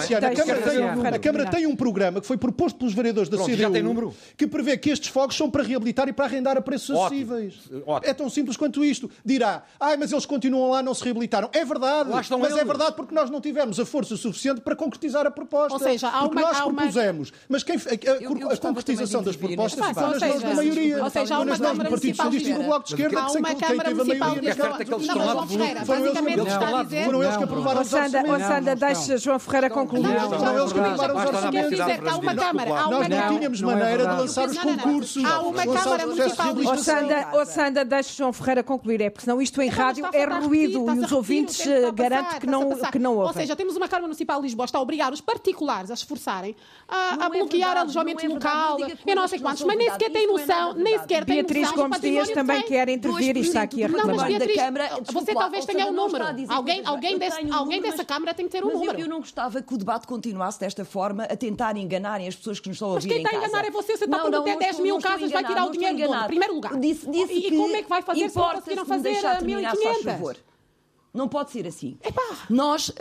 A 1.13 1.19
Câmara 1.19 1.49
tem 1.49 1.67
um 1.67 1.75
programa 1.75 2.21
que 2.21 2.27
foi 2.27 2.37
proposto 2.37 2.77
pelos 2.77 2.93
vereadores 2.93 3.29
da 3.29 3.37
CDU 3.37 4.13
que 4.37 4.47
prevê 4.47 4.77
que 4.77 4.89
estes 4.89 5.09
fogos 5.09 5.35
são 5.35 5.49
para 5.49 5.63
reabilitar 5.63 6.07
e 6.07 6.13
para 6.13 6.25
arrendar 6.25 6.57
a 6.57 6.61
preços 6.61 6.95
acessíveis. 6.95 7.55
É 8.03 8.13
tão 8.13 8.29
simples 8.29 8.57
quanto 8.57 8.83
isto. 8.83 9.09
Dirá, 9.25 9.63
ai, 9.79 9.97
mas 9.97 10.11
eles 10.11 10.25
continuam 10.25 10.71
lá, 10.71 10.81
não 10.81 10.93
se 10.93 11.03
reabilitaram. 11.03 11.49
É 11.53 11.65
verdade, 11.65 12.09
mas 12.09 12.57
é 12.57 12.63
verdade 12.63 12.95
porque 12.95 13.13
nós 13.13 13.29
não 13.29 13.41
tivemos 13.41 13.79
a 13.79 13.85
força 13.85 14.15
suficiente 14.15 14.42
suficiente 14.43 14.61
para 14.61 14.75
concretizar 14.75 15.25
a 15.25 15.31
proposta. 15.31 15.73
Ou 15.73 15.79
seja, 15.79 16.09
há 16.09 16.25
uma, 16.25 16.41
nós 16.41 16.57
há 16.57 16.63
propusemos, 16.63 17.33
mas 17.47 17.63
quem, 17.63 17.75
a, 17.77 18.15
eu, 18.21 18.37
eu 18.37 18.51
a 18.51 18.57
concretização 18.57 19.23
das 19.23 19.35
propostas 19.35 19.87
está 19.87 20.09
nas 20.09 20.21
mãos 20.21 20.41
da 20.41 20.55
maioria. 20.55 21.03
Ou 21.03 21.09
seja, 21.09 21.35
há 21.35 21.39
uma 21.39 21.57
Câmara 21.57 21.89
Municipal 21.89 22.29
de 22.29 22.53
Bloco 22.53 22.85
de 22.85 22.93
Esquerda 22.93 23.21
há 23.21 23.31
uma 23.31 23.55
Câmara 23.55 23.95
Municipal 23.95 24.35
de 24.35 24.41
Ferreira, 25.53 25.85
Foram 25.85 27.23
eles 27.23 27.37
que 27.37 27.43
aprovaram 27.43 27.81
os 27.81 27.93
orçamentos. 27.93 28.43
Sandra, 28.43 28.75
deixe 28.75 29.17
João 29.17 29.39
Ferreira 29.39 29.69
concluir. 29.69 30.19
Foram 30.19 30.59
eles 30.59 30.73
que 30.73 30.79
aprovaram 30.79 31.15
os 31.15 31.25
orçamentos. 31.25 31.79
Há 31.79 32.17
uma 32.17 32.35
Câmara. 32.35 32.69
Nós 32.69 33.09
não 33.09 33.37
tínhamos 33.37 33.61
maneira 33.61 34.07
de 34.07 34.21
lançar 34.21 34.49
os 34.49 34.57
concursos. 34.57 35.23
Há 35.23 35.41
uma 35.41 35.63
Câmara 35.65 36.07
Municipal 36.07 36.53
de 36.53 37.45
Sandra, 37.45 37.85
deixa 37.85 38.13
João 38.13 38.33
Ferreira 38.33 38.63
concluir. 38.63 39.01
É 39.01 39.09
porque 39.09 39.23
senão 39.23 39.41
isto 39.41 39.61
em 39.61 39.69
rádio 39.69 40.05
é 40.11 40.25
ruído 40.25 40.93
e 40.93 40.99
os 40.99 41.11
ouvintes 41.11 41.65
Não, 42.45 42.69
que 42.91 42.99
não 42.99 43.13
ouvem. 43.13 43.27
Ou 43.27 43.33
seja, 43.33 43.55
temos 43.55 43.75
uma 43.75 43.87
Câmara 43.87 44.07
Municipal 44.07 44.32
Lisboa 44.41 44.65
está 44.65 44.77
a 44.77 44.81
obrigar 44.81 45.13
os 45.13 45.21
particulares 45.21 45.91
a 45.91 45.93
esforçarem 45.93 46.55
a, 46.87 47.25
a 47.25 47.29
bloquear 47.29 47.73
verdade, 47.73 47.79
alojamento 47.79 48.27
local 48.27 48.77
é 48.83 49.11
e 49.11 49.15
não 49.15 49.27
sei 49.27 49.39
quantos, 49.39 49.63
mas 49.63 49.77
nem 49.77 49.91
sequer 49.91 50.11
tem 50.11 50.27
noção, 50.27 50.73
nem 50.73 50.99
sequer 50.99 51.25
tem 51.25 51.35
Beatriz 51.35 51.69
noção. 51.69 51.89
Beatriz 51.89 51.99
Gomes 51.99 52.01
Dias 52.01 52.29
também 52.31 52.61
quer 52.63 52.89
intervir 52.89 53.37
e 53.37 53.39
está 53.41 53.61
aqui 53.61 53.83
a 53.83 53.87
reclamar. 53.87 54.15
Não, 54.15 54.27
Beatriz, 54.27 54.57
você 55.11 55.33
talvez 55.33 55.65
tenha 55.65 55.87
um 55.87 55.91
número. 55.91 56.25
Alguém, 56.49 56.81
alguém, 56.85 57.17
desse, 57.17 57.51
alguém 57.51 57.81
dessa 57.81 58.05
Câmara 58.05 58.33
tem 58.33 58.45
que 58.45 58.51
ter 58.51 58.63
um 58.63 58.71
número. 58.71 58.99
Eu 58.99 59.07
não 59.07 59.19
gostava 59.19 59.61
que 59.61 59.73
o 59.73 59.77
debate 59.77 60.07
continuasse 60.07 60.59
desta 60.59 60.85
forma, 60.85 61.23
a 61.23 61.35
tentar 61.35 61.75
enganarem 61.77 62.27
as 62.27 62.35
pessoas 62.35 62.59
que 62.59 62.67
nos 62.67 62.75
estão 62.75 62.89
a 62.89 62.93
ouvir 62.93 63.07
Mas 63.07 63.15
quem 63.15 63.23
está 63.23 63.37
a 63.37 63.39
enganar 63.39 63.65
é 63.65 63.71
você, 63.71 63.97
você 63.97 64.05
está 64.05 64.17
a 64.17 64.19
prometer 64.19 64.57
10 64.57 64.79
mil 64.79 64.99
casas, 64.99 65.31
vai 65.31 65.43
tirar 65.43 65.65
o 65.65 65.71
dinheiro 65.71 66.13
do 66.13 66.25
primeiro 66.25 66.53
lugar. 66.55 66.71
E 66.83 67.51
como 67.51 67.75
é 67.75 67.83
que 67.83 67.89
vai 67.89 68.01
fazer 68.01 68.29
se 68.29 68.37
não 68.37 68.51
conseguiram 68.51 68.85
fazer 68.85 69.15
1.500? 69.15 70.52
Não 71.13 71.27
pode 71.27 71.51
ser 71.51 71.67
assim. 71.67 71.95
Epá. 72.03 72.23
Nós, 72.49 72.89
uh, 72.89 72.93
uh, 72.93 72.95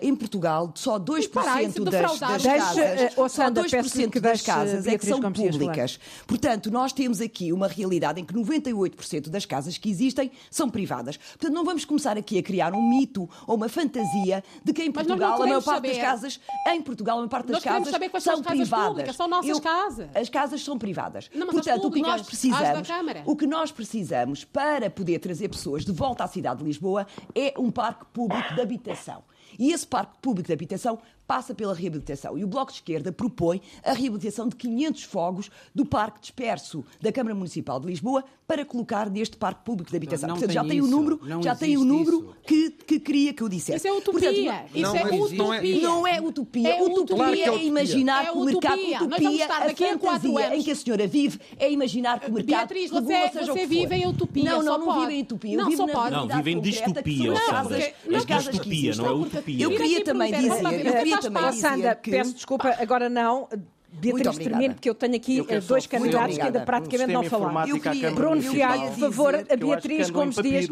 em 0.00 0.16
Portugal, 0.16 0.72
só 0.74 0.98
2% 0.98 1.84
das, 1.84 1.92
das, 1.92 2.18
das 2.18 2.42
deixa, 2.42 2.58
casas, 2.58 3.12
uh, 3.12 3.28
só 3.28 3.50
2% 3.50 4.20
das 4.20 4.40
casas 4.40 4.86
é 4.86 4.96
que 4.96 5.04
são 5.04 5.20
públicas. 5.30 6.00
Portanto, 6.26 6.70
nós 6.70 6.94
temos 6.94 7.20
aqui 7.20 7.52
uma 7.52 7.68
realidade 7.68 8.22
em 8.22 8.24
que 8.24 8.32
98% 8.32 9.28
das 9.28 9.44
casas 9.44 9.76
que 9.76 9.90
existem 9.90 10.30
são 10.50 10.70
privadas. 10.70 11.18
Portanto, 11.18 11.52
não 11.52 11.62
vamos 11.62 11.84
começar 11.84 12.16
aqui 12.16 12.38
a 12.38 12.42
criar 12.42 12.72
um 12.72 12.80
mito 12.88 13.28
ou 13.46 13.56
uma 13.56 13.68
fantasia 13.68 14.42
de 14.64 14.72
que 14.72 14.82
em 14.82 14.90
Portugal 14.90 15.34
a 15.34 15.46
maior 15.46 15.62
parte 15.62 15.76
saber. 15.76 15.88
das 15.88 15.98
casas, 15.98 16.40
em 16.68 16.80
Portugal 16.80 17.16
a 17.16 17.20
maior 17.20 17.28
parte 17.28 17.48
das 17.48 17.62
nós 17.62 17.64
casas 17.64 17.90
saber 17.90 18.08
quais 18.08 18.24
são, 18.24 18.34
são 18.36 18.42
casas 18.44 18.58
privadas. 18.60 18.88
Públicas, 18.88 19.16
são 19.16 19.28
nossas 19.28 19.50
Eu, 19.50 19.60
casas. 19.60 20.08
As 20.14 20.28
casas 20.30 20.64
são 20.64 20.78
privadas. 20.78 21.30
Não, 21.34 21.48
Portanto, 21.48 21.86
o 21.86 21.90
que 21.90 22.00
nós 22.00 22.22
precisamos, 22.22 22.88
o 23.26 23.36
que 23.36 23.46
nós 23.46 23.70
precisamos 23.70 24.44
para 24.44 24.88
poder 24.88 25.18
trazer 25.18 25.50
pessoas 25.50 25.84
de 25.84 25.92
volta 25.92 26.24
à 26.24 26.26
cidade 26.26 26.60
de 26.60 26.64
Lisboa 26.64 27.06
é 27.34 27.57
um 27.58 27.70
parque 27.70 28.04
público 28.12 28.54
de 28.54 28.60
habitação. 28.60 29.22
E 29.58 29.72
esse 29.72 29.86
parque 29.86 30.16
público 30.20 30.46
de 30.46 30.52
habitação 30.52 30.98
passa 31.28 31.54
pela 31.54 31.74
reabilitação. 31.74 32.38
E 32.38 32.42
o 32.42 32.46
Bloco 32.46 32.72
de 32.72 32.78
Esquerda 32.78 33.12
propõe 33.12 33.60
a 33.84 33.92
reabilitação 33.92 34.48
de 34.48 34.56
500 34.56 35.02
fogos 35.02 35.50
do 35.74 35.84
parque 35.84 36.22
disperso 36.22 36.82
da 37.02 37.12
Câmara 37.12 37.34
Municipal 37.34 37.78
de 37.78 37.86
Lisboa 37.86 38.24
para 38.46 38.64
colocar 38.64 39.10
neste 39.10 39.36
parque 39.36 39.62
público 39.62 39.90
de 39.90 39.96
habitação. 39.98 40.30
Portanto, 40.30 40.50
já 40.50 40.64
tem 40.64 40.80
o 40.80 40.86
número, 40.86 41.20
já 41.42 41.54
tem 41.54 41.76
o 41.76 41.84
número 41.84 42.34
que, 42.46 42.70
que 42.70 42.98
queria 42.98 43.34
que 43.34 43.42
eu 43.42 43.48
dissesse. 43.48 43.76
Isso 43.76 43.88
é 43.88 43.92
utopia. 43.92 44.20
Portanto, 44.20 44.38
é 44.38 44.40
é 44.40 44.66
é 44.72 44.80
isso 44.80 44.80
não, 44.80 44.96
é 44.96 45.04
utopia. 45.04 45.82
Não 45.82 46.06
é 46.06 46.20
utopia. 46.20 46.68
É 46.68 46.82
utopia, 46.82 47.16
claro 47.16 47.34
é, 47.34 47.42
utopia. 47.42 47.62
é, 47.62 47.66
imaginar 47.66 48.24
é 48.24 48.30
que 48.30 48.38
o 48.38 48.44
mercado 48.44 48.78
utopia, 48.78 48.96
a 48.96 49.00
fantasia 49.00 50.56
em 50.56 50.62
que 50.62 50.70
a 50.70 50.74
senhora 50.74 51.06
vive, 51.06 51.38
é 51.58 51.70
imaginar 51.70 52.20
que 52.20 52.30
o 52.30 52.32
mercado 52.32 52.68
Beatriz, 52.68 52.90
regula, 52.90 53.28
você, 53.30 53.44
você 53.44 53.66
vive 53.66 53.94
em 53.94 54.06
utopia. 54.06 54.44
Não, 54.44 54.62
não, 54.62 54.78
não 54.78 55.00
vive 55.00 55.12
em 55.12 55.22
utopia. 55.22 55.56
Não, 55.58 55.70
só 55.72 55.86
pode. 55.86 56.10
Não, 56.12 56.26
vive 56.26 56.50
em 56.52 56.60
distopia. 56.62 57.32
Não, 57.32 57.66
porque, 57.68 58.16
as 58.16 58.24
casas 58.24 58.96
não 58.96 59.06
é 59.06 59.12
utopia. 59.12 59.37
Eu 59.58 59.70
queria 59.70 60.04
também 60.04 60.32
dizer, 60.32 60.64
eu 60.64 60.92
queria 60.92 61.18
também 61.18 61.52
Sandra, 61.52 61.96
peço 61.96 62.34
desculpa, 62.34 62.74
agora 62.78 63.08
não, 63.08 63.48
Beatriz, 63.90 64.36
termine, 64.36 64.74
porque 64.74 64.90
eu 64.90 64.94
tenho 64.94 65.16
aqui 65.16 65.38
eu 65.38 65.46
eh, 65.48 65.60
dois 65.60 65.86
candidatos 65.86 66.36
que 66.36 66.42
ainda 66.42 66.60
praticamente 66.60 67.12
não 67.12 67.24
falaram. 67.24 67.68
Eu 67.68 67.80
queria 67.80 68.12
por 68.12 68.98
favor, 68.98 69.34
a 69.34 69.56
Beatriz 69.56 70.10
Gomes 70.10 70.36
Dias. 70.36 70.68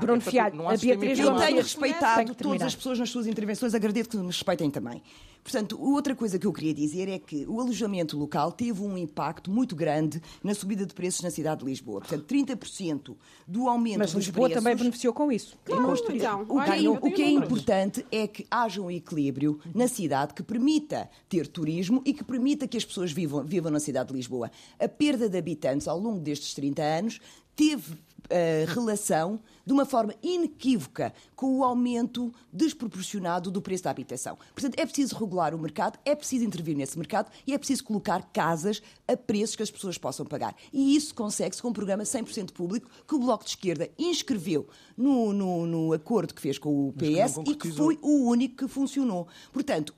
Bruno 0.00 0.22
a 0.68 0.76
Beatriz 0.76 1.18
Eu 1.18 1.36
tenho 1.36 1.56
respeitado 1.56 2.34
todas 2.34 2.62
as 2.62 2.74
pessoas 2.74 2.98
nas 2.98 3.10
suas 3.10 3.26
intervenções, 3.26 3.74
agradeço 3.74 4.10
que 4.10 4.16
me 4.16 4.26
respeitem 4.26 4.70
também. 4.70 5.02
Portanto, 5.42 5.80
outra 5.80 6.14
coisa 6.14 6.38
que 6.38 6.46
eu 6.46 6.52
queria 6.52 6.74
dizer 6.74 7.08
é 7.08 7.18
que 7.18 7.46
o 7.48 7.60
alojamento 7.60 8.18
local 8.18 8.52
teve 8.52 8.82
um 8.82 8.96
impacto 8.96 9.50
muito 9.50 9.74
grande 9.74 10.20
na 10.44 10.54
subida 10.54 10.84
de 10.84 10.92
preços 10.92 11.22
na 11.22 11.30
cidade 11.30 11.60
de 11.60 11.66
Lisboa. 11.66 12.00
Portanto, 12.00 12.26
30% 12.26 13.16
do 13.46 13.68
aumento 13.68 13.98
Mas 13.98 14.12
dos 14.12 14.26
Lisboa 14.26 14.48
preços... 14.48 14.62
também 14.62 14.76
beneficiou 14.76 15.14
com 15.14 15.32
isso. 15.32 15.56
É 15.66 15.70
claro, 15.70 15.94
então, 16.10 16.42
o, 16.42 16.62
que, 16.62 16.86
é 16.86 16.90
o 16.90 17.14
que 17.14 17.22
é 17.22 17.30
importante 17.30 18.06
é 18.12 18.26
que 18.26 18.46
haja 18.50 18.82
um 18.82 18.90
equilíbrio 18.90 19.58
na 19.74 19.88
cidade 19.88 20.34
que 20.34 20.42
permita 20.42 21.08
ter 21.28 21.46
turismo 21.46 22.02
e 22.04 22.12
que 22.12 22.22
permita 22.22 22.68
que 22.68 22.76
as 22.76 22.84
pessoas 22.84 23.10
vivam, 23.10 23.42
vivam 23.42 23.72
na 23.72 23.80
cidade 23.80 24.10
de 24.10 24.16
Lisboa. 24.16 24.50
A 24.78 24.88
perda 24.88 25.28
de 25.28 25.38
habitantes 25.38 25.88
ao 25.88 25.98
longo 25.98 26.20
destes 26.20 26.52
30 26.52 26.82
anos 26.82 27.20
teve 27.60 27.92
uh, 27.92 28.72
relação 28.72 29.38
de 29.66 29.72
uma 29.72 29.84
forma 29.84 30.14
inequívoca 30.22 31.12
com 31.36 31.58
o 31.58 31.62
aumento 31.62 32.32
desproporcionado 32.50 33.50
do 33.50 33.60
preço 33.60 33.84
da 33.84 33.90
habitação. 33.90 34.38
Portanto, 34.54 34.78
é 34.78 34.86
preciso 34.86 35.14
regular 35.14 35.54
o 35.54 35.58
mercado, 35.58 35.98
é 36.06 36.14
preciso 36.14 36.42
intervir 36.42 36.74
nesse 36.74 36.98
mercado 36.98 37.30
e 37.46 37.52
é 37.52 37.58
preciso 37.58 37.84
colocar 37.84 38.30
casas 38.32 38.82
a 39.06 39.14
preços 39.14 39.56
que 39.56 39.62
as 39.62 39.70
pessoas 39.70 39.98
possam 39.98 40.24
pagar. 40.24 40.56
E 40.72 40.96
isso 40.96 41.14
consegue-se 41.14 41.60
com 41.60 41.68
um 41.68 41.72
programa 41.72 42.02
100% 42.02 42.52
público 42.52 42.88
que 43.06 43.14
o 43.14 43.18
Bloco 43.18 43.44
de 43.44 43.50
Esquerda 43.50 43.90
inscreveu 43.98 44.66
no, 44.96 45.34
no, 45.34 45.66
no 45.66 45.92
acordo 45.92 46.32
que 46.32 46.40
fez 46.40 46.58
com 46.58 46.88
o 46.88 46.94
PS 46.94 47.38
que 47.44 47.50
e 47.50 47.54
que 47.54 47.70
foi 47.70 47.98
o 48.00 48.26
único 48.26 48.56
que 48.56 48.68
funcionou. 48.68 49.28
Portanto, 49.52 49.94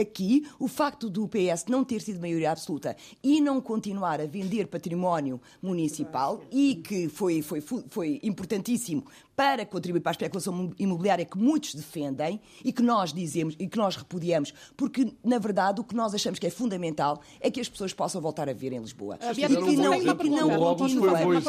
aqui 0.00 0.46
o 0.58 0.68
facto 0.68 1.10
do 1.10 1.28
PS 1.28 1.66
não 1.68 1.84
ter 1.84 2.00
sido 2.00 2.20
maioria 2.20 2.52
absoluta 2.52 2.96
e 3.22 3.40
não 3.40 3.60
continuar 3.60 4.20
a 4.20 4.26
vender 4.26 4.66
património 4.66 5.40
municipal 5.62 6.42
e 6.50 6.76
que 6.76 7.08
foi, 7.08 7.42
foi, 7.42 7.60
foi 7.60 8.20
importantíssimo 8.22 9.04
para 9.36 9.66
contribuir 9.66 10.00
para 10.00 10.10
a 10.10 10.14
especulação 10.14 10.72
imobiliária 10.78 11.24
que 11.24 11.36
muitos 11.36 11.74
defendem 11.74 12.40
e 12.64 12.72
que 12.72 12.82
nós 12.82 13.12
dizemos 13.12 13.54
e 13.58 13.66
que 13.66 13.76
nós 13.76 13.96
repudiamos, 13.96 14.52
porque, 14.76 15.12
na 15.24 15.38
verdade, 15.38 15.80
o 15.80 15.84
que 15.84 15.94
nós 15.94 16.14
achamos 16.14 16.38
que 16.38 16.46
é 16.46 16.50
fundamental 16.50 17.20
é 17.40 17.50
que 17.50 17.60
as 17.60 17.68
pessoas 17.68 17.92
possam 17.92 18.20
voltar 18.20 18.48
a 18.48 18.52
viver 18.52 18.76
em 18.76 18.80
Lisboa. 18.80 19.18
Ah, 19.20 19.32
e 19.32 19.34
que 19.34 19.48
não, 19.48 19.68
e 19.70 19.76
não 19.76 19.92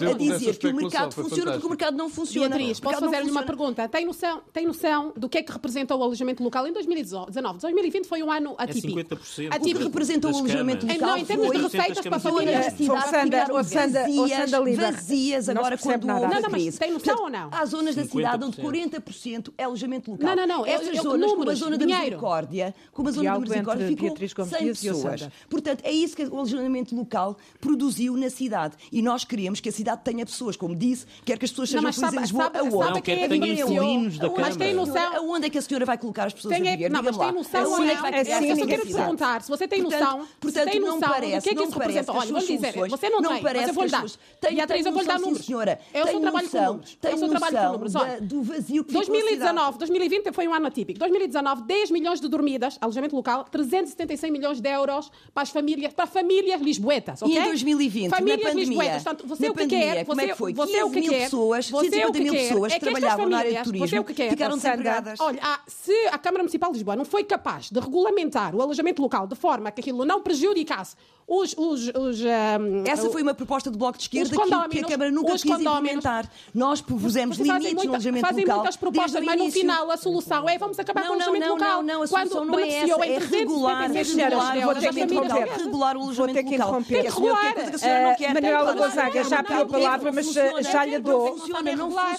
a 0.09 0.13
dizer 0.13 0.57
que 0.57 0.67
o 0.67 0.75
mercado 0.75 1.13
funciona 1.13 1.51
porque 1.53 1.65
o 1.65 1.69
mercado 1.69 1.97
não 1.97 2.09
funciona. 2.09 2.49
Beatriz, 2.49 2.79
posso 2.79 2.99
fazer-lhe 2.99 3.31
uma 3.31 3.43
pergunta? 3.43 3.87
Tem 3.87 4.05
noção, 4.05 4.41
tem 4.51 4.65
noção 4.65 5.13
do 5.15 5.29
que 5.29 5.37
é 5.37 5.43
que 5.43 5.51
representa 5.51 5.95
o 5.95 6.03
alojamento 6.03 6.43
local 6.43 6.67
em 6.67 6.73
2019? 6.73 7.59
2020 7.59 8.07
foi 8.07 8.23
um 8.23 8.31
ano 8.31 8.55
atípico. 8.57 8.99
É 8.99 9.03
50% 9.03 9.53
atípico. 9.53 9.83
Representa 9.83 10.27
o 10.27 10.35
alojamento 10.35 10.85
local 10.85 11.09
não, 11.09 11.17
em 11.17 11.25
termos 11.25 11.51
de 11.51 11.57
receitas 11.57 12.05
para 12.05 12.19
famílias. 12.19 12.73
Sandra, 13.09 13.45
vazias, 13.45 14.51
vazias 14.77 15.49
agora 15.49 15.77
quando 15.77 16.09
houve 16.09 16.33
Não, 16.33 16.41
não, 16.41 16.49
mas 16.49 16.77
tem 16.77 16.91
noção 16.91 17.23
ou 17.23 17.29
não? 17.29 17.49
zonas 17.75 17.95
da 17.95 18.05
cidade 18.05 18.43
onde 18.43 18.57
40% 18.57 19.53
é 19.57 19.63
alojamento 19.63 20.11
local. 20.11 20.27
Não, 20.27 20.35
não, 20.35 20.57
não. 20.57 20.65
É 20.65 20.71
Estas 20.71 20.87
eu, 20.87 20.93
é 20.93 21.01
zonas, 21.03 21.19
números, 21.19 21.37
como 21.37 21.49
a 21.49 21.55
zona 21.55 21.77
dinheiro. 21.77 21.87
da 21.87 22.03
misericórdia, 22.03 22.75
como 22.91 23.09
a 23.09 23.11
zona 23.11 23.31
da 23.31 23.39
misericórdia, 23.39 23.87
ficou 23.87 24.45
100 24.45 24.67
pessoas. 24.67 25.29
Portanto, 25.49 25.81
é 25.83 25.91
isso 25.91 26.15
que 26.15 26.23
o 26.23 26.35
alojamento 26.35 26.95
local 26.95 27.37
produziu 27.59 28.15
na 28.15 28.29
cidade. 28.29 28.75
E 28.91 29.01
nós 29.01 29.23
queremos 29.23 29.59
que 29.59 29.69
a 29.69 29.71
cidade 29.71 30.01
tenha 30.03 30.25
pessoas, 30.25 30.55
como 30.55 30.75
disse, 30.75 31.05
quer 31.23 31.37
que 31.37 31.45
as 31.45 31.51
pessoas 31.51 31.69
sejam 31.69 31.91
felizes 31.91 32.13
em 32.13 32.19
Lisboa, 32.19 32.43
sabe, 32.45 32.57
aonde? 32.59 32.75
Não, 32.75 33.01
quer 33.01 33.17
que 33.17 33.27
tenha 33.27 33.53
inquilinos 33.53 34.17
da 34.17 34.29
Câmara. 34.29 34.45
Mas 34.45 34.57
tem 34.57 34.73
noção... 34.73 35.15
Aonde 35.15 35.47
é 35.47 35.49
que 35.49 35.57
a 35.57 35.61
senhora 35.61 35.85
vai 35.85 35.97
colocar 35.97 36.25
as 36.25 36.33
pessoas 36.33 36.53
a 36.53 36.57
é- 36.57 36.61
viver? 36.61 36.89
Não, 36.89 37.03
mas 37.03 37.17
tem 37.17 37.31
noção 37.31 37.73
onde 37.73 37.89
é 37.89 37.95
que 37.95 38.01
vai 38.01 38.11
criar 38.11 38.37
assim, 38.37 38.49
Eu 38.49 38.57
só 38.57 38.65
quero 38.65 38.85
perguntar, 38.85 39.41
se 39.41 39.49
você 39.49 39.67
tem 39.67 39.81
noção, 39.81 40.27
portanto, 40.39 40.79
não 40.79 40.95
noção 40.95 41.09
parece, 41.09 41.37
O 41.37 41.41
que 41.41 41.49
é 41.49 41.55
que 41.55 41.63
isso 41.63 41.79
representa. 41.79 42.11
Olha, 42.11 42.31
vou 42.31 42.39
dizer, 42.39 42.73
você 42.89 43.09
não, 43.09 43.21
tem, 43.21 43.41
parece 43.41 43.65
mas 43.65 43.67
eu 43.67 43.73
vou 43.73 43.83
lhe 43.83 43.91
dar. 43.91 44.05
Tem, 44.41 44.55
e 44.55 44.61
a 44.61 44.67
Teresa, 44.67 44.89
eu 44.89 44.93
vou 44.93 45.01
lhe 45.01 45.07
dar 45.07 45.19
números. 45.19 45.45
Senhora, 45.45 45.79
eu 45.93 46.07
sou 46.07 46.21
trabalho 46.21 46.49
com 46.49 46.61
números. 46.61 46.97
Tem 47.01 47.11
eu 47.11 47.17
sou 47.17 47.29
trabalho 47.29 47.55
números. 47.71 47.95
Olha, 47.95 48.21
do 48.21 48.41
vazio 48.43 48.83
que 48.83 48.93
2019, 48.93 49.77
2020 49.77 50.31
foi 50.31 50.47
um 50.47 50.53
ano 50.53 50.67
atípico. 50.67 50.99
2019, 50.99 51.63
10 51.63 51.91
milhões 51.91 52.19
de 52.19 52.27
dormidas, 52.27 52.77
alojamento 52.81 53.15
local, 53.15 53.45
376 53.45 54.31
milhões 54.31 54.59
de 54.59 54.69
euros 54.69 55.11
para 55.33 55.43
as 55.43 55.49
famílias, 55.49 55.93
para 55.93 56.05
famílias 56.05 56.61
lisboetas, 56.61 57.21
ok? 57.21 57.35
E 57.35 57.37
em 57.37 57.43
2020, 57.43 58.09
famílias 58.09 58.39
na 58.39 58.49
pandemia, 58.49 58.65
lisboetas. 58.65 59.03
Portanto, 59.03 59.27
você 59.27 59.49
o 59.49 59.53
que 59.53 59.67
quer, 59.67 60.05
como 60.05 60.21
é 60.21 60.27
que 60.27 60.35
foi? 60.35 60.53
Você 60.53 60.83
o 60.83 60.89
que 60.89 61.01
quer? 61.01 61.25
pessoas, 61.25 61.65
150 61.67 62.19
mil 62.19 62.33
pessoas 62.33 62.73
que 62.73 62.79
trabalhavam 62.79 63.29
na 63.29 63.37
área 63.37 63.53
de 63.53 63.63
turismo, 63.63 64.05
ficaram 64.05 64.55
desempregadas. 64.55 65.19
Olha, 65.19 65.41
se 65.67 65.93
a 66.11 66.17
Câmara 66.17 66.43
Municipal 66.43 66.71
de 66.71 66.77
Lisboa 66.77 66.95
não 66.95 67.05
foi 67.05 67.23
capaz 67.23 67.69
de 67.69 67.79
regulamentar 67.79 68.55
o 68.55 68.61
alojamento 68.61 69.01
local 69.01 69.27
de 69.27 69.35
forma 69.35 69.71
que 69.71 69.81
aquilo 69.81 70.05
não 70.05 70.21
prejudicasse 70.21 70.95
os, 71.27 71.55
os, 71.57 71.87
os, 71.87 72.21
um, 72.21 72.83
Essa 72.85 73.09
foi 73.09 73.23
uma 73.23 73.33
proposta 73.33 73.71
do 73.71 73.77
Bloco 73.77 73.97
de 73.97 74.03
Esquerda 74.03 74.29
que, 74.29 74.69
que, 74.69 74.79
a 74.79 74.87
Câmara 74.87 75.11
nunca 75.11 75.33
quis 75.33 75.45
implementar. 75.45 76.29
Nós 76.53 76.81
propusemos 76.81 77.37
muita, 77.61 77.91
fazem 78.21 78.43
local. 78.43 78.57
muitas 78.57 78.75
propostas, 78.77 79.23
mas 79.23 79.37
no 79.37 79.51
final 79.51 79.91
a 79.91 79.97
solução 79.97 80.47
é 80.49 80.57
vamos 80.57 80.79
acabar 80.79 81.01
não, 81.01 81.07
com 81.07 81.13
o 81.13 81.15
alojamento 81.15 81.45
não, 81.45 81.53
local. 81.53 81.83
Não, 81.83 81.93
não, 81.95 82.03
a 82.03 82.07
solução 82.07 82.45
não 82.45 82.59
é 82.59 82.69
essa, 82.69 83.05
é 83.05 83.17
regular, 83.19 83.91
regular, 83.91 84.59
vou 84.61 84.75
ter 84.75 84.93
que 84.93 85.01
interromper. 85.01 85.57
regular 85.57 85.97
o 85.97 86.01
alojamento 86.01 86.39
local. 86.51 86.83
Ter 86.83 87.03
que 87.03 87.05
interromper. 87.05 88.33
Manuela 88.33 88.73
Gonzaga 88.73 89.23
já 89.23 89.43
pediu 89.43 89.61
a 89.61 89.65
palavra, 89.65 90.11
mas 90.11 90.33
já 90.33 90.85
lhe 90.85 90.99
dou. 90.99 91.37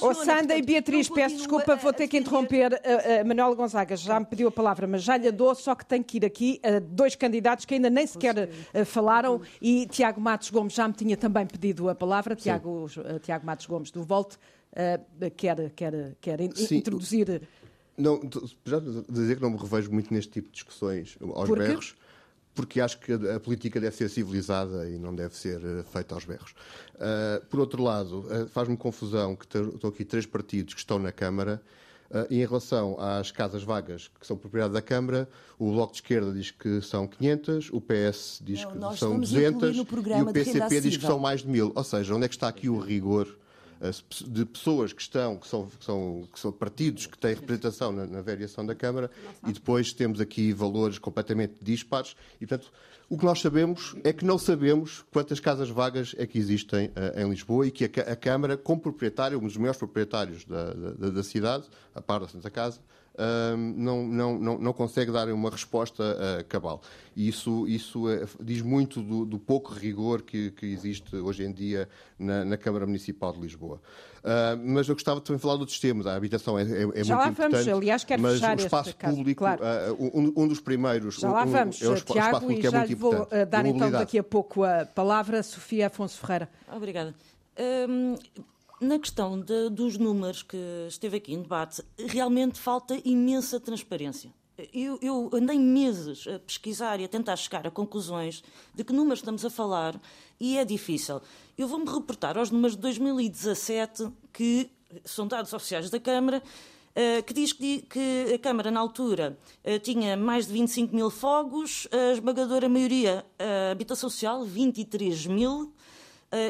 O 0.01 0.15
Sanda 0.15 0.57
e 0.57 0.63
Beatriz, 0.63 1.09
peço 1.09 1.37
desculpa, 1.37 1.77
vou 1.77 1.93
ter 1.93 2.09
que 2.09 2.19
interromper. 2.19 2.81
Manuela 3.27 3.55
Gonzaga 3.55 3.97
já 3.97 4.21
me 4.21 4.27
pediu 4.27 4.49
a 4.49 4.53
palavra, 4.53 4.87
mas 4.87 5.03
já 5.03 5.17
lhe 5.17 5.31
dou, 5.31 5.55
só 5.55 5.75
que 5.75 5.85
tenho 5.85 6.05
que 6.05 6.19
ir 6.19 6.25
aqui 6.25 6.61
dois 6.91 7.15
candidatos 7.15 7.65
que 7.65 7.75
ainda 7.75 7.91
nem 7.91 8.07
sequer 8.07 8.49
falaram 8.85 9.41
e 9.61 9.87
Tiago 9.87 10.21
Matos 10.21 10.51
Gomes 10.51 10.75
já 10.75 10.87
me 10.87 10.95
tinha 10.95 11.17
também 11.17 11.47
pedido 11.47 11.89
a 11.89 11.95
palavra. 11.95 12.35
Tiago, 12.35 12.87
Tiago 13.23 13.47
Matos 13.47 13.67
Gomes 13.67 13.91
do 13.91 14.03
Volte 14.03 14.37
uh, 14.77 15.31
quer, 15.37 15.71
quer, 15.71 16.17
quer 16.21 16.41
in, 16.41 16.51
introduzir. 16.71 17.43
Não, 17.97 18.21
já 18.65 18.79
dizer 19.09 19.37
que 19.37 19.43
não 19.43 19.51
me 19.51 19.57
revejo 19.57 19.91
muito 19.91 20.13
neste 20.13 20.31
tipo 20.31 20.49
de 20.49 20.55
discussões 20.55 21.17
aos 21.21 21.49
Porque? 21.49 21.63
berros 21.67 21.97
porque 22.55 22.81
acho 22.81 22.99
que 22.99 23.13
a, 23.13 23.39
política 23.39 23.79
deve 23.79 23.95
ser 23.95 24.09
civilizada 24.09 24.89
e 24.89 24.99
não 24.99 25.15
deve 25.15 25.37
ser 25.37 25.59
uh, 25.59 25.85
feita 25.85 26.15
aos 26.15 26.25
berros. 26.25 26.53
Uh, 26.95 27.45
por 27.51 27.61
outro 27.61 27.83
lado, 27.83 28.21
uh, 28.21 28.49
faz-me 28.49 28.77
confusão 28.79 29.37
que 29.37 29.45
estão 29.45 29.91
aqui 29.91 30.07
três 30.07 30.25
partidos 30.25 30.73
que 30.73 30.81
estão 30.81 30.99
na 30.99 31.13
Câmara 31.13 31.63
Uh, 32.09 32.25
e 32.31 32.37
em 32.37 32.47
relação 32.47 32.97
às 33.01 33.33
casas 33.33 33.65
vagas 33.65 34.09
que 34.21 34.25
são 34.25 34.37
propriedade 34.37 34.73
da 34.73 34.81
Câmara, 34.81 35.29
o 35.59 35.73
Bloco 35.73 35.93
de 35.93 35.99
Esquerda 35.99 36.33
diz 36.33 36.53
que 36.53 36.81
são 36.81 37.07
500, 37.07 37.71
o 37.73 37.81
PS 37.81 38.41
diz 38.45 38.63
não, 38.63 38.93
que 38.93 38.99
são 38.99 39.19
200 39.19 39.77
e 39.77 39.81
o 39.81 40.33
PCP 40.33 40.81
diz 40.83 40.97
que 40.97 41.05
são 41.05 41.19
mais 41.19 41.43
de 41.43 41.49
mil. 41.49 41.73
Ou 41.75 41.83
seja, 41.83 42.15
onde 42.15 42.27
é 42.27 42.29
que 42.29 42.37
está 42.37 42.47
aqui 42.47 42.69
o 42.69 42.79
rigor 42.79 43.27
de 44.27 44.45
pessoas 44.45 44.93
que 44.93 45.03
estão, 45.03 45.37
que 45.37 45.47
são, 45.47 45.67
que 45.67 45.85
são, 45.85 46.29
que 46.33 46.41
são 46.41 46.53
partidos 46.53 47.07
que 47.07 47.19
têm 47.19 47.35
representação 47.35 47.93
na, 47.93 48.07
na 48.07 48.23
variação 48.23 48.65
da 48.65 48.75
Câmara 48.75 49.11
e 49.47 49.53
depois 49.53 49.93
temos 49.93 50.21
aqui 50.21 50.53
valores 50.53 50.99
completamente 50.99 51.55
dispares. 51.63 52.17
E, 52.41 52.47
portanto, 52.47 52.73
o 53.09 53.17
que 53.17 53.25
nós 53.25 53.41
sabemos 53.41 53.95
é 54.03 54.13
que 54.13 54.25
não 54.25 54.39
sabemos 54.39 55.05
quantas 55.13 55.39
casas 55.39 55.69
vagas 55.71 56.15
é 56.19 56.27
que 56.27 56.39
existem 56.39 56.89
uh, 56.89 57.21
em 57.21 57.29
Lisboa 57.29 57.67
e 57.67 57.71
que 57.71 57.85
a, 57.85 58.13
a, 58.13 58.17
Câmara, 58.17 58.57
como 58.57 58.81
proprietário, 58.81 59.39
um 59.39 59.47
dos 59.47 59.57
maiores 59.57 59.79
proprietários 59.79 60.45
da, 60.45 60.73
da, 60.73 61.11
da 61.11 61.23
cidade, 61.23 61.67
a 61.95 62.03
par 62.03 62.21
da 62.21 62.29
Santa 62.29 62.51
Casa, 62.51 62.81
não, 63.57 64.05
não, 64.05 64.39
não, 64.39 64.59
não 64.59 64.73
consegue 64.73 65.11
dar 65.11 65.29
uma 65.29 65.51
resposta 65.51 66.03
uh, 66.03 66.45
cabal. 66.45 66.81
E 67.15 67.29
isso, 67.29 67.67
isso 67.67 68.09
uh, 68.09 68.29
diz 68.41 68.61
muito 68.61 69.03
do, 69.03 69.25
do 69.25 69.39
pouco 69.39 69.73
rigor 69.73 70.23
que, 70.23 70.51
que, 70.51 70.67
existe 70.67 71.17
hoje 71.17 71.45
em 71.45 71.53
dia 71.53 71.89
na, 72.19 72.45
na 72.45 72.57
Câmara 72.57 72.87
Municipal 72.87 73.33
de 73.33 73.41
Lisboa. 73.41 73.81
Uh, 74.19 74.59
mas 74.65 74.89
eu 74.89 74.95
gostava 74.95 75.21
também 75.21 75.37
de 75.37 75.43
falar 75.43 75.57
dos 75.57 75.79
temas. 75.79 76.07
A 76.07 76.15
habitação 76.15 76.59
é, 76.59 76.63
é, 76.63 76.67
é 76.67 77.05
Já 77.05 77.17
muito 77.17 77.41
lá 77.41 77.49
vamos, 77.49 77.69
aliás, 77.69 78.05
quero 78.05 78.23
mas 78.23 78.35
fechar 78.35 78.57
o 78.57 78.61
espaço 78.61 78.97
público, 78.97 79.39
claro. 79.39 79.63
um, 79.99 80.33
um, 80.37 80.49
dos 80.49 80.61
primeiros. 80.61 81.17
Já 81.17 81.31
lá 81.31 81.45
vamos, 81.45 81.81
um, 81.81 81.87
é 81.87 81.89
o 81.89 81.95
espaço 81.95 82.13
Tiago, 82.13 82.41
público 82.41 82.61
e 82.61 82.71
já 82.71 82.77
é 82.77 82.79
muito 82.81 82.89
lhe 82.89 82.95
vou 82.95 83.15
importante. 83.15 83.45
dar 83.47 83.67
então 83.67 83.91
daqui 83.91 84.19
a 84.19 84.25
pouco 84.25 84.65
a 84.65 84.85
palavra. 84.85 85.43
Sofia 85.43 85.87
Afonso 85.87 86.19
Ferreira. 86.19 86.49
Obrigada. 86.71 87.15
Um, 87.89 88.17
na 88.81 88.99
questão 88.99 89.41
de, 89.41 89.71
dos 89.71 89.97
números 89.97 90.43
que 90.43 90.57
esteve 90.89 91.17
aqui 91.17 91.33
em 91.33 91.43
debate, 91.43 91.83
realmente 91.99 92.59
falta 92.59 92.99
imensa 93.05 93.59
transparência. 93.59 94.33
Eu, 94.73 94.99
eu, 95.03 95.31
andei 95.35 95.59
meses 95.59 96.27
a 96.27 96.39
pesquisar 96.39 96.99
e 96.99 97.05
a 97.05 97.09
tentar 97.09 97.37
chegar 97.37 97.67
a 97.67 97.71
conclusões 97.71 98.43
de 98.75 98.85
que 98.85 98.93
números 98.93 99.19
estamos 99.19 99.45
a 99.45 99.51
falar 99.51 100.01
e 100.41 100.57
é 100.57 100.65
difícil. 100.65 101.21
Eu 101.59 101.69
vou-me 101.69 101.85
reportar 101.85 102.39
aos 102.39 102.51
números 102.51 102.75
de 102.75 102.83
2017, 102.83 104.09
que 104.33 104.71
são 105.05 105.27
dados 105.27 105.53
oficiais 105.53 105.91
da 105.91 106.01
Câmara, 106.01 106.43
eh, 106.95 107.21
que 107.21 107.35
diz 107.35 107.53
que, 107.53 107.85
a 108.35 108.39
Câmara, 108.39 108.71
na 108.71 108.81
altura, 108.81 109.39
eh, 109.63 109.79
tinha 109.79 110.17
mais 110.17 110.47
de 110.47 110.55
25 110.55 110.97
mil 110.97 111.11
fogos, 111.11 111.87
a 111.93 112.13
esmagadora 112.13 112.67
maioria, 112.67 113.27
a 113.39 113.73
habitação 113.73 114.09
social, 114.09 114.43
23 114.43 115.27
mil, 115.27 115.75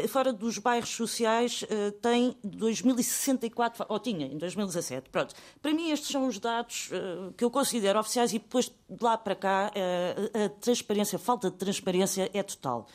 fora 0.08 0.32
dos 0.32 0.58
bairros 0.58 0.90
sociais, 0.90 1.62
uh, 1.62 1.92
tem 2.00 2.36
2064, 2.44 3.86
ou 3.88 3.98
tinha 3.98 4.26
em 4.26 4.38
2017. 4.38 5.10
Pronto. 5.10 5.34
Para 5.60 5.72
mim, 5.72 5.90
estes 5.90 6.10
são 6.10 6.26
os 6.26 6.38
dados 6.38 6.90
uh, 6.90 7.32
que 7.36 7.44
eu 7.44 7.50
considero 7.50 7.98
oficiais 7.98 8.32
e 8.32 8.38
depois 8.38 8.66
de 8.66 8.74
lá 9.02 9.16
para 9.18 9.34
cá 9.34 9.70
a 10.34 10.48
transparência, 10.60 11.16
a 11.16 11.18
falta 11.18 11.50
de 11.50 11.56
transparência 11.56 12.30
é 12.32 12.42
total. 12.42 12.86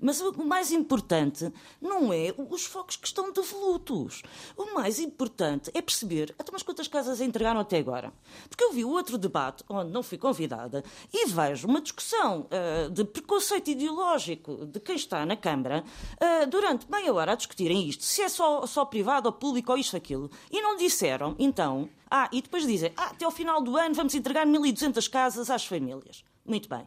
Mas 0.00 0.20
o 0.20 0.44
mais 0.44 0.70
importante 0.70 1.52
não 1.80 2.12
é 2.12 2.34
os 2.36 2.64
focos 2.64 2.96
que 2.96 3.06
estão 3.06 3.32
devolutos. 3.32 4.22
O 4.56 4.74
mais 4.74 4.98
importante 5.00 5.70
é 5.74 5.82
perceber 5.82 6.34
até 6.38 6.50
umas 6.50 6.62
quantas 6.62 6.86
casas 6.86 7.20
entregaram 7.20 7.60
até 7.60 7.78
agora. 7.78 8.12
Porque 8.48 8.62
eu 8.62 8.72
vi 8.72 8.84
outro 8.84 9.18
debate 9.18 9.64
onde 9.68 9.90
não 9.90 10.02
fui 10.02 10.16
convidada 10.16 10.84
e 11.12 11.26
vejo 11.26 11.66
uma 11.66 11.80
discussão 11.80 12.46
uh, 12.46 12.90
de 12.90 13.04
preconceito 13.04 13.68
ideológico 13.70 14.66
de 14.66 14.78
quem 14.80 14.96
está 14.96 15.26
na 15.26 15.36
Câmara 15.36 15.84
uh, 16.14 16.46
durante 16.46 16.90
meia 16.90 17.12
hora 17.12 17.32
a 17.32 17.36
discutirem 17.36 17.88
isto, 17.88 18.04
se 18.04 18.22
é 18.22 18.28
só, 18.28 18.66
só 18.66 18.84
privado 18.84 19.26
ou 19.26 19.32
público 19.32 19.72
ou 19.72 19.78
isto 19.78 19.96
aquilo. 19.96 20.30
E 20.50 20.62
não 20.62 20.76
disseram, 20.76 21.34
então, 21.38 21.88
ah, 22.10 22.28
e 22.32 22.40
depois 22.40 22.66
dizem, 22.66 22.92
ah, 22.96 23.06
até 23.06 23.24
ao 23.24 23.30
final 23.30 23.60
do 23.60 23.76
ano 23.76 23.94
vamos 23.94 24.14
entregar 24.14 24.46
1.200 24.46 25.08
casas 25.10 25.50
às 25.50 25.64
famílias. 25.66 26.24
Muito 26.44 26.68
bem. 26.68 26.86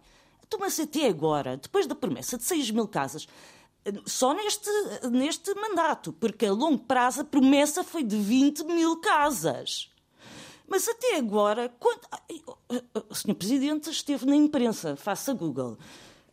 Toma-se 0.52 0.82
até 0.82 1.08
agora, 1.08 1.56
depois 1.56 1.88
da 1.88 1.96
promessa 1.96 2.38
de 2.38 2.44
6 2.44 2.72
mil 2.72 2.86
casas, 2.86 3.26
só 4.06 4.34
neste, 4.34 4.70
neste 5.10 5.56
mandato, 5.56 6.12
porque 6.12 6.46
a 6.46 6.52
longo 6.52 6.80
prazo 6.80 7.22
a 7.22 7.24
promessa 7.24 7.86
foi 7.86 8.04
de 8.04 8.18
20 8.18 8.66
mil 8.66 8.98
casas. 8.98 9.90
Mas 10.68 10.90
até 10.90 11.16
agora, 11.16 11.74
quando... 11.80 12.02
o 13.10 13.16
Sr. 13.16 13.34
Presidente 13.34 13.90
esteve 13.90 14.26
na 14.26 14.36
imprensa, 14.36 14.98
faça 14.98 15.34
Google. 15.34 15.78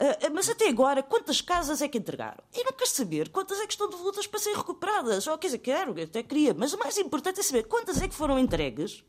Uh, 0.01 0.35
mas 0.35 0.49
até 0.49 0.69
agora, 0.69 1.01
quantas 1.01 1.41
casas 1.41 1.81
é 1.81 1.87
que 1.87 1.99
entregaram? 1.99 2.43
E 2.53 2.65
não 2.65 2.73
quer 2.73 2.89
saber 2.89 3.29
quantas 3.29 3.61
é 3.61 3.67
que 3.67 3.73
estão 3.73 3.89
devolutas 3.89 4.27
para 4.27 4.41
serem 4.41 4.59
recuperadas. 4.59 5.29
Ou, 5.29 5.39
quer 5.39 5.47
dizer, 5.47 5.59
quero, 5.59 6.03
até 6.03 6.25
queria. 6.25 6.53
Mas 6.55 6.73
o 6.73 6.79
mais 6.79 6.99
importante 6.99 7.39
é 7.39 7.43
saber 7.45 7.69
quantas 7.69 8.03
é 8.03 8.09
que 8.09 8.15
foram 8.15 8.37
entregues 8.37 9.05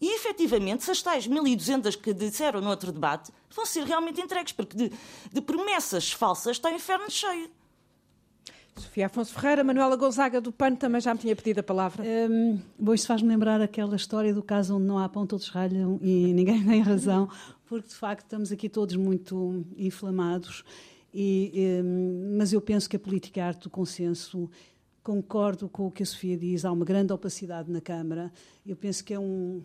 e, 0.00 0.14
efetivamente, 0.14 0.84
se 0.84 0.90
as 0.90 1.02
tais 1.02 1.28
1.200 1.28 1.96
que 1.96 2.14
disseram 2.14 2.60
no 2.60 2.70
outro 2.70 2.90
debate 2.90 3.30
vão 3.54 3.66
ser 3.66 3.84
realmente 3.84 4.20
entregues, 4.20 4.52
porque 4.52 4.76
de, 4.76 4.92
de 5.32 5.40
promessas 5.40 6.10
falsas 6.10 6.56
está 6.56 6.70
o 6.70 6.74
inferno 6.74 7.10
cheio. 7.10 7.50
Sofia 8.76 9.06
Afonso 9.06 9.34
Ferreira, 9.34 9.62
Manuela 9.62 9.94
Gonzaga 9.96 10.40
do 10.40 10.50
PAN 10.50 10.74
também 10.74 11.00
já 11.00 11.12
me 11.12 11.20
tinha 11.20 11.36
pedido 11.36 11.60
a 11.60 11.62
palavra. 11.62 12.02
Um, 12.02 12.58
bom, 12.78 12.94
isto 12.94 13.06
faz-me 13.06 13.28
lembrar 13.28 13.60
aquela 13.60 13.94
história 13.94 14.32
do 14.32 14.42
caso 14.42 14.76
onde 14.76 14.86
não 14.86 14.98
há 14.98 15.08
pão, 15.08 15.26
todos 15.26 15.48
ralham 15.48 15.98
e 16.00 16.32
ninguém 16.34 16.64
tem 16.64 16.80
razão, 16.80 17.28
porque 17.66 17.88
de 17.88 17.94
facto 17.94 18.24
estamos 18.24 18.50
aqui 18.50 18.68
todos 18.68 18.96
muito 18.96 19.64
inflamados. 19.76 20.64
E, 21.12 21.80
um, 21.84 22.36
mas 22.38 22.52
eu 22.52 22.60
penso 22.60 22.88
que 22.88 22.96
a 22.96 23.00
política 23.00 23.40
é 23.40 23.42
a 23.42 23.46
arte 23.48 23.64
do 23.64 23.70
consenso. 23.70 24.50
Concordo 25.02 25.68
com 25.68 25.86
o 25.86 25.90
que 25.90 26.02
a 26.02 26.06
Sofia 26.06 26.36
diz, 26.36 26.64
há 26.64 26.70
uma 26.72 26.84
grande 26.84 27.12
opacidade 27.12 27.70
na 27.70 27.80
Câmara. 27.80 28.32
Eu 28.66 28.76
penso 28.76 29.04
que 29.04 29.12
é 29.12 29.18
um, 29.18 29.62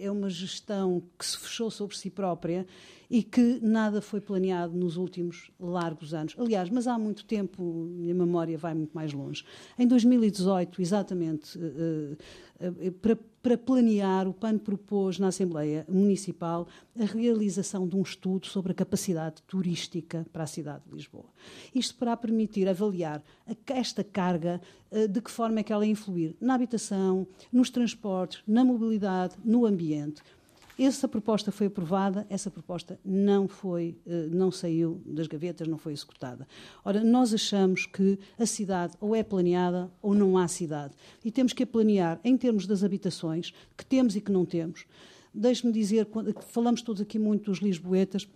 é 0.00 0.10
uma 0.10 0.28
gestão 0.28 1.02
que 1.18 1.24
se 1.24 1.38
fechou 1.38 1.70
sobre 1.70 1.96
si 1.96 2.10
própria 2.10 2.66
e 3.10 3.22
que 3.22 3.58
nada 3.60 4.00
foi 4.00 4.20
planeado 4.20 4.74
nos 4.74 4.96
últimos 4.96 5.50
largos 5.60 6.14
anos. 6.14 6.34
Aliás, 6.38 6.70
mas 6.70 6.86
há 6.86 6.98
muito 6.98 7.24
tempo, 7.24 7.62
minha 7.62 8.14
memória 8.14 8.56
vai 8.56 8.72
muito 8.72 8.92
mais 8.92 9.12
longe. 9.12 9.44
Em 9.78 9.86
2018, 9.86 10.80
exatamente, 10.80 11.58
uh, 11.58 12.16
uh, 12.88 12.92
para 12.92 13.18
para 13.42 13.58
planear, 13.58 14.28
o 14.28 14.32
PAN 14.32 14.56
propôs 14.56 15.18
na 15.18 15.28
Assembleia 15.28 15.84
Municipal 15.88 16.68
a 16.98 17.04
realização 17.04 17.88
de 17.88 17.96
um 17.96 18.02
estudo 18.02 18.46
sobre 18.46 18.70
a 18.70 18.74
capacidade 18.74 19.42
turística 19.42 20.24
para 20.32 20.44
a 20.44 20.46
cidade 20.46 20.84
de 20.86 20.94
Lisboa. 20.94 21.24
Isto 21.74 21.96
para 21.96 22.16
permitir 22.16 22.68
avaliar 22.68 23.20
esta 23.66 24.04
carga, 24.04 24.60
eh, 24.92 25.08
de 25.08 25.20
que 25.20 25.30
forma 25.30 25.58
é 25.58 25.62
que 25.64 25.72
ela 25.72 25.84
influir 25.84 26.36
na 26.40 26.54
habitação, 26.54 27.26
nos 27.52 27.68
transportes, 27.68 28.42
na 28.46 28.64
mobilidade, 28.64 29.34
no 29.44 29.66
ambiente. 29.66 30.22
Essa 30.78 31.06
proposta 31.06 31.52
foi 31.52 31.66
aprovada, 31.66 32.26
essa 32.30 32.50
proposta 32.50 32.98
não 33.04 33.46
foi, 33.46 33.96
eh, 34.06 34.28
não 34.30 34.50
saiu 34.50 35.02
das 35.04 35.26
gavetas, 35.26 35.68
não 35.68 35.78
foi 35.78 35.92
executada. 35.92 36.46
Ora, 36.84 37.04
nós 37.04 37.34
achamos 37.34 37.86
que 37.86 38.18
a 38.38 38.46
cidade 38.46 38.94
ou 39.00 39.14
é 39.14 39.22
planeada 39.22 39.90
ou 40.00 40.14
não 40.14 40.38
há 40.38 40.48
cidade. 40.48 40.94
E 41.24 41.30
temos 41.30 41.52
que 41.52 41.62
a 41.62 41.66
planear 41.66 42.20
em 42.24 42.36
termos 42.36 42.66
das 42.66 42.82
habitações, 42.82 43.52
que 43.76 43.84
temos 43.84 44.16
e 44.16 44.20
que 44.20 44.32
não 44.32 44.44
temos. 44.44 44.86
Deixe-me 45.34 45.72
dizer, 45.72 46.06
falamos 46.48 46.82
todos 46.82 47.00
aqui 47.00 47.18
muito 47.18 47.50
dos 47.50 47.60
lisboetas, 47.60 48.26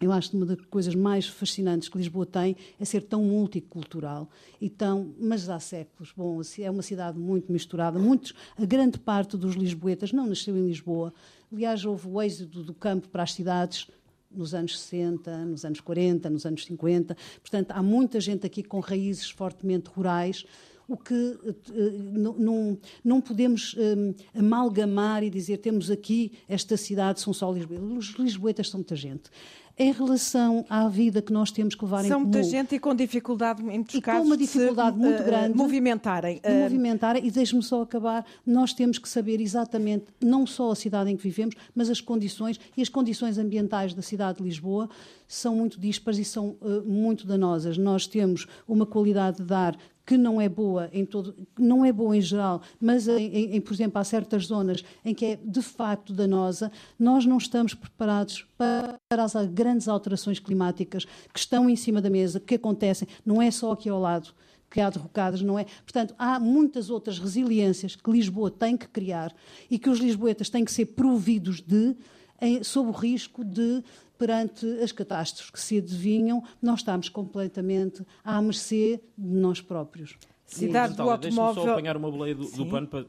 eu 0.00 0.12
acho 0.12 0.30
que 0.30 0.36
uma 0.36 0.44
das 0.44 0.60
coisas 0.66 0.94
mais 0.94 1.26
fascinantes 1.26 1.88
que 1.88 1.96
Lisboa 1.96 2.26
tem 2.26 2.54
é 2.78 2.84
ser 2.84 3.02
tão 3.02 3.22
multicultural 3.24 4.28
e 4.60 4.68
tão, 4.68 5.14
mas 5.18 5.48
há 5.48 5.58
séculos. 5.58 6.12
Bom, 6.14 6.40
é 6.58 6.70
uma 6.70 6.82
cidade 6.82 7.18
muito 7.18 7.50
misturada. 7.50 7.98
Muitos, 7.98 8.34
a 8.58 8.64
grande 8.66 8.98
parte 8.98 9.38
dos 9.38 9.54
lisboetas 9.54 10.12
não 10.12 10.26
nasceu 10.26 10.56
em 10.56 10.66
Lisboa. 10.66 11.14
Aliás, 11.52 11.84
houve 11.84 12.08
o 12.08 12.20
êxodo 12.20 12.62
do 12.62 12.74
campo 12.74 13.08
para 13.08 13.22
as 13.22 13.32
cidades 13.32 13.88
nos 14.30 14.54
anos 14.54 14.78
60, 14.78 15.44
nos 15.46 15.64
anos 15.64 15.80
40, 15.80 16.28
nos 16.28 16.44
anos 16.44 16.64
50. 16.64 17.16
Portanto, 17.40 17.70
há 17.70 17.82
muita 17.82 18.20
gente 18.20 18.46
aqui 18.46 18.62
com 18.62 18.80
raízes 18.80 19.30
fortemente 19.30 19.88
rurais 19.88 20.44
o 20.88 20.96
que 20.96 21.14
uh, 21.14 22.38
não, 22.38 22.78
não 23.04 23.20
podemos 23.20 23.74
um, 23.74 24.14
amalgamar 24.38 25.22
e 25.22 25.30
dizer 25.30 25.58
temos 25.58 25.90
aqui 25.90 26.32
esta 26.48 26.76
cidade, 26.76 27.20
são 27.20 27.32
só 27.32 27.52
lisboetas. 27.52 27.88
Os 27.90 28.14
lisboetas 28.14 28.68
são 28.68 28.78
muita 28.78 28.94
gente 28.94 29.30
em 29.78 29.92
relação 29.92 30.64
à 30.70 30.88
vida 30.88 31.20
que 31.20 31.32
nós 31.32 31.50
temos 31.50 31.74
que 31.74 31.84
levar 31.84 31.98
São 31.98 32.06
em 32.06 32.10
comum. 32.12 32.22
muita 32.24 32.42
gente 32.42 32.74
e 32.74 32.78
com 32.78 32.94
dificuldade, 32.94 33.62
em 33.62 33.66
muitos 33.66 33.94
e 33.94 34.00
casos, 34.00 34.22
com 34.22 34.26
uma 34.26 34.36
dificuldade 34.36 34.96
muito 34.96 35.20
uh, 35.20 35.24
grande. 35.24 35.56
movimentarem. 35.56 36.40
De 36.42 36.50
movimentarem. 36.50 37.26
E 37.26 37.30
deixe-me 37.30 37.62
só 37.62 37.82
acabar. 37.82 38.24
Nós 38.46 38.72
temos 38.72 38.98
que 38.98 39.08
saber 39.08 39.38
exatamente, 39.38 40.06
não 40.20 40.46
só 40.46 40.70
a 40.70 40.74
cidade 40.74 41.10
em 41.10 41.16
que 41.16 41.22
vivemos, 41.22 41.54
mas 41.74 41.90
as 41.90 42.00
condições 42.00 42.58
e 42.74 42.80
as 42.80 42.88
condições 42.88 43.36
ambientais 43.36 43.92
da 43.92 44.00
cidade 44.00 44.38
de 44.38 44.44
Lisboa 44.44 44.88
são 45.28 45.56
muito 45.56 45.78
dispares 45.78 46.18
e 46.20 46.24
são 46.24 46.56
uh, 46.62 46.82
muito 46.86 47.26
danosas. 47.26 47.76
Nós 47.76 48.06
temos 48.06 48.46
uma 48.66 48.86
qualidade 48.86 49.42
de 49.42 49.52
ar 49.54 49.76
que 50.06 50.16
não 50.16 50.40
é 50.40 50.48
boa 50.48 50.88
em 50.92 51.04
todo, 51.04 51.34
não 51.58 51.84
é 51.84 51.92
boa 51.92 52.16
em 52.16 52.20
geral, 52.20 52.62
mas 52.80 53.08
em, 53.08 53.56
em, 53.56 53.60
por 53.60 53.74
exemplo, 53.74 53.98
há 53.98 54.04
certas 54.04 54.46
zonas 54.46 54.84
em 55.04 55.12
que 55.12 55.26
é 55.26 55.36
de 55.36 55.60
facto 55.60 56.12
danosa, 56.12 56.70
nós 56.96 57.26
não 57.26 57.38
estamos 57.38 57.74
preparados 57.74 58.46
para 58.56 58.98
as 59.10 59.34
grandes 59.46 59.88
alterações 59.88 60.38
climáticas 60.38 61.04
que 61.04 61.38
estão 61.38 61.68
em 61.68 61.74
cima 61.74 62.00
da 62.00 62.08
mesa, 62.08 62.38
que 62.38 62.54
acontecem, 62.54 63.08
não 63.24 63.42
é 63.42 63.50
só 63.50 63.72
aqui 63.72 63.88
ao 63.88 64.00
lado 64.00 64.32
que 64.70 64.80
há 64.80 64.90
derrocadas, 64.90 65.42
não 65.42 65.58
é? 65.58 65.64
Portanto, 65.64 66.14
há 66.18 66.38
muitas 66.38 66.90
outras 66.90 67.18
resiliências 67.18 67.96
que 67.96 68.10
Lisboa 68.10 68.50
tem 68.50 68.76
que 68.76 68.88
criar 68.88 69.34
e 69.70 69.78
que 69.78 69.90
os 69.90 69.98
lisboetas 69.98 70.50
têm 70.50 70.64
que 70.64 70.72
ser 70.72 70.86
providos 70.86 71.60
de, 71.60 71.96
em, 72.40 72.62
sob 72.62 72.90
o 72.90 72.92
risco 72.92 73.44
de 73.44 73.82
perante 74.18 74.66
as 74.80 74.92
catástrofes 74.92 75.50
que 75.50 75.60
se 75.60 75.78
adivinham, 75.78 76.42
nós 76.60 76.80
estamos 76.80 77.08
completamente 77.08 78.04
à 78.24 78.40
mercê 78.40 79.00
de 79.16 79.36
nós 79.36 79.60
próprios. 79.60 80.16
Cidade 80.46 80.94
do 80.94 81.02
automóvel. 81.02 81.54
Deixa-me 81.54 81.66
só 81.66 81.72
apanhar 81.72 81.96
uma 81.96 82.10
boleia 82.10 82.34
do, 82.34 82.48
do 82.48 82.66
pano 82.66 82.86
para 82.86 83.04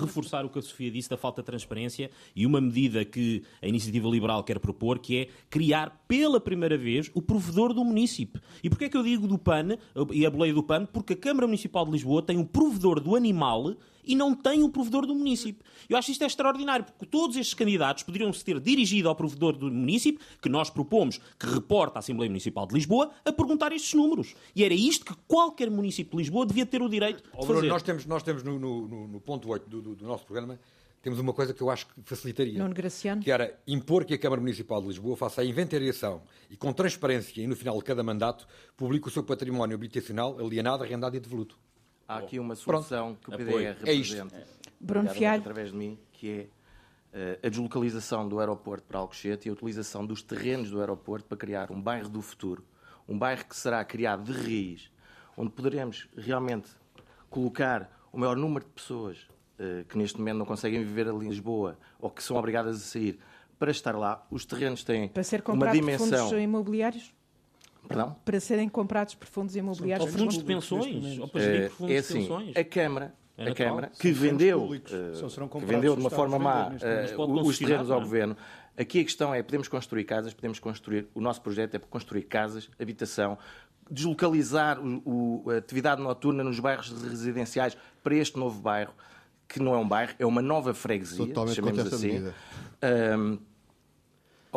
reforçar 0.00 0.44
o 0.44 0.50
que 0.50 0.58
a 0.58 0.62
Sofia 0.62 0.90
disse 0.90 1.08
da 1.08 1.16
falta 1.16 1.40
de 1.40 1.46
transparência 1.46 2.10
e 2.34 2.44
uma 2.44 2.60
medida 2.60 3.04
que 3.04 3.44
a 3.62 3.68
Iniciativa 3.68 4.08
Liberal 4.08 4.42
quer 4.42 4.58
propor, 4.58 4.98
que 4.98 5.16
é 5.16 5.28
criar 5.48 6.04
pela 6.08 6.40
primeira 6.40 6.76
vez 6.76 7.08
o 7.14 7.22
provedor 7.22 7.72
do 7.72 7.84
município. 7.84 8.42
E 8.64 8.68
porquê 8.68 8.86
é 8.86 8.88
que 8.88 8.96
eu 8.96 9.04
digo 9.04 9.28
do 9.28 9.38
PAN 9.38 9.78
e 10.10 10.26
a 10.26 10.30
boleia 10.30 10.52
do 10.52 10.62
PAN? 10.62 10.86
Porque 10.86 11.12
a 11.12 11.16
Câmara 11.16 11.46
Municipal 11.46 11.84
de 11.84 11.92
Lisboa 11.92 12.20
tem 12.20 12.36
um 12.36 12.44
provedor 12.44 12.98
do 12.98 13.14
animal 13.14 13.76
e 14.06 14.14
não 14.14 14.34
tem 14.34 14.62
o 14.62 14.68
provedor 14.68 15.06
do 15.06 15.14
município. 15.14 15.64
Eu 15.88 15.96
acho 15.96 16.10
isto 16.10 16.22
é 16.22 16.26
extraordinário, 16.26 16.84
porque 16.84 17.06
todos 17.06 17.36
estes 17.36 17.54
candidatos 17.54 18.02
poderiam 18.02 18.32
se 18.32 18.44
ter 18.44 18.60
dirigido 18.60 19.08
ao 19.08 19.14
provedor 19.14 19.56
do 19.56 19.70
município, 19.70 20.24
que 20.40 20.48
nós 20.48 20.70
propomos 20.70 21.18
que 21.38 21.46
reporta 21.46 21.98
à 21.98 22.00
Assembleia 22.00 22.30
Municipal 22.30 22.66
de 22.66 22.74
Lisboa, 22.74 23.10
a 23.24 23.32
perguntar 23.32 23.72
estes 23.72 23.94
números. 23.94 24.34
E 24.54 24.64
era 24.64 24.74
isto 24.74 25.04
que 25.04 25.14
qualquer 25.26 25.70
município 25.70 26.12
de 26.12 26.18
Lisboa 26.18 26.46
devia 26.46 26.66
ter 26.66 26.80
o 26.82 26.88
direito 26.88 27.22
de 27.22 27.30
fazer. 27.30 27.46
Bruno, 27.46 27.68
nós 27.68 27.82
temos, 27.82 28.06
nós 28.06 28.22
temos 28.22 28.42
no, 28.42 28.58
no, 28.58 29.08
no 29.08 29.20
ponto 29.20 29.48
8 29.48 29.68
do, 29.68 29.82
do, 29.82 29.94
do 29.94 30.06
nosso 30.06 30.24
programa 30.24 30.58
temos 31.06 31.20
uma 31.20 31.32
coisa 31.32 31.54
que 31.54 31.62
eu 31.62 31.70
acho 31.70 31.86
que 31.86 32.02
facilitaria. 32.02 32.58
Nuno 32.58 32.74
Graciano. 32.74 33.22
Que 33.22 33.30
era 33.30 33.56
impor 33.64 34.04
que 34.04 34.12
a 34.12 34.18
Câmara 34.18 34.40
Municipal 34.40 34.80
de 34.80 34.88
Lisboa 34.88 35.16
faça 35.16 35.40
a 35.40 35.44
inventariação 35.44 36.20
e 36.50 36.56
com 36.56 36.72
transparência 36.72 37.40
e 37.40 37.46
no 37.46 37.54
final 37.54 37.78
de 37.78 37.84
cada 37.84 38.02
mandato 38.02 38.44
publique 38.76 39.06
o 39.06 39.10
seu 39.12 39.22
património 39.22 39.76
habitacional 39.76 40.36
alienado, 40.36 40.82
arrendado 40.82 41.16
e 41.16 41.20
devoluto. 41.20 41.56
Há 42.08 42.18
aqui 42.18 42.38
uma 42.38 42.54
solução 42.54 43.14
Pronto. 43.14 43.36
que 43.36 43.42
o 43.42 43.46
PDR 43.46 43.76
representa. 43.84 44.36
É. 44.36 44.44
Bruno 44.78 45.08
Fialho. 45.10 45.40
Através 45.40 45.70
de 45.70 45.76
mim, 45.76 45.98
que 46.12 46.48
é 47.12 47.36
uh, 47.42 47.46
a 47.46 47.48
deslocalização 47.48 48.28
do 48.28 48.38
aeroporto 48.38 48.86
para 48.86 48.98
Alcochete 48.98 49.48
e 49.48 49.50
a 49.50 49.52
utilização 49.52 50.06
dos 50.06 50.22
terrenos 50.22 50.70
do 50.70 50.80
aeroporto 50.80 51.26
para 51.26 51.36
criar 51.36 51.70
um 51.70 51.80
bairro 51.80 52.08
do 52.08 52.22
futuro. 52.22 52.64
Um 53.08 53.18
bairro 53.18 53.44
que 53.44 53.56
será 53.56 53.84
criado 53.84 54.24
de 54.24 54.32
raiz, 54.32 54.90
onde 55.36 55.50
poderemos 55.50 56.08
realmente 56.16 56.70
colocar 57.30 57.90
o 58.12 58.18
maior 58.18 58.36
número 58.36 58.64
de 58.64 58.70
pessoas 58.70 59.18
uh, 59.58 59.84
que 59.88 59.98
neste 59.98 60.18
momento 60.18 60.38
não 60.38 60.46
conseguem 60.46 60.84
viver 60.84 61.08
ali 61.08 61.26
em 61.26 61.28
Lisboa 61.28 61.78
ou 61.98 62.10
que 62.10 62.22
são 62.22 62.36
obrigadas 62.36 62.76
a 62.76 62.80
sair 62.80 63.18
para 63.58 63.70
estar 63.70 63.96
lá. 63.96 64.26
Os 64.30 64.44
terrenos 64.44 64.84
têm 64.84 65.08
para 65.08 65.22
ser 65.22 65.42
uma 65.48 65.70
dimensão. 65.70 66.28
Fundos 66.28 66.42
imobiliários? 66.42 67.15
Perdão? 67.86 68.16
Para 68.24 68.40
serem 68.40 68.68
comprados 68.68 69.14
por 69.14 69.26
fundos 69.26 69.56
imobiliários. 69.56 70.12
Ou 70.12 70.18
fundos 70.18 70.38
de 70.38 70.44
pensões, 70.44 71.18
ou 71.18 71.28
para 71.28 71.40
gerir 71.40 71.70
por 71.70 71.76
fundos 71.76 71.94
é 71.94 71.98
assim, 71.98 72.14
de 72.14 72.20
pensões. 72.20 72.56
A 72.56 72.64
Câmara 72.64 73.14
a 73.38 73.54
Câmara, 73.54 73.90
que 73.98 74.10
vendeu, 74.12 74.64
uh, 74.64 74.80
que 74.80 75.66
vendeu 75.66 75.94
de 75.94 76.00
uma 76.00 76.10
forma 76.10 76.38
má 76.38 76.68
uh, 76.68 77.46
os 77.46 77.58
terrenos 77.58 77.90
ao 77.90 78.00
Governo. 78.00 78.36
Aqui 78.76 79.00
a 79.00 79.04
questão 79.04 79.34
é, 79.34 79.42
podemos 79.42 79.68
construir 79.68 80.04
casas, 80.04 80.32
podemos 80.34 80.58
construir, 80.58 81.08
o 81.14 81.20
nosso 81.20 81.40
projeto 81.42 81.74
é 81.74 81.78
construir 81.78 82.22
casas, 82.22 82.70
habitação, 82.80 83.38
deslocalizar 83.90 84.78
o, 84.80 85.02
o, 85.44 85.50
a 85.50 85.56
atividade 85.58 86.02
noturna 86.02 86.42
nos 86.42 86.58
bairros 86.60 86.90
residenciais 87.02 87.76
para 88.02 88.14
este 88.14 88.38
novo 88.38 88.60
bairro, 88.60 88.92
que 89.48 89.60
não 89.60 89.74
é 89.74 89.78
um 89.78 89.88
bairro, 89.88 90.14
é 90.18 90.26
uma 90.26 90.42
nova 90.42 90.74
freguesia, 90.74 91.26
Totalmente 91.26 91.56
chamemos 91.56 91.92
assim. 91.92 92.32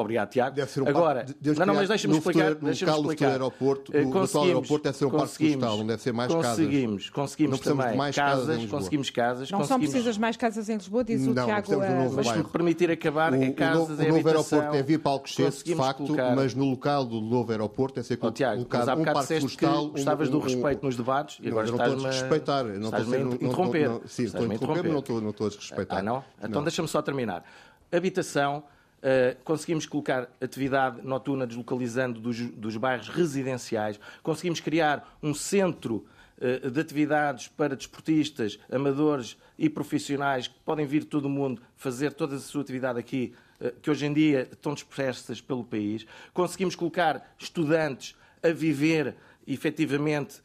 Obrigado, 0.01 0.29
Tiago. 0.29 0.55
Deve 0.55 0.71
ser 0.71 0.81
um 0.81 0.87
Agora, 0.87 1.25
Deus 1.41 1.57
não, 1.57 1.65
não, 1.65 1.73
mas 1.75 1.89
deixa-me 1.89 2.17
explicar. 2.17 2.51
No 2.51 2.55
deixa 2.55 2.85
local 2.85 3.15
do 3.15 3.25
aeroporto, 3.25 3.91
no, 3.91 4.09
no 4.09 4.41
aeroporto 4.43 4.83
deve 4.83 4.97
ser 4.97 5.05
um 5.05 5.11
parque 5.11 5.35
florestal, 5.35 5.77
não 5.77 5.87
deve 5.87 6.01
ser 6.01 6.13
mais 6.13 6.33
conseguimos, 6.33 7.03
casas. 7.03 7.09
Conseguimos, 7.09 7.59
também 7.59 7.97
mais 7.97 8.15
casas, 8.15 8.65
conseguimos 8.65 9.09
casas. 9.09 9.51
Não 9.51 9.59
conseguimos... 9.59 9.67
são 9.67 9.79
precisas 9.79 10.17
mais 10.17 10.37
casas 10.37 10.69
em 10.69 10.77
Lisboa, 10.77 11.03
diz 11.03 11.27
o 11.27 11.33
não, 11.33 11.45
Tiago. 11.45 11.73
Um 11.73 11.77
uh, 11.79 12.13
mas 12.15 12.27
se 12.27 12.37
me 12.37 12.43
permitir 12.45 12.91
acabar, 12.91 13.33
o, 13.33 13.43
é 13.43 13.51
casas, 13.51 13.99
o, 13.99 14.01
é 14.01 14.05
o 14.05 14.13
novo 14.13 14.27
aeroporto 14.27 14.75
é 14.75 14.97
para 14.97 15.11
Alcochete, 15.11 15.63
de 15.65 15.75
facto, 15.75 16.05
colocar... 16.05 16.35
mas 16.35 16.55
no 16.55 16.69
local 16.69 17.05
do 17.05 17.19
novo 17.19 17.51
aeroporto 17.51 17.99
é 17.99 18.03
ser 18.03 18.17
oh, 18.21 18.31
Tiago, 18.31 18.65
colocado 18.65 18.99
um 18.99 19.03
parque 19.03 19.39
florestal. 19.39 19.89
Gostavas 19.89 20.29
do 20.29 20.39
respeito 20.39 20.85
nos 20.85 20.95
debates 20.95 21.39
e 21.41 21.49
agora 21.49 21.67
estás-me 21.67 22.05
a 22.05 22.11
respeitar. 22.11 22.65
Estás-me 22.65 23.15
a 23.15 23.19
interromper. 23.19 23.91
Sim, 24.05 24.23
estou 24.23 24.41
a 24.41 24.55
interromper, 24.55 24.83
mas 24.83 25.23
não 25.23 25.29
estou 25.29 25.47
a 25.47 25.49
desrespeitar. 25.49 25.99
Ah, 25.99 26.01
não? 26.01 26.23
Então 26.41 26.63
deixa-me 26.63 26.87
só 26.87 27.01
terminar. 27.01 27.43
Habitação 27.91 28.63
Uh, 28.99 29.41
conseguimos 29.45 29.85
colocar 29.85 30.29
atividade 30.41 31.01
noturna 31.07 31.47
deslocalizando 31.47 32.19
dos, 32.19 32.37
dos 32.37 32.75
bairros 32.75 33.07
residenciais, 33.07 33.97
conseguimos 34.21 34.59
criar 34.59 35.17
um 35.23 35.33
centro 35.33 36.05
uh, 36.37 36.69
de 36.69 36.81
atividades 36.81 37.47
para 37.47 37.77
desportistas, 37.77 38.59
amadores 38.69 39.37
e 39.57 39.69
profissionais 39.69 40.49
que 40.49 40.59
podem 40.65 40.85
vir 40.85 41.05
todo 41.05 41.25
o 41.25 41.29
mundo 41.29 41.61
fazer 41.77 42.11
toda 42.11 42.35
a 42.35 42.39
sua 42.39 42.61
atividade 42.61 42.99
aqui, 42.99 43.33
uh, 43.61 43.71
que 43.81 43.89
hoje 43.89 44.05
em 44.05 44.11
dia 44.11 44.49
estão 44.51 44.73
dispersas 44.73 45.39
pelo 45.39 45.63
país. 45.63 46.05
Conseguimos 46.33 46.75
colocar 46.75 47.35
estudantes 47.39 48.17
a 48.43 48.49
viver 48.49 49.15
efetivamente 49.47 50.41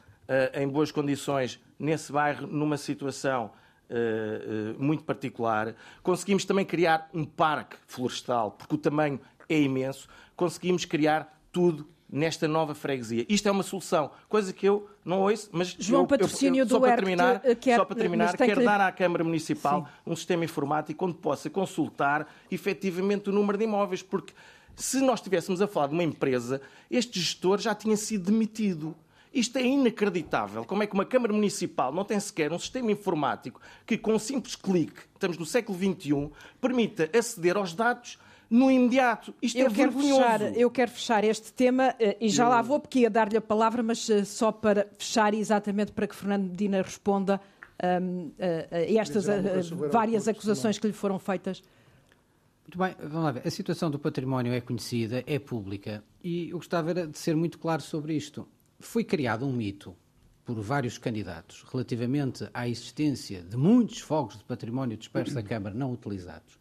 em 0.54 0.66
boas 0.66 0.90
condições 0.90 1.60
nesse 1.78 2.10
bairro, 2.10 2.46
numa 2.46 2.78
situação 2.78 3.50
muito 4.78 5.04
particular. 5.04 5.74
Conseguimos 6.02 6.44
também 6.44 6.64
criar 6.64 7.08
um 7.12 7.24
parque 7.24 7.76
florestal, 7.86 8.52
porque 8.52 8.74
o 8.74 8.78
tamanho 8.78 9.20
é 9.48 9.60
imenso. 9.60 10.08
Conseguimos 10.36 10.84
criar 10.84 11.40
tudo 11.52 11.88
nesta 12.14 12.46
nova 12.46 12.74
freguesia. 12.74 13.26
Isto 13.28 13.48
é 13.48 13.50
uma 13.50 13.62
solução, 13.62 14.10
coisa 14.28 14.52
que 14.52 14.66
eu 14.68 14.88
não 15.04 15.22
ouço, 15.22 15.48
mas 15.52 15.74
João 15.78 16.02
eu, 16.02 16.06
Patrocínio 16.06 16.60
eu, 16.60 16.64
eu, 16.64 16.68
só, 16.68 16.78
do 16.78 16.80
para 16.82 16.96
terminar, 16.96 17.40
quer, 17.56 17.76
só 17.76 17.84
para 17.84 17.96
terminar, 17.96 18.36
quero 18.36 18.60
que... 18.60 18.64
dar 18.64 18.80
à 18.80 18.92
Câmara 18.92 19.24
Municipal 19.24 19.82
Sim. 19.84 20.12
um 20.12 20.14
sistema 20.14 20.44
informático 20.44 21.04
onde 21.04 21.14
possa 21.14 21.50
consultar 21.50 22.32
efetivamente 22.50 23.30
o 23.30 23.32
número 23.32 23.58
de 23.58 23.64
imóveis, 23.64 24.00
porque 24.00 24.32
se 24.76 25.00
nós 25.00 25.18
estivéssemos 25.18 25.60
a 25.60 25.66
falar 25.66 25.88
de 25.88 25.94
uma 25.94 26.04
empresa, 26.04 26.60
este 26.90 27.18
gestor 27.18 27.58
já 27.58 27.74
tinha 27.74 27.96
sido 27.96 28.30
demitido. 28.30 28.94
Isto 29.34 29.58
é 29.58 29.66
inacreditável. 29.66 30.64
Como 30.64 30.84
é 30.84 30.86
que 30.86 30.94
uma 30.94 31.04
Câmara 31.04 31.32
Municipal 31.32 31.92
não 31.92 32.04
tem 32.04 32.20
sequer 32.20 32.52
um 32.52 32.58
sistema 32.58 32.92
informático 32.92 33.60
que, 33.84 33.98
com 33.98 34.14
um 34.14 34.18
simples 34.18 34.54
clique, 34.54 35.00
estamos 35.12 35.36
no 35.36 35.44
século 35.44 35.76
XXI, 35.76 36.30
permita 36.60 37.10
aceder 37.12 37.56
aos 37.56 37.74
dados 37.74 38.16
no 38.48 38.70
imediato. 38.70 39.34
Isto 39.42 39.58
eu 39.58 39.66
é 39.66 39.70
quero 39.70 39.90
vergonhoso. 39.90 40.22
Fechar, 40.22 40.56
eu 40.56 40.70
quero 40.70 40.90
fechar 40.92 41.24
este 41.24 41.52
tema 41.52 41.94
eh, 41.98 42.16
e 42.20 42.28
já 42.28 42.48
lá 42.48 42.62
vou, 42.62 42.78
porque 42.78 43.00
ia 43.00 43.10
dar-lhe 43.10 43.36
a 43.36 43.40
palavra, 43.40 43.82
mas 43.82 44.08
eh, 44.08 44.24
só 44.24 44.52
para 44.52 44.86
fechar 44.96 45.34
exatamente 45.34 45.90
para 45.90 46.06
que 46.06 46.14
Fernando 46.14 46.50
Medina 46.50 46.80
responda 46.80 47.40
um, 47.82 48.30
a, 48.38 48.76
a 48.76 49.00
estas 49.00 49.28
a, 49.28 49.34
várias 49.90 50.28
acusações 50.28 50.78
que 50.78 50.86
lhe 50.86 50.92
foram 50.92 51.18
feitas. 51.18 51.60
Muito 52.62 52.78
bem, 52.78 52.94
vamos 53.08 53.24
lá 53.24 53.32
ver. 53.32 53.42
A 53.46 53.50
situação 53.50 53.90
do 53.90 53.98
património 53.98 54.52
é 54.52 54.60
conhecida, 54.60 55.24
é 55.26 55.38
pública 55.38 56.04
e 56.22 56.50
eu 56.50 56.56
gostava 56.58 56.94
de 56.94 57.18
ser 57.18 57.36
muito 57.36 57.58
claro 57.58 57.82
sobre 57.82 58.14
isto. 58.14 58.46
Foi 58.80 59.04
criado 59.04 59.46
um 59.46 59.52
mito 59.52 59.96
por 60.44 60.60
vários 60.60 60.98
candidatos 60.98 61.64
relativamente 61.70 62.48
à 62.52 62.68
existência 62.68 63.42
de 63.42 63.56
muitos 63.56 64.00
fogos 64.00 64.36
de 64.36 64.44
património 64.44 64.96
disperso 64.96 65.34
da 65.34 65.42
Câmara 65.44 65.74
não 65.74 65.92
utilizados, 65.92 66.58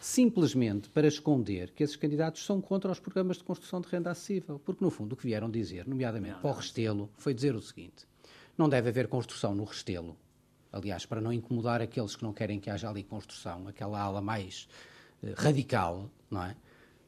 simplesmente 0.00 0.88
para 0.88 1.06
esconder 1.06 1.70
que 1.72 1.82
esses 1.84 1.96
candidatos 1.96 2.44
são 2.44 2.60
contra 2.60 2.90
os 2.90 2.98
programas 2.98 3.36
de 3.36 3.44
construção 3.44 3.80
de 3.80 3.88
renda 3.88 4.10
acessível. 4.10 4.58
Porque, 4.58 4.82
no 4.82 4.90
fundo, 4.90 5.12
o 5.12 5.16
que 5.16 5.26
vieram 5.26 5.50
dizer, 5.50 5.86
nomeadamente 5.86 6.38
para 6.40 6.50
o 6.50 6.54
Restelo, 6.54 7.10
foi 7.18 7.34
dizer 7.34 7.54
o 7.54 7.60
seguinte: 7.60 8.06
não 8.56 8.68
deve 8.68 8.88
haver 8.88 9.08
construção 9.08 9.54
no 9.54 9.64
Restelo. 9.64 10.16
Aliás, 10.72 11.06
para 11.06 11.20
não 11.20 11.32
incomodar 11.32 11.80
aqueles 11.80 12.16
que 12.16 12.22
não 12.22 12.32
querem 12.32 12.58
que 12.60 12.70
haja 12.70 12.88
ali 12.88 13.02
construção, 13.02 13.68
aquela 13.68 14.00
ala 14.00 14.20
mais 14.20 14.68
uh, 15.22 15.32
radical, 15.36 16.10
não 16.30 16.42
é? 16.42 16.56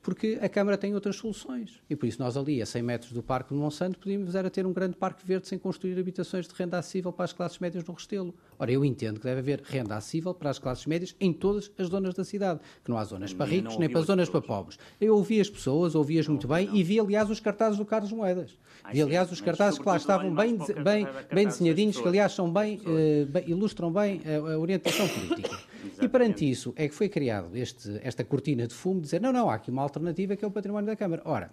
Porque 0.02 0.38
a 0.40 0.48
Câmara 0.48 0.76
tem 0.78 0.94
outras 0.94 1.16
soluções. 1.16 1.80
E 1.88 1.96
por 1.96 2.06
isso 2.06 2.20
nós 2.20 2.36
ali, 2.36 2.62
a 2.62 2.66
100 2.66 2.82
metros 2.82 3.12
do 3.12 3.22
Parque 3.22 3.54
de 3.54 3.60
Monsanto, 3.60 3.98
podíamos 3.98 4.34
era 4.34 4.50
ter 4.50 4.66
um 4.66 4.72
grande 4.72 4.96
parque 4.96 5.26
verde 5.26 5.48
sem 5.48 5.58
construir 5.58 5.98
habitações 5.98 6.46
de 6.46 6.54
renda 6.54 6.78
acessível 6.78 7.12
para 7.12 7.24
as 7.24 7.32
classes 7.32 7.58
médias 7.58 7.84
no 7.84 7.94
Restelo. 7.94 8.34
Ora, 8.58 8.72
eu 8.72 8.84
entendo 8.84 9.20
que 9.20 9.26
deve 9.26 9.40
haver 9.40 9.62
renda 9.64 9.96
acessível 9.96 10.34
para 10.34 10.50
as 10.50 10.58
classes 10.58 10.84
médias 10.86 11.14
em 11.20 11.32
todas 11.32 11.70
as 11.78 11.88
zonas 11.88 12.14
da 12.14 12.24
cidade, 12.24 12.60
que 12.84 12.90
não 12.90 12.98
há 12.98 13.04
zonas 13.04 13.32
para 13.32 13.46
ricos 13.46 13.76
nem 13.78 13.88
para 13.88 14.00
zonas 14.00 14.28
para 14.28 14.40
pobres. 14.40 14.78
Eu 15.00 15.14
ouvi 15.14 15.40
as 15.40 15.48
pessoas, 15.48 15.94
ouvi-as 15.94 16.26
muito 16.26 16.48
bem 16.48 16.68
e 16.72 16.82
vi, 16.82 16.98
aliás, 16.98 17.30
os 17.30 17.40
cartazes 17.40 17.78
do 17.78 17.84
Carlos 17.84 18.10
Moedas. 18.12 18.58
Vi, 18.92 19.02
aliás, 19.02 19.30
os 19.30 19.40
cartazes 19.40 19.78
que 19.78 19.86
lá 19.86 19.96
estavam 19.96 20.34
bem, 20.34 20.56
bem, 20.82 21.06
bem 21.32 21.46
desenhadinhos, 21.46 22.00
que, 22.00 22.08
aliás, 22.08 22.32
são 22.32 22.52
bem, 22.52 22.78
uh, 22.78 23.26
bem 23.26 23.44
ilustram 23.46 23.92
bem 23.92 24.20
a, 24.24 24.52
a 24.52 24.58
orientação 24.58 25.06
política. 25.08 25.58
E 26.00 26.08
perante 26.08 26.48
isso 26.48 26.72
é 26.76 26.88
que 26.88 26.94
foi 26.94 27.08
criado 27.08 27.56
este, 27.56 28.00
esta 28.02 28.24
cortina 28.24 28.66
de 28.66 28.74
fumo 28.74 28.96
de 28.96 29.02
dizer 29.02 29.20
não, 29.20 29.32
não, 29.32 29.48
há 29.48 29.54
aqui 29.54 29.70
uma 29.70 29.82
alternativa 29.82 30.36
que 30.36 30.44
é 30.44 30.48
o 30.48 30.50
património 30.50 30.86
da 30.86 30.96
Câmara. 30.96 31.22
Ora, 31.24 31.50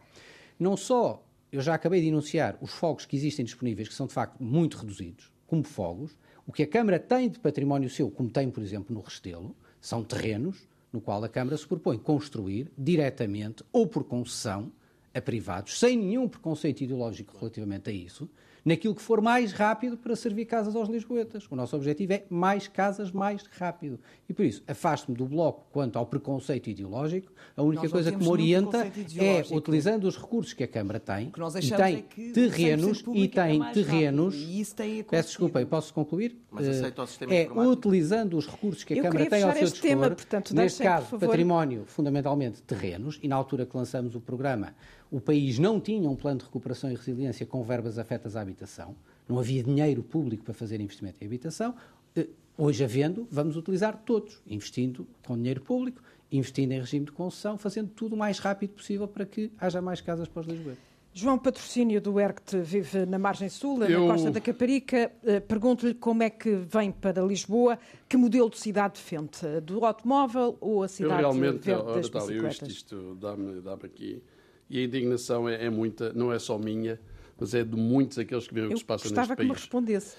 não 0.59 0.75
só 0.75 1.23
eu 1.51 1.61
já 1.61 1.73
acabei 1.73 2.01
de 2.01 2.07
enunciar 2.07 2.57
os 2.59 2.71
fogos 2.71 3.05
que 3.05 3.15
existem 3.15 3.45
disponíveis, 3.45 3.87
que 3.87 3.93
são 3.93 4.07
de 4.07 4.13
facto 4.13 4.43
muito 4.43 4.77
reduzidos, 4.77 5.31
como 5.47 5.63
fogos, 5.63 6.17
o 6.47 6.51
que 6.51 6.63
a 6.63 6.67
Câmara 6.67 6.99
tem 6.99 7.29
de 7.29 7.39
património 7.39 7.89
seu, 7.89 8.09
como 8.09 8.29
tem, 8.29 8.49
por 8.49 8.61
exemplo, 8.61 8.93
no 8.93 9.01
Restelo, 9.01 9.55
são 9.81 10.03
terrenos 10.03 10.67
no 10.93 11.01
qual 11.01 11.23
a 11.23 11.29
Câmara 11.29 11.57
se 11.57 11.67
propõe 11.67 11.97
construir 11.97 12.71
diretamente 12.77 13.63
ou 13.71 13.87
por 13.87 14.03
concessão 14.03 14.71
a 15.13 15.21
privados, 15.21 15.79
sem 15.79 15.97
nenhum 15.97 16.27
preconceito 16.27 16.81
ideológico 16.81 17.37
relativamente 17.37 17.89
a 17.89 17.93
isso, 17.93 18.29
naquilo 18.65 18.95
que 18.95 19.01
for 19.01 19.21
mais 19.21 19.53
rápido 19.53 19.95
para 19.95 20.15
servir 20.15 20.45
casas 20.45 20.75
aos 20.75 20.89
lisboetas. 20.89 21.45
O 21.51 21.55
nosso 21.55 21.75
objetivo 21.75 22.13
é 22.13 22.25
mais 22.29 22.67
casas 22.67 23.11
mais 23.11 23.43
rápido. 23.43 23.99
E 24.27 24.33
por 24.33 24.43
isso, 24.43 24.63
afasto-me 24.67 25.15
do 25.15 25.25
bloco 25.25 25.67
quanto 25.71 25.99
ao 25.99 26.05
preconceito 26.07 26.67
ideológico. 26.67 27.31
A 27.55 27.61
única 27.61 27.87
coisa 27.87 28.11
que 28.11 28.17
me 28.17 28.27
orienta 28.27 28.87
é, 28.87 29.55
utilizando 29.55 30.05
os 30.05 30.17
recursos 30.17 30.53
que 30.53 30.63
a 30.63 30.67
Câmara 30.67 30.99
tem, 30.99 31.31
e 31.61 31.71
tem 31.71 32.05
é 32.17 32.31
terrenos, 32.31 33.03
e 33.13 33.27
tem 33.27 33.63
é 33.63 33.71
terrenos... 33.71 34.35
E 34.35 34.65
tem 34.75 35.03
peço 35.03 35.29
desculpa, 35.29 35.61
eu 35.61 35.67
posso 35.67 35.93
concluir? 35.93 36.35
Mas 36.49 36.67
aceita 36.67 37.03
o 37.03 37.07
sistema 37.07 37.33
É 37.33 37.51
utilizando 37.51 38.35
os 38.37 38.47
recursos 38.47 38.83
que 38.83 38.93
a 38.93 38.97
eu 38.97 39.03
Câmara 39.03 39.29
tem 39.29 39.43
ao 39.43 39.53
seu 39.53 39.61
dispor, 39.63 39.81
tema, 39.81 40.09
portanto, 40.09 40.55
neste 40.55 40.81
caso, 40.81 41.19
património, 41.19 41.83
fundamentalmente 41.85 42.63
terrenos, 42.63 43.19
e 43.21 43.27
na 43.27 43.35
altura 43.35 43.65
que 43.65 43.77
lançamos 43.77 44.15
o 44.15 44.21
programa 44.21 44.73
o 45.15 45.21
país 45.21 45.57
não 45.57 45.79
tinha 45.79 46.09
um 46.09 46.15
plano 46.15 46.39
de 46.39 46.45
recuperação 46.45 46.91
e 46.91 46.95
resiliência 46.95 47.45
com 47.45 47.63
verbas 47.63 47.97
afetas 47.97 48.35
à 48.35 48.41
habitação, 48.41 48.93
não 49.29 49.39
havia 49.39 49.63
dinheiro 49.63 50.03
público 50.03 50.43
para 50.43 50.53
fazer 50.53 50.81
investimento 50.81 51.23
em 51.23 51.25
habitação. 51.25 51.73
Eh, 52.17 52.27
hoje, 52.57 52.83
havendo, 52.83 53.25
vamos 53.31 53.55
utilizar 53.55 53.97
todos, 54.05 54.41
investindo 54.45 55.07
com 55.25 55.37
dinheiro 55.37 55.61
público, 55.61 56.01
investindo 56.29 56.73
em 56.73 56.79
regime 56.81 57.05
de 57.05 57.13
concessão, 57.13 57.57
fazendo 57.57 57.91
tudo 57.95 58.13
o 58.13 58.17
mais 58.17 58.39
rápido 58.39 58.71
possível 58.71 59.07
para 59.07 59.25
que 59.25 59.49
haja 59.57 59.81
mais 59.81 60.01
casas 60.01 60.27
para 60.27 60.41
os 60.41 60.47
lisboetas. 60.47 60.83
João 61.13 61.39
Patrocínio 61.39 62.01
do 62.01 62.19
ERCT 62.19 62.57
vive 62.57 63.05
na 63.05 63.17
margem 63.17 63.47
sul, 63.47 63.81
Eu... 63.85 64.01
na 64.01 64.11
costa 64.11 64.29
da 64.29 64.41
Caparica. 64.41 65.13
Eh, 65.23 65.39
pergunto-lhe 65.39 65.93
como 65.93 66.23
é 66.23 66.29
que 66.29 66.55
vem 66.55 66.91
para 66.91 67.21
Lisboa, 67.21 67.79
que 68.09 68.17
modelo 68.17 68.49
de 68.49 68.57
cidade 68.57 68.95
defende? 68.95 69.61
Do 69.63 69.85
automóvel 69.85 70.57
ou 70.59 70.83
a 70.83 70.89
cidade 70.89 71.23
Eu 71.23 71.31
realmente, 71.31 71.63
verde 71.63 71.85
das 71.85 72.09
bicicletas? 72.09 72.67
Isto, 72.67 72.95
isto 72.95 73.15
dá-me 73.15 73.61
dá 73.61 73.75
aqui 73.75 74.21
e 74.69 74.79
a 74.79 74.83
indignação 74.83 75.47
é, 75.47 75.65
é, 75.65 75.69
muita, 75.69 76.11
não 76.13 76.31
é 76.31 76.39
só 76.39 76.57
minha, 76.57 76.99
mas 77.39 77.53
é 77.53 77.63
de 77.63 77.75
muitos 77.75 78.17
aqueles 78.17 78.47
que 78.47 78.53
veem 78.53 78.67
o 78.67 78.69
que 78.69 78.77
se 78.77 78.85
passa 78.85 79.03
neste 79.03 79.15
país. 79.15 79.29
Eu 79.29 79.35
que 79.35 79.43
me 79.43 79.53
respondesse. 79.53 80.15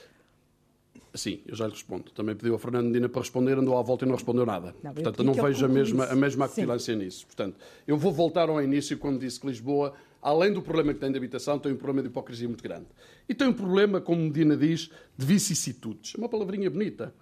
Sim, 1.16 1.40
eu 1.47 1.56
já 1.56 1.66
lhe 1.66 1.73
respondo. 1.73 2.10
Também 2.12 2.36
pediu 2.36 2.55
a 2.55 2.59
Fernando 2.59 2.86
Medina 2.86 3.09
para 3.09 3.23
responder, 3.23 3.59
andou 3.59 3.77
à 3.78 3.82
volta 3.82 4.05
e 4.05 4.09
não 4.09 4.14
respondeu 4.14 4.44
nada. 4.44 4.74
Não, 4.82 4.93
Portanto, 4.93 5.18
eu 5.20 5.24
não 5.24 5.32
vejo 5.32 5.64
a 5.64 5.68
mesma, 5.68 6.05
a 6.05 6.14
mesma 6.14 6.44
acutilância 6.44 6.94
nisso. 6.94 7.27
Portanto, 7.27 7.56
eu 7.86 7.97
vou 7.97 8.12
voltar 8.12 8.48
ao 8.48 8.62
início 8.62 8.98
quando 8.98 9.18
disse 9.18 9.40
que 9.40 9.47
Lisboa, 9.47 9.94
além 10.20 10.52
do 10.52 10.60
problema 10.60 10.93
que 10.93 11.01
tem 11.01 11.10
de 11.10 11.16
habitação, 11.16 11.59
tem 11.59 11.73
um 11.73 11.77
problema 11.77 12.02
de 12.02 12.09
hipocrisia 12.09 12.47
muito 12.47 12.62
grande. 12.62 12.86
E 13.28 13.35
tem 13.35 13.48
um 13.48 13.52
problema, 13.52 14.01
como 14.01 14.20
Medina 14.20 14.56
diz, 14.56 14.90
de 15.16 15.27
vicissitudes. 15.27 16.12
É 16.14 16.18
uma 16.18 16.28
palavrinha 16.28 16.70
bonita. 16.70 17.14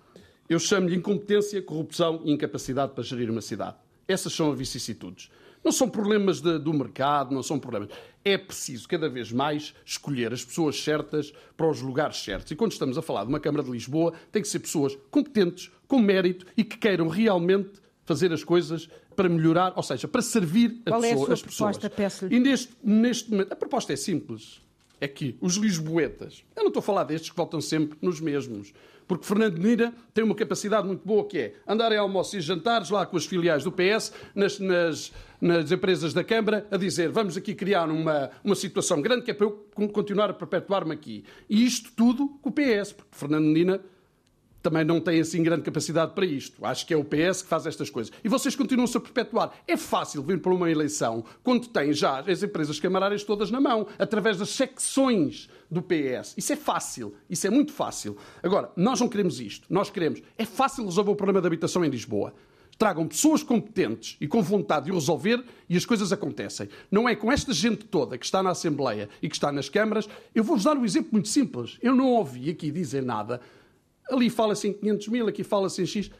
Eu 0.49 0.59
chamo-lhe 0.59 0.97
incompetência, 0.97 1.63
corrupção 1.63 2.21
e 2.25 2.33
incapacidade 2.33 2.93
para 2.93 3.05
gerir 3.05 3.31
uma 3.31 3.41
cidade. 3.41 3.77
Essas 4.07 4.33
são 4.33 4.51
as 4.51 4.59
vicissitudes. 4.59 5.31
Não 5.65 5.73
são 5.73 5.89
problemas 5.89 6.41
de, 6.41 6.59
do 6.59 6.73
mercado, 6.75 7.35
não 7.35 7.43
são 7.43 7.59
problemas. 7.59 7.89
É 8.23 8.37
preciso 8.37 8.87
cada 8.87 9.09
vez 9.09 9.33
mais 9.33 9.75
escolher 9.85 10.33
as 10.33 10.45
pessoas 10.45 10.83
certas 10.83 11.33
para 11.57 11.69
os 11.69 11.81
lugares 11.81 12.19
certos. 12.19 12.51
E 12.53 12.57
quando 12.57 12.73
estamos 12.73 12.99
a 12.99 13.03
falar 13.03 13.25
de 13.25 13.31
uma 13.31 13.41
Câmara 13.41 13.65
de 13.65 13.71
Lisboa, 13.71 14.13
tem 14.31 14.43
que 14.43 14.49
ser 14.49 14.59
pessoas 14.59 14.97
competentes, 15.11 15.71
com 15.89 15.99
mérito 15.99 16.47
e 16.57 16.63
que 16.63 16.77
queiram 16.77 17.09
realmente 17.09 17.83
fazer 18.05 18.33
as 18.33 18.45
coisas 18.45 18.89
para 19.17 19.29
melhorar, 19.29 19.73
ou 19.77 19.83
seja, 19.83 20.07
para 20.07 20.21
servir 20.21 20.83
Qual 20.87 21.01
pessoa, 21.01 21.07
é 21.07 21.13
a 21.13 21.27
sua 21.27 21.35
as 21.35 21.43
pessoas. 21.43 21.79
Proposta, 21.79 22.29
e 22.31 22.39
neste, 22.39 22.73
neste 22.83 23.31
momento, 23.31 23.53
a 23.53 23.57
proposta 23.57 23.93
é 23.93 23.97
simples. 23.97 24.63
É 25.01 25.09
que 25.09 25.37
os 25.41 25.57
lisboetas, 25.57 26.45
eu 26.57 26.63
não 26.63 26.69
estou 26.69 26.81
a 26.81 26.83
falar 26.83 27.05
destes 27.05 27.31
que 27.31 27.37
voltam 27.37 27.61
sempre 27.61 27.99
nos 28.01 28.21
mesmos, 28.21 28.73
porque 29.07 29.27
Fernando 29.27 29.59
Mira 29.59 29.93
tem 30.13 30.25
uma 30.25 30.35
capacidade 30.35 30.87
muito 30.87 31.07
boa 31.07 31.27
que 31.27 31.39
é 31.39 31.55
andar 31.67 31.93
em 31.93 31.99
almoços 31.99 32.35
e 32.35 32.41
jantares 32.41 32.91
lá 32.91 33.05
com 33.07 33.17
as 33.17 33.27
filiais 33.27 33.65
do 33.65 33.73
PS, 33.73 34.13
nas, 34.35 34.59
nas, 34.59 35.13
nas 35.41 35.71
empresas 35.71 36.13
da 36.13 36.25
Câmara, 36.25 36.67
a 36.71 36.77
dizer 36.77 37.11
vamos 37.11 37.37
aqui 37.37 37.55
criar 37.55 37.91
uma, 37.91 38.31
uma 38.43 38.55
situação 38.55 39.01
grande 39.01 39.23
que 39.23 39.31
é 39.31 39.35
para 39.35 39.47
eu 39.47 39.67
continuar 39.93 40.31
a 40.31 40.35
perpetuar-me 40.35 40.93
aqui. 40.93 41.25
E 41.49 41.65
isto 41.65 41.93
tudo 41.95 42.29
com 42.41 42.49
o 42.49 42.53
PS, 42.53 42.93
porque 42.93 43.11
Fernando 43.13 43.45
Medina 43.45 43.81
também 44.65 44.83
não 44.83 44.99
tem 44.99 45.21
assim 45.21 45.43
grande 45.43 45.63
capacidade 45.63 46.15
para 46.15 46.25
isto. 46.25 46.65
Acho 46.65 46.87
que 46.87 46.95
é 46.95 46.97
o 46.97 47.05
PS 47.05 47.43
que 47.43 47.49
faz 47.49 47.67
estas 47.67 47.91
coisas. 47.91 48.11
E 48.25 48.29
vocês 48.31 48.57
continuam-se 48.57 48.97
a 48.97 49.01
perpetuar. 49.01 49.53
É 49.69 49.77
fácil 49.77 50.23
vir 50.23 50.41
para 50.41 50.55
uma 50.55 50.71
eleição 50.71 51.23
quando 51.43 51.69
tem 51.69 51.93
já 51.93 52.21
as 52.21 52.43
empresas 52.43 52.81
camarárias 52.81 53.23
todas 53.23 53.51
na 53.51 53.61
mão, 53.61 53.87
através 53.99 54.39
das 54.39 54.49
secções 54.49 55.51
do 55.71 55.83
PS. 55.83 56.33
Isso 56.39 56.55
é 56.55 56.57
fácil. 56.57 57.15
Isso 57.29 57.47
é 57.47 57.51
muito 57.51 57.73
fácil. 57.73 58.17
Agora, 58.43 58.73
nós 58.75 58.99
não 58.99 59.09
queremos 59.09 59.39
isto. 59.39 59.67
Nós 59.69 59.91
queremos. 59.91 60.23
É 60.39 60.47
fácil 60.47 60.87
resolver 60.87 61.11
o 61.11 61.17
problema 61.17 61.43
da 61.43 61.47
habitação 61.47 61.85
em 61.85 61.91
Lisboa. 61.91 62.33
Tragam 62.79 63.07
pessoas 63.07 63.43
competentes 63.43 64.17
e 64.19 64.27
com 64.27 64.43
vontade 64.43 64.87
de 64.87 64.93
o 64.93 64.95
resolver 64.95 65.45
e 65.69 65.77
as 65.77 65.85
coisas 65.85 66.11
acontecem. 66.11 66.71
Não 66.91 67.07
é 67.07 67.15
com 67.15 67.31
esta 67.31 67.53
gente 67.53 67.85
toda 67.85 68.17
que 68.17 68.25
está 68.25 68.43
na 68.43 68.51
Assembleia 68.51 69.11
e 69.21 69.29
que 69.29 69.37
está 69.37 69.53
nas 69.53 69.69
câmaras. 69.69 70.09
Eu 70.35 70.43
vou-vos 70.43 70.65
dar 70.65 70.75
um 70.75 70.87
exemplo 70.87 71.11
muito 71.13 71.29
simples. 71.29 71.77
Eu 71.83 71.95
não 71.95 72.13
ouvi 72.13 72.49
aqui 72.49 72.71
dizer 72.71 73.03
nada 73.03 73.43
Ali 74.11 74.31
fala-se 74.31 74.69
em 74.69 74.73
500 74.73 75.09
mil, 75.09 75.29
aqui 75.29 75.43
fala-se 75.43 75.83
em 75.83 75.87
X. 75.87 76.11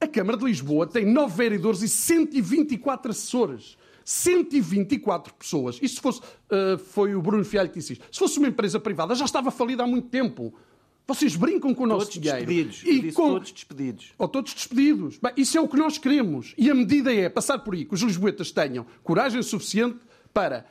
A 0.00 0.06
Câmara 0.06 0.38
de 0.38 0.44
Lisboa 0.44 0.86
tem 0.86 1.04
9 1.04 1.36
vereadores 1.36 1.82
e 1.82 1.88
124 1.88 3.10
assessores. 3.10 3.76
124 4.04 5.34
pessoas. 5.34 5.78
Isso 5.82 6.00
fosse, 6.00 6.20
uh, 6.20 6.78
foi 6.78 7.14
o 7.14 7.20
Bruno 7.20 7.44
Fialho 7.44 7.68
que 7.68 7.78
disse 7.78 7.92
isto. 7.92 8.06
Se 8.10 8.18
fosse 8.18 8.38
uma 8.38 8.48
empresa 8.48 8.80
privada, 8.80 9.14
já 9.14 9.26
estava 9.26 9.50
falida 9.50 9.82
há 9.82 9.86
muito 9.86 10.08
tempo. 10.08 10.54
Vocês 11.06 11.36
brincam 11.36 11.74
com 11.74 11.84
o 11.84 11.86
nosso 11.86 12.06
todos 12.06 12.20
dinheiro. 12.20 12.46
Despedidos. 12.46 12.82
E 12.84 13.12
com... 13.12 13.32
Todos 13.34 13.52
despedidos. 13.52 14.12
Ou 14.16 14.28
todos 14.28 14.54
despedidos. 14.54 15.18
Bem, 15.18 15.32
isso 15.36 15.58
é 15.58 15.60
o 15.60 15.68
que 15.68 15.76
nós 15.76 15.98
queremos. 15.98 16.54
E 16.56 16.70
a 16.70 16.74
medida 16.74 17.12
é 17.12 17.28
passar 17.28 17.58
por 17.58 17.74
aí, 17.74 17.84
que 17.84 17.92
os 17.92 18.00
lisboetas 18.00 18.50
tenham 18.50 18.86
coragem 19.02 19.42
suficiente 19.42 19.98
para 20.32 20.66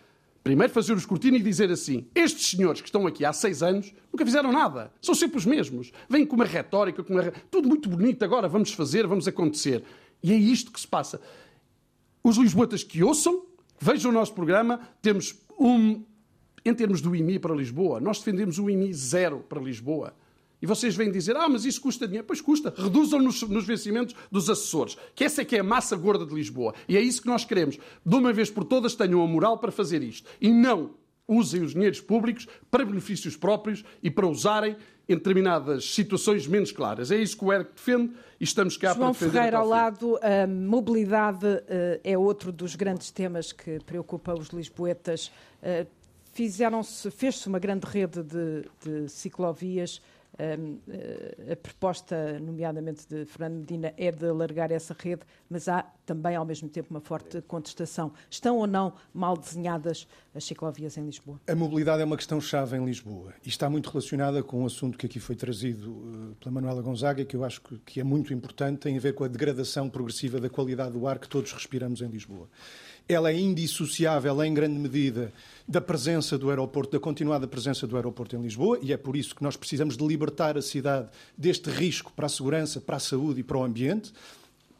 Primeiro 0.47 0.71
fazer 0.71 0.93
o 0.93 0.97
escrutínio 0.97 1.41
e 1.41 1.43
dizer 1.43 1.69
assim: 1.69 2.07
estes 2.15 2.51
senhores 2.51 2.79
que 2.79 2.87
estão 2.87 3.05
aqui 3.05 3.25
há 3.25 3.33
seis 3.33 3.61
anos 3.61 3.93
nunca 4.13 4.25
fizeram 4.25 4.49
nada. 4.49 4.93
São 5.01 5.13
sempre 5.13 5.37
os 5.37 5.45
mesmos. 5.45 5.91
Vêm 6.09 6.25
com 6.25 6.37
uma 6.37 6.45
retórica, 6.45 7.03
com 7.03 7.11
uma... 7.11 7.23
tudo 7.51 7.67
muito 7.67 7.89
bonito, 7.89 8.23
agora 8.23 8.47
vamos 8.47 8.71
fazer, 8.71 9.05
vamos 9.05 9.27
acontecer. 9.27 9.83
E 10.23 10.31
é 10.31 10.37
isto 10.37 10.71
que 10.71 10.79
se 10.79 10.87
passa. 10.87 11.19
Os 12.23 12.37
lisboetas 12.37 12.81
que 12.81 13.03
ouçam, 13.03 13.45
vejam 13.77 14.09
o 14.09 14.13
nosso 14.13 14.33
programa, 14.33 14.79
temos 15.01 15.35
um. 15.59 16.01
Em 16.63 16.73
termos 16.73 17.01
do 17.01 17.13
IMI 17.13 17.39
para 17.39 17.53
Lisboa, 17.53 17.99
nós 17.99 18.19
defendemos 18.19 18.57
o 18.57 18.69
IMI 18.69 18.93
zero 18.93 19.39
para 19.49 19.59
Lisboa. 19.59 20.15
E 20.61 20.65
vocês 20.65 20.95
vêm 20.95 21.11
dizer, 21.11 21.35
ah, 21.35 21.47
mas 21.47 21.65
isso 21.65 21.81
custa 21.81 22.07
dinheiro. 22.07 22.25
Pois 22.25 22.41
custa. 22.41 22.73
Reduzam 22.75 23.21
nos, 23.21 23.41
nos 23.43 23.65
vencimentos 23.65 24.15
dos 24.31 24.49
assessores. 24.49 24.97
Que 25.15 25.23
essa 25.23 25.41
é 25.41 25.45
que 25.45 25.55
é 25.55 25.59
a 25.59 25.63
massa 25.63 25.95
gorda 25.95 26.25
de 26.25 26.33
Lisboa. 26.33 26.73
E 26.87 26.97
é 26.97 27.01
isso 27.01 27.21
que 27.21 27.27
nós 27.27 27.45
queremos. 27.45 27.77
De 28.05 28.15
uma 28.15 28.33
vez 28.33 28.49
por 28.49 28.63
todas 28.63 28.95
tenham 28.95 29.21
a 29.21 29.27
moral 29.27 29.57
para 29.57 29.71
fazer 29.71 30.01
isto. 30.01 30.29
E 30.41 30.49
não 30.49 30.91
usem 31.27 31.61
os 31.61 31.73
dinheiros 31.73 31.99
públicos 31.99 32.47
para 32.71 32.85
benefícios 32.85 33.35
próprios 33.35 33.83
e 34.01 34.09
para 34.09 34.25
usarem 34.25 34.75
em 35.09 35.15
determinadas 35.15 35.93
situações 35.93 36.47
menos 36.47 36.71
claras. 36.71 37.11
É 37.11 37.17
isso 37.17 37.37
que 37.37 37.45
o 37.45 37.53
ERC 37.53 37.69
defende 37.75 38.13
e 38.39 38.43
estamos 38.43 38.75
cá 38.75 38.93
João 38.93 38.99
para 38.99 39.11
defender. 39.11 39.31
Ferreira, 39.31 39.57
ao 39.57 39.67
lado, 39.67 40.19
a 40.21 40.47
mobilidade 40.47 41.45
uh, 41.45 41.99
é 42.03 42.17
outro 42.17 42.51
dos 42.51 42.75
grandes 42.75 43.11
temas 43.11 43.51
que 43.51 43.79
preocupa 43.85 44.33
os 44.33 44.49
lisboetas. 44.49 45.31
Uh, 45.61 45.87
Fizeram-se, 46.33 47.09
fez-se 47.09 47.47
uma 47.47 47.57
grande 47.57 47.87
rede 47.87 48.21
de, 48.21 48.63
de 48.85 49.09
ciclovias 49.09 49.99
a 51.51 51.55
proposta, 51.55 52.39
nomeadamente 52.39 53.07
de 53.07 53.25
Fernando 53.25 53.59
Medina, 53.59 53.93
é 53.97 54.11
de 54.11 54.25
alargar 54.25 54.71
essa 54.71 54.95
rede, 54.97 55.21
mas 55.49 55.67
há 55.67 55.83
também, 56.05 56.35
ao 56.35 56.45
mesmo 56.45 56.69
tempo, 56.69 56.89
uma 56.91 57.01
forte 57.01 57.41
contestação. 57.41 58.11
Estão 58.29 58.57
ou 58.57 58.67
não 58.67 58.93
mal 59.13 59.35
desenhadas 59.35 60.07
as 60.33 60.43
ciclovias 60.43 60.97
em 60.97 61.05
Lisboa? 61.05 61.39
A 61.47 61.55
mobilidade 61.55 62.01
é 62.01 62.05
uma 62.05 62.17
questão-chave 62.17 62.77
em 62.77 62.85
Lisboa 62.85 63.33
e 63.45 63.49
está 63.49 63.69
muito 63.69 63.89
relacionada 63.89 64.43
com 64.43 64.61
um 64.61 64.65
assunto 64.65 64.97
que 64.97 65.05
aqui 65.05 65.19
foi 65.19 65.35
trazido 65.35 66.31
eh, 66.31 66.35
pela 66.39 66.51
Manuela 66.51 66.81
Gonzaga, 66.81 67.25
que 67.25 67.35
eu 67.35 67.43
acho 67.43 67.61
que 67.85 67.99
é 67.99 68.03
muito 68.03 68.33
importante, 68.33 68.79
tem 68.79 68.97
a 68.97 68.99
ver 68.99 69.13
com 69.13 69.23
a 69.23 69.27
degradação 69.27 69.89
progressiva 69.89 70.39
da 70.39 70.49
qualidade 70.49 70.91
do 70.91 71.07
ar 71.07 71.19
que 71.19 71.27
todos 71.27 71.51
respiramos 71.51 72.01
em 72.01 72.07
Lisboa 72.07 72.47
ela 73.07 73.31
é 73.31 73.39
indissociável 73.39 74.43
em 74.43 74.53
grande 74.53 74.77
medida 74.77 75.31
da 75.67 75.81
presença 75.81 76.37
do 76.37 76.49
aeroporto, 76.49 76.93
da 76.93 76.99
continuada 76.99 77.45
presença 77.47 77.85
do 77.85 77.97
aeroporto 77.97 78.35
em 78.35 78.41
Lisboa, 78.41 78.79
e 78.81 78.93
é 78.93 78.97
por 78.97 79.17
isso 79.17 79.35
que 79.35 79.43
nós 79.43 79.57
precisamos 79.57 79.97
de 79.97 80.07
libertar 80.07 80.57
a 80.57 80.61
cidade 80.61 81.09
deste 81.37 81.69
risco 81.69 82.13
para 82.13 82.27
a 82.27 82.29
segurança, 82.29 82.79
para 82.79 82.95
a 82.95 82.99
saúde 82.99 83.41
e 83.41 83.43
para 83.43 83.57
o 83.57 83.63
ambiente. 83.63 84.13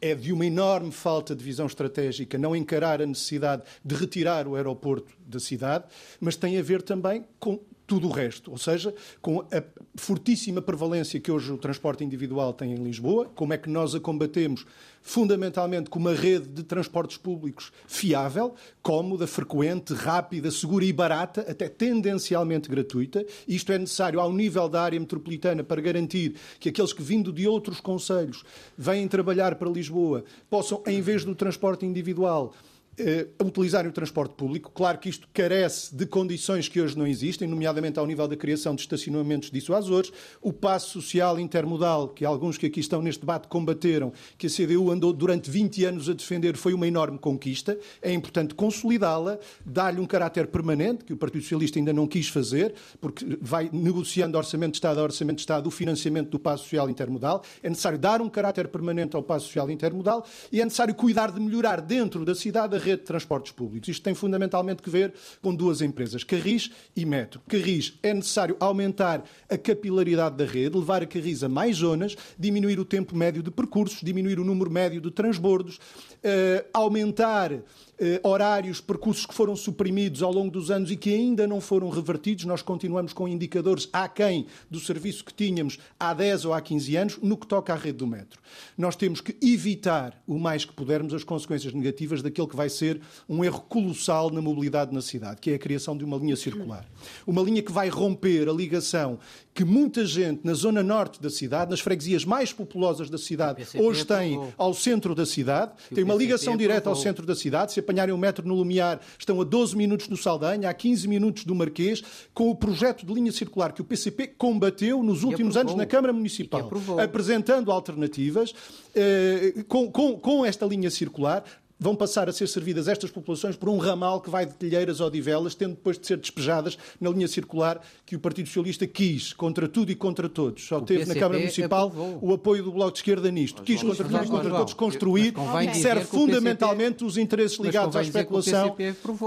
É 0.00 0.14
de 0.14 0.32
uma 0.32 0.46
enorme 0.46 0.92
falta 0.92 1.34
de 1.34 1.44
visão 1.44 1.66
estratégica 1.66 2.38
não 2.38 2.54
encarar 2.54 3.02
a 3.02 3.06
necessidade 3.06 3.64
de 3.84 3.94
retirar 3.96 4.46
o 4.46 4.54
aeroporto 4.54 5.12
da 5.26 5.40
cidade, 5.40 5.84
mas 6.20 6.36
tem 6.36 6.56
a 6.56 6.62
ver 6.62 6.82
também 6.82 7.24
com 7.40 7.58
tudo 7.84 8.06
o 8.06 8.10
resto. 8.12 8.50
Ou 8.52 8.58
seja, 8.58 8.94
com 9.20 9.40
a 9.40 9.62
fortíssima 9.96 10.62
prevalência 10.62 11.18
que 11.18 11.32
hoje 11.32 11.50
o 11.50 11.58
transporte 11.58 12.04
individual 12.04 12.52
tem 12.52 12.72
em 12.72 12.84
Lisboa, 12.84 13.24
como 13.34 13.54
é 13.54 13.58
que 13.58 13.68
nós 13.68 13.94
a 13.94 13.98
combatemos 13.98 14.64
fundamentalmente 15.08 15.88
com 15.88 15.98
uma 15.98 16.12
rede 16.12 16.46
de 16.48 16.62
transportes 16.62 17.16
públicos 17.16 17.72
fiável, 17.86 18.54
cómoda, 18.82 19.26
frequente, 19.26 19.94
rápida, 19.94 20.50
segura 20.50 20.84
e 20.84 20.92
barata, 20.92 21.46
até 21.48 21.66
tendencialmente 21.66 22.68
gratuita. 22.68 23.24
Isto 23.48 23.72
é 23.72 23.78
necessário 23.78 24.20
ao 24.20 24.30
nível 24.30 24.68
da 24.68 24.82
área 24.82 25.00
metropolitana 25.00 25.64
para 25.64 25.80
garantir 25.80 26.36
que 26.60 26.68
aqueles 26.68 26.92
que 26.92 27.02
vindo 27.02 27.32
de 27.32 27.48
outros 27.48 27.80
conselhos 27.80 28.44
vêm 28.76 29.08
trabalhar 29.08 29.54
para 29.54 29.70
Lisboa 29.70 30.24
possam, 30.50 30.82
em 30.86 31.00
vez 31.00 31.24
do 31.24 31.34
transporte 31.34 31.86
individual, 31.86 32.52
uh, 33.00 33.44
utilizarem 33.44 33.90
o 33.90 33.92
transporte 33.92 34.34
público. 34.34 34.70
Claro 34.74 34.98
que 34.98 35.08
isto 35.08 35.28
carece 35.32 35.94
de 35.94 36.06
condições 36.06 36.68
que 36.68 36.80
hoje 36.80 36.96
não 36.96 37.06
existem, 37.06 37.46
nomeadamente 37.46 37.98
ao 37.98 38.06
nível 38.06 38.26
da 38.26 38.36
criação 38.36 38.74
de 38.74 38.82
estacionamentos 38.82 39.50
dissuasores, 39.50 40.12
o 40.40 40.52
passo 40.52 41.00
social 41.00 41.38
intermodal, 41.38 42.08
que 42.08 42.24
alguns 42.24 42.58
que 42.58 42.66
aqui 42.66 42.80
estão 42.80 43.02
neste 43.02 43.20
debate 43.20 43.48
combateram, 43.48 44.12
que 44.36 44.46
a 44.46 44.50
CDU 44.50 44.90
andou 44.90 45.12
durante 45.12 45.50
20 45.50 45.84
anos 45.84 46.08
a 46.08 46.12
defender, 46.12 46.56
foi 46.56 46.72
uma 46.74 46.86
enorme 46.86 47.18
conquista. 47.18 47.78
É 48.00 48.12
importante 48.12 48.54
consolidá-la, 48.54 49.38
dar-lhe 49.64 50.00
um 50.00 50.06
caráter 50.06 50.46
permanente, 50.46 51.04
que 51.04 51.12
o 51.12 51.16
Partido 51.16 51.42
Socialista 51.42 51.78
ainda 51.78 51.92
não 51.92 52.06
quis 52.06 52.28
fazer, 52.28 52.74
porque 53.00 53.38
vai 53.40 53.68
negociando 53.72 54.38
Orçamento 54.38 54.72
de 54.72 54.76
Estado 54.76 55.00
a 55.00 55.02
Orçamento 55.02 55.36
de 55.36 55.42
Estado 55.42 55.66
o 55.66 55.70
financiamento 55.70 56.30
do 56.30 56.38
passo 56.38 56.64
social 56.64 56.88
intermodal. 56.88 57.42
É 57.62 57.68
necessário 57.68 57.98
dar 57.98 58.22
um 58.22 58.28
caráter 58.28 58.68
permanente 58.68 59.16
ao 59.16 59.22
passo 59.22 59.46
social 59.46 59.70
intermodal 59.70 60.24
e 60.50 60.60
é 60.60 60.64
necessário 60.64 60.94
cuidar 60.94 61.30
de 61.30 61.40
melhorar 61.40 61.80
dentro 61.80 62.24
da 62.24 62.34
cidade 62.34 62.74
a 62.74 62.78
rede 62.88 63.00
de 63.00 63.06
transportes 63.06 63.52
públicos. 63.52 63.88
Isto 63.88 64.02
tem 64.02 64.14
fundamentalmente 64.14 64.82
que 64.82 64.90
ver 64.90 65.12
com 65.42 65.54
duas 65.54 65.80
empresas, 65.80 66.24
Carris 66.24 66.70
e 66.96 67.04
Metro. 67.04 67.40
Carris 67.48 67.94
é 68.02 68.14
necessário 68.14 68.56
aumentar 68.58 69.24
a 69.48 69.58
capilaridade 69.58 70.36
da 70.36 70.44
rede, 70.44 70.76
levar 70.76 71.02
a 71.02 71.06
Carris 71.06 71.42
a 71.42 71.48
mais 71.48 71.76
zonas, 71.76 72.16
diminuir 72.38 72.78
o 72.78 72.84
tempo 72.84 73.16
médio 73.16 73.42
de 73.42 73.50
percursos, 73.50 74.00
diminuir 74.02 74.38
o 74.40 74.44
número 74.44 74.70
médio 74.70 75.00
de 75.00 75.10
transbordos, 75.10 75.76
uh, 75.76 76.66
aumentar 76.72 77.52
eh, 78.00 78.20
horários, 78.22 78.80
percursos 78.80 79.26
que 79.26 79.34
foram 79.34 79.56
suprimidos 79.56 80.22
ao 80.22 80.32
longo 80.32 80.50
dos 80.50 80.70
anos 80.70 80.90
e 80.90 80.96
que 80.96 81.12
ainda 81.12 81.46
não 81.46 81.60
foram 81.60 81.88
revertidos. 81.88 82.44
Nós 82.44 82.62
continuamos 82.62 83.12
com 83.12 83.26
indicadores 83.26 83.88
aquém 83.92 84.46
do 84.70 84.78
serviço 84.78 85.24
que 85.24 85.34
tínhamos 85.34 85.78
há 85.98 86.14
10 86.14 86.44
ou 86.44 86.52
há 86.52 86.60
15 86.60 86.96
anos 86.96 87.18
no 87.22 87.36
que 87.36 87.46
toca 87.46 87.72
à 87.72 87.76
rede 87.76 87.98
do 87.98 88.06
metro. 88.06 88.40
Nós 88.76 88.94
temos 88.94 89.20
que 89.20 89.36
evitar 89.42 90.22
o 90.26 90.38
mais 90.38 90.64
que 90.64 90.72
pudermos 90.72 91.12
as 91.12 91.24
consequências 91.24 91.72
negativas 91.72 92.22
daquele 92.22 92.46
que 92.46 92.56
vai 92.56 92.68
ser 92.68 93.00
um 93.28 93.44
erro 93.44 93.60
colossal 93.62 94.30
na 94.30 94.40
mobilidade 94.40 94.94
na 94.94 95.02
cidade, 95.02 95.40
que 95.40 95.50
é 95.50 95.54
a 95.54 95.58
criação 95.58 95.96
de 95.96 96.04
uma 96.04 96.16
linha 96.16 96.36
circular. 96.36 96.88
Uma 97.26 97.42
linha 97.42 97.62
que 97.62 97.72
vai 97.72 97.88
romper 97.88 98.48
a 98.48 98.52
ligação 98.52 99.18
que 99.58 99.64
muita 99.64 100.06
gente 100.06 100.42
na 100.44 100.54
zona 100.54 100.84
norte 100.84 101.20
da 101.20 101.28
cidade, 101.28 101.72
nas 101.72 101.80
freguesias 101.80 102.24
mais 102.24 102.52
populosas 102.52 103.10
da 103.10 103.18
cidade, 103.18 103.66
hoje 103.76 104.04
tem 104.04 104.40
ao 104.56 104.72
centro 104.72 105.16
da 105.16 105.26
cidade, 105.26 105.72
tem 105.92 106.04
uma 106.04 106.14
ligação 106.14 106.56
direta 106.56 106.88
ao 106.88 106.94
centro 106.94 107.26
da 107.26 107.34
cidade. 107.34 107.72
Se 107.72 107.80
apanharem 107.80 108.14
o 108.14 108.18
metro 108.18 108.46
no 108.46 108.54
Lumiar, 108.54 109.00
estão 109.18 109.40
a 109.40 109.44
12 109.44 109.76
minutos 109.76 110.06
do 110.06 110.16
Saldanha, 110.16 110.70
a 110.70 110.72
15 110.72 111.08
minutos 111.08 111.42
do 111.42 111.56
Marquês, 111.56 112.04
com 112.32 112.48
o 112.50 112.54
projeto 112.54 113.04
de 113.04 113.12
linha 113.12 113.32
circular 113.32 113.72
que 113.72 113.80
o 113.80 113.84
PCP 113.84 114.28
combateu 114.28 115.02
nos 115.02 115.24
últimos 115.24 115.56
anos 115.56 115.74
na 115.74 115.86
Câmara 115.86 116.12
Municipal, 116.12 116.70
apresentando 117.02 117.72
alternativas. 117.72 118.54
Eh, 118.94 119.64
com, 119.66 119.90
com, 119.90 120.16
com 120.20 120.46
esta 120.46 120.66
linha 120.66 120.88
circular, 120.88 121.42
vão 121.78 121.94
passar 121.94 122.28
a 122.28 122.32
ser 122.32 122.48
servidas 122.48 122.88
estas 122.88 123.10
populações 123.10 123.56
por 123.56 123.68
um 123.68 123.78
ramal 123.78 124.20
que 124.20 124.28
vai 124.28 124.44
de 124.44 124.54
Telheiras 124.54 125.00
a 125.00 125.06
Odivelas, 125.06 125.54
tendo 125.54 125.74
depois 125.74 125.98
de 125.98 126.06
ser 126.06 126.16
despejadas 126.16 126.76
na 127.00 127.10
linha 127.10 127.28
circular 127.28 127.80
que 128.04 128.16
o 128.16 128.18
Partido 128.18 128.46
Socialista 128.46 128.86
quis, 128.86 129.32
contra 129.32 129.68
tudo 129.68 129.92
e 129.92 129.94
contra 129.94 130.28
todos. 130.28 130.66
Só 130.66 130.78
o 130.78 130.82
teve 130.82 131.00
PCP 131.00 131.14
na 131.14 131.20
Câmara 131.20 131.38
Municipal 131.38 131.86
aprovou. 131.86 132.18
o 132.20 132.32
apoio 132.32 132.62
do 132.64 132.72
Bloco 132.72 132.92
de 132.92 132.98
Esquerda 132.98 133.30
nisto. 133.30 133.62
Quis 133.62 133.82
contra 133.82 134.04
tudo 134.04 134.24
e 134.24 134.28
contra 134.28 134.50
todos 134.50 134.74
construir 134.74 135.34
e 135.70 135.74
serve 135.74 136.04
fundamentalmente 136.04 136.96
PCP, 136.96 137.04
os 137.04 137.16
interesses 137.16 137.58
ligados 137.58 137.94
à 137.94 138.02
especulação 138.02 138.74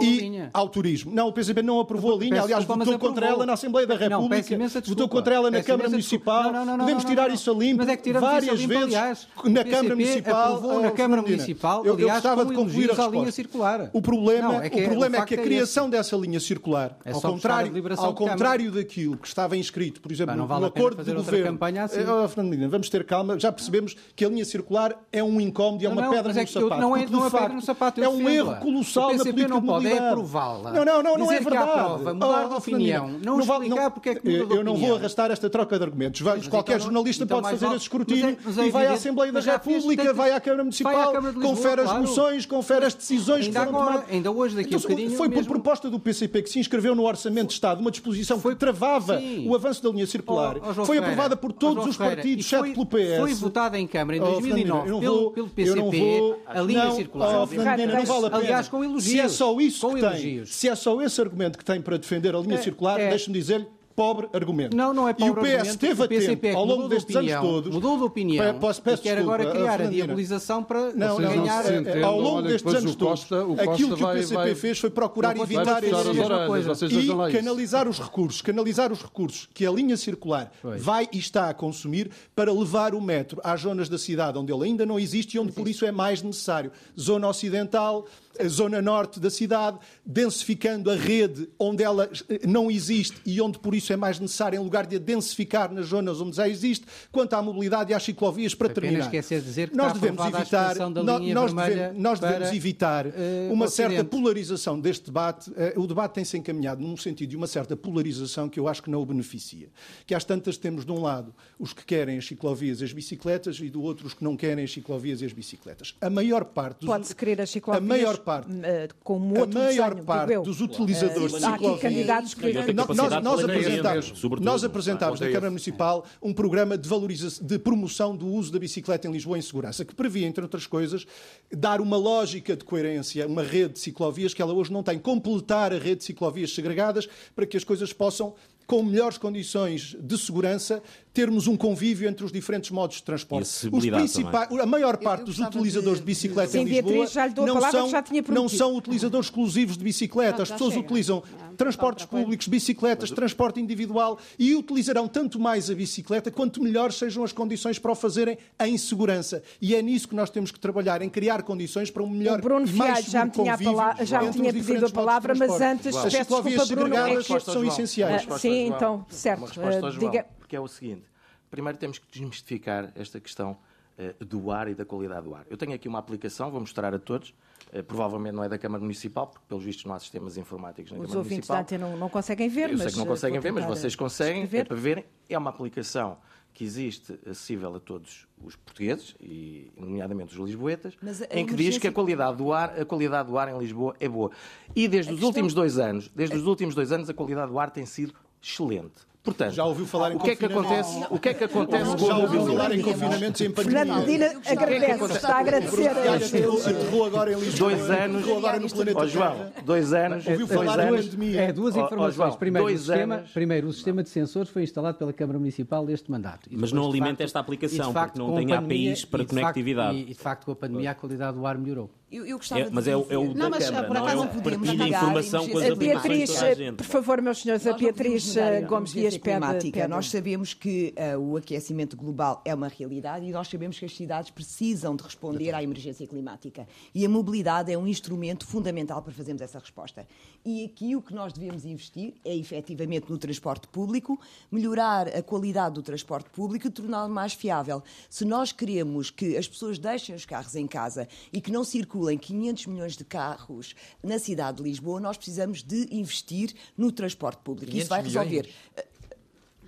e 0.01 0.41
ao 0.53 0.67
turismo. 0.67 1.11
Não, 1.13 1.29
o 1.29 1.33
PCP 1.33 1.61
não 1.61 1.79
aprovou 1.79 2.15
a 2.15 2.17
linha, 2.17 2.41
aliás, 2.41 2.65
votou 2.65 2.99
contra 2.99 3.27
ela 3.27 3.45
na 3.45 3.53
Assembleia 3.53 3.87
da 3.87 3.95
República, 3.95 4.57
votou 4.85 5.07
contra 5.07 5.35
ela 5.35 5.51
na 5.51 5.63
Câmara 5.63 5.89
Municipal. 5.89 6.51
Podemos 6.77 7.05
tirar 7.05 7.31
isso 7.31 7.49
a 7.51 7.53
limpo 7.53 7.83
várias 8.19 8.61
vezes 8.61 9.27
na 9.45 9.63
Câmara 9.63 9.95
Municipal. 9.95 10.81
Na 10.81 10.91
Câmara 10.91 11.21
Municipal, 11.21 11.83
aliás, 11.87 12.23
acaba 12.41 12.51
de 12.51 12.55
concluir 12.55 12.85
a 12.85 12.93
resposta. 12.93 13.11
linha 13.17 13.31
circular. 13.31 13.89
O 13.93 14.01
problema, 14.01 14.47
não, 14.47 14.61
é, 14.61 14.69
que, 14.69 14.81
o 14.81 14.85
problema 14.85 15.17
é 15.17 15.25
que 15.25 15.35
a 15.35 15.39
é 15.39 15.43
criação 15.43 15.87
é 15.87 15.91
dessa 15.91 16.15
linha 16.15 16.39
circular, 16.39 16.97
é 17.05 17.11
ao 17.11 17.21
contrário, 17.21 17.71
ao 17.97 18.13
contrário 18.13 18.71
daquilo 18.71 19.17
que 19.17 19.27
estava 19.27 19.55
inscrito, 19.57 20.01
por 20.01 20.11
exemplo, 20.11 20.45
vale 20.45 20.61
no 20.61 20.67
acordo 20.67 21.03
de 21.03 21.13
governo. 21.13 21.59
Assim. 21.83 21.99
Oh, 22.01 22.27
Fernandina, 22.27 22.67
vamos 22.67 22.89
ter 22.89 23.03
calma, 23.05 23.39
já 23.39 23.51
percebemos 23.51 23.95
que 24.15 24.25
a 24.25 24.29
linha 24.29 24.45
circular 24.45 24.95
é 25.11 25.23
um 25.23 25.39
incómodo 25.39 25.83
e 25.83 25.85
é 25.85 25.89
uma 25.89 26.01
não, 26.01 26.11
pedra 26.11 26.33
no 26.33 26.39
é 26.39 26.45
sapato. 26.45 26.81
Não 26.81 26.97
é, 26.97 27.05
não 27.05 27.27
é 27.27 27.29
pedra 27.29 27.49
no 27.49 27.61
sapato, 27.61 28.03
é 28.03 28.09
um 28.09 28.29
erro 28.29 28.55
colossal 28.57 29.13
na 29.13 29.23
política 29.23 29.47
não 29.47 29.61
pode 29.61 29.87
é 29.87 29.97
aprová-la. 29.97 30.71
Não, 30.71 30.85
não, 30.85 31.03
não, 31.03 31.17
não 31.17 31.31
é 31.31 31.39
verdade. 31.39 32.03
Mudar 32.03 32.47
de 32.47 32.53
opinião, 32.53 33.07
não 33.07 33.39
explicar 33.39 33.91
porque 33.91 34.09
é 34.09 34.15
que 34.15 34.29
Eu 34.29 34.63
não 34.63 34.75
vou 34.75 34.95
arrastar 34.95 35.31
esta 35.31 35.49
troca 35.49 35.77
de 35.77 35.83
argumentos. 35.83 36.21
Qualquer 36.49 36.75
então 36.75 36.85
jornalista 36.85 37.23
então 37.23 37.41
pode 37.41 37.57
fazer 37.57 37.75
esse 37.75 37.83
escrutínio 37.83 38.37
e 38.65 38.69
vai 38.69 38.87
à 38.87 38.93
Assembleia 38.93 39.31
da 39.31 39.39
República, 39.39 40.13
vai 40.13 40.31
à 40.31 40.39
Câmara 40.39 40.63
Municipal, 40.63 41.13
confere 41.41 41.81
as 41.81 41.91
moções, 41.97 42.30
confere 42.45 42.85
as 42.85 42.93
decisões 42.93 43.45
ainda 43.45 43.59
que 43.59 43.65
foram 43.65 43.79
agora, 43.79 43.93
tomadas. 43.93 44.13
Ainda 44.13 44.31
hoje, 44.31 44.55
daqui 44.55 44.69
então, 44.69 44.79
a 44.79 44.81
bocadinho. 44.81 45.17
Foi 45.17 45.27
mesmo... 45.27 45.43
por 45.43 45.51
proposta 45.51 45.89
do 45.89 45.99
PCP 45.99 46.41
que 46.41 46.49
se 46.49 46.59
inscreveu 46.59 46.95
no 46.95 47.03
Orçamento 47.03 47.47
de 47.47 47.53
Estado 47.53 47.81
uma 47.81 47.91
disposição 47.91 48.39
foi... 48.39 48.53
que 48.53 48.59
travava 48.59 49.19
Sim. 49.19 49.47
o 49.47 49.55
avanço 49.55 49.83
da 49.83 49.89
linha 49.89 50.07
circular. 50.07 50.57
Oh, 50.57 50.81
oh, 50.81 50.85
foi 50.85 50.97
aprovada 50.97 51.35
por 51.35 51.51
todos 51.51 51.85
oh, 51.85 51.89
os 51.89 51.97
partidos, 51.97 52.45
exceto 52.45 52.71
pelo 52.71 52.85
PS. 52.85 53.19
Foi 53.19 53.33
votada 53.33 53.79
em 53.79 53.87
Câmara 53.87 54.17
em 54.17 54.19
2009 54.19 54.91
oh, 54.91 54.99
pelo, 54.99 55.31
pelo 55.31 55.49
PCP 55.49 55.79
vou... 55.79 56.41
a 56.45 56.61
linha 56.61 56.85
não, 56.85 56.95
circular. 56.95 57.41
Oh, 57.41 57.47
Fernandina, 57.47 57.93
não 57.93 58.05
vale 58.05 58.25
a 58.25 58.29
pena. 58.29 58.43
Aliás, 58.43 58.67
com 58.67 58.83
elogios. 58.83 59.03
Se 59.03 59.19
é 59.19 59.29
só 59.29 59.59
isso 59.59 59.93
que 59.93 60.01
tem, 60.01 60.45
se 60.45 60.69
é 60.69 60.75
só 60.75 61.01
esse 61.01 61.19
argumento 61.21 61.57
que 61.57 61.65
tem 61.65 61.81
para 61.81 61.97
defender 61.97 62.35
a 62.35 62.39
linha 62.39 62.55
é, 62.55 62.61
circular, 62.61 62.99
é. 62.99 63.09
deixe-me 63.09 63.37
dizer 63.37 63.67
pobre 64.01 64.29
argumento. 64.33 64.75
Não, 64.75 64.93
não 64.95 65.07
é 65.07 65.13
pobre 65.13 65.47
E 65.47 65.55
o 65.55 65.61
PS 65.61 65.75
teve 65.75 66.03
a 66.03 66.07
tempo, 66.07 66.57
ao 66.57 66.65
longo 66.65 66.87
destes 66.87 67.15
opinião, 67.15 67.39
anos 67.43 67.53
todos... 67.53 67.73
Mudou 67.73 67.97
de 67.97 68.03
opinião. 68.03 68.59
peço, 68.59 68.81
peço 68.81 69.01
e 69.01 69.03
quer 69.03 69.17
agora 69.19 69.51
criar 69.51 69.79
a 69.79 69.85
diabolização 69.85 70.63
para 70.63 70.91
não, 70.93 71.19
não, 71.19 71.29
ganhar... 71.29 71.63
Não, 71.71 72.07
ao 72.07 72.19
longo 72.19 72.41
destes 72.41 72.73
anos 72.73 72.95
todos, 72.95 73.27
aquilo 73.59 73.95
que 73.95 74.03
o 74.03 74.07
PCP 74.07 74.33
vai, 74.33 74.55
fez 74.55 74.79
foi 74.79 74.89
procurar 74.89 75.37
evitar 75.37 75.83
esse 75.83 76.47
coisa. 76.47 76.71
E 76.89 77.31
canalizar 77.31 77.87
os 77.87 77.99
recursos, 77.99 78.41
canalizar 78.41 78.91
os 78.91 79.01
recursos 79.03 79.47
que 79.53 79.65
a 79.65 79.71
linha 79.71 79.95
circular 79.95 80.51
vai 80.79 81.07
e 81.11 81.19
está 81.19 81.49
a 81.49 81.53
consumir 81.53 82.09
para 82.35 82.51
levar 82.51 82.95
o 82.95 83.01
metro 83.01 83.39
às 83.43 83.61
zonas 83.61 83.87
da 83.87 83.99
cidade 83.99 84.37
onde 84.37 84.51
ele 84.51 84.65
ainda 84.65 84.85
não 84.85 84.99
existe 84.99 85.35
e 85.35 85.39
onde 85.39 85.51
por 85.51 85.67
isso 85.67 85.85
é 85.85 85.91
mais 85.91 86.23
necessário. 86.23 86.71
Zona 86.99 87.27
Ocidental, 87.27 88.07
a 88.39 88.47
zona 88.47 88.81
norte 88.81 89.19
da 89.19 89.29
cidade, 89.29 89.77
densificando 90.05 90.89
a 90.89 90.95
rede 90.95 91.49
onde 91.59 91.83
ela 91.83 92.09
não 92.47 92.69
existe 92.69 93.21
e 93.25 93.41
onde 93.41 93.59
por 93.59 93.75
isso 93.75 93.91
é 93.93 93.95
mais 93.95 94.19
necessário 94.19 94.57
em 94.57 94.63
lugar 94.63 94.85
de 94.85 94.95
a 94.95 94.99
densificar 94.99 95.71
nas 95.71 95.87
zonas 95.87 96.21
onde 96.21 96.35
já 96.35 96.47
existe, 96.47 96.85
quanto 97.11 97.33
à 97.33 97.41
mobilidade 97.41 97.91
e 97.91 97.93
às 97.93 98.03
ciclovias 98.03 98.53
para 98.53 98.67
Apenas 98.67 98.83
terminar. 98.83 99.05
esquecer 99.05 99.39
de 99.41 99.47
dizer 99.47 99.69
que 99.69 99.77
nós 99.77 99.93
devemos 99.93 100.25
evitar, 100.25 100.75
nós, 100.75 101.53
devemos, 101.53 101.97
nós 101.97 102.19
devemos 102.19 102.47
para, 102.47 102.55
evitar 102.55 103.07
uh, 103.07 103.11
uma 103.51 103.67
certa 103.67 104.03
polarização 104.03 104.79
deste 104.79 105.05
debate. 105.05 105.49
Uh, 105.51 105.81
o 105.81 105.87
debate 105.87 106.13
tem-se 106.13 106.37
encaminhado 106.37 106.81
num 106.81 106.97
sentido 106.97 107.29
de 107.29 107.37
uma 107.37 107.47
certa 107.47 107.75
polarização 107.75 108.49
que 108.49 108.59
eu 108.59 108.67
acho 108.67 108.83
que 108.83 108.89
não 108.89 109.01
o 109.01 109.05
beneficia. 109.05 109.69
Que 110.05 110.13
às 110.13 110.23
tantas 110.23 110.57
temos 110.57 110.85
de 110.85 110.91
um 110.91 111.01
lado 111.01 111.33
os 111.59 111.73
que 111.73 111.85
querem 111.85 112.17
as 112.17 112.25
ciclovias 112.25 112.81
e 112.81 112.83
as 112.83 112.93
bicicletas 112.93 113.59
e 113.59 113.69
do 113.69 113.81
outro 113.81 114.07
os 114.07 114.13
que 114.13 114.23
não 114.23 114.35
querem 114.35 114.63
as 114.63 114.71
ciclovias 114.71 115.21
e 115.21 115.25
as 115.25 115.33
bicicletas. 115.33 115.95
A 116.01 116.09
maior 116.09 116.45
parte 116.45 116.81
dos, 116.81 116.87
Pode-se 116.87 117.15
querer 117.15 117.41
as 117.41 117.49
ciclovias 117.49 117.83
a 117.83 117.85
maior 117.85 118.17
parte, 118.21 118.49
uh, 118.51 118.95
como 119.03 119.37
outro 119.39 119.59
a 119.59 119.63
maior 119.63 119.89
desenho, 119.89 120.05
parte 120.05 120.39
dos 120.39 120.61
utilizadores 120.61 121.33
Uh, 121.33 121.39
de 121.39 121.45
há 121.45 121.49
aqui 121.49 121.57
ciclovias 121.57 121.81
candidatos 121.81 122.33
que... 122.33 122.73
Nós, 122.73 123.23
nós, 123.23 123.43
apresentámos, 123.43 124.05
Sobretudo. 124.15 124.45
nós 124.45 124.63
apresentámos 124.63 125.19
na 125.19 125.25
Claro. 125.25 125.33
Câmara 125.33 125.51
Municipal 125.51 126.05
um 126.21 126.33
programa 126.33 126.77
de, 126.77 126.87
valorização, 126.87 127.45
de 127.45 127.59
promoção 127.59 128.15
do 128.15 128.27
uso 128.27 128.51
da 128.51 128.59
bicicleta 128.59 129.07
em 129.07 129.11
Lisboa 129.11 129.37
em 129.37 129.41
segurança, 129.41 129.83
que 129.83 129.95
previa, 129.95 130.27
entre 130.27 130.43
outras 130.43 130.67
coisas, 130.67 131.05
dar 131.51 131.81
uma 131.81 131.97
lógica 131.97 132.55
de 132.55 132.63
coerência, 132.63 133.27
uma 133.27 133.43
rede 133.43 133.73
de 133.73 133.79
ciclovias 133.79 134.33
que 134.33 134.41
ela 134.41 134.53
hoje 134.53 134.71
não 134.71 134.83
tem, 134.83 134.97
completar 134.99 135.73
a 135.73 135.77
rede 135.77 135.97
de 135.97 136.03
ciclovias 136.05 136.53
segregadas 136.53 137.07
para 137.35 137.45
que 137.45 137.57
as 137.57 137.63
coisas 137.63 137.91
possam 137.91 138.33
com 138.67 138.83
melhores 138.83 139.17
condições 139.17 139.97
de 139.99 140.17
segurança, 140.17 140.81
termos 141.13 141.47
um 141.47 141.57
convívio 141.57 142.07
entre 142.09 142.23
os 142.23 142.31
diferentes 142.31 142.71
modos 142.71 142.97
de 142.97 143.03
transporte. 143.03 143.49
E 143.67 143.91
principais, 143.91 144.49
a 144.59 144.65
maior 144.65 144.97
parte 144.97 145.25
dos 145.25 145.39
utilizadores 145.39 145.99
de, 145.99 146.05
bicicleta 146.05 146.51
Sim, 146.51 146.59
em 146.59 146.65
Lisboa 146.65 146.93
Beatriz, 146.93 147.11
já 147.11 147.27
lhe 147.27 147.33
dou 147.33 147.43
a 147.43 147.47
não, 147.47 147.53
palavra, 147.55 147.79
são, 147.79 147.89
já 147.89 148.01
tinha 148.01 148.23
não 148.29 148.47
são 148.47 148.75
utilizadores 148.75 149.27
exclusivos 149.27 149.77
de 149.77 149.83
bicicleta. 149.83 150.43
As 150.43 150.51
pessoas 150.51 150.73
chega. 150.73 150.85
utilizam 150.85 151.23
transportes 151.57 152.05
públicos, 152.05 152.47
bicicletas, 152.47 153.11
transporte 153.11 153.59
individual 153.59 154.17
e 154.39 154.55
utilizarão 154.55 155.07
tanto 155.07 155.39
mais 155.39 155.69
a 155.69 155.75
bicicleta 155.75 156.31
quanto 156.31 156.63
melhores 156.63 156.95
sejam 156.95 157.23
as 157.23 157.33
condições 157.33 157.77
para 157.77 157.91
o 157.91 157.95
fazerem 157.95 158.37
em 158.59 158.77
segurança. 158.77 159.43
E 159.61 159.75
é 159.75 159.81
nisso 159.81 160.07
que 160.07 160.15
nós 160.15 160.29
temos 160.29 160.49
que 160.51 160.59
trabalhar, 160.59 161.01
em 161.01 161.09
criar 161.09 161.43
condições 161.43 161.91
para 161.91 162.03
um 162.03 162.09
melhor 162.09 162.39
O 162.39 162.41
Bruno 162.41 162.65
e 162.65 162.73
mais 162.73 163.05
Fialho 163.05 163.11
já 163.11 163.25
me 163.25 163.31
tinha, 163.31 163.53
a 163.53 163.57
convívio 163.57 163.75
pala- 163.75 164.05
já 164.05 164.21
me 164.21 164.31
tinha 164.31 164.47
os 164.47 164.53
pedido 164.53 164.85
a 164.85 164.87
de 164.87 164.93
palavra, 164.93 165.35
mas 165.35 165.61
antes, 165.61 165.95
As 165.95 166.13
peço 166.13 166.17
desculpa, 166.17 166.65
Bruno, 166.67 166.95
é 166.95 167.15
que... 167.17 167.39
são 167.41 167.65
essenciais. 167.65 168.25
Sim, 168.39 168.67
então, 168.67 169.05
certo. 169.09 169.39
Uma 169.39 169.47
resposta 169.47 169.85
ao 169.85 169.91
João, 169.91 170.11
diga... 170.11 170.25
porque 170.51 170.55
é 170.57 170.59
o 170.59 170.67
seguinte. 170.67 171.05
Primeiro 171.49 171.77
temos 171.77 171.97
que 171.97 172.05
desmistificar 172.11 172.91
esta 172.95 173.19
questão 173.21 173.57
eh, 173.97 174.13
do 174.19 174.51
ar 174.51 174.67
e 174.67 174.75
da 174.75 174.83
qualidade 174.83 175.23
do 175.25 175.33
ar. 175.33 175.45
Eu 175.49 175.55
tenho 175.55 175.73
aqui 175.73 175.87
uma 175.87 175.99
aplicação, 175.99 176.51
vou 176.51 176.59
mostrar 176.59 176.93
a 176.93 176.99
todos. 176.99 177.33
Eh, 177.71 177.81
provavelmente 177.81 178.33
não 178.35 178.43
é 178.43 178.49
da 178.49 178.57
Câmara 178.57 178.81
Municipal, 178.83 179.27
porque 179.27 179.45
pelos 179.47 179.63
vistos 179.63 179.85
não 179.85 179.93
há 179.93 179.99
sistemas 179.99 180.35
informáticos 180.35 180.91
na 180.91 180.97
Os 180.97 181.03
Câmara 181.03 181.19
ouvintes 181.19 181.47
Municipal. 181.47 181.55
da 181.57 181.61
Antena 181.61 181.87
não, 181.89 181.97
não 181.97 182.09
conseguem 182.09 182.49
ver, 182.49 182.69
Eu 182.69 182.77
mas... 182.77 182.81
sei 182.81 182.91
que 182.91 182.97
não 182.97 183.05
conseguem 183.05 183.39
ver, 183.39 183.51
mas 183.53 183.65
vocês 183.65 183.95
conseguem, 183.95 184.43
escrever. 184.43 184.61
é 184.61 184.65
para 184.65 184.75
verem. 184.77 185.05
É 185.29 185.37
uma 185.37 185.49
aplicação 185.51 186.17
que 186.53 186.65
existe 186.65 187.17
acessível 187.25 187.73
a 187.75 187.79
todos 187.79 188.27
os 188.43 188.57
portugueses, 188.57 189.15
e 189.21 189.71
nomeadamente 189.77 190.33
os 190.37 190.45
lisboetas, 190.45 190.97
a 191.31 191.39
em 191.39 191.45
que 191.45 191.53
diz 191.53 191.77
que 191.77 191.87
a 191.87 191.91
qualidade 191.93 192.35
do 192.35 192.51
ar, 192.51 192.77
a 192.77 192.83
qualidade 192.83 193.29
do 193.29 193.37
ar 193.37 193.47
em 193.47 193.57
Lisboa 193.57 193.95
é 194.01 194.09
boa. 194.09 194.31
E 194.75 194.85
desde 194.89 195.11
A 195.11 195.13
os 195.13 195.19
questão- 195.19 195.27
últimos 195.29 195.53
dois 195.53 195.77
anos, 195.79 196.09
desde 196.13 196.35
os 196.35 196.45
últimos 196.45 196.75
dois 196.75 196.91
anos, 196.91 197.09
a 197.09 197.13
qualidade 197.13 197.49
do 197.49 197.57
ar 197.57 197.71
tem 197.71 197.85
sido 197.85 198.13
excelente. 198.41 199.09
Portanto, 199.23 199.53
Já 199.53 199.65
ouviu 199.65 199.85
falar 199.85 200.11
em 200.11 200.15
o 200.15 200.19
que 200.19 200.31
é 200.31 200.35
que 200.35 200.45
acontece? 200.45 201.05
O 201.11 201.19
que 201.19 201.29
é 201.29 201.33
que 201.35 201.43
acontece 201.43 201.95
com 201.95 202.07
Já 202.07 202.13
a 202.13 202.17
ouviu 202.17 202.43
falar 202.47 202.71
em 202.75 202.81
confinamentos 202.81 203.39
em 203.41 203.51
pandemia? 203.51 203.79
Fernando 203.85 203.99
Medina 203.99 204.41
agradece, 204.47 205.13
está 205.13 205.35
a 205.35 205.39
agradecer. 205.39 205.89
Aterrou, 205.89 206.57
aterrou 206.59 207.05
agora 207.05 207.31
em 207.33 207.39
Lisboa. 207.39 207.69
Dois 207.69 207.89
anos. 207.91 208.27
Agora 208.27 208.59
no 208.59 208.69
planeta 208.69 208.99
Ó 208.99 209.05
João, 209.07 209.51
dois 209.63 209.93
anos. 209.93 210.25
Ouviu 210.27 210.47
dois 210.47 210.59
falar 210.59 210.91
em 210.91 210.95
pandemia? 211.03 211.41
É 211.41 211.53
duas 211.53 211.75
informações. 211.75 212.15
João, 212.15 212.31
primeiro, 212.33 212.67
o 212.67 212.77
sistema, 212.77 213.23
primeiro, 213.31 213.67
o 213.67 213.73
sistema 213.73 214.03
de 214.03 214.09
sensores 214.09 214.49
foi 214.49 214.63
instalado 214.63 214.97
pela 214.97 215.13
Câmara 215.13 215.37
Municipal 215.37 215.85
deste 215.85 216.09
mandato. 216.09 216.49
Mas 216.51 216.71
não 216.71 216.87
alimenta 216.87 217.09
facto- 217.11 217.21
esta 217.21 217.39
aplicação, 217.39 217.93
porque 217.93 218.17
não 218.17 218.35
a 218.35 218.39
tem 218.39 218.53
APIs 218.53 219.05
para 219.05 219.23
conectividade. 219.23 219.97
E, 219.99 220.05
de 220.05 220.13
facto, 220.15 220.45
com 220.45 220.51
a 220.51 220.55
pandemia, 220.55 220.91
a 220.91 220.95
qualidade 220.95 221.37
do 221.37 221.45
ar 221.45 221.59
melhorou. 221.59 221.91
Eu, 222.11 222.25
eu 222.25 222.37
gostava 222.37 222.59
É, 222.61 222.65
de 222.65 222.71
mas 222.73 222.87
é, 222.89 222.97
o- 222.97 223.05
é 223.09 223.17
o 223.17 223.21
dizer- 223.21 223.33
da 223.35 223.39
Não, 223.39 223.49
mas, 223.49 223.65
Câmara, 223.65 223.87
por 223.87 223.93
não 223.93 224.01
é 224.01 224.03
acaso, 224.11 224.21
o 224.21 224.25
não 224.25 224.41
partilha 224.41 224.83
a 224.83 224.89
informação 224.89 225.47
com 225.47 225.57
as 225.59 225.77
Beatriz, 225.77 226.29
de 226.29 226.37
a 226.45 226.53
gente. 226.53 226.75
por 226.75 226.85
favor, 226.85 227.21
meus 227.21 227.41
senhores, 227.41 227.65
a 227.65 227.71
Beatriz 227.73 228.35
a 228.37 228.59
Gomes 228.61 228.91
Dias 228.91 229.17
pede, 229.17 229.37
climática. 229.39 229.79
pede. 229.79 229.87
Nós 229.87 230.09
sabemos 230.09 230.53
que 230.53 230.91
eh, 230.97 231.15
o 231.17 231.37
aquecimento 231.37 231.95
global 231.95 232.41
é 232.43 232.53
uma 232.53 232.67
realidade 232.67 233.25
e 233.25 233.31
nós 233.31 233.47
sabemos 233.47 233.79
que 233.79 233.85
as 233.85 233.95
cidades 233.95 234.29
precisam 234.29 234.93
de 234.93 235.03
responder 235.03 235.53
à 235.55 235.63
emergência 235.63 236.05
climática. 236.05 236.67
E 236.93 237.05
a 237.05 237.09
mobilidade 237.09 237.71
é 237.71 237.77
um 237.77 237.87
instrumento 237.87 238.45
fundamental 238.45 239.01
para 239.01 239.13
fazermos 239.13 239.41
essa 239.41 239.57
resposta. 239.59 240.05
E 240.43 240.65
aqui 240.65 240.97
o 240.97 241.01
que 241.01 241.13
nós 241.13 241.31
devemos 241.31 241.63
investir 241.63 242.15
é 242.25 242.35
efetivamente 242.35 243.09
no 243.09 243.17
transporte 243.17 243.69
público, 243.69 244.19
melhorar 244.51 245.07
a 245.07 245.23
qualidade 245.23 245.75
do 245.75 245.81
transporte 245.81 246.29
público 246.29 246.67
e 246.67 246.69
torná-lo 246.69 247.09
mais 247.13 247.31
fiável. 247.31 247.81
Se 248.09 248.25
nós 248.25 248.51
queremos 248.51 249.09
que 249.09 249.37
as 249.37 249.47
pessoas 249.47 249.79
deixem 249.79 250.13
os 250.13 250.25
carros 250.25 250.55
em 250.55 250.67
casa 250.67 251.07
e 251.31 251.39
que 251.39 251.49
não 251.51 251.63
circulem 251.63 252.00
500 252.17 252.65
milhões 252.67 252.95
de 252.97 253.03
carros 253.05 253.75
na 254.03 254.17
cidade 254.19 254.57
de 254.57 254.63
Lisboa, 254.63 254.99
nós 254.99 255.17
precisamos 255.17 255.61
de 255.63 255.87
investir 255.91 256.53
no 256.77 256.91
transporte 256.91 257.39
público. 257.43 257.71
Isso 257.75 257.87
500 257.87 257.89
vai 257.89 258.01
resolver. 258.03 258.29
milhões? 258.29 258.55
Eh, 258.77 258.85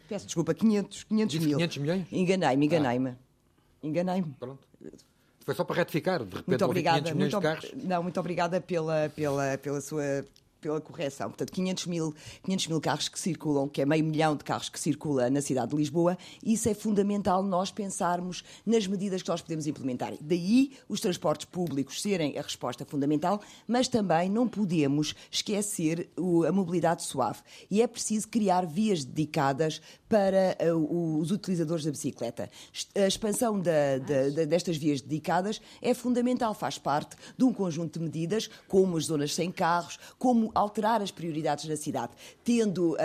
Peço 0.10 0.26
desculpa, 0.26 0.54
500, 0.54 1.04
500 1.06 1.34
Disse 1.34 1.46
mil. 1.48 1.58
500 1.58 1.78
milhões? 1.78 2.08
Enganei-me, 2.12 2.66
enganei-me. 2.66 3.16
Enganei-me. 3.82 4.34
Pronto. 4.40 4.68
Foi 5.46 5.56
só 5.56 5.64
para 5.64 5.76
retificar. 5.78 6.20
De 6.20 6.26
repente 6.26 6.48
Muito 6.48 6.62
houve 6.66 6.82
500 6.84 7.00
obrigada. 7.00 7.16
milhões 7.16 7.34
Muito, 7.34 7.48
de 7.48 7.72
carros. 7.72 7.84
não, 7.84 8.04
muito 8.04 8.20
obrigada 8.20 8.62
pela, 8.62 9.10
pela, 9.16 9.58
pela 9.58 9.82
sua 9.82 10.26
pela 10.64 10.80
correção. 10.80 11.30
Portanto, 11.30 11.52
500 11.52 11.86
mil, 11.88 12.16
500 12.44 12.68
mil 12.68 12.82
carros 12.82 13.10
que 13.10 13.20
circulam, 13.20 13.68
que 13.68 13.82
é 13.82 13.86
meio 13.86 14.04
milhão 14.04 14.36
de 14.36 14.44
carros 14.46 14.70
que 14.70 14.80
circula 14.80 15.30
na 15.30 15.42
cidade 15.42 15.72
de 15.72 15.76
Lisboa, 15.76 16.18
isso 16.42 16.70
é 16.70 16.74
fundamental 16.74 17.44
nós 17.44 17.70
pensarmos 17.70 18.44
nas 18.66 18.88
medidas 18.88 19.22
que 19.22 19.30
nós 19.30 19.42
podemos 19.42 19.68
implementar. 19.68 20.14
Daí 20.22 20.72
os 20.88 21.02
transportes 21.02 21.46
públicos 21.46 22.02
serem 22.02 22.38
a 22.40 22.42
resposta 22.42 22.86
fundamental, 22.86 23.42
mas 23.68 23.90
também 23.90 24.30
não 24.30 24.48
podemos 24.48 25.14
esquecer 25.30 26.10
a 26.48 26.52
mobilidade 26.52 27.04
suave. 27.04 27.42
E 27.70 27.82
é 27.82 27.88
preciso 27.88 28.30
criar 28.30 28.66
vias 28.66 29.04
dedicadas 29.04 29.82
para 30.14 30.56
uh, 30.72 30.76
o- 30.78 31.18
os 31.18 31.32
utilizadores 31.32 31.84
da 31.84 31.90
bicicleta. 31.90 32.48
A 32.94 33.08
expansão 33.08 33.60
da- 33.60 33.98
da- 33.98 34.30
da- 34.30 34.46
destas 34.46 34.78
vias 34.78 35.02
dedicadas 35.02 35.60
é 35.82 35.92
fundamental, 35.96 36.54
faz 36.54 36.78
parte 36.78 37.16
de 37.36 37.44
um 37.44 37.52
conjunto 37.52 37.98
de 37.98 38.06
medidas, 38.06 38.48
como 38.68 38.96
as 38.96 39.06
zonas 39.06 39.34
sem 39.34 39.52
carros, 39.52 39.98
como 40.20 40.52
alterar 40.54 41.02
as 41.02 41.10
prioridades 41.10 41.66
na 41.66 41.76
cidade, 41.76 42.14
tendo 42.44 42.92
uh, 42.92 42.98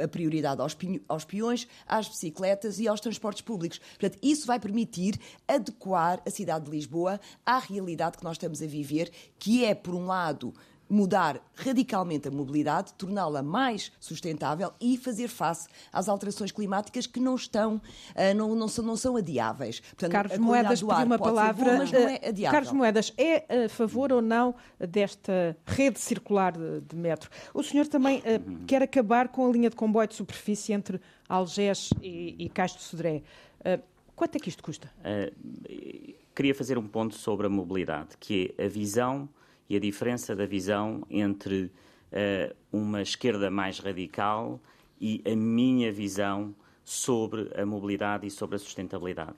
a, 0.00 0.04
a 0.04 0.08
prioridade 0.08 0.60
aos, 0.60 0.76
aos 1.06 1.24
peões, 1.24 1.68
às 1.86 2.08
bicicletas 2.08 2.80
e 2.80 2.88
aos 2.88 3.00
transportes 3.00 3.42
públicos. 3.42 3.78
Portanto, 3.78 4.18
isso 4.20 4.44
vai 4.44 4.58
permitir 4.58 5.14
adequar 5.46 6.20
a 6.26 6.30
cidade 6.30 6.64
de 6.64 6.72
Lisboa 6.72 7.20
à 7.46 7.60
realidade 7.60 8.18
que 8.18 8.24
nós 8.24 8.32
estamos 8.32 8.60
a 8.60 8.66
viver, 8.66 9.12
que 9.38 9.64
é, 9.64 9.76
por 9.76 9.94
um 9.94 10.06
lado, 10.06 10.52
mudar 10.88 11.40
radicalmente 11.54 12.28
a 12.28 12.30
mobilidade, 12.30 12.92
torná-la 12.94 13.42
mais 13.42 13.92
sustentável 14.00 14.72
e 14.80 14.96
fazer 14.96 15.28
face 15.28 15.68
às 15.92 16.08
alterações 16.08 16.50
climáticas 16.52 17.06
que 17.06 17.20
não 17.20 17.34
estão, 17.34 17.80
ah, 18.14 18.32
não, 18.34 18.54
não, 18.54 18.68
são, 18.68 18.84
não 18.84 18.96
são 18.96 19.16
adiáveis. 19.16 19.80
Portanto, 19.80 20.12
Carlos 20.12 20.38
Moedas 20.38 20.80
do 20.80 20.86
pediu 20.86 21.00
ar 21.00 21.06
uma 21.06 21.18
pode 21.18 21.30
ser 21.30 21.36
palavra. 21.36 21.64
boa, 21.64 21.78
mas 21.78 21.92
não 21.92 22.00
é 22.00 22.14
Eh, 22.22 22.28
adiável. 22.28 22.50
Carlos 22.52 22.72
Moedas, 22.72 23.12
é 23.16 23.64
a 23.64 23.68
favor 23.68 24.12
ou 24.12 24.22
não 24.22 24.54
desta 24.78 25.56
rede 25.66 25.98
circular 26.00 26.52
de, 26.56 26.80
de 26.80 26.96
metro? 26.96 27.30
O 27.52 27.62
senhor 27.62 27.86
também 27.86 28.22
eh, 28.24 28.40
quer 28.66 28.82
acabar 28.82 29.28
com 29.28 29.46
a 29.48 29.52
linha 29.52 29.70
de 29.70 29.76
comboio 29.76 30.08
de 30.08 30.14
superfície 30.14 30.72
entre 30.72 31.00
Algés 31.28 31.90
e, 32.00 32.34
e 32.38 32.48
Cais 32.48 32.74
de 32.74 32.82
Sodré. 32.82 33.22
Eh, 33.64 33.80
quanto 34.16 34.36
é 34.36 34.38
que 34.38 34.48
isto 34.48 34.62
custa? 34.62 34.90
Uh, 35.00 36.14
queria 36.34 36.54
fazer 36.54 36.78
um 36.78 36.86
ponto 36.86 37.14
sobre 37.16 37.46
a 37.46 37.50
mobilidade, 37.50 38.16
que 38.18 38.54
é 38.56 38.64
a 38.64 38.68
visão 38.68 39.28
e 39.68 39.76
a 39.76 39.80
diferença 39.80 40.34
da 40.34 40.46
visão 40.46 41.02
entre 41.10 41.64
uh, 42.12 42.54
uma 42.72 43.02
esquerda 43.02 43.50
mais 43.50 43.78
radical 43.78 44.60
e 45.00 45.22
a 45.30 45.36
minha 45.36 45.92
visão 45.92 46.54
sobre 46.84 47.50
a 47.54 47.66
mobilidade 47.66 48.26
e 48.26 48.30
sobre 48.30 48.56
a 48.56 48.58
sustentabilidade. 48.58 49.36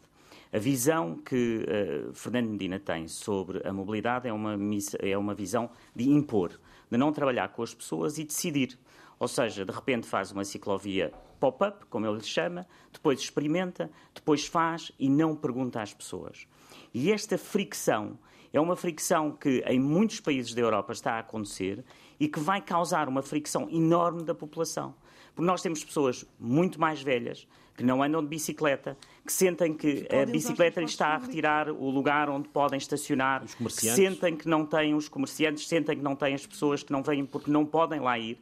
A 0.52 0.58
visão 0.58 1.16
que 1.16 1.64
uh, 1.64 2.12
Fernando 2.12 2.48
Medina 2.50 2.78
tem 2.78 3.08
sobre 3.08 3.66
a 3.66 3.72
mobilidade 3.72 4.28
é 4.28 4.32
uma, 4.32 4.56
é 5.00 5.18
uma 5.18 5.34
visão 5.34 5.70
de 5.94 6.08
impor, 6.08 6.60
de 6.90 6.96
não 6.96 7.12
trabalhar 7.12 7.48
com 7.48 7.62
as 7.62 7.74
pessoas 7.74 8.18
e 8.18 8.24
decidir. 8.24 8.78
Ou 9.18 9.28
seja, 9.28 9.64
de 9.64 9.72
repente 9.72 10.06
faz 10.06 10.32
uma 10.32 10.44
ciclovia 10.44 11.12
pop-up, 11.38 11.84
como 11.86 12.06
ele 12.06 12.16
lhe 12.16 12.24
chama, 12.24 12.66
depois 12.92 13.20
experimenta, 13.20 13.90
depois 14.14 14.46
faz 14.46 14.92
e 14.98 15.08
não 15.08 15.36
pergunta 15.36 15.80
às 15.80 15.92
pessoas. 15.92 16.46
E 16.92 17.12
esta 17.12 17.36
fricção 17.36 18.18
é 18.52 18.60
uma 18.60 18.76
fricção 18.76 19.30
que 19.30 19.62
em 19.66 19.78
muitos 19.78 20.20
países 20.20 20.54
da 20.54 20.60
Europa 20.60 20.92
está 20.92 21.12
a 21.14 21.18
acontecer 21.20 21.84
e 22.18 22.28
que 22.28 22.40
vai 22.40 22.60
causar 22.60 23.08
uma 23.08 23.22
fricção 23.22 23.68
enorme 23.70 24.22
da 24.22 24.34
população. 24.34 24.94
Porque 25.34 25.46
nós 25.46 25.62
temos 25.62 25.84
pessoas 25.84 26.26
muito 26.38 26.80
mais 26.80 27.02
velhas 27.02 27.46
que 27.76 27.84
não 27.84 28.02
andam 28.02 28.20
de 28.20 28.28
bicicleta, 28.28 28.96
que 29.24 29.32
sentem 29.32 29.72
que 29.72 30.06
a 30.10 30.26
bicicleta 30.26 30.80
lhes 30.80 30.90
está 30.90 31.14
a 31.14 31.18
retirar 31.18 31.70
o 31.70 31.88
lugar 31.88 32.28
onde 32.28 32.46
podem 32.48 32.76
estacionar, 32.76 33.42
que 33.46 33.56
comerciantes. 33.56 33.96
sentem 33.96 34.36
que 34.36 34.46
não 34.46 34.66
têm 34.66 34.94
os 34.94 35.08
comerciantes, 35.08 35.66
sentem 35.66 35.96
que 35.96 36.02
não 36.02 36.14
têm 36.14 36.34
as 36.34 36.46
pessoas 36.46 36.82
que 36.82 36.92
não 36.92 37.02
vêm 37.02 37.24
porque 37.24 37.50
não 37.50 37.64
podem 37.64 38.00
lá 38.00 38.18
ir. 38.18 38.38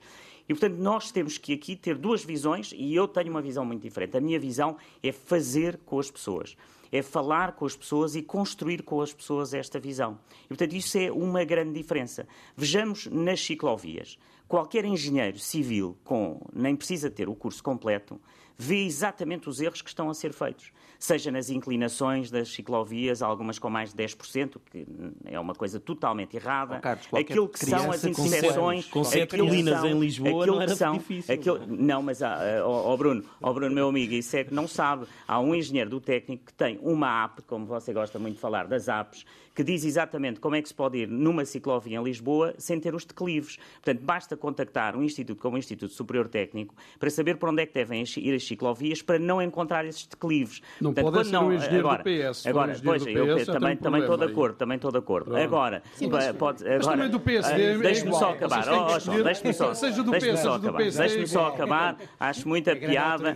E, 0.49 0.55
portanto, 0.55 0.79
nós 0.79 1.13
temos 1.13 1.39
que 1.39 1.53
aqui 1.53 1.77
ter 1.77 1.95
duas 1.95 2.25
visões 2.25 2.73
e 2.75 2.95
eu 2.95 3.07
tenho 3.07 3.31
uma 3.31 3.43
visão 3.43 3.65
muito 3.65 3.83
diferente. 3.83 4.17
A 4.17 4.21
minha 4.21 4.41
visão 4.41 4.77
é 5.03 5.13
fazer 5.13 5.79
com 5.85 6.01
as 6.01 6.11
pessoas 6.11 6.57
é 6.91 7.03
falar 7.03 7.53
com 7.53 7.65
as 7.65 7.77
pessoas 7.77 8.15
e 8.15 8.23
construir 8.23 8.83
com 8.83 9.01
as 9.01 9.13
pessoas 9.13 9.55
esta 9.55 9.79
visão. 9.79 10.19
E, 10.45 10.49
portanto, 10.49 10.75
isso 10.75 10.99
é 10.99 11.11
uma 11.11 11.45
grande 11.45 11.73
diferença. 11.73 12.27
Vejamos 12.57 13.07
nas 13.07 13.41
ciclovias. 13.41 14.19
Qualquer 14.47 14.85
engenheiro 14.85 15.39
civil, 15.39 15.97
com, 16.03 16.41
nem 16.53 16.75
precisa 16.75 17.11
ter 17.11 17.29
o 17.29 17.35
curso 17.35 17.63
completo, 17.63 18.19
vê 18.59 18.85
exatamente 18.85 19.49
os 19.49 19.61
erros 19.61 19.81
que 19.81 19.89
estão 19.89 20.11
a 20.11 20.15
ser 20.15 20.33
feitos 20.33 20.73
seja 20.99 21.31
nas 21.31 21.49
inclinações 21.49 22.31
das 22.31 22.49
ciclovias, 22.49 23.23
algumas 23.23 23.59
com 23.59 23.71
mais 23.71 23.95
de 23.95 24.03
10%, 24.03 24.57
que 24.71 24.87
é 25.25 25.39
uma 25.39 25.55
coisa 25.55 25.79
totalmente 25.79 26.37
errada. 26.37 26.79
Oh, 26.79 26.81
Carlos, 26.81 27.07
aquilo 27.15 27.49
que 27.49 27.65
são 27.65 27.91
as 27.91 28.05
interseções. 28.05 28.87
Com 28.87 29.05
sete 29.05 29.37
colinas 29.37 29.85
em 29.85 29.99
Lisboa 29.99 30.47
não 30.47 30.61
era 30.61 30.75
são, 30.75 30.99
difícil. 30.99 31.33
Aquilo, 31.33 31.61
não, 31.69 32.03
mas, 32.03 32.21
ó, 32.21 32.93
oh, 32.93 32.97
Bruno, 32.97 33.23
oh, 33.41 33.55
Bruno, 33.55 33.75
meu 33.75 33.89
amigo, 33.89 34.13
isso 34.15 34.37
é 34.37 34.43
que 34.43 34.53
não 34.53 34.67
sabe. 34.67 35.07
Há 35.27 35.39
um 35.39 35.55
engenheiro 35.55 35.91
do 35.91 36.01
técnico 36.01 36.47
que 36.47 36.55
tem 36.55 36.79
uma 36.83 37.25
app, 37.25 37.43
como 37.43 37.65
você 37.65 37.93
gosta 37.93 38.19
muito 38.19 38.35
de 38.35 38.41
falar 38.41 38.67
das 38.67 38.89
apps, 38.89 39.25
que 39.59 39.65
diz 39.65 39.85
exatamente 39.85 40.39
como 40.39 40.55
é 40.55 40.63
que 40.63 40.69
se 40.69 40.75
pode 40.75 40.99
ir 40.99 41.09
numa 41.09 41.45
ciclovia 41.45 41.99
em 41.99 42.03
Lisboa 42.05 42.55
sem 42.59 42.79
ter 42.79 42.95
os 42.95 43.05
declives. 43.05 43.57
Portanto, 43.83 44.05
basta 44.05 44.37
contactar 44.37 44.95
um 44.95 45.03
instituto 45.03 45.43
como 45.43 45.57
o 45.57 45.59
Instituto 45.59 45.93
Superior 45.93 46.29
Técnico 46.29 46.77
para 46.97 47.11
saber 47.11 47.39
por 47.39 47.49
onde 47.49 47.63
é 47.63 47.67
que 47.67 47.75
devem 47.75 48.05
ir 48.19 48.35
as 48.37 48.47
ciclovias 48.47 49.03
para 49.03 49.19
não 49.19 49.43
encontrar 49.43 49.85
esses 49.85 50.07
declives. 50.07 50.63
Não 50.81 50.95
Portanto, 50.95 51.13
pode 51.13 51.27
ser 51.27 51.33
não, 51.33 51.49
um 51.49 51.53
engenheiro 51.53 51.89
agora, 51.89 52.05
do 52.05 52.05
PS. 52.05 52.47
Agora, 52.47 52.81
pois, 52.85 53.03
do 53.03 53.09
PS, 53.09 53.17
eu 53.17 53.47
também, 53.47 53.77
também 53.77 54.01
estou 54.03 54.17
de 54.17 54.25
acordo, 54.27 54.55
também 54.55 54.77
estou 54.77 54.93
de 54.93 54.99
acordo. 54.99 55.25
Pronto. 55.25 55.43
Agora, 55.43 55.83
Sim, 55.97 56.07
mas, 56.07 56.37
pode, 56.37 56.63
agora, 56.63 56.77
mas 56.77 56.87
também 56.87 57.11
do 57.11 57.19
PSD 57.19 57.77
uh, 57.77 57.81
deixe-me 57.81 58.13
só 58.13 58.31
acabar. 58.31 58.65
Oh, 58.69 59.01
João, 59.01 59.23
deixe-me 59.25 59.51
só, 59.55 59.75
seja 59.75 60.05
do 60.05 60.13
deixe 60.13 60.37
só 60.37 60.55
acabar. 60.55 60.79
Deixe-me 60.79 61.27
só 61.27 61.47
acabar. 61.49 61.97
Acho 62.21 62.47
muita 62.47 62.77
piada. 62.77 63.35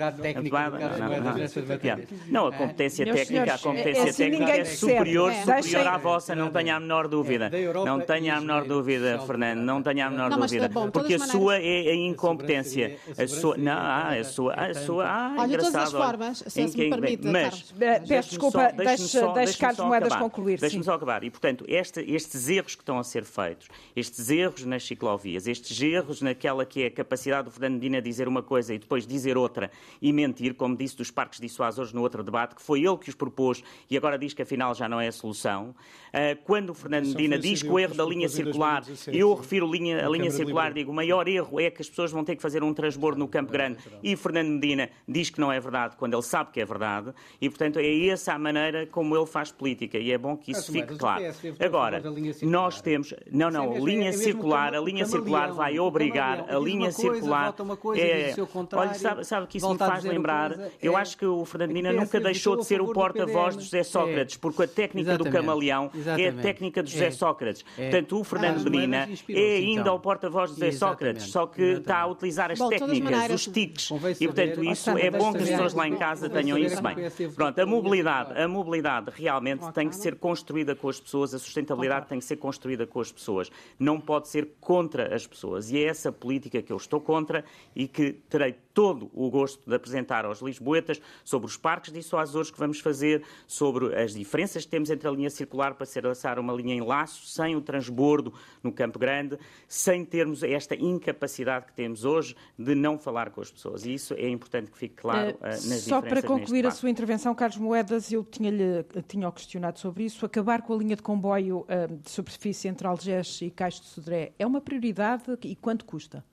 Não, 2.29 2.47
a 2.47 2.53
competência 2.53 3.13
técnica, 3.13 3.55
a 3.55 3.59
competência 3.59 4.15
técnica 4.15 4.53
é 4.53 4.65
superior, 4.65 5.33
superior 5.33 5.87
à 5.89 5.99
vossa, 5.99 6.12
não 6.35 6.51
tenha 6.51 6.77
a 6.77 6.81
menor 6.81 7.09
dúvida. 7.09 7.51
Não 7.85 8.01
tenha 8.01 8.37
a 8.37 8.41
menor 8.41 8.65
dúvida, 8.65 9.19
Fernando, 9.27 9.61
não 9.61 9.83
tenha 9.83 10.07
a 10.07 10.11
menor 10.11 10.31
dúvida. 10.31 10.71
Porque 10.93 11.15
a 11.15 11.19
sua 11.19 11.59
é 11.59 11.91
a 11.91 11.95
incompetência. 11.95 12.99
A 13.19 13.27
sua, 13.27 13.57
não, 13.57 13.73
a 13.73 14.25
sua, 14.25 14.55
a 14.55 14.75
sua, 14.75 15.07
ah, 15.07 15.35
Olha, 15.39 15.49
de 15.49 15.65
todas 15.65 15.75
as 15.75 15.93
formas, 15.93 16.45
se 16.47 16.63
me 16.63 16.91
permite, 16.91 17.27
mas, 17.27 17.73
peço 18.07 18.31
desculpa, 18.31 18.73
deixe 18.73 19.59
Carlos 19.59 19.87
Moedas 19.87 20.15
concluir. 20.17 20.59
Deixe-me 20.59 20.85
só 20.85 20.95
acabar. 20.95 21.25
E, 21.25 21.31
portanto, 21.31 21.65
este, 21.69 22.01
estes 22.01 22.49
erros 22.49 22.75
que 22.75 22.83
estão 22.83 22.99
a 22.99 23.05
ser 23.05 23.25
feitos, 23.25 23.69
estes 23.95 24.31
erros 24.31 24.65
nas 24.65 24.85
ciclovias, 24.85 25.47
estes 25.47 25.81
erros 25.81 26.23
naquela 26.23 26.65
que 26.65 26.83
é 26.83 26.87
a 26.87 26.91
capacidade 26.91 27.45
do 27.45 27.51
Fernando 27.51 27.75
Medina 27.75 28.01
dizer 28.01 28.29
uma 28.29 28.43
coisa 28.43 28.75
e 28.75 28.79
depois 28.79 29.07
dizer 29.07 29.37
outra 29.37 29.71
e 30.01 30.13
mentir, 30.13 30.55
como 30.55 30.77
disse 30.77 30.97
dos 30.97 31.11
parques 31.11 31.41
dissuasores 31.41 31.93
no 31.93 32.03
outro 32.03 32.23
debate, 32.23 32.55
que 32.55 32.63
foi 32.63 32.81
ele 32.81 32.97
que 32.97 33.09
os 33.09 33.15
propôs 33.15 33.63
e 33.91 33.97
agora 33.97 34.19
diz 34.19 34.33
que 34.33 34.43
afinal 34.43 34.75
já 34.75 34.89
não 34.89 35.01
é 35.01 35.09
a 35.09 35.13
solução. 35.13 35.75
Uh, 36.13 36.37
quando 36.45 36.71
o 36.71 36.75
Fernando 36.75 37.07
Medina 37.07 37.39
diz 37.39 37.63
que 37.63 37.69
o 37.71 37.79
erro 37.79 37.95
da 37.95 38.05
linha 38.05 38.29
circular, 38.29 38.85
eu 39.07 39.33
refiro 39.33 39.67
linha, 39.67 40.07
a 40.07 40.11
linha 40.11 40.31
circular, 40.31 40.71
digo, 40.71 40.91
o 40.91 40.95
maior 40.95 41.27
erro 41.27 41.59
é 41.59 41.71
que 41.71 41.81
as 41.81 41.89
pessoas 41.89 42.11
vão 42.11 42.23
ter 42.23 42.37
que 42.37 42.43
fazer 42.43 42.63
um 42.63 42.75
transbordo 42.75 43.19
no 43.19 43.27
Campo 43.27 43.51
Grande 43.51 43.79
e 44.03 44.15
Fernando 44.15 44.49
Medina 44.49 44.91
diz 45.09 45.31
que 45.31 45.41
não 45.41 45.51
é 45.51 45.59
verdade 45.59 45.97
quando 45.97 46.13
ele 46.13 46.23
sabe 46.23 46.51
que 46.53 46.61
é 46.61 46.67
verdade 46.67 47.15
e, 47.41 47.49
portanto, 47.49 47.79
é 47.79 48.07
essa 48.09 48.35
a 48.35 48.39
maneira 48.39 48.87
como 48.87 49.17
ele 49.17 49.25
faz 49.25 49.51
política 49.51 49.97
e 49.97 50.13
é 50.13 50.19
bom 50.19 50.37
que 50.37 50.53
isso 50.53 50.71
fique 50.71 50.97
claro. 50.97 51.25
Agora, 51.59 52.03
nós 52.43 52.83
temos. 52.83 53.15
Não, 53.31 53.51
não, 53.51 53.83
linha 53.83 54.13
circular, 54.13 54.75
a 54.75 54.81
linha 54.81 55.07
circular 55.07 55.51
vai 55.53 55.79
obrigar, 55.79 56.45
a 56.47 56.59
linha 56.59 56.93
circular. 56.93 57.55
É, 57.97 58.35
olha, 58.75 58.95
sabe, 58.95 59.25
sabe 59.25 59.47
que 59.47 59.57
isso 59.57 59.73
me 59.73 59.79
faz 59.79 60.05
lembrar. 60.05 60.59
Eu 60.83 60.95
acho 60.95 61.17
que 61.17 61.25
o 61.25 61.43
Fernandina 61.47 61.91
nunca 61.91 62.21
deixou 62.21 62.57
de 62.57 62.67
ser 62.67 62.83
o 62.83 62.93
porta-voz 62.93 63.57
de 63.57 63.65
José 63.65 63.79
é. 63.79 63.83
Sócrates, 63.83 64.37
porque 64.37 64.65
a 64.65 64.69
técnica 64.69 65.17
do 65.17 65.31
camaleão 65.31 65.91
é 66.07 66.29
a 66.29 66.33
técnica 66.33 66.83
de 66.83 66.91
José 66.91 67.07
é. 67.07 67.11
Sócrates. 67.11 67.63
Portanto, 67.63 68.21
o 68.21 68.25
Fernando 68.25 68.71
Medina 68.71 69.09
é 69.29 69.57
ainda 69.57 69.93
o 69.93 70.01
porta-voz 70.01 70.55
de 70.55 70.57
José 70.57 70.73
Sócrates, 70.73 71.25
só 71.27 71.47
que 71.47 71.63
está 71.63 72.01
a 72.01 72.07
utilizar 72.07 72.51
as 72.51 72.59
técnicas, 72.59 73.31
os 73.31 73.47
tiques. 73.47 73.91
E, 74.21 74.27
portanto, 74.27 74.65
isso 74.65 74.91
é 74.91 75.11
bom 75.11 75.33
que 75.33 75.43
as 75.43 75.49
pessoas 75.51 75.75
lá 75.75 75.89
em 75.89 75.97
casa 75.97 76.29
tenham 76.29 76.59
isso 76.59 76.83
bem. 76.83 76.97
Pronto, 77.35 77.59
a 77.59 77.67
mobilidade, 77.67 78.41
a 78.41 78.49
mobilidade 78.49 79.11
realmente 79.15 79.71
tem 79.73 79.89
que 79.89 79.97
ser 79.97 80.17
construída 80.17 80.75
com 80.75 80.89
as 80.89 81.01
pessoas, 81.01 81.35
a 81.35 81.39
sustentabilidade 81.39 82.07
tem 82.07 82.19
que 82.19 82.25
ser 82.25 82.37
construída 82.37 82.87
com 82.87 83.01
as 83.01 83.11
pessoas. 83.11 83.51
Não 83.79 84.01
pode 84.01 84.29
ser 84.29 84.49
contra 84.61 85.15
as 85.15 85.27
pessoas. 85.27 85.71
E 85.71 85.79
é 85.79 85.85
essa 85.85 86.13
política 86.13 86.63
que 86.63 86.73
eu 86.73 86.77
estou 86.77 87.01
contra 87.01 87.45
e 87.75 87.89
que 87.89 88.13
terei 88.29 88.55
todo 88.75 89.11
o 89.13 89.31
gosto 89.31 89.69
de 89.69 89.75
apresentar 89.75 90.25
aos 90.25 90.41
lisboetas 90.41 91.01
sobre 91.25 91.47
os 91.47 91.57
parques 91.57 91.93
de 91.93 92.03
Açores 92.13 92.51
que 92.51 92.59
vamos 92.59 92.81
fazer, 92.81 93.23
sobre 93.47 93.95
as 93.95 94.15
diferenças 94.15 94.65
que 94.65 94.71
temos 94.71 94.91
entre 94.91 95.09
a 95.09 95.11
linha 95.11 95.31
circular 95.31 95.75
para 95.75 95.87
ser 95.93 96.05
lançar 96.05 96.39
uma 96.39 96.53
linha 96.53 96.75
em 96.75 96.81
laço, 96.81 97.27
sem 97.27 97.55
o 97.57 97.61
transbordo 97.61 98.33
no 98.63 98.73
Campo 98.73 98.99
Grande, 98.99 99.39
sem 99.69 100.05
termos 100.05 100.43
esta 100.43 100.75
incapacidade 100.75 101.67
que 101.67 101.73
temos 101.73 102.05
hoje 102.05 102.35
de 102.59 102.75
não 102.75 102.99
falar 102.99 103.31
com 103.31 103.41
as 103.41 103.51
pessoas. 103.51 103.85
E 103.85 103.95
isso 103.95 104.15
é 104.15 104.29
importante 104.29 104.71
que 104.71 104.79
fique 104.79 104.97
claro 104.97 105.37
uh, 105.37 105.45
nas. 105.45 105.83
Só 105.83 106.01
para 106.01 106.23
concluir 106.23 106.67
a 106.67 106.71
sua 106.71 106.91
intervenção, 106.91 107.35
Carlos 107.35 107.59
Moedas, 107.59 108.11
eu 108.13 108.25
tinha-lhe 108.25 108.85
tinha 109.09 109.31
questionado 109.31 109.79
sobre 109.79 110.05
isso. 110.05 110.25
Acabar 110.25 110.63
com 110.63 110.75
a 110.75 110.77
linha 110.77 110.97
de 110.97 111.03
comboio 111.03 111.61
uh, 111.61 111.97
de 112.03 112.11
superfície 112.11 112.69
entre 112.69 112.87
Algés 112.87 113.41
e 113.43 113.51
Caixo 113.51 113.83
de 113.83 113.89
Sodré 113.89 114.33
é 114.39 114.47
uma 114.47 114.61
prioridade 114.61 115.39
e 115.43 115.57
quanto 115.57 115.85
custa? 115.85 116.25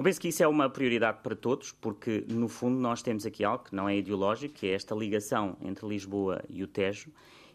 Eu 0.00 0.04
penso 0.04 0.18
que 0.18 0.28
isso 0.28 0.42
é 0.42 0.48
uma 0.48 0.70
prioridade 0.70 1.18
para 1.22 1.36
todos, 1.36 1.72
porque, 1.72 2.24
no 2.26 2.48
fundo, 2.48 2.80
nós 2.80 3.02
temos 3.02 3.26
aqui 3.26 3.44
algo 3.44 3.64
que 3.64 3.74
não 3.74 3.86
é 3.86 3.98
ideológico, 3.98 4.54
que 4.54 4.66
é 4.66 4.72
esta 4.72 4.94
ligação 4.94 5.58
entre 5.60 5.86
Lisboa 5.86 6.42
e 6.48 6.62
o 6.62 6.66
Tejo, 6.66 7.10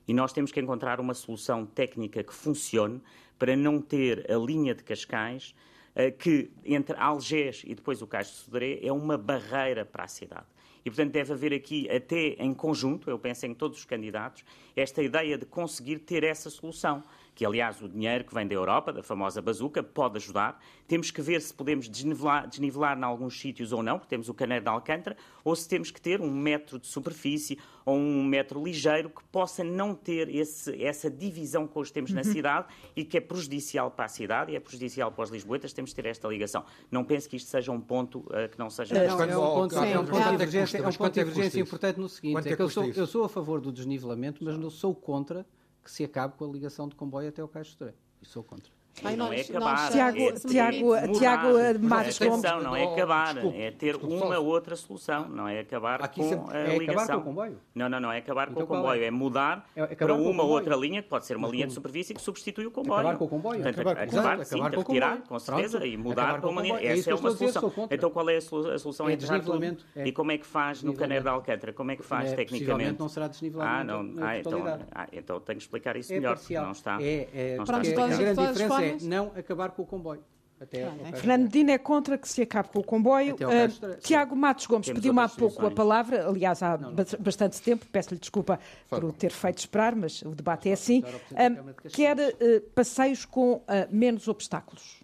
e 0.08 0.14
nós 0.14 0.32
temos 0.32 0.52
que 0.52 0.60
encontrar 0.60 1.00
uma 1.00 1.14
solução 1.14 1.66
técnica 1.66 2.24
que 2.24 2.34
funcione 2.34 3.02
para 3.38 3.56
não 3.56 3.82
ter 3.82 4.30
a 4.32 4.38
linha 4.38 4.74
de 4.74 4.84
Cascais, 4.84 5.56
eh, 5.96 6.12
que 6.12 6.52
entre 6.64 6.96
Algés 6.98 7.64
e 7.66 7.74
depois 7.74 8.02
o 8.02 8.08
Cais 8.08 8.28
de 8.28 8.34
Sodré 8.34 8.80
é 8.82 8.92
uma 8.92 9.18
barreira 9.18 9.86
para 9.86 10.04
a 10.04 10.08
cidade. 10.08 10.46
E, 10.86 10.90
portanto, 10.90 11.12
deve 11.14 11.34
haver 11.34 11.52
aqui, 11.52 11.90
até 11.90 12.36
em 12.38 12.54
conjunto, 12.54 13.10
eu 13.10 13.18
penso 13.18 13.48
em 13.48 13.56
todos 13.56 13.80
os 13.80 13.86
candidatos, 13.86 14.46
esta 14.76 15.02
ideia 15.02 15.36
de 15.36 15.46
conseguir 15.46 15.98
ter 15.98 16.24
essa 16.24 16.50
solução 16.50 17.04
que 17.36 17.46
aliás 17.46 17.82
o 17.82 17.90
dinheiro 17.90 18.24
que 18.24 18.34
vem 18.34 18.48
da 18.48 18.56
Europa, 18.56 18.94
da 18.94 19.04
famosa 19.04 19.42
bazuca, 19.42 19.84
pode 19.84 20.16
ajudar. 20.16 20.60
Temos 20.88 21.12
que 21.12 21.22
ver 21.22 21.42
se 21.42 21.54
podemos 21.54 21.90
desnivelar, 21.90 22.48
desnivelar 22.48 22.98
em 22.98 23.04
alguns 23.04 23.38
sítios 23.38 23.74
ou 23.74 23.84
não, 23.84 24.00
porque 24.00 24.10
temos 24.10 24.30
o 24.30 24.34
caneiro 24.34 24.64
de 24.64 24.70
Alcântara, 24.70 25.18
ou 25.44 25.54
se 25.54 25.68
temos 25.68 25.92
que 25.92 26.00
ter 26.00 26.22
um 26.22 26.32
metro 26.32 26.80
de 26.80 26.88
superfície 26.88 27.60
ou 27.86 27.98
um 27.98 28.24
metro 28.24 28.64
ligeiro 28.64 29.10
que 29.10 29.24
possa 29.26 29.64
não 29.64 29.94
ter 29.94 30.34
esse, 30.34 30.82
essa 30.82 31.10
divisão 31.10 31.68
que 31.68 31.78
hoje 31.78 31.92
temos 31.92 32.12
na 32.12 32.22
uhum. 32.22 32.32
cidade 32.32 32.68
e 32.96 33.04
que 33.04 33.18
é 33.18 33.22
prejudicial 33.22 33.92
para 33.92 34.06
a 34.06 34.08
cidade 34.08 34.54
e 34.54 34.56
é 34.56 34.60
prejudicial 34.60 35.12
para 35.12 35.24
os 35.24 35.30
lisboetas, 35.30 35.74
temos 35.74 35.94
que 35.94 36.02
ter 36.02 36.10
esta 36.10 36.28
ligação. 36.28 36.64
Não 36.90 37.04
penso 37.04 37.30
que 37.30 37.36
isto 37.36 37.50
seja 37.50 37.72
um 37.72 37.82
ponto 37.82 38.20
uh, 38.20 38.50
que 38.50 38.58
não 38.58 38.70
seja... 38.70 38.96
Não, 38.96 39.02
é, 39.02 39.38
um 39.38 39.42
ponto, 39.42 39.76
é 39.76 40.00
um 40.00 40.06
ponto 40.06 40.24
de 40.24 40.32
divergência, 40.32 40.78
é 40.78 40.88
um 40.88 40.94
ponto 40.94 41.14
de 41.14 41.24
divergência 41.24 41.60
importante 41.60 42.00
no 42.00 42.08
seguinte, 42.08 42.48
é 42.48 42.56
que 42.56 42.62
eu 42.62 42.70
sou, 42.70 42.86
eu 42.86 43.06
sou 43.06 43.26
a 43.26 43.30
favor 43.30 43.60
do 43.60 43.72
desnivelamento, 43.72 44.44
mas 44.44 44.58
não 44.58 44.70
sou 44.70 44.96
contra 44.96 45.46
que 45.86 45.92
se 45.92 46.04
acabe 46.04 46.36
com 46.36 46.44
a 46.44 46.52
ligação 46.52 46.90
de 46.90 46.96
comboio 46.96 47.30
até 47.30 47.42
o 47.42 47.48
Caixo 47.48 47.72
de 47.72 47.78
Sodré. 47.78 47.96
E 48.22 48.26
sou 48.26 48.44
contra. 48.44 48.75
Ai, 49.04 49.16
não 49.16 49.32
é 49.32 49.42
acabar. 49.42 49.92
Tiago, 49.92 50.18
é, 50.18 50.32
Tiago, 50.32 50.96
é 50.96 51.08
Tiago 51.10 51.80
Matos 51.80 52.18
Gomes. 52.18 52.44
Não 52.64 52.76
é 52.76 52.84
acabar, 52.86 53.34
desculpe, 53.34 53.62
é 53.62 53.72
ter 53.72 53.98
desculpe, 53.98 54.16
uma 54.16 54.40
ou 54.40 54.46
outra 54.46 54.76
solução, 54.76 55.28
não 55.28 55.48
é 55.48 55.60
acabar 55.60 56.02
Aqui 56.02 56.22
com 56.22 56.50
a 56.50 56.58
é 56.58 56.78
ligação. 56.78 57.04
acabar 57.04 57.16
com 57.16 57.22
o 57.22 57.24
comboio? 57.24 57.58
Não, 57.74 57.90
não, 57.90 58.00
não 58.00 58.12
é 58.12 58.20
acabar 58.20 58.50
então, 58.50 58.66
com 58.66 58.74
o 58.74 58.78
comboio, 58.78 59.04
é, 59.04 59.08
é 59.08 59.12
mudar 59.12 59.70
é 59.76 59.96
para 59.96 60.14
uma 60.14 60.44
ou 60.44 60.50
outra 60.50 60.76
linha, 60.76 61.02
que 61.02 61.10
pode 61.10 61.26
ser 61.26 61.36
uma 61.36 61.48
linha 61.48 61.68
de 61.68 61.74
superfície 61.74 62.14
que 62.14 62.22
substitui 62.22 62.66
o 62.66 62.72
comboio. 62.72 63.00
Acabar 63.00 63.18
com 63.18 63.26
o 63.26 63.28
comboio? 63.28 63.62
Portanto, 63.62 63.82
acabar, 63.82 64.04
acabar, 64.04 64.46
sim, 64.46 64.56
acabar 64.56 64.72
com 64.72 64.82
retirar, 64.82 65.18
com 65.28 65.40
certeza, 65.40 65.78
Pronto. 65.80 65.94
e 65.94 65.98
mudar 65.98 66.40
para 66.40 66.50
uma 66.50 66.62
linha. 66.62 66.80
Essa 66.82 67.12
é 67.12 67.16
uma 67.16 67.32
solução. 67.32 67.74
Então 67.92 68.10
qual 68.10 68.30
é 68.30 68.38
a 68.38 68.42
solução? 68.42 69.10
É 69.10 69.16
desnivelamento. 69.16 69.86
E 69.96 70.12
como 70.12 70.32
é 70.32 70.38
que 70.38 70.46
faz 70.46 70.82
no 70.82 70.94
Caneiro 70.94 71.26
da 71.26 71.32
Alcântara? 71.32 71.74
Como 71.74 71.92
é 71.92 71.96
que 71.96 72.04
faz 72.04 72.34
tecnicamente? 72.34 73.00
não 73.00 73.10
será 73.10 73.28
desnivelamento. 73.28 73.76
Ah, 73.76 73.84
não. 73.84 74.26
Ah, 74.26 74.40
então, 74.40 74.64
ah, 74.92 75.08
então 75.12 75.40
tenho 75.40 75.58
que 75.58 75.64
explicar 75.64 75.98
isso 75.98 76.14
melhor, 76.14 76.40
não 76.50 76.72
está. 76.72 76.98
É, 77.02 77.58
a 77.60 77.64
grande 77.64 77.90
diferença 77.90 78.85
é 78.86 78.98
não 79.02 79.32
acabar 79.36 79.72
com 79.72 79.82
o 79.82 79.86
comboio. 79.86 80.24
Até 80.60 80.90
Fernando 81.16 81.50
Dino 81.50 81.70
é 81.70 81.78
contra 81.78 82.18
que 82.18 82.30
se 82.30 82.42
acabe 82.42 82.70
com 82.70 82.80
o 82.80 82.84
comboio. 82.84 83.36
Uh, 83.36 83.98
Tiago 84.00 84.36
Matos 84.36 84.66
Gomes 84.66 84.90
pediu-me 84.90 85.20
há 85.20 85.28
pouco 85.28 85.66
a 85.66 85.72
palavra, 85.72 86.28
aliás, 86.28 86.64
há 86.64 86.78
não, 86.78 86.92
não. 86.92 87.06
bastante 87.20 87.62
tempo, 87.62 87.86
peço-lhe 87.92 88.20
desculpa 88.20 88.58
por 88.90 89.04
o 89.04 89.12
ter 89.12 89.32
feito 89.32 89.60
esperar, 89.60 89.94
mas 89.96 90.22
o 90.22 90.30
debate 90.34 90.70
é 90.70 90.74
assim. 90.74 91.02
Uh, 91.02 91.90
quer 91.90 92.18
uh, 92.18 92.62
passeios 92.74 93.26
com 93.26 93.62
menos 93.90 94.28
obstáculos? 94.30 95.04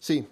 Sim, 0.00 0.26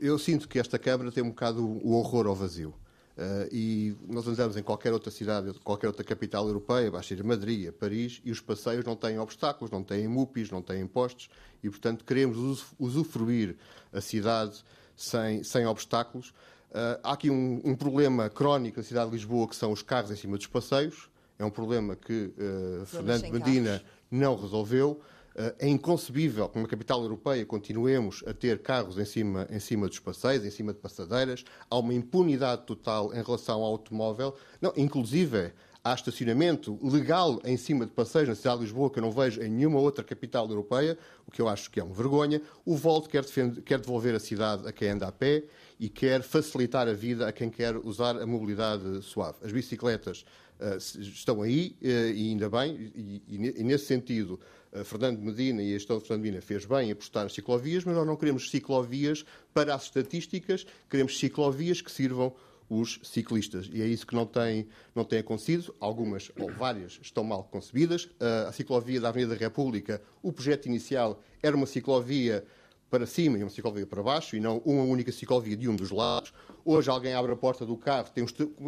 eu 0.00 0.16
sinto 0.20 0.48
que 0.48 0.56
esta 0.56 0.78
Câmara 0.78 1.10
tem 1.10 1.20
um 1.20 1.30
bocado 1.30 1.66
o 1.66 1.94
horror 1.94 2.28
ao 2.28 2.34
vazio. 2.34 2.72
Uh, 3.20 3.46
e 3.52 3.94
nós 4.08 4.26
andamos 4.26 4.56
em 4.56 4.62
qualquer 4.62 4.94
outra 4.94 5.10
cidade, 5.10 5.52
qualquer 5.62 5.88
outra 5.88 6.02
capital 6.02 6.46
europeia, 6.46 6.90
basta 6.90 7.12
ir 7.12 7.20
a 7.20 7.24
Madrid, 7.24 7.68
a 7.68 7.72
Paris, 7.72 8.18
e 8.24 8.30
os 8.30 8.40
passeios 8.40 8.82
não 8.82 8.96
têm 8.96 9.18
obstáculos, 9.18 9.70
não 9.70 9.82
têm 9.82 10.08
MUPIs, 10.08 10.50
não 10.50 10.62
têm 10.62 10.80
impostos, 10.80 11.28
e 11.62 11.68
portanto 11.68 12.02
queremos 12.02 12.64
usufruir 12.78 13.56
a 13.92 14.00
cidade 14.00 14.64
sem, 14.96 15.44
sem 15.44 15.66
obstáculos. 15.66 16.30
Uh, 16.70 16.96
há 17.02 17.12
aqui 17.12 17.28
um, 17.28 17.60
um, 17.62 17.76
problema 17.76 18.30
crónico 18.30 18.78
na 18.78 18.82
cidade 18.82 19.10
de 19.10 19.16
Lisboa, 19.16 19.46
que 19.46 19.56
são 19.56 19.70
os 19.70 19.82
carros 19.82 20.10
em 20.10 20.16
cima 20.16 20.38
dos 20.38 20.46
passeios. 20.46 21.10
É 21.38 21.44
um 21.44 21.50
problema 21.50 21.96
que 21.96 22.32
uh, 22.38 22.86
Fernando 22.86 23.28
Medina 23.32 23.70
carros. 23.72 23.86
não 24.10 24.34
resolveu. 24.34 24.98
Uh, 25.30 25.54
é 25.60 25.68
inconcebível 25.68 26.48
que 26.48 26.56
numa 26.56 26.68
capital 26.68 27.02
europeia 27.02 27.46
continuemos 27.46 28.24
a 28.26 28.34
ter 28.34 28.58
carros 28.58 28.98
em 28.98 29.04
cima, 29.04 29.46
em 29.48 29.60
cima 29.60 29.86
dos 29.86 30.00
passeios, 30.00 30.44
em 30.44 30.50
cima 30.50 30.72
de 30.72 30.80
passadeiras. 30.80 31.44
Há 31.70 31.78
uma 31.78 31.94
impunidade 31.94 32.62
total 32.66 33.14
em 33.14 33.22
relação 33.22 33.60
ao 33.62 33.72
automóvel. 33.72 34.34
Não, 34.60 34.72
inclusive, 34.76 35.52
há 35.82 35.94
estacionamento 35.94 36.78
legal 36.82 37.40
em 37.44 37.56
cima 37.56 37.86
de 37.86 37.92
passeios 37.92 38.28
na 38.28 38.34
cidade 38.34 38.58
de 38.58 38.64
Lisboa, 38.64 38.90
que 38.90 38.98
eu 38.98 39.02
não 39.02 39.10
vejo 39.10 39.40
em 39.40 39.48
nenhuma 39.48 39.78
outra 39.78 40.04
capital 40.04 40.48
europeia, 40.48 40.98
o 41.26 41.30
que 41.30 41.40
eu 41.40 41.48
acho 41.48 41.70
que 41.70 41.80
é 41.80 41.84
uma 41.84 41.94
vergonha. 41.94 42.42
O 42.64 42.76
Volt 42.76 43.08
quer, 43.08 43.22
defender, 43.22 43.62
quer 43.62 43.78
devolver 43.78 44.14
a 44.14 44.20
cidade 44.20 44.66
a 44.66 44.72
quem 44.72 44.90
anda 44.90 45.08
a 45.08 45.12
pé 45.12 45.44
e 45.78 45.88
quer 45.88 46.22
facilitar 46.22 46.86
a 46.88 46.92
vida 46.92 47.26
a 47.26 47.32
quem 47.32 47.48
quer 47.48 47.76
usar 47.76 48.20
a 48.20 48.26
mobilidade 48.26 49.02
suave. 49.02 49.38
As 49.42 49.52
bicicletas 49.52 50.24
uh, 50.60 50.76
estão 51.00 51.40
aí, 51.40 51.76
uh, 51.80 51.86
e 51.86 52.28
ainda 52.30 52.50
bem, 52.50 52.92
e, 52.94 53.22
e, 53.26 53.60
e 53.60 53.64
nesse 53.64 53.86
sentido, 53.86 54.38
Fernando 54.84 55.18
Medina 55.18 55.62
e 55.62 55.70
a 55.70 55.78
gestão 55.78 55.98
de 55.98 56.04
Fernando 56.04 56.22
Medina 56.22 56.42
fez 56.42 56.64
bem 56.64 56.88
em 56.88 56.92
apostar 56.92 57.24
nas 57.24 57.32
ciclovias, 57.32 57.84
mas 57.84 57.94
nós 57.94 58.06
não 58.06 58.16
queremos 58.16 58.50
ciclovias 58.50 59.24
para 59.52 59.74
as 59.74 59.84
estatísticas, 59.84 60.66
queremos 60.88 61.18
ciclovias 61.18 61.80
que 61.80 61.90
sirvam 61.90 62.34
os 62.68 63.00
ciclistas. 63.02 63.68
E 63.72 63.82
é 63.82 63.86
isso 63.86 64.06
que 64.06 64.14
não 64.14 64.24
tem, 64.24 64.68
não 64.94 65.04
tem 65.04 65.18
acontecido. 65.18 65.74
Algumas, 65.80 66.30
ou 66.38 66.52
várias, 66.52 67.00
estão 67.02 67.24
mal 67.24 67.42
concebidas. 67.42 68.08
A 68.46 68.52
ciclovia 68.52 69.00
da 69.00 69.08
Avenida 69.08 69.34
da 69.34 69.40
República, 69.40 70.00
o 70.22 70.32
projeto 70.32 70.66
inicial 70.66 71.20
era 71.42 71.56
uma 71.56 71.66
ciclovia 71.66 72.46
para 72.88 73.06
cima 73.06 73.38
e 73.38 73.42
uma 73.42 73.50
ciclovia 73.50 73.86
para 73.86 74.02
baixo, 74.02 74.36
e 74.36 74.40
não 74.40 74.58
uma 74.64 74.82
única 74.82 75.12
ciclovia 75.12 75.56
de 75.56 75.68
um 75.68 75.76
dos 75.76 75.90
lados. 75.90 76.32
Hoje 76.64 76.90
alguém 76.90 77.14
abre 77.14 77.32
a 77.32 77.36
porta 77.36 77.66
do 77.66 77.76
carro, 77.76 78.08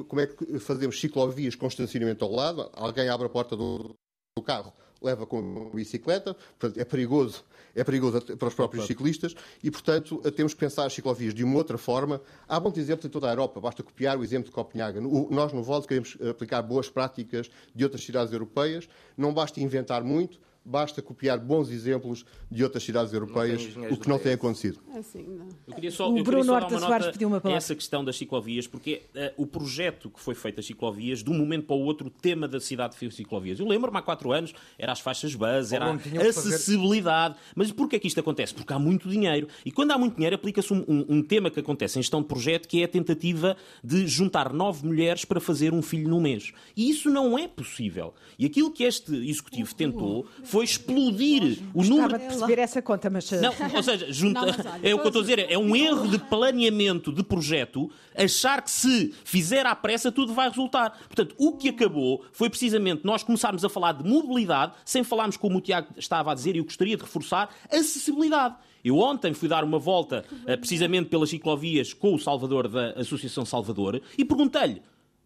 como 0.08 0.20
é 0.20 0.26
que 0.26 0.58
fazemos 0.58 1.00
ciclovias 1.00 1.54
com 1.54 1.66
estacionamento 1.66 2.24
ao 2.24 2.32
lado? 2.32 2.70
Alguém 2.72 3.08
abre 3.08 3.26
a 3.26 3.30
porta 3.30 3.56
do, 3.56 3.94
do 4.36 4.42
carro, 4.42 4.72
leva 5.02 5.26
com 5.26 5.70
a 5.72 5.76
bicicleta, 5.76 6.34
portanto, 6.58 6.78
é 6.80 6.84
perigoso, 6.84 7.44
é 7.74 7.82
perigoso 7.82 8.20
para 8.36 8.48
os 8.48 8.54
próprios 8.54 8.86
ciclistas 8.86 9.34
e, 9.62 9.70
portanto, 9.70 10.18
temos 10.32 10.54
que 10.54 10.60
pensar 10.60 10.86
as 10.86 10.92
ciclovias 10.92 11.34
de 11.34 11.42
uma 11.44 11.56
outra 11.56 11.78
forma. 11.78 12.20
Há 12.48 12.58
bons 12.60 12.76
exemplos 12.76 13.06
em 13.06 13.08
toda 13.08 13.28
a 13.28 13.32
Europa, 13.32 13.60
basta 13.60 13.82
copiar 13.82 14.18
o 14.18 14.24
exemplo 14.24 14.46
de 14.46 14.52
Copenhaga. 14.52 15.00
Nós, 15.00 15.52
no 15.52 15.62
VOLS, 15.62 15.86
queremos 15.86 16.16
aplicar 16.28 16.62
boas 16.62 16.88
práticas 16.88 17.50
de 17.74 17.84
outras 17.84 18.04
cidades 18.04 18.32
europeias, 18.32 18.88
não 19.16 19.32
basta 19.32 19.60
inventar 19.60 20.02
muito, 20.02 20.38
basta 20.64 21.02
copiar 21.02 21.38
bons 21.38 21.70
exemplos 21.70 22.24
de 22.50 22.62
outras 22.62 22.82
cidades 22.82 23.12
europeias, 23.12 23.68
o 23.90 23.96
que 23.96 24.08
não 24.08 24.18
tem 24.18 24.32
acontecido. 24.32 24.80
Assim, 24.94 25.22
não. 25.22 25.48
Eu 25.66 25.74
queria 25.74 25.90
só, 25.90 26.10
o 26.10 26.18
eu 26.18 26.24
Bruno 26.24 26.52
Horta 26.52 26.78
Soares 26.78 27.08
pediu 27.08 27.28
uma 27.28 27.40
palavra. 27.40 27.58
Essa 27.58 27.74
questão 27.74 28.04
das 28.04 28.16
ciclovias, 28.16 28.66
porque 28.66 29.02
uh, 29.14 29.42
o 29.42 29.46
projeto 29.46 30.10
que 30.10 30.20
foi 30.20 30.34
feito 30.34 30.56
das 30.56 30.66
ciclovias, 30.66 31.22
de 31.22 31.30
um 31.30 31.34
momento 31.34 31.66
para 31.66 31.76
o 31.76 31.80
outro, 31.80 32.06
o 32.06 32.10
tema 32.10 32.46
da 32.46 32.60
cidade 32.60 32.96
foi 32.96 33.10
ciclovias. 33.10 33.58
Eu 33.58 33.66
lembro-me 33.66 33.98
há 33.98 34.02
quatro 34.02 34.32
anos, 34.32 34.54
era 34.78 34.92
as 34.92 35.00
faixas 35.00 35.34
base, 35.34 35.74
era 35.74 35.86
a 35.86 36.28
acessibilidade. 36.28 37.34
Fazer... 37.34 37.52
Mas 37.54 37.72
porquê 37.72 37.96
é 37.96 37.98
que 37.98 38.06
isto 38.06 38.20
acontece? 38.20 38.54
Porque 38.54 38.72
há 38.72 38.78
muito 38.78 39.08
dinheiro. 39.08 39.48
E 39.64 39.72
quando 39.72 39.90
há 39.90 39.98
muito 39.98 40.14
dinheiro, 40.14 40.36
aplica-se 40.36 40.72
um, 40.72 40.84
um, 40.88 41.16
um, 41.16 41.22
tema 41.22 41.50
que 41.50 41.60
acontece 41.60 41.98
em 41.98 42.02
gestão 42.02 42.22
de 42.22 42.28
projeto, 42.28 42.68
que 42.68 42.82
é 42.82 42.84
a 42.84 42.88
tentativa 42.88 43.56
de 43.82 44.06
juntar 44.06 44.52
nove 44.52 44.86
mulheres 44.86 45.24
para 45.24 45.40
fazer 45.40 45.72
um 45.72 45.82
filho 45.82 46.08
no 46.08 46.20
mês. 46.20 46.52
E 46.76 46.88
isso 46.88 47.10
não 47.10 47.38
é 47.38 47.48
possível. 47.48 48.14
E 48.38 48.46
aquilo 48.46 48.70
que 48.70 48.84
este 48.84 49.14
executivo 49.28 49.74
tentou 49.74 50.26
foi 50.52 50.66
explodir 50.66 51.60
o 51.72 51.82
número. 51.82 52.18
de 52.18 52.26
perceber 52.26 52.58
essa 52.58 52.82
conta, 52.82 53.08
mas. 53.08 53.32
Eh, 53.32 53.40
não, 53.40 53.54
ou 53.74 53.82
seja, 53.82 54.06
junta... 54.12 54.40
não, 54.40 54.74
é 54.82 54.94
o 54.94 54.98
que 54.98 55.04
eu 55.04 55.08
estou 55.08 55.20
a 55.20 55.24
dizer, 55.24 55.50
é 55.50 55.56
um 55.56 55.74
erro 55.74 56.06
de 56.06 56.18
planeamento 56.18 57.10
de 57.10 57.22
projeto 57.22 57.90
achar 58.14 58.60
que 58.60 58.70
se 58.70 59.14
fizer 59.24 59.64
à 59.64 59.74
pressa 59.74 60.12
tudo 60.12 60.34
vai 60.34 60.50
resultar. 60.50 60.90
Portanto, 61.06 61.34
o 61.38 61.56
que 61.56 61.70
acabou 61.70 62.22
foi 62.32 62.50
precisamente 62.50 63.02
nós 63.02 63.22
começarmos 63.22 63.64
a 63.64 63.70
falar 63.70 63.92
de 63.92 64.04
mobilidade 64.04 64.74
sem 64.84 65.02
falarmos, 65.02 65.38
como 65.38 65.56
o 65.56 65.60
Tiago 65.62 65.88
estava 65.96 66.32
a 66.32 66.34
dizer, 66.34 66.54
e 66.54 66.58
eu 66.58 66.64
gostaria 66.64 66.96
de 66.96 67.02
reforçar, 67.02 67.48
acessibilidade. 67.70 68.56
Eu 68.84 68.98
ontem 68.98 69.32
fui 69.32 69.48
dar 69.48 69.64
uma 69.64 69.78
volta 69.78 70.22
eh, 70.46 70.56
precisamente 70.58 71.08
pelas 71.08 71.30
ciclovias 71.30 71.94
com 71.94 72.14
o 72.14 72.18
Salvador 72.18 72.68
da 72.68 72.90
Associação 72.90 73.46
Salvador 73.46 74.02
e 74.18 74.24
perguntei-lhe: 74.24 74.82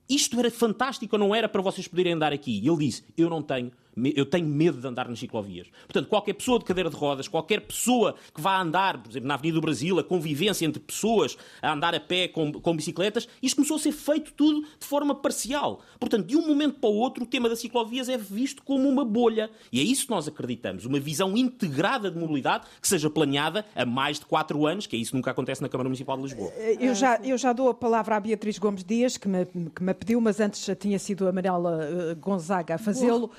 isto 0.09 0.39
era 0.39 0.53
fantástico 0.53 1.17
ou 1.17 1.19
não 1.19 1.35
era 1.35 1.49
para 1.49 1.63
vocês 1.63 1.89
poderem 1.89 2.13
andar 2.13 2.33
aqui? 2.33 2.61
E 2.63 2.69
ele 2.69 2.79
disse: 2.79 3.03
eu 3.17 3.29
não 3.29 3.43
tenho 3.43 3.73
eu 4.15 4.27
tenho 4.27 4.47
medo 4.47 4.79
de 4.79 4.87
andar 4.87 5.09
nas 5.09 5.19
ciclovias. 5.19 5.69
Portanto, 5.87 6.09
qualquer 6.09 6.35
pessoa 6.35 6.59
de 6.59 6.65
cadeira 6.65 6.91
de 6.91 6.97
rodas, 6.97 7.29
qualquer 7.29 7.61
pessoa 7.61 8.15
que 8.35 8.41
vá 8.41 8.61
andar, 8.61 9.03
por 9.03 9.11
exemplo, 9.11 9.27
na 9.27 9.35
Avenida 9.35 9.55
do 9.55 9.61
Brasil, 9.63 9.99
a 9.99 10.05
convivência 10.05 10.67
entre 10.67 10.81
pessoas 10.81 11.37
a 11.63 11.73
andar 11.73 11.95
a 11.95 12.01
pé 12.01 12.29
com, 12.29 12.53
com 12.53 12.77
bicicletas, 12.77 13.29
isto 13.43 13.57
começou 13.57 13.77
a 13.77 13.81
ser 13.81 13.93
feito 13.93 14.33
tudo 14.35 14.67
de 14.79 14.87
forma 14.87 15.15
parcial. 15.15 15.81
Portanto, 15.99 16.27
de 16.27 16.37
um 16.37 16.47
momento 16.47 16.79
para 16.79 16.91
o 16.91 16.95
outro, 16.95 17.25
o 17.25 17.27
tema 17.27 17.49
das 17.49 17.61
ciclovias 17.61 18.09
é 18.09 18.19
visto 18.19 18.63
como 18.63 18.89
uma 18.89 19.05
bolha. 19.05 19.51
E 19.73 19.81
é 19.81 19.83
isso 19.83 20.05
que 20.05 20.11
nós 20.11 20.29
acreditamos. 20.29 20.85
Uma 20.85 21.01
visão 21.01 21.37
integrada 21.37 22.11
de 22.11 22.19
mobilidade 22.19 22.67
que 22.81 22.87
seja 22.87 23.09
planeada 23.09 23.65
a 23.75 23.87
mais 23.87 24.19
de 24.19 24.27
quatro 24.27 24.67
anos, 24.67 24.87
que 24.87 24.97
é 24.97 24.99
isso 24.99 25.13
que 25.13 25.17
nunca 25.17 25.31
acontece 25.31 25.63
na 25.63 25.69
Câmara 25.69 25.89
Municipal 25.89 26.17
de 26.17 26.25
Lisboa. 26.25 26.53
Eu 26.79 26.95
já, 26.95 27.17
eu 27.23 27.39
já 27.39 27.53
dou 27.53 27.69
a 27.71 27.75
palavra 27.75 28.17
à 28.17 28.21
Beatriz 28.21 28.59
Gomes 28.59 28.85
Dias, 28.85 29.17
que 29.17 29.29
me, 29.29 29.47
que 29.47 29.83
me 29.83 29.95
pediu, 29.95 30.21
mas 30.21 30.41
antes 30.41 30.65
já 30.65 30.75
tinha 30.75 30.99
sido 30.99 31.27
a 31.27 31.33
Manuela 31.33 31.81
eh, 31.83 32.15
Gonzaga 32.15 32.75
a 32.75 32.79
fazê-lo. 32.79 33.31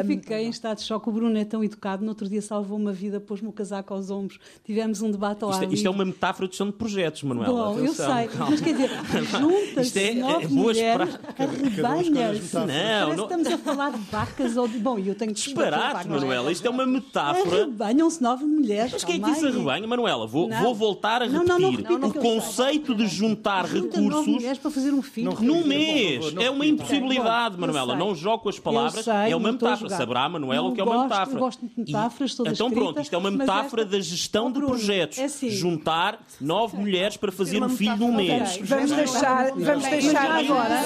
Eu 0.00 0.06
fiquei 0.06 0.46
em 0.46 0.50
estado 0.50 0.78
de 0.78 0.84
choque. 0.84 1.08
O 1.08 1.12
Bruno 1.12 1.36
é 1.38 1.44
tão 1.44 1.62
educado. 1.62 2.02
No 2.02 2.10
outro 2.10 2.28
dia 2.28 2.42
salvou 2.42 2.78
uma 2.78 2.92
vida, 2.92 3.20
pôs-me 3.20 3.48
o 3.48 3.52
casaco 3.52 3.94
aos 3.94 4.10
ombros. 4.10 4.38
Tivemos 4.64 5.02
um 5.02 5.10
debate 5.10 5.44
ao 5.44 5.50
isto, 5.50 5.64
ar. 5.64 5.70
É- 5.70 5.74
isto 5.74 5.86
é 5.86 5.90
uma 5.90 6.04
metáfora 6.04 6.46
de 6.46 6.52
gestão 6.52 6.66
de 6.66 6.72
projetos, 6.72 7.22
Manuela. 7.22 7.74
Bom, 7.74 7.78
eu 7.78 7.92
sei. 7.94 8.30
Mas 8.38 8.60
quer 8.60 8.72
dizer, 8.72 8.90
juntas-se 9.38 9.98
é, 9.98 10.14
nove 10.14 10.44
é 10.44 10.48
mulheres, 10.48 11.18
arrebanhas. 11.38 12.52
Não, 12.52 13.16
não. 13.16 13.24
estamos 13.24 13.46
a 13.46 13.58
falar 13.58 13.90
de 13.90 13.98
vacas 14.10 14.56
ou 14.56 14.68
de... 14.68 14.78
Bom, 14.78 14.98
eu 14.98 15.14
tenho 15.14 15.34
que... 15.34 15.40
Disparate, 15.40 16.08
Manuela. 16.08 16.50
Isto 16.50 16.66
é 16.66 16.70
uma 16.70 16.86
metáfora. 16.86 17.62
Arrebanham-se 17.62 18.22
nove 18.22 18.44
mulheres. 18.44 18.92
Mas 18.92 19.04
quem 19.04 19.16
é 19.16 19.18
que 19.18 19.30
disse 19.30 19.46
arrebanha, 19.46 19.86
Manuela? 19.86 20.26
Vou, 20.26 20.48
vou 20.48 20.74
voltar 20.74 21.22
a 21.22 21.26
repetir. 21.26 21.48
Não, 21.48 21.58
não, 21.58 21.98
não, 21.98 22.08
o 22.08 22.14
conceito 22.14 22.94
de 22.94 23.06
juntar 23.06 23.64
recursos... 23.64 24.26
mulheres 24.26 24.58
para 24.58 24.70
fazer 24.70 24.92
um 24.92 25.02
filho. 25.02 25.36
Num 25.40 25.66
mês. 25.66 26.34
É 26.38 26.50
uma 26.50 26.66
impossibilidade, 26.66 27.58
Manuela. 27.58 27.96
Não 27.96 28.14
jogo 28.14 28.44
com 28.44 28.48
as 28.48 28.58
palavras. 28.58 29.06
É 29.06 29.34
uma 29.34 29.52
metáfora. 29.52 29.89
Saberá, 29.96 30.28
Manuela, 30.28 30.68
o 30.68 30.72
que 30.72 30.80
é 30.80 30.84
uma 30.84 31.04
metáfora. 31.04 31.36
Eu 31.36 31.40
gosto 31.40 31.66
de 31.66 31.72
metáforas, 31.76 32.34
todas 32.34 32.52
Então 32.52 32.70
pronto, 32.70 33.00
isto 33.00 33.14
é 33.14 33.18
uma 33.18 33.30
metáfora 33.30 33.82
esta... 33.82 33.96
da 33.96 34.02
gestão 34.02 34.46
oh, 34.46 34.50
de 34.50 34.60
projetos. 34.60 35.18
É 35.18 35.24
assim. 35.24 35.50
Juntar 35.50 36.20
nove 36.40 36.76
mulheres 36.76 37.16
para 37.16 37.32
fazer 37.32 37.62
um 37.62 37.68
filho 37.68 37.96
num 37.96 38.14
mês. 38.14 38.58
Vamos 38.62 38.90
deixar, 38.90 39.50
vamos 39.52 39.84
deixar 39.84 40.30
agora. 40.38 40.84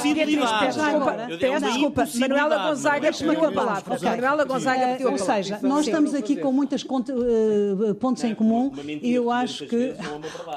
Peço 1.38 1.64
desculpa, 1.66 2.04
Manuela 2.18 2.68
Gonzaga 2.68 3.12
pediu 3.12 3.44
a 3.44 3.52
palavra. 3.52 3.98
Manuela 4.02 4.44
Gonzaga 4.44 4.86
pediu 4.92 5.08
a 5.08 5.12
palavra. 5.12 5.12
Ou 5.12 5.18
seja, 5.18 5.58
nós 5.62 5.86
estamos 5.86 6.14
aqui 6.14 6.36
com 6.36 6.52
muitas 6.52 6.84
eh, 6.84 7.94
pontos 7.94 8.24
em 8.24 8.34
comum 8.34 8.72
e 9.02 9.12
eu 9.12 9.30
acho 9.30 9.66
que 9.66 9.94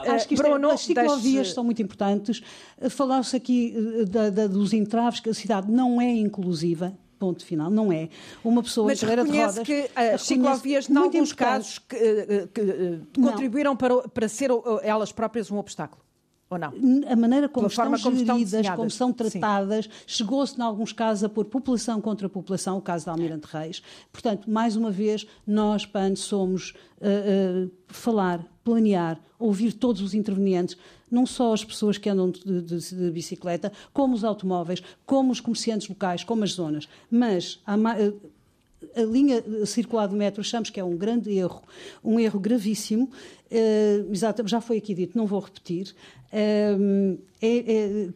acho 0.08 0.28
que 0.28 0.34
isto 0.34 0.46
é, 0.46 0.72
as 0.72 0.82
ciclovias 0.82 1.54
são 1.54 1.64
muito 1.64 1.82
importantes. 1.82 2.42
Falar-se 2.90 3.36
aqui 3.36 3.74
eh, 3.76 4.48
dos 4.48 4.74
entraves 4.74 5.20
que 5.20 5.30
a 5.30 5.34
cidade 5.34 5.72
não 5.72 6.02
é 6.02 6.12
inclusiva 6.12 6.98
Ponto 7.20 7.46
final. 7.46 7.70
Não 7.70 7.92
é. 7.92 8.10
Uma 8.44 8.62
pessoa 8.62 8.88
Mas 8.88 9.02
em 9.02 9.08
cadeira 9.08 9.24
de 9.24 9.38
rodas. 9.38 9.60
que 9.66 9.90
as 9.96 10.22
ciclovias, 10.22 10.90
em 10.90 10.96
alguns 10.96 11.34
casos, 11.34 11.80
que, 11.80 11.96
eh, 11.96 12.48
que, 12.54 12.62
eh, 12.62 13.00
que 13.12 13.22
contribuíram 13.22 13.76
para, 13.76 14.08
para 14.08 14.28
ser 14.28 14.52
elas 14.84 15.12
próprias 15.12 15.50
um 15.50 15.58
obstáculo. 15.58 16.08
Ou 16.50 16.58
não? 16.58 16.72
A 17.12 17.16
maneira 17.16 17.50
como 17.50 17.68
estão 17.68 17.86
como 17.86 18.18
geridas, 18.18 18.54
estão 18.54 18.76
como 18.78 18.90
são 18.90 19.12
tratadas, 19.12 19.90
chegou-se, 20.06 20.58
em 20.58 20.62
alguns 20.62 20.94
casos, 20.94 21.26
a 21.26 21.30
pôr 21.30 21.44
população 21.44 22.00
contra 22.00 22.30
população, 22.30 22.78
o 22.78 22.82
caso 22.82 23.06
da 23.06 23.12
Almirante 23.12 23.48
Reis. 23.52 23.82
Portanto, 24.14 24.50
mais 24.50 24.78
uma 24.78 24.90
vez, 24.90 25.28
nós, 25.46 25.86
PAN, 25.86 26.16
somos 26.16 26.74
uh, 27.02 27.66
uh, 27.66 27.72
falar, 27.88 28.46
planear, 28.68 29.18
ouvir 29.40 29.72
todos 29.72 30.02
os 30.02 30.14
intervenientes, 30.14 30.76
não 31.10 31.26
só 31.26 31.54
as 31.54 31.64
pessoas 31.64 31.98
que 31.98 32.10
andam 32.10 32.30
de, 32.30 32.62
de, 32.62 32.78
de, 32.78 33.12
bicicleta, 33.12 33.72
como 33.94 34.14
os 34.14 34.26
automóveis, 34.26 34.84
como 35.06 35.32
os 35.32 35.40
comerciantes 35.40 35.88
locais, 35.88 36.26
como 36.26 36.44
as 36.44 36.52
zonas. 36.52 36.86
Mas 37.10 37.62
a, 37.66 37.76
a 37.76 39.02
linha 39.04 39.42
circular 39.66 40.08
do 40.08 40.18
metro 40.18 40.42
achamos 40.42 40.70
que 40.70 40.82
é 40.82 40.84
um 40.84 40.98
grande 40.98 41.32
erro, 41.32 41.64
um 42.04 42.20
erro 42.20 42.42
gravíssimo. 42.42 43.10
Uh, 43.50 44.14
já 44.46 44.60
foi 44.60 44.80
aqui 44.80 44.94
dito, 44.94 45.18
não 45.18 45.26
vou 45.26 45.40
repetir. 45.40 45.96
Uh, 46.28 47.18
é, 47.42 47.58
é, 47.58 48.10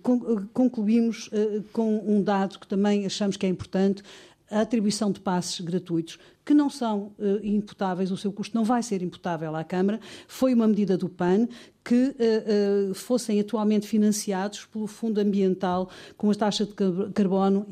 concluímos 0.53 1.27
uh, 1.27 1.63
com 1.71 1.97
um 2.05 2.21
dado 2.21 2.59
que 2.59 2.67
também 2.67 3.05
achamos 3.05 3.37
que 3.37 3.45
é 3.45 3.49
importante 3.49 4.03
a 4.51 4.61
atribuição 4.61 5.11
de 5.11 5.19
passes 5.19 5.61
gratuitos, 5.61 6.19
que 6.43 6.53
não 6.53 6.69
são 6.69 7.13
uh, 7.17 7.39
imputáveis, 7.43 8.11
o 8.11 8.17
seu 8.17 8.31
custo 8.33 8.55
não 8.55 8.63
vai 8.63 8.83
ser 8.83 9.01
imputável 9.01 9.55
à 9.55 9.63
Câmara, 9.63 9.99
foi 10.27 10.53
uma 10.53 10.67
medida 10.67 10.97
do 10.97 11.07
PAN 11.07 11.47
que 11.83 11.95
uh, 11.95 12.91
uh, 12.91 12.93
fossem 12.93 13.39
atualmente 13.39 13.87
financiados 13.87 14.65
pelo 14.65 14.87
Fundo 14.87 15.19
Ambiental 15.19 15.89
com 16.17 16.29
a 16.29 16.35
taxa 16.35 16.65
de 16.65 16.73
carbono 17.13 17.65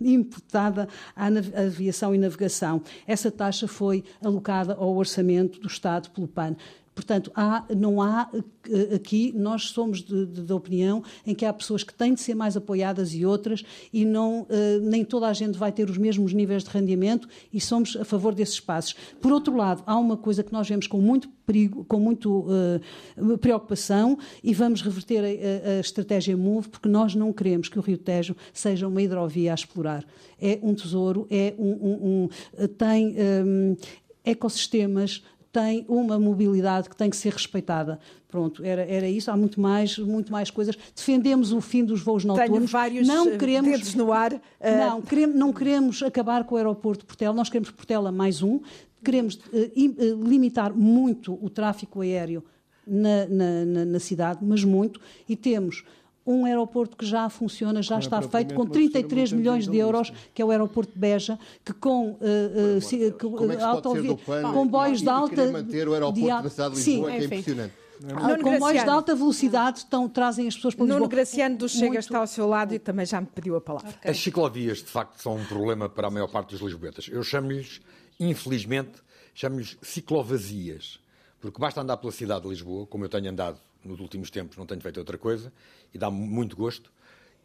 imputada 0.00 0.88
à 1.14 1.26
aviação 1.26 2.14
e 2.14 2.18
navegação. 2.18 2.82
Essa 3.06 3.30
taxa 3.30 3.68
foi 3.68 4.02
alocada 4.22 4.74
ao 4.74 4.96
orçamento 4.96 5.60
do 5.60 5.68
Estado 5.68 6.10
pelo 6.10 6.26
PAN 6.26 6.56
Portanto, 6.98 7.30
há, 7.32 7.64
não 7.76 8.02
há 8.02 8.28
eh, 8.68 8.96
aqui, 8.96 9.32
nós 9.32 9.66
somos 9.66 10.02
da 10.02 10.52
opinião 10.56 11.00
em 11.24 11.32
que 11.32 11.44
há 11.44 11.52
pessoas 11.52 11.84
que 11.84 11.94
têm 11.94 12.12
de 12.12 12.20
ser 12.20 12.34
mais 12.34 12.56
apoiadas 12.56 13.14
e 13.14 13.24
outras, 13.24 13.62
e 13.92 14.04
não, 14.04 14.40
uh, 14.40 14.80
nem 14.82 15.04
toda 15.04 15.28
a 15.28 15.32
gente 15.32 15.56
vai 15.56 15.70
ter 15.70 15.88
os 15.88 15.96
mesmos 15.96 16.32
níveis 16.32 16.64
de 16.64 16.70
rendimento, 16.70 17.28
e 17.52 17.60
somos 17.60 17.96
a 17.96 18.04
favor 18.04 18.34
desses 18.34 18.54
espaços. 18.54 18.96
Por 19.20 19.30
outro 19.30 19.54
lado, 19.54 19.84
há 19.86 19.96
uma 19.96 20.16
coisa 20.16 20.42
que 20.42 20.52
nós 20.52 20.68
vemos 20.68 20.88
com 20.88 21.00
muito 21.00 21.28
perigo, 21.46 21.84
com 21.84 22.00
muito 22.00 22.40
uh, 22.40 23.38
preocupação, 23.38 24.18
e 24.42 24.52
vamos 24.52 24.82
reverter 24.82 25.22
a, 25.22 25.76
a, 25.76 25.80
estratégia 25.80 26.36
MOVE, 26.36 26.68
porque 26.68 26.88
nós 26.88 27.14
não 27.14 27.32
queremos 27.32 27.68
que 27.68 27.78
o 27.78 27.80
Rio 27.80 27.96
Tejo 27.96 28.34
seja 28.52 28.88
uma 28.88 29.00
hidrovia 29.00 29.52
a 29.52 29.54
explorar. 29.54 30.04
É 30.42 30.58
um 30.64 30.74
tesouro, 30.74 31.28
é 31.30 31.54
um, 31.56 31.70
um, 31.70 32.24
um 32.24 32.68
tem 32.76 33.14
um, 33.16 33.76
ecossistemas 34.24 35.22
tem 35.52 35.84
uma 35.88 36.18
mobilidade 36.18 36.88
que 36.88 36.96
tem 36.96 37.08
que 37.08 37.16
ser 37.16 37.32
respeitada. 37.32 37.98
Pronto, 38.28 38.62
era, 38.62 38.82
era 38.82 39.08
isso. 39.08 39.30
Há 39.30 39.36
muito 39.36 39.60
mais, 39.60 39.98
muito 39.98 40.30
mais 40.30 40.50
coisas. 40.50 40.76
Defendemos 40.94 41.52
o 41.52 41.60
fim 41.60 41.84
dos 41.84 42.02
voos 42.02 42.24
noturnos. 42.24 42.54
Tenho 42.54 42.66
vários 42.66 43.08
não 43.08 43.28
eh, 43.28 43.36
queremos, 43.36 43.70
dedos 43.70 43.94
no 43.94 44.12
ar. 44.12 44.34
Uh... 44.34 44.38
Não, 44.60 45.02
queremos, 45.02 45.36
não 45.36 45.52
queremos 45.52 46.02
acabar 46.02 46.44
com 46.44 46.54
o 46.54 46.58
aeroporto 46.58 47.00
de 47.00 47.06
Portela. 47.06 47.34
Nós 47.34 47.48
queremos 47.48 47.70
Portela 47.70 48.12
mais 48.12 48.42
um. 48.42 48.60
Queremos 49.02 49.36
uh, 49.36 49.38
uh, 49.56 50.28
limitar 50.28 50.74
muito 50.74 51.38
o 51.40 51.48
tráfego 51.48 52.02
aéreo 52.02 52.44
na, 52.86 53.26
na, 53.26 53.64
na, 53.64 53.84
na 53.84 54.00
cidade, 54.00 54.40
mas 54.42 54.64
muito. 54.64 55.00
E 55.28 55.36
temos 55.36 55.84
um 56.28 56.44
aeroporto 56.44 56.94
que 56.94 57.06
já 57.06 57.28
funciona, 57.30 57.80
já 57.80 57.98
está 57.98 58.20
feito 58.20 58.54
com 58.54 58.66
33 58.66 59.32
milhões 59.32 59.66
de 59.66 59.78
euros, 59.78 60.12
que 60.34 60.42
é 60.42 60.44
o 60.44 60.50
aeroporto 60.50 60.92
de 60.92 60.98
Beja, 60.98 61.38
que 61.64 61.72
com 61.72 62.10
uh, 62.10 62.18
uh, 62.20 63.52
é 63.52 63.62
autovia, 63.62 64.16
comboios 64.52 65.00
de 65.00 65.08
alta... 65.08 65.50
manter 65.50 65.88
o 65.88 65.94
aeroporto 65.94 66.50
cidade 66.50 66.74
de 66.74 66.90
Lisboa, 66.90 67.10
que 67.10 67.16
é 67.16 67.24
impressionante. 67.24 67.74
Ah, 68.14 68.38
comboios 68.40 68.82
de 68.84 68.88
alta 68.88 69.14
velocidade 69.14 69.78
estão, 69.78 70.08
trazem 70.08 70.46
as 70.46 70.54
pessoas 70.54 70.74
para 70.74 70.84
Lisboa. 70.84 71.00
Nuno 71.00 71.10
Graciano 71.10 71.56
do 71.56 71.68
Chega 71.68 71.86
muito... 71.86 72.00
está 72.00 72.18
ao 72.18 72.26
seu 72.26 72.46
lado 72.46 72.74
e 72.74 72.78
também 72.78 73.06
já 73.06 73.20
me 73.20 73.26
pediu 73.26 73.56
a 73.56 73.60
palavra. 73.60 73.88
Okay. 73.88 74.10
As 74.10 74.18
ciclovias, 74.18 74.78
de 74.78 74.84
facto, 74.84 75.20
são 75.20 75.34
um 75.34 75.44
problema 75.44 75.88
para 75.88 76.06
a 76.06 76.10
maior 76.10 76.28
parte 76.28 76.50
dos 76.50 76.60
lisboetas. 76.60 77.08
Eu 77.10 77.22
chamo-lhes, 77.24 77.80
infelizmente, 78.20 79.02
chamo-lhes 79.34 79.76
ciclovazias. 79.82 81.00
Porque 81.40 81.60
basta 81.60 81.80
andar 81.80 81.96
pela 81.96 82.12
cidade 82.12 82.42
de 82.42 82.48
Lisboa, 82.48 82.86
como 82.86 83.04
eu 83.04 83.08
tenho 83.08 83.30
andado 83.30 83.60
nos 83.84 84.00
últimos 84.00 84.30
tempos, 84.30 84.56
não 84.56 84.66
tenho 84.66 84.80
feito 84.80 84.98
outra 84.98 85.18
coisa, 85.18 85.52
e 85.92 85.98
dá 85.98 86.10
muito 86.10 86.56
gosto, 86.56 86.92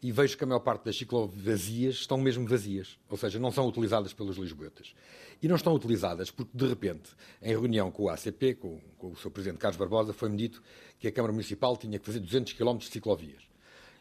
e 0.02 0.12
vejo 0.12 0.36
que 0.36 0.44
a 0.44 0.46
maior 0.46 0.60
parte 0.60 0.84
das 0.84 0.96
ciclovazias 0.96 1.94
estão 1.94 2.18
mesmo 2.18 2.46
vazias, 2.46 2.98
ou 3.08 3.16
seja, 3.16 3.38
não 3.38 3.50
são 3.50 3.66
utilizadas 3.66 4.12
pelos 4.12 4.36
lisboetas. 4.36 4.94
E 5.42 5.48
não 5.48 5.56
estão 5.56 5.74
utilizadas 5.74 6.30
porque, 6.30 6.50
de 6.54 6.66
repente, 6.66 7.10
em 7.40 7.48
reunião 7.48 7.90
com 7.90 8.04
o 8.04 8.08
ACP, 8.10 8.54
com, 8.54 8.80
com 8.98 9.12
o 9.12 9.16
seu 9.16 9.30
presidente 9.30 9.58
Carlos 9.58 9.78
Barbosa, 9.78 10.12
foi-me 10.12 10.36
dito 10.36 10.62
que 10.98 11.08
a 11.08 11.12
Câmara 11.12 11.32
Municipal 11.32 11.76
tinha 11.76 11.98
que 11.98 12.04
fazer 12.04 12.20
200 12.20 12.52
km 12.52 12.76
de 12.76 12.86
ciclovias. 12.86 13.42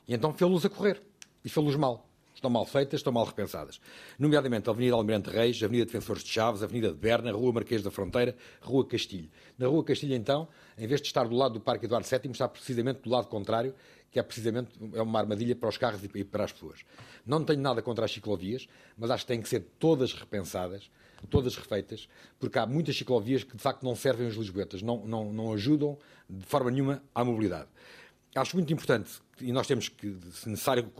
E 0.07 0.13
então 0.13 0.33
fê-los 0.33 0.65
a 0.65 0.69
correr, 0.69 1.01
e 1.43 1.49
fê-los 1.49 1.75
mal 1.75 2.09
estão 2.43 2.51
mal 2.51 2.65
feitas, 2.65 2.99
estão 2.99 3.13
mal 3.13 3.23
repensadas. 3.23 3.79
Nomeadamente 4.19 4.69
a 4.69 4.73
Avenida 4.73 4.95
Almirante 4.95 5.29
Reis, 5.29 5.61
a 5.63 5.65
Avenida 5.65 5.85
Defensores 5.85 6.23
de 6.23 6.29
Chaves, 6.29 6.61
a 6.61 6.65
Avenida 6.65 6.89
de 6.89 6.95
Berna, 6.95 7.31
Rua 7.31 7.53
Marquês 7.53 7.81
da 7.81 7.89
Fronteira, 7.89 8.35
Rua 8.61 8.85
Castilho. 8.85 9.29
Na 9.57 9.67
Rua 9.67 9.83
Castilho, 9.83 10.13
então, 10.13 10.47
em 10.77 10.85
vez 10.85 11.01
de 11.01 11.07
estar 11.07 11.25
do 11.25 11.35
lado 11.35 11.53
do 11.53 11.61
Parque 11.61 11.85
Eduardo 11.85 12.07
VII, 12.07 12.31
está 12.31 12.47
precisamente 12.47 12.99
do 13.01 13.09
lado 13.09 13.27
contrário, 13.27 13.73
que 14.11 14.19
é 14.19 14.23
precisamente 14.23 14.71
é 14.93 15.01
uma 15.01 15.19
armadilha 15.19 15.55
para 15.55 15.69
os 15.69 15.77
carros 15.77 16.01
e 16.03 16.23
para 16.23 16.43
as 16.43 16.51
pessoas. 16.51 16.81
Não 17.25 17.43
tenho 17.43 17.61
nada 17.61 17.81
contra 17.81 18.03
as 18.03 18.11
ciclovias, 18.11 18.67
mas 18.97 19.09
acho 19.09 19.23
que 19.23 19.29
têm 19.29 19.41
que 19.41 19.47
ser 19.47 19.61
todas 19.79 20.13
repensadas, 20.13 20.91
todas 21.29 21.55
refeitas, 21.55 22.09
porque 22.37 22.59
há 22.59 22.65
muitas 22.65 22.97
ciclovias 22.97 23.43
que 23.43 23.55
de 23.55 23.63
facto 23.63 23.83
não 23.83 23.95
servem 23.95 24.25
aos 24.25 24.35
lisboetas, 24.35 24.81
não, 24.81 25.05
não, 25.05 25.31
não 25.31 25.53
ajudam 25.53 25.97
de 26.29 26.45
forma 26.45 26.69
nenhuma 26.69 27.01
à 27.15 27.23
mobilidade. 27.23 27.69
Acho 28.35 28.55
muito 28.55 28.73
importante, 28.73 29.11
e 29.39 29.51
nós 29.51 29.67
temos 29.67 29.89
que, 29.89 30.17
se 30.31 30.49
necessário, 30.49 30.91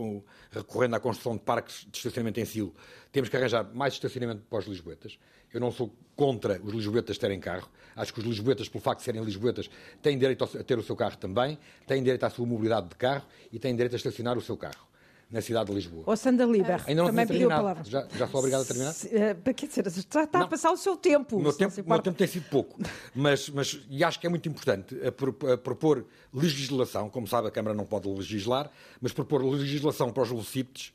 recorrendo 0.51 0.95
à 0.95 0.99
construção 0.99 1.35
de 1.35 1.41
parques 1.41 1.87
de 1.89 1.97
estacionamento 1.97 2.39
em 2.39 2.45
silo, 2.45 2.75
temos 3.11 3.27
que 3.27 3.35
arranjar 3.35 3.63
mais 3.73 3.93
estacionamento 3.93 4.43
para 4.47 4.59
os 4.59 4.67
lisboetas. 4.67 5.17
Eu 5.51 5.59
não 5.59 5.71
sou 5.71 5.91
contra 6.15 6.61
os 6.61 6.71
lisboetas 6.71 7.17
terem 7.17 7.39
carro. 7.39 7.67
Acho 7.95 8.13
que 8.13 8.19
os 8.19 8.25
lisboetas, 8.25 8.69
pelo 8.69 8.83
facto 8.83 8.99
de 8.99 9.05
serem 9.05 9.23
lisboetas, 9.23 9.67
têm 9.99 10.15
direito 10.15 10.43
a 10.43 10.63
ter 10.63 10.77
o 10.77 10.83
seu 10.83 10.95
carro 10.95 11.17
também, 11.17 11.57
têm 11.87 12.03
direito 12.03 12.23
à 12.23 12.29
sua 12.29 12.45
mobilidade 12.45 12.89
de 12.89 12.95
carro 12.95 13.25
e 13.51 13.57
têm 13.57 13.75
direito 13.75 13.93
a 13.93 13.97
estacionar 13.97 14.37
o 14.37 14.41
seu 14.41 14.55
carro 14.55 14.92
na 15.33 15.41
cidade 15.41 15.65
de 15.65 15.75
Lisboa. 15.75 16.03
Ou 16.05 16.15
Sandra 16.15 16.45
Liber, 16.45 16.83
Ainda 16.85 17.01
não 17.01 17.09
também 17.09 17.25
pediu 17.25 17.51
a 17.51 17.55
palavra. 17.55 17.83
Já, 17.83 18.07
já 18.15 18.27
sou 18.27 18.39
obrigado 18.39 18.61
a 18.61 18.65
terminar? 18.65 18.93
Se, 18.93 19.07
uh, 19.07 19.53
quer 19.55 19.65
dizer, 19.65 19.89
já 19.89 20.23
está 20.23 20.37
não. 20.37 20.45
a 20.45 20.47
passar 20.47 20.71
o 20.71 20.77
seu 20.77 20.95
tempo. 20.95 21.37
O 21.37 21.41
meu, 21.41 21.51
tempo, 21.51 21.73
meu 21.83 21.99
tempo 21.99 22.15
tem 22.15 22.27
sido 22.27 22.47
pouco, 22.49 22.79
mas, 23.15 23.49
mas 23.49 23.81
e 23.89 24.03
acho 24.03 24.19
que 24.19 24.27
é 24.27 24.29
muito 24.29 24.47
importante 24.47 24.95
a, 25.01 25.53
a, 25.53 25.57
propor 25.57 26.05
legislação, 26.31 27.09
como 27.09 27.27
sabe 27.27 27.47
a 27.47 27.51
Câmara 27.51 27.75
não 27.75 27.83
pode 27.83 28.07
legislar, 28.07 28.69
mas 29.01 29.11
propor 29.11 29.43
legislação 29.43 30.11
para 30.13 30.21
os 30.21 30.29
velocípedes, 30.29 30.93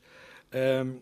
uh, 0.53 0.99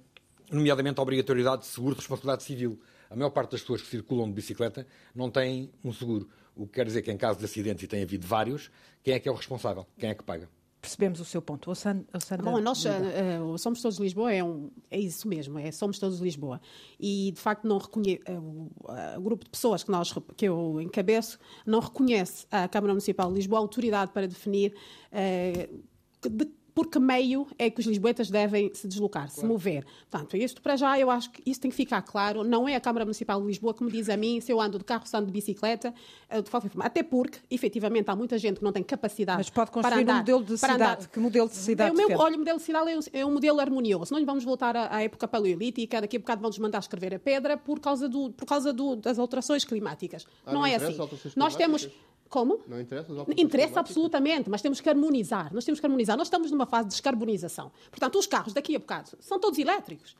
nomeadamente 0.51 0.99
a 0.99 1.03
obrigatoriedade 1.03 1.61
de 1.61 1.67
seguro 1.67 1.93
de 1.93 2.01
responsabilidade 2.01 2.41
civil. 2.41 2.81
A 3.07 3.15
maior 3.15 3.29
parte 3.29 3.51
das 3.51 3.61
pessoas 3.61 3.83
que 3.83 3.87
circulam 3.87 4.27
de 4.27 4.33
bicicleta 4.33 4.87
não 5.13 5.29
têm 5.29 5.71
um 5.83 5.93
seguro. 5.93 6.27
O 6.55 6.65
que 6.65 6.73
quer 6.73 6.87
dizer 6.87 7.03
que 7.03 7.11
em 7.11 7.17
caso 7.17 7.37
de 7.37 7.45
acidentes, 7.45 7.83
e 7.83 7.87
tem 7.87 8.01
havido 8.01 8.25
vários, 8.25 8.71
quem 9.03 9.13
é 9.13 9.19
que 9.19 9.29
é 9.29 9.31
o 9.31 9.35
responsável? 9.35 9.85
Quem 9.95 10.09
é 10.09 10.15
que 10.15 10.23
paga? 10.23 10.49
Percebemos 10.87 11.19
o 11.19 11.25
seu 11.25 11.41
ponto. 11.41 11.69
O 11.69 11.75
Sandra, 11.75 12.05
Bom, 12.41 12.61
nós 12.61 12.85
uh, 12.85 13.57
Somos 13.57 13.81
Todos 13.81 13.97
de 13.97 14.03
Lisboa 14.03 14.33
é, 14.33 14.41
um, 14.41 14.71
é 14.89 14.97
isso 14.97 15.27
mesmo, 15.27 15.59
é 15.59 15.69
Somos 15.71 15.99
Todos 15.99 16.17
de 16.17 16.23
Lisboa. 16.23 16.61
E, 16.97 17.31
de 17.33 17.39
facto, 17.39 17.67
não 17.67 17.77
reconhe, 17.77 18.21
uh, 18.29 19.17
o 19.17 19.21
grupo 19.21 19.43
de 19.43 19.51
pessoas 19.51 19.83
que, 19.83 19.91
nós, 19.91 20.13
que 20.37 20.45
eu 20.47 20.79
encabeço 20.81 21.37
não 21.65 21.81
reconhece 21.81 22.47
a 22.49 22.67
Câmara 22.69 22.93
Municipal 22.93 23.29
de 23.29 23.35
Lisboa 23.35 23.59
a 23.59 23.61
autoridade 23.61 24.11
para 24.13 24.27
definir 24.27 24.73
uh, 25.11 26.29
de 26.29 26.45
por 26.77 26.85
que 26.85 26.99
meio 26.99 27.47
é 27.57 27.71
que 27.71 27.79
os 27.79 27.87
lisboetas 27.87 28.29
devem 28.29 28.71
se 28.71 28.87
deslocar, 28.87 29.23
claro. 29.23 29.39
se 29.39 29.43
mover. 29.43 29.83
Portanto, 30.11 30.37
isto 30.37 30.61
para 30.61 30.75
já 30.75 30.99
eu 30.99 31.09
acho 31.09 31.31
que 31.31 31.41
isso 31.43 31.59
tem 31.59 31.71
que 31.71 31.75
ficar 31.75 32.03
claro. 32.03 32.43
Não 32.43 32.69
é 32.69 32.75
a 32.75 32.79
Câmara 32.79 33.03
Municipal 33.03 33.41
de 33.41 33.47
Lisboa 33.47 33.73
que 33.73 33.83
me 33.83 33.91
diz 33.91 34.07
a 34.09 34.15
mim 34.15 34.39
se 34.39 34.51
eu 34.51 34.61
ando 34.61 34.77
de 34.77 34.83
carro, 34.83 35.07
se 35.07 35.17
ando 35.17 35.25
de 35.25 35.31
bicicleta, 35.31 35.91
eh, 36.29 36.39
de 36.39 36.47
qualquer 36.51 36.69
forma. 36.69 36.85
Até 36.85 37.01
porque, 37.01 37.39
efetivamente, 37.49 38.11
há 38.11 38.15
muita 38.15 38.37
gente 38.37 38.59
que 38.59 38.63
não 38.63 38.71
tem 38.71 38.83
capacidade 38.83 39.39
Mas 39.39 39.49
pode 39.49 39.71
construir 39.71 39.91
para 39.91 40.01
andar, 40.03 40.13
um 40.13 40.17
modelo 40.17 40.43
de 40.43 40.55
cidade. 40.55 41.09
Que 41.09 41.19
modelo 41.19 41.49
de 41.49 41.55
cidade 41.55 41.89
é, 41.89 41.93
o 41.93 41.97
meu, 41.97 42.19
Olha, 42.19 42.35
o 42.35 42.37
modelo 42.37 42.59
de 42.59 42.63
cidade 42.63 42.91
é 42.91 42.95
um, 42.95 43.01
é 43.11 43.25
um 43.25 43.33
modelo 43.33 43.59
harmonioso. 43.59 44.13
Não 44.13 44.23
vamos 44.23 44.43
voltar 44.43 44.77
à, 44.77 44.97
à 44.97 45.01
época 45.01 45.27
paleolítica, 45.27 45.99
daqui 45.99 46.17
a 46.17 46.19
bocado 46.19 46.41
vão-nos 46.41 46.59
mandar 46.59 46.77
escrever 46.77 47.15
a 47.15 47.19
pedra 47.19 47.57
por 47.57 47.79
causa, 47.79 48.07
do, 48.07 48.29
por 48.29 48.45
causa 48.45 48.71
do, 48.71 48.95
das 48.95 49.17
alterações 49.17 49.65
climáticas. 49.65 50.27
Ah, 50.45 50.53
não, 50.53 50.59
não 50.59 50.65
é 50.67 50.75
assim. 50.75 50.95
Nós 51.35 51.55
temos 51.55 51.89
como? 52.29 52.59
Não 52.67 52.79
interessa? 52.79 53.13
Interessa 53.37 53.79
absolutamente, 53.79 54.49
mas 54.49 54.61
temos 54.61 54.81
que 54.81 54.89
harmonizar. 54.89 55.53
Nós 55.53 55.65
temos 55.65 55.79
que 55.79 55.85
harmonizar. 55.85 56.17
Nós 56.17 56.27
estamos 56.27 56.51
numa 56.51 56.65
fase 56.65 56.89
de 56.89 56.93
descarbonização. 56.93 57.71
Portanto, 57.89 58.17
os 58.17 58.27
carros 58.27 58.53
daqui 58.53 58.75
a 58.75 58.79
bocado 58.79 59.11
são 59.19 59.39
todos 59.39 59.57
elétricos. 59.59 60.15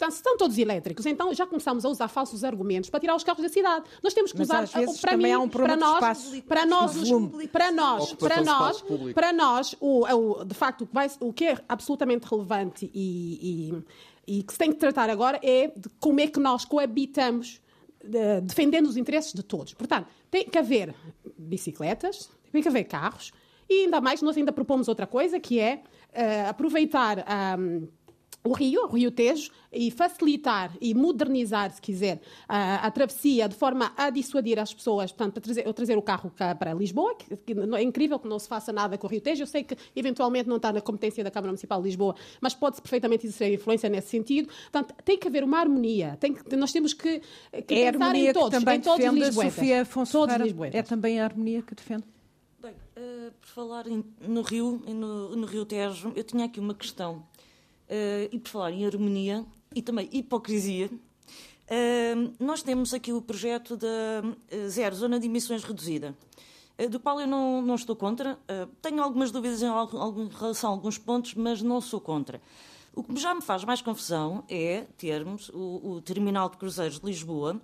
Portanto, 0.00 0.12
se 0.12 0.16
estão 0.16 0.36
todos 0.38 0.56
elétricos, 0.56 1.04
então 1.04 1.34
já 1.34 1.46
começamos 1.46 1.84
a 1.84 1.88
usar 1.90 2.08
falsos 2.08 2.42
argumentos 2.42 2.88
para 2.88 3.00
tirar 3.00 3.14
os 3.14 3.22
carros 3.22 3.42
da 3.42 3.50
cidade. 3.50 3.84
Nós 4.02 4.14
temos 4.14 4.32
que 4.32 4.38
mas 4.38 4.48
usar 4.48 4.66
para 4.98 5.14
mim, 5.14 5.36
um 5.36 5.46
para 5.46 5.76
nós, 5.76 6.40
para 6.48 6.64
nós, 6.64 6.96
para 7.52 7.70
nós, 7.70 8.12
para 8.14 8.42
nós, 8.42 8.82
para 9.12 9.32
nós, 9.32 9.76
o, 9.78 10.06
o, 10.06 10.44
de 10.44 10.54
facto, 10.54 10.82
o 10.82 10.86
que, 10.86 10.94
vai, 10.94 11.10
o 11.20 11.32
que 11.34 11.44
é 11.44 11.58
absolutamente 11.68 12.26
relevante 12.26 12.90
e, 12.94 13.74
e, 14.26 14.38
e 14.38 14.42
que 14.42 14.52
se 14.54 14.58
tem 14.58 14.72
que 14.72 14.78
tratar 14.78 15.10
agora 15.10 15.38
é 15.42 15.66
de 15.76 15.90
como 16.00 16.18
é 16.18 16.26
que 16.26 16.40
nós 16.40 16.64
coabitamos 16.64 17.60
de, 18.04 18.40
defendendo 18.42 18.86
os 18.86 18.96
interesses 18.96 19.32
de 19.32 19.42
todos. 19.42 19.74
Portanto, 19.74 20.08
tem 20.30 20.44
que 20.44 20.58
haver 20.58 20.94
bicicletas, 21.38 22.30
tem 22.52 22.62
que 22.62 22.68
haver 22.68 22.84
carros, 22.84 23.32
e 23.68 23.84
ainda 23.84 24.00
mais, 24.00 24.20
nós 24.20 24.36
ainda 24.36 24.50
propomos 24.50 24.88
outra 24.88 25.06
coisa, 25.06 25.38
que 25.38 25.60
é 25.60 25.76
uh, 25.76 26.48
aproveitar 26.48 27.24
um, 27.56 27.86
o 28.42 28.52
rio, 28.52 28.84
o 28.84 28.94
rio 28.94 29.10
Tejo, 29.10 29.50
e 29.72 29.90
facilitar 29.90 30.72
e 30.80 30.94
modernizar, 30.94 31.72
se 31.72 31.80
quiser, 31.80 32.20
a, 32.48 32.86
a 32.86 32.90
travessia 32.90 33.48
de 33.48 33.54
forma 33.54 33.92
a 33.96 34.10
dissuadir 34.10 34.58
as 34.58 34.72
pessoas, 34.72 35.12
portanto, 35.12 35.34
para 35.34 35.42
trazer, 35.42 35.72
trazer 35.72 35.98
o 35.98 36.02
carro 36.02 36.30
para 36.30 36.72
Lisboa, 36.72 37.14
que, 37.14 37.36
que, 37.36 37.52
é 37.52 37.82
incrível 37.82 38.18
que 38.18 38.26
não 38.26 38.38
se 38.38 38.48
faça 38.48 38.72
nada 38.72 38.96
com 38.96 39.06
o 39.06 39.10
rio 39.10 39.20
Tejo. 39.20 39.42
Eu 39.42 39.46
sei 39.46 39.62
que, 39.62 39.76
eventualmente, 39.94 40.48
não 40.48 40.56
está 40.56 40.72
na 40.72 40.80
competência 40.80 41.22
da 41.22 41.30
Câmara 41.30 41.48
Municipal 41.48 41.80
de 41.80 41.88
Lisboa, 41.88 42.14
mas 42.40 42.54
pode-se 42.54 42.80
perfeitamente 42.80 43.26
exercer 43.26 43.52
influência 43.52 43.88
nesse 43.88 44.08
sentido. 44.08 44.48
Portanto, 44.70 44.94
tem 45.04 45.18
que 45.18 45.28
haver 45.28 45.44
uma 45.44 45.58
harmonia. 45.58 46.16
Tem 46.18 46.32
que, 46.32 46.56
nós 46.56 46.72
temos 46.72 46.94
que, 46.94 47.20
que 47.66 47.74
é 47.74 47.92
pensar 47.92 48.14
em 48.14 48.32
todos, 48.32 48.58
também 48.58 48.78
em 48.78 48.80
todos 48.80 49.28
os 49.28 49.34
Sofia 49.34 49.82
Afonso 49.82 50.12
todos 50.12 50.34
É 50.72 50.82
também 50.82 51.20
a 51.20 51.24
harmonia 51.24 51.62
que 51.62 51.74
defende? 51.74 52.04
Bem, 52.60 52.72
uh, 52.72 53.32
por 53.40 53.48
falar 53.48 53.86
em, 53.86 54.04
no 54.26 54.42
Rio, 54.42 54.82
no, 54.86 55.36
no 55.36 55.46
Rio 55.46 55.64
Tejo, 55.64 56.12
eu 56.14 56.24
tinha 56.24 56.46
aqui 56.46 56.60
uma 56.60 56.74
questão. 56.74 57.22
Uh, 57.90 58.30
e 58.30 58.38
por 58.38 58.48
falar 58.48 58.70
em 58.70 58.86
harmonia 58.86 59.44
e 59.74 59.82
também 59.82 60.08
hipocrisia, 60.12 60.86
uh, 60.86 62.32
nós 62.38 62.62
temos 62.62 62.94
aqui 62.94 63.12
o 63.12 63.20
projeto 63.20 63.76
da 63.76 63.88
uh, 64.22 64.68
Zero 64.68 64.94
Zona 64.94 65.18
de 65.18 65.26
Emissões 65.26 65.64
Reduzida, 65.64 66.14
do 66.88 67.00
qual 67.00 67.20
eu 67.20 67.26
não, 67.26 67.60
não 67.60 67.74
estou 67.74 67.94
contra. 67.94 68.38
tenho 68.80 69.02
algumas 69.02 69.30
dúvidas 69.30 69.60
em, 69.60 69.66
em 69.66 70.28
relação 70.28 70.70
a 70.70 70.72
alguns 70.72 70.96
pontos, 70.96 71.34
mas 71.34 71.60
não 71.60 71.78
sou 71.78 72.00
contra. 72.00 72.40
O 72.94 73.02
que 73.04 73.20
já 73.20 73.34
me 73.34 73.42
faz 73.42 73.64
mais 73.64 73.82
confusão 73.82 74.44
é 74.48 74.86
termos 74.96 75.50
o, 75.50 75.96
o 75.96 76.00
terminal 76.00 76.48
de 76.48 76.56
cruzeiros 76.56 76.98
de 76.98 77.04
Lisboa 77.04 77.60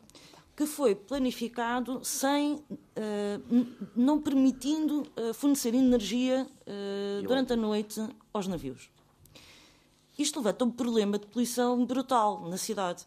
que 0.57 0.65
foi 0.65 0.94
planificado 0.94 2.01
sem, 2.03 2.55
uh, 2.55 3.66
não 3.94 4.19
permitindo 4.19 5.03
uh, 5.03 5.35
fornecer 5.35 5.74
energia 5.74 6.47
uh, 6.47 7.23
durante 7.23 7.53
a 7.53 7.57
noite 7.57 8.03
aos 8.32 8.48
navios. 8.48 8.89
Isto 10.19 10.39
levanta 10.39 10.65
um 10.65 10.71
problema 10.71 11.19
de 11.19 11.27
poluição 11.27 11.85
brutal 11.85 12.49
na 12.49 12.57
cidade. 12.57 13.07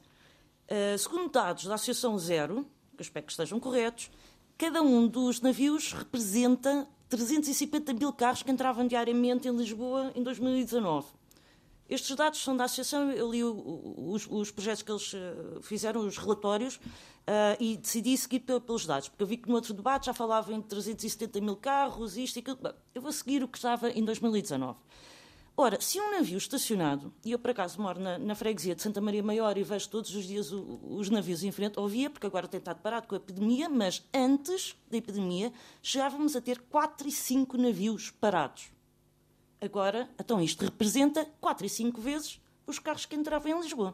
segundo 1.00 1.30
dados 1.30 1.66
da 1.66 1.76
Associação 1.76 2.18
Zero, 2.20 2.66
que 2.96 3.02
eu 3.02 3.04
espero 3.04 3.26
que 3.26 3.32
estejam 3.32 3.60
corretos, 3.60 4.12
cada 4.58 4.82
um 4.82 5.08
dos 5.08 5.42
navios 5.42 5.94
representa 5.94 6.88
350 7.10 7.94
mil 7.94 8.14
carros 8.14 8.44
que 8.44 8.52
entravam 8.52 8.86
diariamente 8.86 9.48
em 9.48 9.56
Lisboa 9.56 10.12
em 10.16 10.22
2019. 10.22 11.08
Estes 11.90 12.16
dados 12.16 12.44
são 12.44 12.56
da 12.56 12.66
Associação, 12.66 13.10
eu 13.10 13.32
li 13.32 13.44
os, 13.44 14.28
os 14.30 14.52
projetos 14.52 14.84
que 14.84 14.92
eles 14.92 15.12
fizeram, 15.64 16.06
os 16.06 16.18
relatórios, 16.18 16.80
Uh, 17.30 17.54
e 17.60 17.78
decidi 17.78 18.18
seguir 18.18 18.40
pelos 18.40 18.88
dados, 18.88 19.08
porque 19.08 19.22
eu 19.22 19.28
vi 19.28 19.38
que 19.38 19.48
no 19.48 19.54
outro 19.54 19.72
debate 19.72 20.08
já 20.08 20.14
falava 20.16 20.52
em 20.52 20.60
370 20.60 21.40
mil 21.42 21.56
carros, 21.56 22.18
isto 22.18 22.38
e 22.38 22.40
aquilo. 22.40 22.58
Bem, 22.60 22.74
eu 22.96 23.04
vou 23.04 23.12
seguir 23.12 23.44
o 23.44 23.48
que 23.48 23.56
estava 23.56 23.92
em 23.92 24.04
2019. 24.04 24.80
Ora, 25.62 25.82
se 25.82 26.00
um 26.00 26.12
navio 26.12 26.38
estacionado, 26.38 27.14
e 27.26 27.34
eu 27.34 27.38
por 27.38 27.52
acaso 27.52 27.82
moro 27.82 28.00
na, 28.00 28.18
na 28.18 28.34
freguesia 28.34 28.74
de 28.74 28.82
Santa 28.82 29.02
Maria 29.02 29.22
Maior 29.22 29.58
e 29.58 29.64
vejo 29.64 29.90
todos 29.90 30.16
os 30.16 30.24
dias 30.24 30.54
o, 30.54 30.80
os 30.90 31.10
navios 31.10 31.44
em 31.44 31.52
frente, 31.52 31.78
ouvia, 31.78 32.10
porque 32.10 32.26
agora 32.26 32.48
tem 32.48 32.60
estado 32.60 32.80
parado 32.80 33.10
com 33.10 33.16
a 33.16 33.18
epidemia, 33.18 33.68
mas 33.68 34.02
antes 34.14 34.74
da 34.90 34.96
epidemia 34.96 35.52
chegávamos 35.84 36.34
a 36.38 36.40
ter 36.40 36.60
4 36.60 37.10
e 37.10 37.12
5 37.12 37.58
navios 37.58 38.10
parados. 38.10 38.72
Agora, 39.60 40.10
então 40.18 40.42
isto 40.42 40.64
representa 40.64 41.26
4 41.42 41.66
e 41.66 41.70
5 41.70 42.00
vezes 42.00 42.40
os 42.66 42.80
carros 42.80 43.06
que 43.06 43.18
entravam 43.18 43.52
em 43.52 43.62
Lisboa. 43.62 43.94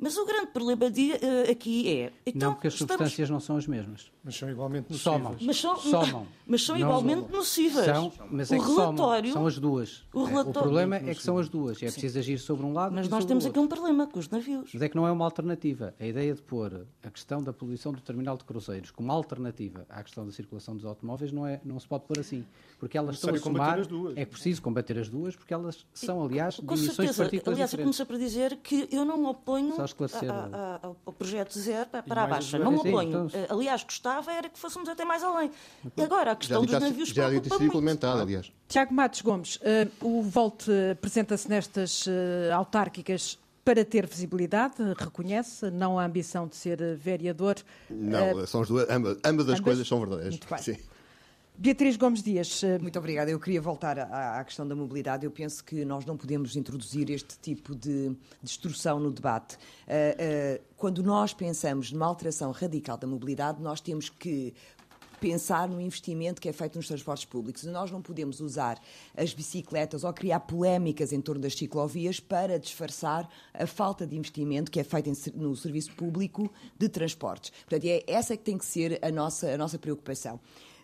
Mas 0.00 0.16
o 0.16 0.24
grande 0.24 0.52
problema 0.52 0.88
de, 0.88 1.10
uh, 1.10 1.50
aqui 1.50 1.88
é. 1.88 2.12
Então, 2.24 2.50
não, 2.50 2.54
porque 2.54 2.68
as 2.68 2.74
estamos... 2.74 2.92
substâncias 2.92 3.28
não 3.28 3.40
são 3.40 3.56
as 3.56 3.66
mesmas. 3.66 4.12
Mas 4.22 4.36
são 4.36 4.48
igualmente 4.48 4.92
nocivas. 4.92 5.02
Somam. 5.02 5.36
Mas 5.40 5.60
são, 5.60 5.76
somam. 5.76 6.26
Mas 6.46 6.64
são 6.64 6.78
igualmente 6.78 7.32
nocivas. 7.32 7.84
São, 7.84 8.12
mas 8.30 8.50
é 8.50 8.56
o 8.56 8.62
que 8.62 8.70
relatório, 8.70 9.32
somam. 9.32 9.42
São 9.42 9.46
as 9.46 9.58
duas. 9.58 10.04
O, 10.14 10.24
relatório... 10.24 10.50
o 10.50 10.62
problema 10.62 10.96
é 10.96 11.14
que 11.14 11.22
são 11.22 11.36
as 11.36 11.48
duas. 11.48 11.82
É 11.82 11.90
preciso 11.90 12.18
agir 12.18 12.38
sobre 12.38 12.64
um 12.64 12.72
lado 12.72 12.94
Mas 12.94 13.08
nós 13.08 13.24
temos 13.24 13.44
aqui 13.44 13.58
um 13.58 13.66
problema 13.66 14.06
com 14.06 14.18
os 14.18 14.28
navios. 14.30 14.70
Mas 14.72 14.82
é 14.82 14.88
que 14.88 14.96
não 14.96 15.06
é 15.06 15.12
uma 15.12 15.24
alternativa. 15.24 15.94
A 16.00 16.06
ideia 16.06 16.34
de 16.34 16.40
pôr 16.40 16.86
a 17.02 17.10
questão 17.10 17.42
da 17.42 17.52
poluição 17.52 17.92
do 17.92 18.00
terminal 18.00 18.36
de 18.36 18.44
cruzeiros 18.44 18.90
como 18.90 19.12
alternativa 19.12 19.84
à 19.90 20.02
questão 20.02 20.24
da 20.24 20.32
circulação 20.32 20.74
dos 20.74 20.86
automóveis 20.86 21.32
não, 21.32 21.46
é, 21.46 21.60
não 21.64 21.78
se 21.78 21.86
pode 21.86 22.04
pôr 22.04 22.18
assim. 22.18 22.46
Porque 22.78 22.96
elas 22.96 23.16
estão 23.16 23.34
a 23.34 23.38
somar. 23.38 23.80
É 24.16 24.24
preciso 24.24 24.62
combater 24.62 24.98
as 24.98 25.08
duas, 25.08 25.36
porque 25.36 25.52
elas 25.52 25.84
são, 25.92 26.24
aliás, 26.24 26.54
de 26.54 26.60
emissões 26.62 26.94
certeza. 26.94 27.12
de 27.12 27.18
partículas 27.18 27.56
Aliás, 27.56 27.72
eu 27.72 27.78
comecei 27.80 28.06
para 28.06 28.18
dizer 28.18 28.56
que 28.62 28.88
eu 28.90 29.04
não 29.04 29.18
me 29.18 29.26
oponho. 29.26 29.74
Só 29.74 29.87
esclarecer. 29.88 30.30
A, 30.30 30.80
a, 30.82 30.86
ao 31.04 31.12
projeto 31.12 31.58
zero 31.58 31.88
para 32.06 32.22
a 32.22 32.26
baixa. 32.26 32.58
Não 32.58 32.72
me 32.72 32.78
oponho. 32.78 33.26
Então... 33.26 33.30
Eh, 33.32 33.46
aliás, 33.50 33.82
gostava 33.82 34.32
era 34.32 34.48
que 34.48 34.58
fôssemos 34.58 34.88
até 34.88 35.04
mais 35.04 35.22
além. 35.22 35.50
E 35.96 36.02
agora, 36.02 36.32
a 36.32 36.36
questão 36.36 36.66
já, 36.66 36.78
dos 36.78 36.88
navios 36.88 37.08
já 37.08 37.30
disse 37.30 37.64
implementado, 37.64 38.22
aliás. 38.22 38.52
Tiago 38.68 38.94
Matos 38.94 39.22
Gomes, 39.22 39.56
uh, 39.56 40.06
o 40.06 40.22
Volte 40.22 40.70
apresenta-se 40.92 41.48
nestas 41.48 42.06
uh, 42.06 42.10
autárquicas 42.54 43.38
para 43.64 43.84
ter 43.84 44.06
visibilidade, 44.06 44.76
reconhece, 44.96 45.70
não 45.70 45.98
a 45.98 46.04
ambição 46.04 46.46
de 46.46 46.56
ser 46.56 46.96
vereador. 46.96 47.56
Não, 47.90 48.32
uh, 48.32 48.46
são 48.46 48.62
as 48.62 48.68
duas, 48.68 48.88
ambas, 48.88 49.18
ambas 49.24 49.48
as 49.48 49.60
coisas 49.60 49.86
são 49.86 49.98
verdadeiras. 50.00 50.34
Muito 50.34 50.48
bem. 50.48 50.58
Sim. 50.62 50.78
Beatriz 51.60 51.96
Gomes 51.96 52.22
Dias. 52.22 52.62
Eh, 52.62 52.78
Muito 52.78 52.96
obrigada. 53.00 53.32
Eu 53.32 53.40
queria 53.40 53.60
voltar 53.60 53.98
à, 53.98 54.38
à, 54.38 54.44
questão 54.44 54.64
da 54.64 54.76
mobilidade. 54.76 55.26
Eu 55.26 55.30
penso 55.32 55.64
que 55.64 55.84
nós 55.84 56.06
não 56.06 56.16
podemos 56.16 56.54
introduzir 56.54 57.10
este 57.10 57.36
tipo 57.36 57.74
de 57.74 58.16
destrução 58.40 59.00
no 59.00 59.10
debate. 59.10 59.56
Uh, 59.56 59.58
uh, 59.58 60.64
quando 60.76 61.02
nós 61.02 61.34
pensamos 61.34 61.90
numa 61.90 62.06
alteração 62.06 62.52
radical 62.52 62.96
da 62.96 63.08
mobilidade, 63.08 63.60
nós 63.60 63.80
temos 63.80 64.08
que 64.08 64.54
pensar 65.20 65.68
no 65.68 65.80
investimento 65.80 66.40
que 66.40 66.48
é 66.48 66.52
feito 66.52 66.76
nos 66.76 66.86
transportes 66.86 67.24
públicos. 67.24 67.64
Nós 67.64 67.90
não 67.90 68.00
podemos 68.00 68.38
usar 68.38 68.80
as 69.16 69.34
bicicletas 69.34 70.04
ou 70.04 70.12
criar 70.12 70.38
polémicas 70.38 71.12
em 71.12 71.20
torno 71.20 71.42
das 71.42 71.56
ciclovias 71.56 72.20
para 72.20 72.56
disfarçar 72.56 73.28
a 73.52 73.66
falta 73.66 74.06
de 74.06 74.16
investimento 74.16 74.70
que 74.70 74.78
é 74.78 74.84
feito 74.84 75.10
no 75.34 75.56
serviço 75.56 75.92
público 75.94 76.48
de 76.78 76.88
transportes. 76.88 77.50
Portanto, 77.50 77.84
é 77.84 78.04
essa 78.06 78.36
que 78.36 78.44
tem 78.44 78.56
que 78.56 78.64
ser 78.64 79.00
a 79.02 79.10
nossa, 79.10 79.52
a 79.52 79.58
nossa 79.58 79.76
preocupação. 79.76 80.38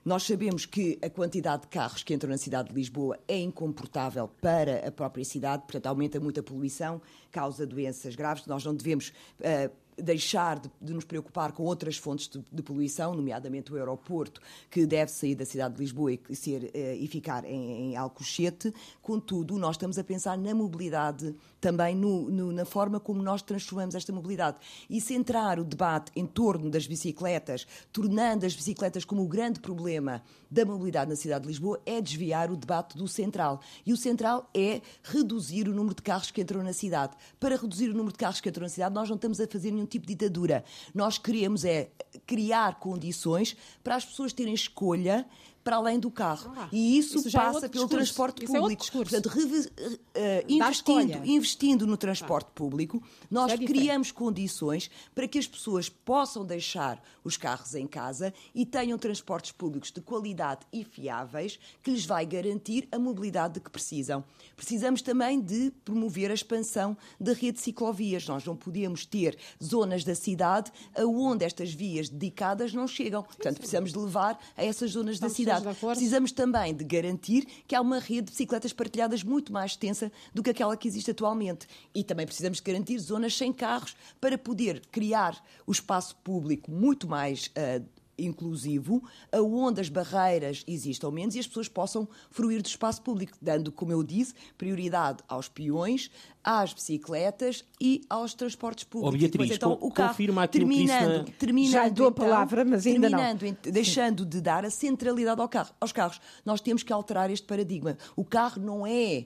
Nós 0.04 0.24
sabemos 0.24 0.66
que 0.66 0.98
a 1.00 1.08
quantidade 1.08 1.62
de 1.62 1.68
carros 1.68 2.02
que 2.02 2.12
entram 2.12 2.28
na 2.28 2.36
cidade 2.36 2.68
de 2.68 2.74
Lisboa 2.74 3.18
é 3.26 3.38
incomportável 3.38 4.28
para 4.28 4.86
a 4.86 4.92
própria 4.92 5.24
cidade, 5.24 5.62
portanto, 5.62 5.86
aumenta 5.86 6.20
muito 6.20 6.38
a 6.38 6.42
poluição, 6.42 7.00
causa 7.32 7.66
doenças 7.66 8.14
graves. 8.14 8.44
Nós 8.46 8.62
não 8.62 8.74
devemos 8.74 9.14
uh, 9.40 9.72
deixar 9.96 10.58
de, 10.58 10.70
de, 10.78 10.92
nos 10.92 11.06
preocupar 11.06 11.52
com 11.52 11.62
outras 11.62 11.96
fontes 11.96 12.28
de, 12.28 12.44
de, 12.52 12.62
poluição, 12.62 13.14
nomeadamente 13.14 13.72
o 13.72 13.76
aeroporto, 13.76 14.42
que 14.70 14.84
deve 14.84 15.10
sair 15.10 15.34
da 15.34 15.46
cidade 15.46 15.74
de 15.74 15.80
Lisboa 15.80 16.12
e, 16.12 16.36
ser, 16.36 16.64
uh, 16.64 16.70
e 17.02 17.06
ficar 17.06 17.42
em, 17.46 17.92
em 17.92 17.96
Alcochete. 17.96 18.74
Contudo, 19.00 19.56
nós 19.58 19.76
estamos 19.76 19.98
a 19.98 20.04
pensar 20.04 20.36
na 20.36 20.54
mobilidade 20.54 21.34
também 21.64 21.94
no, 21.94 22.30
no, 22.30 22.52
na 22.52 22.66
forma 22.66 23.00
como 23.00 23.22
nós 23.22 23.40
transformamos 23.40 23.94
esta 23.94 24.12
mobilidade. 24.12 24.58
E 24.90 25.00
centrar 25.00 25.58
o 25.58 25.64
debate 25.64 26.12
em 26.14 26.26
torno 26.26 26.68
das 26.68 26.86
bicicletas, 26.86 27.66
tornando 27.90 28.44
as 28.44 28.54
bicicletas 28.54 29.02
como 29.02 29.22
o 29.22 29.26
grande 29.26 29.60
problema 29.60 30.22
da 30.50 30.62
mobilidade 30.66 31.08
na 31.08 31.16
cidade 31.16 31.44
de 31.44 31.48
Lisboa, 31.48 31.80
é 31.86 32.02
desviar 32.02 32.50
o 32.50 32.56
debate 32.56 32.98
do 32.98 33.08
central. 33.08 33.62
E 33.86 33.94
o 33.94 33.96
central 33.96 34.50
é 34.52 34.82
reduzir 35.02 35.66
o 35.66 35.72
número 35.72 35.94
de 35.94 36.02
carros 36.02 36.30
que 36.30 36.42
entram 36.42 36.62
na 36.62 36.74
cidade. 36.74 37.16
Para 37.40 37.56
reduzir 37.56 37.88
o 37.88 37.94
número 37.94 38.12
de 38.12 38.18
carros 38.18 38.42
que 38.42 38.50
entram 38.50 38.64
na 38.64 38.68
cidade, 38.68 38.94
nós 38.94 39.08
não 39.08 39.16
estamos 39.16 39.40
a 39.40 39.46
fazer 39.46 39.70
nenhum 39.70 39.86
tipo 39.86 40.06
de 40.06 40.14
ditadura. 40.14 40.64
Nós 40.94 41.16
queremos 41.16 41.64
é 41.64 41.88
criar 42.26 42.78
condições 42.78 43.56
para 43.82 43.96
as 43.96 44.04
pessoas 44.04 44.34
terem 44.34 44.52
escolha 44.52 45.24
para 45.64 45.76
além 45.76 45.98
do 45.98 46.10
carro. 46.10 46.52
Ah, 46.54 46.68
e 46.70 46.98
isso, 46.98 47.16
isso 47.16 47.28
é 47.28 47.32
passa 47.32 47.66
é 47.66 47.68
pelo 47.68 47.88
discurso. 47.88 47.88
transporte 47.88 48.44
é 48.44 48.46
público. 48.46 48.84
É 48.84 48.90
Portanto, 48.90 49.26
uh, 49.30 50.44
investindo, 50.46 51.26
investindo 51.26 51.86
no 51.86 51.96
transporte 51.96 52.48
ah. 52.50 52.54
público, 52.54 53.02
nós 53.30 53.52
é 53.52 53.56
criamos 53.56 54.12
condições 54.12 54.90
para 55.14 55.26
que 55.26 55.38
as 55.38 55.46
pessoas 55.46 55.88
possam 55.88 56.44
deixar 56.44 57.02
os 57.24 57.38
carros 57.38 57.74
em 57.74 57.86
casa 57.86 58.34
e 58.54 58.66
tenham 58.66 58.98
transportes 58.98 59.52
públicos 59.52 59.90
de 59.90 60.02
qualidade 60.02 60.66
e 60.70 60.84
fiáveis 60.84 61.58
que 61.82 61.90
lhes 61.90 62.04
vai 62.04 62.26
garantir 62.26 62.86
a 62.92 62.98
mobilidade 62.98 63.54
de 63.54 63.60
que 63.60 63.70
precisam. 63.70 64.22
Precisamos 64.54 65.00
também 65.00 65.40
de 65.40 65.72
promover 65.82 66.30
a 66.30 66.34
expansão 66.34 66.94
da 67.18 67.32
rede 67.32 67.52
de 67.52 67.60
ciclovias. 67.60 68.28
Nós 68.28 68.44
não 68.44 68.54
podemos 68.54 69.06
ter 69.06 69.38
zonas 69.62 70.04
da 70.04 70.14
cidade 70.14 70.70
aonde 70.94 71.44
estas 71.44 71.72
vias 71.72 72.10
dedicadas 72.10 72.74
não 72.74 72.86
chegam. 72.86 73.22
Portanto, 73.22 73.56
precisamos 73.56 73.92
de 73.92 73.98
levar 73.98 74.38
a 74.54 74.62
essas 74.62 74.90
zonas 74.90 75.18
da 75.18 75.30
cidade 75.30 75.53
Precisamos 75.96 76.32
também 76.32 76.74
de 76.74 76.84
garantir 76.84 77.46
que 77.66 77.74
há 77.74 77.80
uma 77.80 77.98
rede 77.98 78.22
de 78.22 78.30
bicicletas 78.32 78.72
partilhadas 78.72 79.22
muito 79.22 79.52
mais 79.52 79.72
extensa 79.72 80.10
do 80.32 80.42
que 80.42 80.50
aquela 80.50 80.76
que 80.76 80.88
existe 80.88 81.10
atualmente. 81.10 81.66
E 81.94 82.02
também 82.02 82.26
precisamos 82.26 82.58
de 82.58 82.64
garantir 82.64 82.98
zonas 82.98 83.36
sem 83.36 83.52
carros 83.52 83.96
para 84.20 84.38
poder 84.38 84.82
criar 84.90 85.42
o 85.66 85.72
espaço 85.72 86.16
público 86.16 86.70
muito 86.70 87.08
mais 87.08 87.46
uh, 87.48 87.84
inclusivo, 88.18 89.02
aonde 89.32 89.80
as 89.80 89.88
barreiras 89.88 90.64
existam 90.66 91.10
menos 91.10 91.34
e 91.34 91.40
as 91.40 91.46
pessoas 91.46 91.68
possam 91.68 92.08
fruir 92.30 92.62
do 92.62 92.66
espaço 92.66 93.02
público, 93.02 93.36
dando, 93.40 93.72
como 93.72 93.92
eu 93.92 94.02
disse, 94.02 94.34
prioridade 94.56 95.22
aos 95.28 95.48
peões, 95.48 96.10
às 96.44 96.74
bicicletas 96.74 97.64
e 97.80 98.02
aos 98.08 98.34
transportes 98.34 98.84
públicos. 98.84 99.14
Oh, 99.14 99.18
Beatriz, 99.18 99.56
então, 99.56 99.78
o 99.80 99.90
carro, 99.90 100.10
confirma 100.10 100.42
aquilo 100.42 100.68
terminando, 100.68 101.24
que 101.24 101.24
disse 101.24 101.38
terminando, 101.38 101.72
Já 101.72 101.88
dou 101.88 102.06
a 102.06 102.10
então, 102.10 102.24
palavra, 102.24 102.64
mas 102.64 102.86
ainda 102.86 103.08
não. 103.08 103.18
Deixando 103.62 104.26
de 104.26 104.40
dar 104.40 104.64
a 104.64 104.70
centralidade 104.70 105.40
ao 105.40 105.48
carro, 105.48 105.70
aos 105.80 105.92
carros. 105.92 106.20
Nós 106.44 106.60
temos 106.60 106.82
que 106.82 106.92
alterar 106.92 107.30
este 107.30 107.46
paradigma. 107.46 107.96
O 108.14 108.24
carro 108.24 108.60
não 108.60 108.86
é 108.86 109.24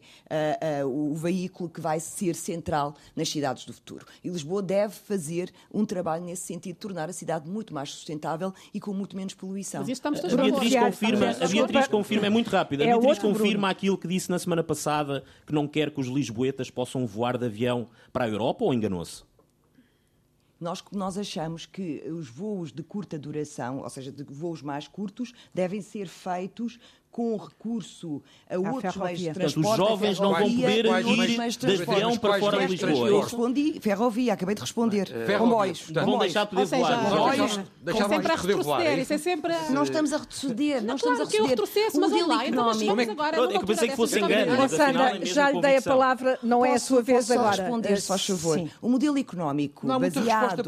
uh, 0.84 0.86
uh, 0.86 1.10
o 1.10 1.14
veículo 1.14 1.68
que 1.68 1.80
vai 1.80 1.98
ser 1.98 2.34
central 2.36 2.94
nas 3.16 3.28
cidades 3.28 3.64
do 3.64 3.72
futuro. 3.72 4.06
E 4.22 4.28
Lisboa 4.28 4.62
deve 4.62 4.94
fazer 4.94 5.52
um 5.72 5.84
trabalho 5.84 6.24
nesse 6.24 6.42
sentido, 6.42 6.76
tornar 6.76 7.08
a 7.08 7.12
cidade 7.12 7.48
muito 7.48 7.74
mais 7.74 7.90
sustentável 7.90 8.54
e 8.72 8.78
com 8.78 8.92
muito 8.92 9.16
menos 9.16 9.34
poluição. 9.34 9.80
Mas 9.80 9.88
estamos 9.88 10.24
a 10.24 10.28
Beatriz 10.28 10.74
confirma, 10.74 11.30
a 11.30 11.48
Beatriz 11.48 11.88
confirma, 11.88 12.26
é 12.26 12.30
muito 12.30 12.50
rápido, 12.50 12.82
a 12.82 12.86
é 12.86 12.88
Beatriz 12.88 13.18
confirma 13.18 13.70
aquilo 13.70 13.98
que 13.98 14.06
disse 14.06 14.30
na 14.30 14.38
semana 14.38 14.62
passada, 14.62 15.24
que 15.46 15.52
não 15.52 15.66
quer 15.66 15.90
que 15.90 16.00
os 16.00 16.06
lisboetas 16.06 16.70
possam 16.70 17.07
voar 17.08 17.36
de 17.36 17.46
avião 17.46 17.88
para 18.12 18.24
a 18.24 18.28
Europa 18.28 18.64
ou 18.64 18.72
enganou-se? 18.72 19.24
Nós, 20.60 20.82
nós 20.90 21.16
achamos 21.16 21.66
que 21.66 22.02
os 22.10 22.28
voos 22.28 22.72
de 22.72 22.82
curta 22.82 23.16
duração, 23.16 23.78
ou 23.78 23.88
seja, 23.88 24.10
de 24.10 24.24
voos 24.24 24.60
mais 24.60 24.88
curtos, 24.88 25.32
devem 25.54 25.80
ser 25.80 26.08
feitos 26.08 26.80
com 27.10 27.36
recurso 27.36 28.22
a 28.48 28.54
à 28.54 28.58
outros 28.58 28.96
meios 28.96 29.18
de 29.20 29.30
transporte. 29.30 29.66
Portanto, 29.66 29.82
os 29.82 29.88
jovens 29.88 30.20
não 30.20 30.32
vão 30.34 30.50
poder 30.50 30.84
ir 30.86 31.58
de 31.58 31.82
avião 31.82 32.16
para 32.16 32.38
fora 32.38 32.66
de 32.66 32.76
Lisboa. 32.76 33.08
Eu 33.08 33.20
respondi, 33.20 33.80
ferrovia, 33.80 34.34
acabei 34.34 34.54
de 34.54 34.60
responder. 34.60 35.08
Uh, 35.08 35.38
comboios. 35.38 35.90
Vão 35.90 36.18
deixar 36.18 36.44
de 36.44 36.50
poder 36.50 36.66
voar. 36.66 37.10
Comboios. 37.10 37.60
Deixar 37.82 38.08
sempre 38.08 38.32
a 38.32 38.36
retroceder. 38.36 38.98
Isso 38.98 39.12
é 39.12 39.18
sempre... 39.18 39.54
Não 39.70 39.82
estamos 39.82 40.12
a 40.12 40.18
retroceder. 40.18 40.82
Não 40.82 40.96
estamos 40.96 41.20
a 41.20 41.24
retroceder. 41.24 41.90
O 41.94 42.00
modelo 42.00 42.32
económico... 42.32 43.22
agora 43.22 43.36
eu 43.52 43.66
pensei 43.66 43.88
que 43.88 43.96
fosse 43.96 44.20
engano. 44.20 44.68
Sandra, 44.68 45.24
já 45.24 45.50
lhe 45.50 45.60
dei 45.60 45.76
a 45.78 45.82
palavra, 45.82 46.38
não 46.42 46.64
é 46.64 46.74
a 46.74 46.78
sua 46.78 47.02
vez 47.02 47.30
agora. 47.30 47.48
Posso 47.48 47.62
responder, 47.62 48.00
só 48.00 48.18
favor. 48.18 48.70
O 48.80 48.88
modelo 48.88 49.18
económico 49.18 49.86
baseado 49.86 50.64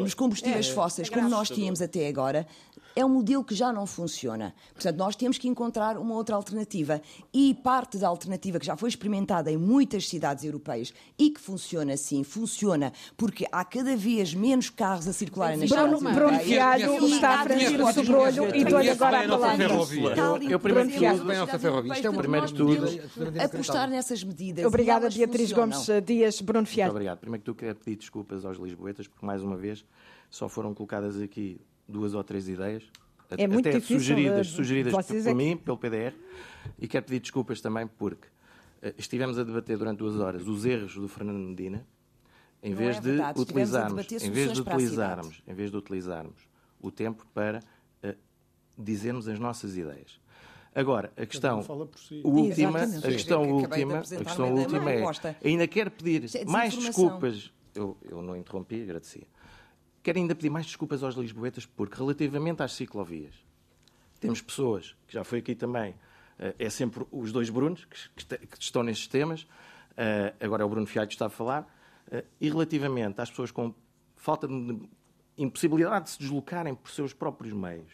nos 0.00 0.14
combustíveis 0.14 0.68
é, 0.68 0.72
fósseis, 0.72 1.08
como 1.08 1.28
nós 1.28 1.48
tínhamos 1.50 1.82
até 1.82 2.08
agora, 2.08 2.46
é 2.94 3.04
um 3.04 3.08
modelo 3.08 3.44
que 3.44 3.54
já 3.54 3.72
não 3.72 3.86
funciona. 3.86 4.51
Portanto, 4.72 4.96
nós 4.96 5.16
temos 5.16 5.38
que 5.38 5.48
encontrar 5.48 5.96
uma 5.96 6.14
outra 6.14 6.36
alternativa. 6.36 7.00
E 7.32 7.54
parte 7.54 7.98
da 7.98 8.08
alternativa 8.08 8.58
que 8.58 8.66
já 8.66 8.76
foi 8.76 8.88
experimentada 8.88 9.50
em 9.50 9.56
muitas 9.56 10.08
cidades 10.08 10.44
europeias 10.44 10.92
e 11.18 11.30
que 11.30 11.40
funciona 11.40 11.96
sim, 11.96 12.22
funciona 12.24 12.92
porque 13.16 13.46
há 13.50 13.64
cada 13.64 13.96
vez 13.96 14.34
menos 14.34 14.70
carros 14.70 15.06
a 15.06 15.12
circularem 15.12 15.58
nas 15.58 15.68
Bruno, 15.68 15.98
cidades 15.98 16.14
Bruno 16.14 16.40
Fialho 16.40 17.06
está 17.06 17.40
a 17.40 17.44
franzir 17.44 17.80
o 17.80 17.92
sobrolho 17.92 18.54
e 18.54 18.64
dou-lhe 18.64 18.90
agora 18.90 19.24
a 19.24 19.28
palavra. 19.28 19.68
Eu 20.48 20.60
primeiro 20.60 20.88
de 20.88 20.98
tudo, 20.98 21.24
bem 21.24 21.38
nossa 21.38 21.58
ferrovia. 21.58 21.92
Isto 21.92 22.06
é 22.08 22.12
primeiro 22.12 22.46
de 22.46 22.54
tudo... 22.54 22.86
Apostar 23.42 23.88
nessas 23.88 24.24
medidas. 24.24 24.64
Obrigada, 24.64 25.08
Beatriz 25.08 25.52
Gomes 25.52 25.86
Dias. 26.04 26.40
Bruno 26.40 26.66
Fialho. 26.66 26.92
Muito 26.92 26.96
obrigado. 26.96 27.18
Primeiro 27.18 27.40
que 27.40 27.44
tudo, 27.44 27.56
quero 27.56 27.76
pedir 27.76 27.96
desculpas 27.96 28.44
aos 28.44 28.58
lisboetas, 28.58 29.06
porque 29.06 29.24
mais 29.24 29.42
uma 29.42 29.56
vez 29.56 29.84
só 30.30 30.48
foram 30.48 30.74
colocadas 30.74 31.20
aqui 31.20 31.60
duas 31.86 32.14
ou 32.14 32.24
três 32.24 32.48
ideias, 32.48 32.84
é 33.38 33.46
muito 33.46 33.68
até 33.68 33.78
difícil, 33.78 33.98
sugeridas, 33.98 34.46
sugeridas 34.48 34.92
por, 34.92 35.04
por 35.04 35.34
mim, 35.34 35.56
pelo 35.56 35.76
PDR, 35.76 36.14
e 36.78 36.88
quero 36.88 37.04
pedir 37.04 37.20
desculpas 37.20 37.60
também 37.60 37.86
porque 37.86 38.26
uh, 38.26 38.94
estivemos 38.98 39.38
a 39.38 39.44
debater 39.44 39.76
durante 39.76 39.98
duas 39.98 40.16
horas 40.16 40.46
os 40.46 40.64
erros 40.64 40.94
do 40.94 41.08
Fernando 41.08 41.38
Medina, 41.38 41.86
em 42.62 42.74
vez 42.74 42.96
é 42.96 43.00
de 43.00 43.40
utilizarmos, 43.40 44.06
em 44.22 44.30
vez 44.30 44.52
de 44.52 44.60
utilizarmos, 44.60 45.42
em 45.46 45.54
vez 45.54 45.70
de 45.70 45.76
utilizarmos 45.76 46.48
o 46.80 46.90
tempo 46.90 47.26
para 47.34 47.60
uh, 48.04 48.14
dizermos 48.78 49.28
as 49.28 49.38
nossas 49.38 49.76
ideias. 49.76 50.20
Agora, 50.74 51.12
a 51.16 51.26
questão 51.26 51.62
si. 51.96 52.22
última, 52.24 52.78
a 52.80 53.02
questão 53.02 53.50
última, 53.50 53.98
a 53.98 54.02
questão 54.02 54.54
última 54.54 54.90
é, 54.90 55.04
ainda 55.44 55.68
quero 55.68 55.90
pedir 55.90 56.24
é 56.34 56.44
mais 56.46 56.74
desculpas. 56.74 57.52
Eu, 57.74 57.96
eu 58.02 58.22
não 58.22 58.36
interrompi, 58.36 58.82
agradecia. 58.82 59.26
Quero 60.02 60.18
ainda 60.18 60.34
pedir 60.34 60.50
mais 60.50 60.66
desculpas 60.66 61.02
aos 61.02 61.14
lisboetas, 61.14 61.64
porque 61.64 61.96
relativamente 61.96 62.62
às 62.62 62.72
ciclovias, 62.72 63.34
temos 64.18 64.40
pessoas, 64.40 64.96
que 65.06 65.14
já 65.14 65.22
foi 65.22 65.38
aqui 65.38 65.54
também, 65.54 65.94
eh, 66.38 66.54
é 66.58 66.70
sempre 66.70 67.06
os 67.10 67.30
dois 67.30 67.50
Brunos 67.50 67.84
que 67.84 68.38
estão 68.58 68.82
nestes 68.82 69.06
temas, 69.06 69.46
eh, 69.96 70.34
agora 70.40 70.62
é 70.62 70.66
o 70.66 70.68
Bruno 70.68 70.86
Fialho 70.86 71.08
que 71.08 71.14
está 71.14 71.26
a 71.26 71.30
falar, 71.30 71.66
eh, 72.10 72.24
e 72.40 72.48
relativamente 72.48 73.20
às 73.20 73.30
pessoas 73.30 73.50
com 73.50 73.72
falta 74.16 74.48
de 74.48 74.88
impossibilidade 75.38 76.06
de 76.06 76.10
se 76.10 76.18
deslocarem 76.18 76.74
por 76.74 76.90
seus 76.90 77.12
próprios 77.12 77.52
meios, 77.52 77.92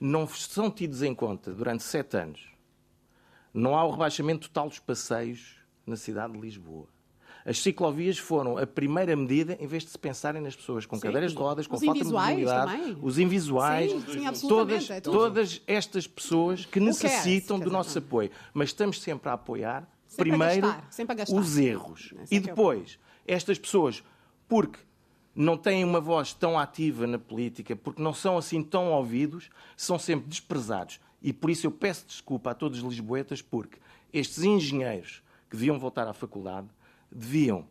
não 0.00 0.26
são 0.26 0.70
tidos 0.70 1.02
em 1.02 1.14
conta 1.14 1.52
durante 1.52 1.82
sete 1.82 2.16
anos. 2.16 2.48
Não 3.52 3.76
há 3.76 3.84
o 3.84 3.90
rebaixamento 3.90 4.48
total 4.48 4.68
dos 4.68 4.78
passeios 4.78 5.56
na 5.86 5.96
cidade 5.96 6.32
de 6.32 6.40
Lisboa. 6.40 6.88
As 7.50 7.58
ciclovias 7.58 8.16
foram 8.16 8.56
a 8.56 8.64
primeira 8.64 9.16
medida, 9.16 9.58
em 9.58 9.66
vez 9.66 9.82
de 9.82 9.90
se 9.90 9.98
pensarem 9.98 10.40
nas 10.40 10.54
pessoas 10.54 10.86
com 10.86 10.94
sim. 10.94 11.02
cadeiras 11.02 11.32
de 11.32 11.36
rodas, 11.36 11.66
com 11.66 11.74
os 11.74 11.84
falta 11.84 12.04
de 12.04 12.12
mobilidade, 12.12 12.70
também. 12.70 12.98
os 13.02 13.18
invisuais, 13.18 13.90
sim, 13.90 14.04
sim, 14.32 14.48
todas, 14.48 14.88
é 14.88 15.00
todas 15.00 15.60
estas 15.66 16.06
pessoas 16.06 16.64
que 16.64 16.78
necessitam 16.78 17.58
do 17.58 17.68
nosso 17.68 17.98
apoio. 17.98 18.30
Mas 18.54 18.68
estamos 18.68 19.02
sempre 19.02 19.30
a 19.30 19.32
apoiar, 19.32 19.84
sempre 20.06 20.30
primeiro, 20.30 20.68
a 20.68 21.14
gastar, 21.14 21.34
os 21.34 21.58
erros. 21.58 22.14
É 22.18 22.24
e 22.30 22.36
é 22.36 22.40
depois, 22.40 23.00
estas 23.26 23.58
pessoas, 23.58 24.00
porque 24.46 24.78
não 25.34 25.56
têm 25.56 25.82
uma 25.82 26.00
voz 26.00 26.32
tão 26.32 26.56
ativa 26.56 27.04
na 27.04 27.18
política, 27.18 27.74
porque 27.74 28.00
não 28.00 28.14
são 28.14 28.38
assim 28.38 28.62
tão 28.62 28.92
ouvidos, 28.92 29.50
são 29.76 29.98
sempre 29.98 30.28
desprezados. 30.28 31.00
E 31.20 31.32
por 31.32 31.50
isso 31.50 31.66
eu 31.66 31.72
peço 31.72 32.06
desculpa 32.06 32.52
a 32.52 32.54
todos 32.54 32.78
os 32.78 32.84
lisboetas, 32.84 33.42
porque 33.42 33.78
estes 34.12 34.44
engenheiros 34.44 35.20
que 35.50 35.56
deviam 35.56 35.80
voltar 35.80 36.06
à 36.06 36.12
faculdade 36.12 36.68
deviam 37.10 37.66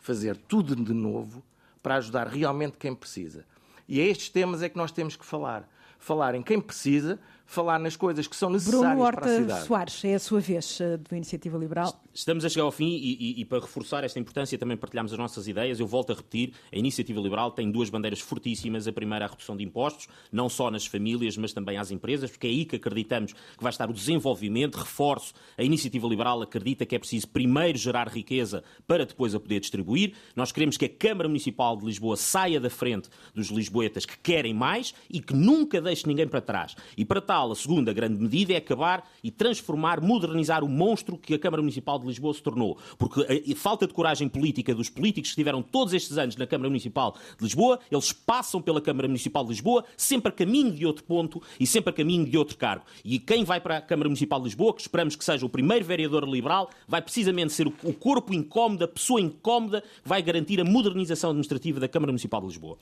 fazer 0.00 0.36
tudo 0.36 0.74
de 0.74 0.92
novo 0.92 1.42
para 1.82 1.96
ajudar 1.96 2.26
realmente 2.26 2.76
quem 2.78 2.94
precisa. 2.94 3.44
E 3.88 4.00
a 4.00 4.04
estes 4.04 4.28
temas 4.28 4.62
é 4.62 4.68
que 4.68 4.76
nós 4.76 4.92
temos 4.92 5.16
que 5.16 5.24
falar. 5.24 5.68
Falar 5.98 6.34
em 6.34 6.42
quem 6.42 6.60
precisa, 6.60 7.20
falar 7.52 7.78
nas 7.78 7.96
coisas 7.96 8.26
que 8.26 8.34
são 8.34 8.50
necessárias 8.50 8.82
Bruno 8.82 9.02
Horta 9.02 9.20
para 9.20 9.30
a 9.30 9.36
cidade. 9.36 9.66
Soares, 9.66 10.04
é 10.04 10.14
a 10.14 10.18
sua 10.18 10.40
vez 10.40 10.80
eh, 10.80 10.96
do 10.96 11.14
Iniciativa 11.14 11.58
Liberal. 11.58 12.02
Estamos 12.14 12.44
a 12.44 12.48
chegar 12.48 12.64
ao 12.64 12.72
fim 12.72 12.88
e, 12.88 13.36
e, 13.38 13.40
e, 13.40 13.44
para 13.44 13.60
reforçar 13.60 14.04
esta 14.04 14.18
importância 14.18 14.58
também 14.58 14.76
partilhamos 14.76 15.12
as 15.12 15.18
nossas 15.18 15.46
ideias. 15.46 15.78
Eu 15.78 15.86
volto 15.86 16.12
a 16.12 16.14
repetir, 16.14 16.52
a 16.72 16.76
Iniciativa 16.76 17.20
Liberal 17.20 17.50
tem 17.50 17.70
duas 17.70 17.90
bandeiras 17.90 18.20
fortíssimas. 18.20 18.88
A 18.88 18.92
primeira, 18.92 19.26
a 19.26 19.28
redução 19.28 19.56
de 19.56 19.64
impostos, 19.64 20.08
não 20.30 20.48
só 20.48 20.70
nas 20.70 20.86
famílias, 20.86 21.36
mas 21.36 21.52
também 21.52 21.76
às 21.76 21.90
empresas, 21.90 22.30
porque 22.30 22.46
é 22.46 22.50
aí 22.50 22.64
que 22.64 22.76
acreditamos 22.76 23.32
que 23.32 23.62
vai 23.62 23.70
estar 23.70 23.88
o 23.88 23.92
desenvolvimento, 23.92 24.76
reforço. 24.76 25.34
A 25.56 25.62
Iniciativa 25.62 26.06
Liberal 26.06 26.40
acredita 26.42 26.86
que 26.86 26.94
é 26.94 26.98
preciso 26.98 27.28
primeiro 27.28 27.78
gerar 27.78 28.08
riqueza 28.08 28.64
para 28.86 29.04
depois 29.04 29.34
a 29.34 29.40
poder 29.40 29.60
distribuir. 29.60 30.14
Nós 30.34 30.52
queremos 30.52 30.76
que 30.76 30.86
a 30.86 30.88
Câmara 30.88 31.28
Municipal 31.28 31.76
de 31.76 31.84
Lisboa 31.84 32.16
saia 32.16 32.60
da 32.60 32.70
frente 32.70 33.08
dos 33.34 33.48
lisboetas 33.48 34.04
que 34.04 34.18
querem 34.18 34.54
mais 34.54 34.94
e 35.10 35.20
que 35.20 35.34
nunca 35.34 35.80
deixe 35.80 36.06
ninguém 36.06 36.28
para 36.28 36.40
trás. 36.40 36.74
E 36.96 37.04
para 37.04 37.20
tal, 37.20 37.41
a 37.50 37.56
segunda 37.56 37.92
grande 37.92 38.20
medida 38.20 38.52
é 38.52 38.56
acabar 38.56 39.08
e 39.24 39.30
transformar, 39.30 40.00
modernizar 40.00 40.62
o 40.62 40.68
monstro 40.68 41.16
que 41.16 41.34
a 41.34 41.38
Câmara 41.38 41.62
Municipal 41.62 41.98
de 41.98 42.06
Lisboa 42.06 42.34
se 42.34 42.42
tornou. 42.42 42.78
Porque 42.98 43.20
a 43.22 43.56
falta 43.56 43.86
de 43.86 43.94
coragem 43.94 44.28
política 44.28 44.74
dos 44.74 44.88
políticos 44.88 45.30
que 45.30 45.32
estiveram 45.32 45.62
todos 45.62 45.94
estes 45.94 46.18
anos 46.18 46.36
na 46.36 46.46
Câmara 46.46 46.68
Municipal 46.68 47.16
de 47.36 47.44
Lisboa, 47.44 47.80
eles 47.90 48.12
passam 48.12 48.60
pela 48.60 48.80
Câmara 48.80 49.08
Municipal 49.08 49.42
de 49.44 49.50
Lisboa 49.50 49.84
sempre 49.96 50.28
a 50.28 50.32
caminho 50.32 50.72
de 50.72 50.86
outro 50.86 51.04
ponto 51.04 51.42
e 51.58 51.66
sempre 51.66 51.90
a 51.90 51.92
caminho 51.92 52.24
de 52.24 52.36
outro 52.36 52.56
cargo. 52.56 52.84
E 53.04 53.18
quem 53.18 53.44
vai 53.44 53.60
para 53.60 53.78
a 53.78 53.80
Câmara 53.80 54.08
Municipal 54.08 54.38
de 54.38 54.44
Lisboa, 54.44 54.74
que 54.74 54.82
esperamos 54.82 55.16
que 55.16 55.24
seja 55.24 55.44
o 55.46 55.48
primeiro 55.48 55.84
vereador 55.84 56.28
liberal, 56.28 56.70
vai 56.86 57.00
precisamente 57.00 57.52
ser 57.52 57.66
o 57.66 57.92
corpo 57.94 58.34
incómodo, 58.34 58.84
a 58.84 58.88
pessoa 58.88 59.20
incómoda, 59.20 59.80
que 60.02 60.08
vai 60.08 60.22
garantir 60.22 60.60
a 60.60 60.64
modernização 60.64 61.30
administrativa 61.30 61.80
da 61.80 61.88
Câmara 61.88 62.12
Municipal 62.12 62.40
de 62.40 62.48
Lisboa. 62.48 62.78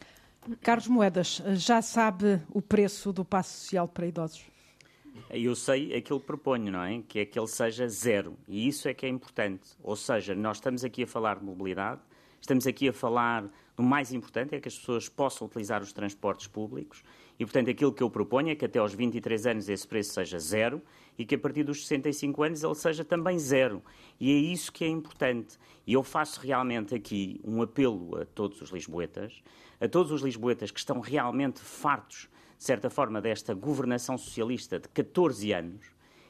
Carlos 0.62 0.89
Moedas, 0.89 1.43
já 1.55 1.83
sabe 1.83 2.41
o 2.49 2.62
preço 2.62 3.12
do 3.12 3.25
passo 3.25 3.59
social 3.61 3.87
para 3.87 4.07
idosos? 4.07 4.45
Eu 5.29 5.55
sei 5.55 5.95
aquilo 5.95 6.19
que 6.19 6.27
proponho, 6.27 6.73
não 6.73 6.83
é? 6.83 7.03
Que 7.07 7.21
é 7.21 7.25
que 7.27 7.39
ele 7.39 7.47
seja 7.47 7.87
zero. 7.89 8.37
E 8.49 8.67
isso 8.67 8.89
é 8.89 8.95
que 8.95 9.05
é 9.05 9.09
importante. 9.09 9.71
Ou 9.83 9.95
seja, 9.95 10.35
nós 10.35 10.57
estamos 10.57 10.83
aqui 10.83 11.03
a 11.03 11.07
falar 11.07 11.39
de 11.39 11.45
mobilidade, 11.45 12.01
estamos 12.41 12.67
aqui 12.67 12.89
a 12.89 12.93
falar 12.93 13.49
do 13.77 13.83
mais 13.83 14.12
importante, 14.12 14.55
é 14.55 14.61
que 14.61 14.69
as 14.69 14.79
pessoas 14.79 15.09
possam 15.09 15.47
utilizar 15.47 15.83
os 15.83 15.93
transportes 15.93 16.47
públicos. 16.47 17.03
E, 17.39 17.45
portanto, 17.45 17.71
aquilo 17.71 17.93
que 17.93 18.03
eu 18.03 18.11
proponho 18.11 18.51
é 18.51 18.55
que 18.55 18.65
até 18.65 18.79
aos 18.79 18.93
23 18.93 19.47
anos 19.47 19.69
esse 19.69 19.87
preço 19.87 20.12
seja 20.12 20.39
zero 20.39 20.83
e 21.19 21.25
que 21.25 21.35
a 21.35 21.39
partir 21.39 21.65
dos 21.65 21.87
65 21.87 22.43
anos 22.43 22.62
ele 22.62 22.75
seja 22.75 23.05
também 23.05 23.39
zero. 23.39 23.83
E 24.19 24.31
é 24.31 24.35
isso 24.35 24.73
que 24.73 24.85
é 24.85 24.89
importante. 24.89 25.59
E 25.87 25.93
eu 25.93 26.03
faço 26.03 26.41
realmente 26.41 26.95
aqui 26.95 27.41
um 27.45 27.62
apelo 27.62 28.21
a 28.21 28.27
todos 28.27 28.61
os 28.61 28.71
lisboetas, 28.71 29.43
a 29.81 29.89
todos 29.89 30.12
os 30.12 30.23
lisboetas 30.23 30.70
que 30.70 30.78
estão 30.78 31.01
realmente 31.01 31.61
fartos 31.61 32.28
de 32.61 32.65
certa 32.65 32.90
forma, 32.90 33.23
desta 33.23 33.55
governação 33.55 34.19
socialista 34.19 34.78
de 34.78 34.86
14 34.86 35.51
anos, 35.51 35.86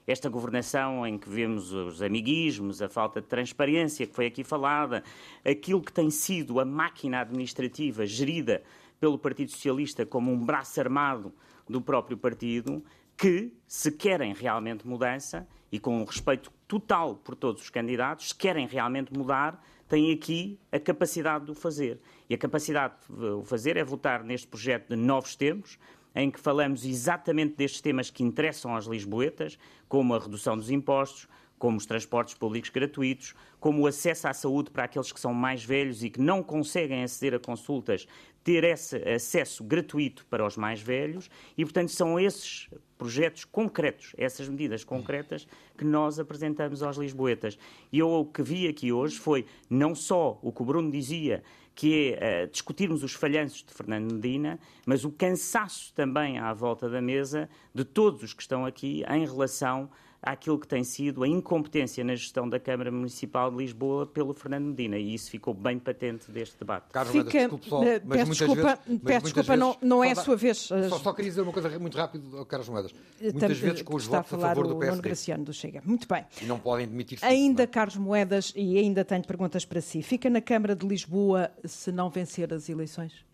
esta 0.06 0.28
governação 0.28 1.04
em 1.04 1.18
que 1.18 1.28
vemos 1.28 1.72
os 1.72 2.00
amiguismos, 2.00 2.80
a 2.80 2.88
falta 2.88 3.20
de 3.20 3.26
transparência 3.26 4.06
que 4.06 4.14
foi 4.14 4.26
aqui 4.26 4.44
falada, 4.44 5.02
aquilo 5.44 5.82
que 5.82 5.92
tem 5.92 6.08
sido 6.08 6.60
a 6.60 6.64
máquina 6.64 7.20
administrativa 7.20 8.06
gerida 8.06 8.62
pelo 9.00 9.18
Partido 9.18 9.50
Socialista 9.50 10.06
como 10.06 10.30
um 10.30 10.38
braço 10.38 10.78
armado 10.78 11.34
do 11.68 11.80
próprio 11.80 12.16
partido, 12.16 12.80
que, 13.16 13.52
se 13.66 13.90
querem 13.90 14.32
realmente 14.32 14.86
mudança, 14.86 15.48
e 15.72 15.80
com 15.80 16.00
um 16.00 16.04
respeito 16.04 16.52
total 16.68 17.16
por 17.16 17.34
todos 17.34 17.60
os 17.60 17.70
candidatos, 17.70 18.28
se 18.28 18.34
querem 18.36 18.68
realmente 18.68 19.12
mudar, 19.12 19.60
têm 19.90 20.12
aqui 20.12 20.56
a 20.70 20.78
capacidade 20.78 21.46
de 21.46 21.50
o 21.50 21.54
fazer. 21.54 22.00
E 22.28 22.34
a 22.34 22.38
capacidade 22.38 22.94
de 23.08 23.24
o 23.24 23.42
fazer 23.42 23.76
é 23.76 23.82
votar 23.82 24.22
neste 24.22 24.46
projeto 24.46 24.90
de 24.90 24.96
novos 24.96 25.34
tempos, 25.34 25.78
em 26.14 26.30
que 26.30 26.38
falamos 26.38 26.84
exatamente 26.84 27.56
destes 27.56 27.80
temas 27.80 28.08
que 28.08 28.22
interessam 28.22 28.74
aos 28.74 28.86
lisboetas, 28.86 29.58
como 29.88 30.14
a 30.14 30.18
redução 30.18 30.56
dos 30.56 30.70
impostos, 30.70 31.28
como 31.58 31.76
os 31.76 31.84
transportes 31.84 32.34
públicos 32.34 32.70
gratuitos, 32.70 33.34
como 33.58 33.82
o 33.82 33.86
acesso 33.86 34.28
à 34.28 34.32
saúde 34.32 34.70
para 34.70 34.84
aqueles 34.84 35.12
que 35.12 35.20
são 35.20 35.34
mais 35.34 35.64
velhos 35.64 36.04
e 36.04 36.08
que 36.08 36.20
não 36.20 36.42
conseguem 36.42 37.02
aceder 37.02 37.34
a 37.34 37.38
consultas 37.38 38.06
ter 38.42 38.64
esse 38.64 38.96
acesso 39.08 39.62
gratuito 39.62 40.26
para 40.26 40.46
os 40.46 40.56
mais 40.56 40.80
velhos 40.80 41.30
e, 41.56 41.64
portanto, 41.64 41.90
são 41.90 42.18
esses 42.18 42.68
projetos 42.96 43.44
concretos, 43.44 44.12
essas 44.16 44.48
medidas 44.48 44.84
concretas 44.84 45.46
que 45.76 45.84
nós 45.84 46.18
apresentamos 46.18 46.82
aos 46.82 46.96
lisboetas. 46.96 47.58
E 47.92 47.98
eu 47.98 48.10
o 48.10 48.24
que 48.24 48.42
vi 48.42 48.68
aqui 48.68 48.92
hoje 48.92 49.18
foi 49.18 49.46
não 49.68 49.94
só 49.94 50.38
o 50.42 50.52
que 50.52 50.62
o 50.62 50.64
Bruno 50.64 50.90
dizia, 50.90 51.42
que 51.74 52.14
é 52.18 52.44
uh, 52.44 52.50
discutirmos 52.50 53.02
os 53.02 53.14
falhanços 53.14 53.64
de 53.64 53.72
Fernando 53.72 54.12
Medina, 54.12 54.58
mas 54.84 55.04
o 55.04 55.10
cansaço 55.10 55.94
também 55.94 56.38
à 56.38 56.52
volta 56.52 56.90
da 56.90 57.00
mesa 57.00 57.48
de 57.74 57.84
todos 57.84 58.22
os 58.22 58.34
que 58.34 58.42
estão 58.42 58.66
aqui 58.66 59.02
em 59.08 59.24
relação 59.24 59.88
àquilo 60.22 60.58
que 60.58 60.68
tem 60.68 60.84
sido 60.84 61.22
a 61.22 61.28
incompetência 61.28 62.04
na 62.04 62.14
gestão 62.14 62.48
da 62.48 62.60
Câmara 62.60 62.90
Municipal 62.90 63.50
de 63.50 63.56
Lisboa 63.56 64.06
pelo 64.06 64.34
Fernando 64.34 64.66
Medina, 64.66 64.98
e 64.98 65.14
isso 65.14 65.30
ficou 65.30 65.54
bem 65.54 65.78
patente 65.78 66.30
deste 66.30 66.58
debate. 66.58 66.90
Carlos 66.92 67.12
Fica, 67.12 67.30
desculpe 67.30 67.68
só, 67.68 67.80
mas 67.80 68.18
peço 68.18 68.30
desculpa, 68.30 68.62
vezes, 68.62 69.02
peço 69.02 69.24
desculpa 69.24 69.56
vezes, 69.56 69.60
não, 69.60 69.76
não 69.82 70.04
é 70.04 70.10
a 70.12 70.16
sua 70.16 70.36
vez. 70.36 70.58
Só, 70.58 70.98
só, 70.98 71.12
queria 71.12 71.30
dizer 71.30 71.40
uma 71.40 71.52
coisa 71.52 71.78
muito 71.78 71.96
rápido, 71.96 72.44
Carlos 72.46 72.68
Moedas. 72.68 72.94
Muitas 73.20 73.58
vezes 73.58 73.82
com 73.82 73.96
os 73.96 74.06
votos 74.06 74.32
a, 74.32 74.36
a 74.36 74.40
favor 74.40 74.66
do 74.66 74.76
PSD. 74.76 75.02
Graciano 75.02 75.44
do 75.44 75.52
Chega. 75.52 75.82
Muito 75.84 76.06
bem. 76.06 76.24
E 76.42 76.44
não 76.44 76.58
podem. 76.58 76.88
Ainda, 77.22 77.62
disso, 77.64 77.72
Carlos 77.72 77.96
Moedas, 77.96 78.52
e 78.54 78.78
ainda 78.78 79.04
tenho 79.04 79.24
perguntas 79.24 79.64
para 79.64 79.80
si. 79.80 80.02
Fica 80.02 80.28
na 80.28 80.40
Câmara 80.40 80.76
de 80.76 80.86
Lisboa 80.86 81.50
se 81.64 81.90
não 81.90 82.10
vencer 82.10 82.52
as 82.52 82.68
eleições? 82.68 83.24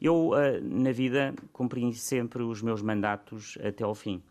Eu, 0.00 0.32
na 0.62 0.92
vida, 0.92 1.34
cumpri 1.52 1.92
sempre 1.94 2.42
os 2.42 2.60
meus 2.60 2.82
mandatos 2.82 3.56
até 3.62 3.82
ao 3.82 3.94
fim 3.94 4.22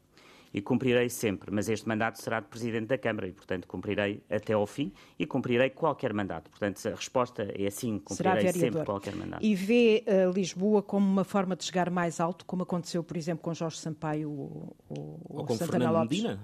e 0.55 0.61
cumprirei 0.61 1.09
sempre, 1.09 1.51
mas 1.51 1.67
este 1.67 1.85
mandato 1.85 2.15
será 2.21 2.39
de 2.39 2.47
Presidente 2.47 2.85
da 2.85 2.97
Câmara 2.97 3.27
e, 3.27 3.33
portanto, 3.33 3.67
cumprirei 3.67 4.23
até 4.29 4.53
ao 4.53 4.65
fim 4.65 4.89
e 5.19 5.25
cumprirei 5.25 5.69
qualquer 5.69 6.13
mandato. 6.13 6.49
Portanto, 6.49 6.79
a 6.87 6.91
resposta 6.91 7.45
é 7.53 7.69
sim, 7.69 7.99
cumprirei 7.99 8.53
sempre 8.53 8.85
qualquer 8.85 9.13
mandato. 9.17 9.43
E 9.43 9.53
vê 9.53 10.05
uh, 10.07 10.31
Lisboa 10.31 10.81
como 10.81 11.05
uma 11.05 11.25
forma 11.25 11.57
de 11.57 11.65
chegar 11.65 11.89
mais 11.89 12.21
alto, 12.21 12.45
como 12.45 12.63
aconteceu, 12.63 13.03
por 13.03 13.17
exemplo, 13.17 13.43
com 13.43 13.53
Jorge 13.53 13.79
Sampaio 13.79 14.31
ou, 14.31 14.77
ou, 14.87 15.19
ou 15.25 15.45
com 15.45 15.57
Santana 15.57 15.71
Fernando 15.71 15.93
Lopes? 15.93 16.23
Medina? 16.23 16.39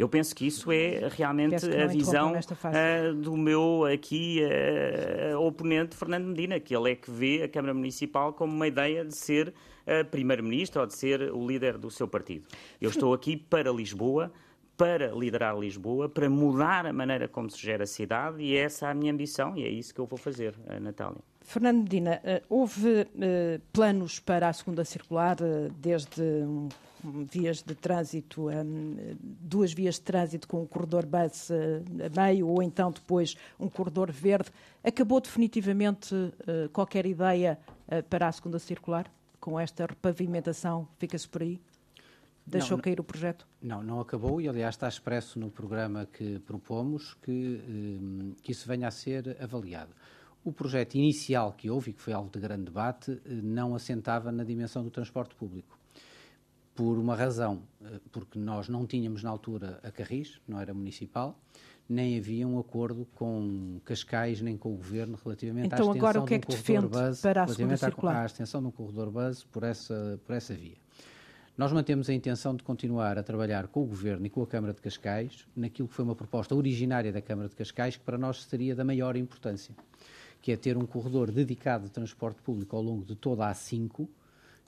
Eu 0.00 0.08
penso 0.08 0.34
que 0.34 0.46
isso 0.46 0.72
é 0.72 1.08
realmente 1.10 1.56
a 1.56 1.86
visão 1.86 2.32
uh, 2.32 3.14
do 3.14 3.36
meu 3.36 3.84
aqui 3.84 4.40
uh, 4.42 5.29
oponente 5.50 5.96
Fernando 5.96 6.26
Medina, 6.26 6.58
que 6.58 6.74
ele 6.74 6.92
é 6.92 6.94
que 6.94 7.10
vê 7.10 7.42
a 7.42 7.48
Câmara 7.48 7.74
Municipal 7.74 8.32
como 8.32 8.52
uma 8.52 8.66
ideia 8.66 9.04
de 9.04 9.14
ser 9.14 9.48
uh, 9.48 10.04
primeiro-ministro 10.10 10.80
ou 10.80 10.86
de 10.86 10.94
ser 10.94 11.32
o 11.32 11.46
líder 11.46 11.76
do 11.76 11.90
seu 11.90 12.08
partido. 12.08 12.46
Eu 12.80 12.90
estou 12.90 13.12
aqui 13.12 13.36
para 13.36 13.70
Lisboa, 13.70 14.32
para 14.76 15.08
liderar 15.08 15.58
Lisboa, 15.58 16.08
para 16.08 16.30
mudar 16.30 16.86
a 16.86 16.92
maneira 16.92 17.28
como 17.28 17.50
se 17.50 17.58
gera 17.58 17.84
a 17.84 17.86
cidade 17.86 18.42
e 18.42 18.56
essa 18.56 18.86
é 18.86 18.90
a 18.90 18.94
minha 18.94 19.12
ambição 19.12 19.56
e 19.56 19.64
é 19.64 19.68
isso 19.68 19.94
que 19.94 20.00
eu 20.00 20.06
vou 20.06 20.18
fazer, 20.18 20.54
Natália. 20.80 21.18
Fernando 21.42 21.82
Medina, 21.82 22.22
houve 22.48 23.06
planos 23.72 24.18
para 24.18 24.48
a 24.48 24.52
segunda 24.52 24.84
circular 24.84 25.36
desde 25.78 26.22
um 26.22 26.68
vias 27.02 27.62
de 27.62 27.74
trânsito, 27.74 28.46
duas 29.40 29.72
vias 29.72 29.94
de 29.96 30.02
trânsito 30.02 30.46
com 30.46 30.62
um 30.62 30.66
corredor 30.66 31.06
bus 31.06 31.50
eh, 31.50 31.82
a 32.06 32.26
meio 32.26 32.48
ou 32.48 32.62
então 32.62 32.90
depois 32.90 33.36
um 33.58 33.68
corredor 33.68 34.10
verde. 34.10 34.50
Acabou 34.84 35.20
definitivamente 35.20 36.14
eh, 36.46 36.68
qualquer 36.72 37.06
ideia 37.06 37.58
eh, 37.88 38.02
para 38.02 38.28
a 38.28 38.32
segunda 38.32 38.58
circular? 38.58 39.10
Com 39.38 39.58
esta 39.58 39.86
repavimentação, 39.86 40.86
fica-se 40.98 41.26
por 41.26 41.42
aí? 41.42 41.58
Deixou 42.46 42.76
não, 42.76 42.82
cair 42.82 43.00
o 43.00 43.04
projeto? 43.04 43.46
Não, 43.62 43.82
não 43.82 44.00
acabou 44.00 44.40
e, 44.40 44.48
aliás, 44.48 44.74
está 44.74 44.86
expresso 44.86 45.38
no 45.38 45.50
programa 45.50 46.06
que 46.06 46.38
propomos 46.40 47.14
que, 47.22 48.36
que 48.42 48.52
isso 48.52 48.68
venha 48.68 48.88
a 48.88 48.90
ser 48.90 49.38
avaliado. 49.40 49.94
O 50.44 50.52
projeto 50.52 50.96
inicial 50.96 51.52
que 51.52 51.70
houve, 51.70 51.90
e 51.90 51.94
que 51.94 52.02
foi 52.02 52.12
alvo 52.12 52.30
de 52.30 52.38
grande 52.38 52.64
debate, 52.64 53.18
não 53.26 53.74
assentava 53.74 54.30
na 54.30 54.44
dimensão 54.44 54.82
do 54.82 54.90
transporte 54.90 55.34
público 55.34 55.79
por 56.74 56.98
uma 56.98 57.14
razão, 57.14 57.62
eh, 57.84 58.00
porque 58.10 58.38
nós 58.38 58.68
não 58.68 58.86
tínhamos 58.86 59.22
na 59.22 59.30
altura 59.30 59.80
a 59.82 59.90
Carris, 59.90 60.40
não 60.46 60.60
era 60.60 60.72
municipal, 60.72 61.38
nem 61.88 62.16
havia 62.16 62.46
um 62.46 62.58
acordo 62.58 63.06
com 63.16 63.80
Cascais 63.84 64.40
nem 64.40 64.56
com 64.56 64.72
o 64.72 64.76
Governo 64.76 65.18
relativamente 65.22 65.66
então, 65.66 65.78
à 65.78 65.80
extensão 65.80 65.98
agora, 65.98 66.20
o 66.20 66.24
que 66.24 66.34
é 66.34 66.38
que 66.38 66.46
de 66.46 66.54
um 66.54 66.62
corredor 66.62 66.88
base, 66.88 67.20
para 67.22 67.42
a 67.42 67.44
relativamente 67.44 67.84
à, 67.84 68.22
à 68.22 68.26
extensão 68.26 68.60
de 68.60 68.68
um 68.68 68.70
corredor 68.70 69.10
base 69.10 69.44
por 69.46 69.64
essa, 69.64 70.20
por 70.24 70.34
essa 70.34 70.54
via. 70.54 70.76
Nós 71.58 71.72
mantemos 71.72 72.08
a 72.08 72.14
intenção 72.14 72.54
de 72.54 72.62
continuar 72.62 73.18
a 73.18 73.22
trabalhar 73.22 73.66
com 73.66 73.82
o 73.82 73.86
Governo 73.86 74.24
e 74.24 74.30
com 74.30 74.40
a 74.40 74.46
Câmara 74.46 74.72
de 74.72 74.80
Cascais 74.80 75.44
naquilo 75.54 75.88
que 75.88 75.94
foi 75.94 76.04
uma 76.04 76.14
proposta 76.14 76.54
originária 76.54 77.12
da 77.12 77.20
Câmara 77.20 77.48
de 77.48 77.56
Cascais, 77.56 77.96
que 77.96 78.02
para 78.04 78.16
nós 78.16 78.44
seria 78.44 78.74
da 78.74 78.84
maior 78.84 79.16
importância, 79.16 79.74
que 80.40 80.52
é 80.52 80.56
ter 80.56 80.78
um 80.78 80.86
corredor 80.86 81.30
dedicado 81.30 81.84
de 81.84 81.90
transporte 81.90 82.40
público 82.40 82.74
ao 82.76 82.82
longo 82.82 83.04
de 83.04 83.14
toda 83.14 83.46
a 83.46 83.52
A5, 83.52 84.08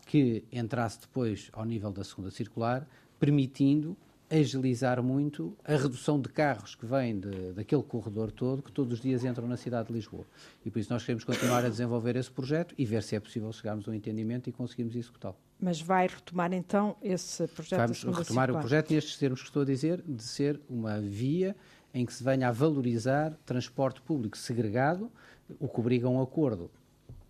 que 0.07 0.45
entrasse 0.53 1.01
depois 1.01 1.49
ao 1.53 1.65
nível 1.65 1.91
da 1.91 2.05
segunda 2.05 2.31
circular, 2.31 2.87
permitindo 3.19 3.97
agilizar 4.33 5.03
muito 5.03 5.55
a 5.63 5.77
redução 5.77 6.19
de 6.19 6.29
carros 6.31 6.75
que 6.75 6.87
vêm 6.87 7.21
de, 7.21 7.53
daquele 7.53 7.83
corredor 7.83 8.33
todo, 8.33 8.63
que 8.63 8.73
todos 8.73 8.95
os 8.95 9.01
dias 9.01 9.25
entram 9.25 9.47
na 9.47 9.59
cidade 9.59 9.89
de 9.89 9.93
Lisboa. 9.93 10.25
E 10.65 10.71
por 10.71 10.79
isso 10.79 10.91
nós 10.91 11.05
queremos 11.05 11.23
continuar 11.23 11.65
a 11.65 11.69
desenvolver 11.69 12.17
esse 12.17 12.31
projeto 12.31 12.75
e 12.79 12.87
ver 12.87 13.03
se 13.03 13.15
é 13.15 13.21
possível 13.21 13.53
chegarmos 13.53 13.87
a 13.87 13.91
um 13.91 13.95
entendimento 13.95 14.49
e 14.49 14.53
conseguirmos 14.53 14.97
executá-lo. 14.97 15.37
Mas 15.61 15.83
vai 15.83 16.07
retomar 16.07 16.51
então 16.55 16.97
esse 17.03 17.47
projeto 17.47 17.79
Vamos 17.79 17.99
retomar 18.03 18.25
circular. 18.25 18.51
o 18.51 18.59
projeto 18.59 18.91
nestes 18.93 19.19
termos 19.19 19.43
que 19.43 19.49
estou 19.49 19.63
a 19.63 19.67
dizer, 19.67 20.03
de 20.03 20.23
ser 20.23 20.59
uma 20.69 20.99
via 20.99 21.55
em 21.93 22.07
que 22.07 22.15
se 22.15 22.25
venha 22.25 22.49
a 22.49 22.53
valorizar 22.53 23.37
transporte 23.45 24.01
público 24.01 24.39
segregado, 24.39 25.13
o 25.61 25.69
que 25.69 25.79
obriga 25.79 26.07
a 26.07 26.11
um 26.11 26.23
acordo 26.23 26.71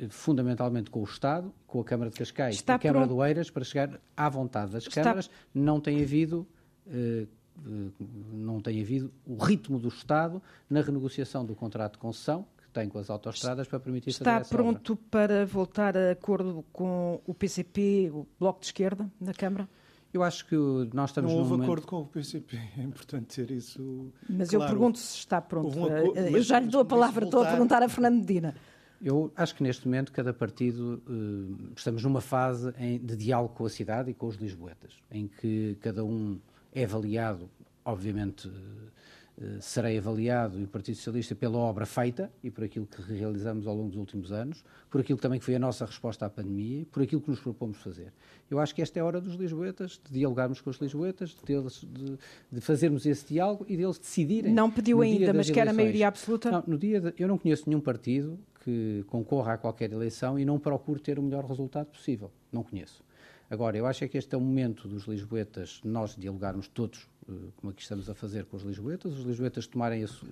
fundamentalmente 0.08 0.90
com 0.90 1.00
o 1.00 1.04
Estado, 1.04 1.52
com 1.66 1.80
a 1.80 1.84
Câmara 1.84 2.10
de 2.10 2.16
Cascais 2.16 2.56
Está 2.56 2.74
e 2.74 2.76
a 2.76 2.78
Câmara 2.78 3.06
pronto. 3.06 3.14
de 3.16 3.20
Oeiras, 3.20 3.50
para 3.50 3.64
chegar 3.64 4.00
à 4.16 4.28
vontade 4.28 4.72
das 4.72 4.86
Está... 4.86 5.02
câmaras. 5.02 5.30
Não 5.54 5.80
tem 5.80 6.02
havido. 6.02 6.46
Eh, 6.86 7.26
eh, 7.66 7.90
não 8.32 8.60
tem 8.60 8.80
havido 8.80 9.12
o 9.26 9.36
ritmo 9.36 9.78
do 9.78 9.88
Estado 9.88 10.42
na 10.68 10.80
renegociação 10.80 11.44
do 11.44 11.54
contrato 11.54 11.92
de 11.92 11.98
concessão 11.98 12.46
que 12.62 12.70
tem 12.70 12.88
com 12.88 12.98
as 12.98 13.10
autoestradas 13.10 13.68
para 13.68 13.78
permitir 13.78 14.10
Está 14.10 14.24
fazer 14.24 14.40
essa 14.40 14.56
pronto 14.56 14.92
obra. 14.92 15.04
para 15.10 15.46
voltar 15.46 15.96
a 15.96 16.12
acordo 16.12 16.64
com 16.72 17.20
o 17.26 17.34
PCP, 17.34 18.10
o 18.12 18.26
Bloco 18.40 18.60
de 18.60 18.66
Esquerda, 18.66 19.10
na 19.20 19.34
Câmara? 19.34 19.68
Eu 20.12 20.22
acho 20.22 20.46
que 20.46 20.56
nós 20.92 21.08
estamos 21.10 21.32
Não 21.32 21.38
houve 21.38 21.52
momento... 21.52 21.64
acordo 21.64 21.86
com 21.86 22.00
o 22.02 22.06
PCP, 22.06 22.58
é 22.76 22.82
importante 22.82 23.36
ter 23.36 23.50
isso. 23.50 24.12
Mas 24.28 24.50
claro. 24.50 24.64
eu 24.64 24.68
pergunto 24.68 24.98
se 24.98 25.16
está 25.16 25.40
pronto. 25.40 25.78
Um 25.78 25.86
acordo, 25.86 26.18
eu 26.18 26.42
já 26.42 26.60
lhe 26.60 26.68
dou 26.68 26.82
a 26.82 26.84
palavra, 26.84 27.22
voltar... 27.22 27.38
estou 27.38 27.42
a 27.42 27.50
perguntar 27.50 27.82
a 27.82 27.88
Fernando 27.88 28.16
Medina. 28.18 28.54
Eu 29.02 29.32
acho 29.34 29.56
que 29.56 29.64
neste 29.64 29.86
momento 29.86 30.12
cada 30.12 30.32
partido 30.32 31.02
uh, 31.08 31.72
estamos 31.76 32.04
numa 32.04 32.20
fase 32.20 32.72
em, 32.78 32.98
de 32.98 33.16
diálogo 33.16 33.54
com 33.54 33.66
a 33.66 33.70
cidade 33.70 34.10
e 34.12 34.14
com 34.14 34.26
os 34.26 34.36
lisboetas, 34.36 34.92
em 35.10 35.26
que 35.26 35.76
cada 35.80 36.04
um 36.04 36.38
é 36.72 36.84
avaliado, 36.84 37.50
obviamente 37.84 38.46
uh, 38.46 39.60
serei 39.60 39.98
avaliado 39.98 40.60
e 40.60 40.62
o 40.62 40.68
Partido 40.68 40.94
Socialista 40.94 41.34
pela 41.34 41.58
obra 41.58 41.84
feita 41.84 42.30
e 42.44 42.50
por 42.50 42.62
aquilo 42.62 42.86
que 42.86 43.02
realizamos 43.02 43.66
ao 43.66 43.74
longo 43.74 43.88
dos 43.88 43.98
últimos 43.98 44.30
anos, 44.30 44.62
por 44.88 45.00
aquilo 45.00 45.18
também 45.18 45.40
que 45.40 45.44
foi 45.44 45.56
a 45.56 45.58
nossa 45.58 45.84
resposta 45.84 46.26
à 46.26 46.30
pandemia, 46.30 46.86
por 46.92 47.02
aquilo 47.02 47.20
que 47.20 47.30
nos 47.30 47.40
propomos 47.40 47.78
fazer. 47.78 48.12
Eu 48.48 48.60
acho 48.60 48.72
que 48.72 48.82
esta 48.82 49.00
é 49.00 49.02
a 49.02 49.04
hora 49.04 49.20
dos 49.20 49.34
lisboetas, 49.34 50.00
de 50.04 50.12
dialogarmos 50.12 50.60
com 50.60 50.70
os 50.70 50.76
lisboetas, 50.76 51.34
deles, 51.44 51.84
de, 51.90 52.18
de 52.52 52.60
fazermos 52.60 53.04
esse 53.04 53.26
diálogo 53.26 53.64
e 53.68 53.76
deles 53.76 53.98
decidirem. 53.98 54.52
Não 54.52 54.70
pediu 54.70 55.02
ainda, 55.02 55.32
mas 55.32 55.50
quer 55.50 55.66
a 55.66 55.72
maioria 55.72 56.06
absoluta? 56.06 56.52
Não, 56.52 56.64
no 56.68 56.78
dia 56.78 57.00
de, 57.00 57.14
eu 57.18 57.26
não 57.26 57.36
conheço 57.36 57.64
nenhum 57.66 57.80
partido 57.80 58.38
que 58.64 59.04
concorra 59.08 59.54
a 59.54 59.58
qualquer 59.58 59.92
eleição 59.92 60.38
e 60.38 60.44
não 60.44 60.58
procure 60.58 61.00
ter 61.00 61.18
o 61.18 61.22
melhor 61.22 61.44
resultado 61.44 61.86
possível. 61.86 62.30
Não 62.52 62.62
conheço. 62.62 63.02
Agora, 63.50 63.76
eu 63.76 63.86
acho 63.86 64.04
é 64.04 64.08
que 64.08 64.16
este 64.16 64.34
é 64.34 64.38
o 64.38 64.40
momento 64.40 64.88
dos 64.88 65.04
lisboetas, 65.04 65.80
nós 65.84 66.16
dialogarmos 66.16 66.68
todos, 66.68 67.06
eh, 67.28 67.32
como 67.56 67.70
aqui 67.70 67.82
estamos 67.82 68.08
a 68.08 68.14
fazer 68.14 68.46
com 68.46 68.56
os 68.56 68.62
lisboetas, 68.62 69.12
os 69.12 69.24
lisboetas 69.26 69.66
tomarem 69.66 70.00
esse, 70.02 70.24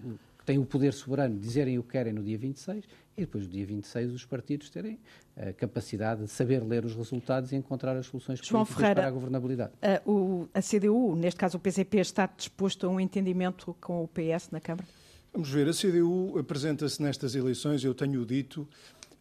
têm 0.47 0.59
o 0.59 0.65
poder 0.65 0.95
soberano 0.95 1.35
de 1.35 1.41
dizerem 1.41 1.79
o 1.79 1.83
que 1.83 1.91
querem 1.91 2.15
no 2.15 2.23
dia 2.23 2.39
26 2.39 2.85
e 3.17 3.21
depois 3.21 3.45
no 3.45 3.51
dia 3.51 3.67
26 3.67 4.15
os 4.15 4.25
partidos 4.25 4.71
terem 4.71 4.99
a 5.37 5.53
capacidade 5.53 6.23
de 6.23 6.29
saber 6.29 6.63
ler 6.63 6.85
os 6.85 6.95
resultados 6.95 7.53
e 7.53 7.57
encontrar 7.57 7.95
as 7.95 8.07
soluções 8.07 8.41
João 8.43 8.65
Ferreira, 8.65 8.95
para 8.95 9.09
a 9.09 9.11
governabilidade. 9.11 9.73
A, 9.83 10.01
o, 10.09 10.49
a 10.55 10.63
CDU, 10.63 11.15
neste 11.15 11.39
caso 11.39 11.59
o 11.59 11.61
PCP, 11.61 11.99
está 11.99 12.27
disposto 12.35 12.87
a 12.87 12.89
um 12.89 12.99
entendimento 12.99 13.77
com 13.83 14.03
o 14.03 14.09
PS 14.09 14.51
na 14.51 14.61
Câmara? 14.61 14.87
Vamos 15.33 15.49
ver, 15.49 15.69
a 15.69 15.73
CDU 15.73 16.37
apresenta-se 16.41 17.01
nestas 17.01 17.37
eleições, 17.37 17.85
eu 17.85 17.95
tenho 17.95 18.27
dito, 18.27 18.67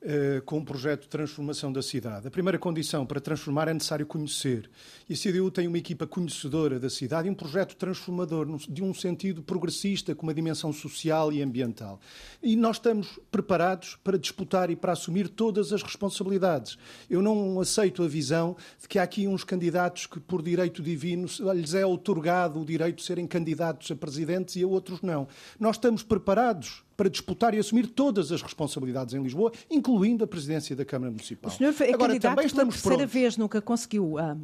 eh, 0.02 0.42
com 0.46 0.60
um 0.60 0.64
projeto 0.64 1.02
de 1.02 1.10
transformação 1.10 1.74
da 1.74 1.82
cidade. 1.82 2.26
A 2.26 2.32
primeira 2.32 2.58
condição 2.58 3.06
para 3.06 3.20
transformar 3.20 3.68
é 3.68 3.74
necessário 3.74 4.06
conhecer. 4.06 4.70
E 5.10 5.14
a 5.14 5.18
CDU 5.18 5.52
tem 5.52 5.68
uma 5.68 5.78
equipa 5.78 6.08
conhecedora 6.08 6.80
da 6.80 6.90
cidade 6.90 7.28
e 7.28 7.32
um 7.32 7.36
projeto 7.36 7.76
transformador, 7.76 8.48
de 8.70 8.82
um 8.82 8.94
sentido 8.94 9.44
progressista, 9.44 10.16
com 10.16 10.24
uma 10.24 10.34
dimensão 10.34 10.72
social 10.72 11.34
e 11.34 11.42
ambiental. 11.42 12.00
E 12.42 12.56
nós 12.56 12.78
estamos 12.78 13.20
preparados 13.30 13.98
para 14.02 14.18
disputar 14.18 14.70
e 14.70 14.76
para 14.78 14.94
assumir 14.94 15.28
todas 15.28 15.74
as 15.74 15.84
responsabilidades. 15.84 16.78
Eu 17.10 17.22
não 17.22 17.60
aceito 17.60 18.02
a 18.02 18.08
visão 18.08 18.56
de 18.82 18.88
que 18.88 19.00
há 19.00 19.04
aqui 19.04 19.28
uns 19.28 19.44
candidatos 19.44 20.08
que, 20.08 20.22
por 20.22 20.42
direito 20.42 20.82
divino, 20.82 21.28
lhes 21.54 21.74
é 21.74 21.86
otorgado 21.86 22.62
o 22.62 22.66
direito 22.66 23.00
de 23.00 23.04
serem 23.04 23.28
candidatos 23.28 23.92
a 23.92 23.98
presidentes 23.98 24.56
e 24.56 24.64
a 24.64 24.68
outros 24.68 25.02
não. 25.02 25.28
Nós 25.60 25.76
estamos 25.76 26.04
preparados 26.04 26.88
para 27.00 27.10
disputar 27.10 27.54
e 27.54 27.60
assumir 27.60 27.88
todas 27.88 28.30
as 28.30 28.42
responsabilidades 28.42 29.14
em 29.14 29.24
Lisboa, 29.24 29.54
incluindo 29.72 30.22
a 30.26 30.28
presidência 30.28 30.76
da 30.76 30.84
Câmara 30.84 31.10
Municipal. 31.10 31.50
O 31.50 31.56
senhor 31.56 31.72
foi 31.72 31.94
Agora, 31.94 32.10
candidato 32.10 32.32
também 32.32 32.46
estamos 32.46 32.76
pela 32.76 32.82
terceira 32.82 32.98
prontos. 32.98 33.14
vez, 33.14 33.38
nunca 33.38 33.62
conseguiu. 33.62 34.18
Ah, 34.18 34.36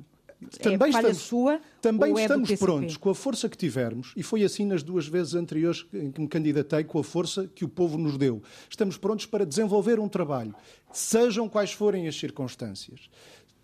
também 0.61 0.87
é 0.87 0.95
estamos, 0.95 1.17
sua 1.17 1.59
também 1.81 2.17
é 2.17 2.21
estamos 2.21 2.55
prontos, 2.55 2.95
com 2.95 3.09
a 3.09 3.15
força 3.15 3.49
que 3.49 3.57
tivermos, 3.57 4.13
e 4.15 4.23
foi 4.23 4.41
assim 4.41 4.65
nas 4.65 4.83
duas 4.83 5.05
vezes 5.05 5.35
anteriores 5.35 5.85
em 5.93 6.09
que 6.09 6.21
me 6.21 6.29
candidatei, 6.29 6.85
com 6.85 6.97
a 6.97 7.03
força 7.03 7.45
que 7.53 7.65
o 7.65 7.67
povo 7.67 7.97
nos 7.97 8.17
deu. 8.17 8.41
Estamos 8.69 8.95
prontos 8.95 9.25
para 9.25 9.45
desenvolver 9.45 9.99
um 9.99 10.07
trabalho, 10.07 10.55
sejam 10.93 11.49
quais 11.49 11.73
forem 11.73 12.07
as 12.07 12.15
circunstâncias. 12.15 13.09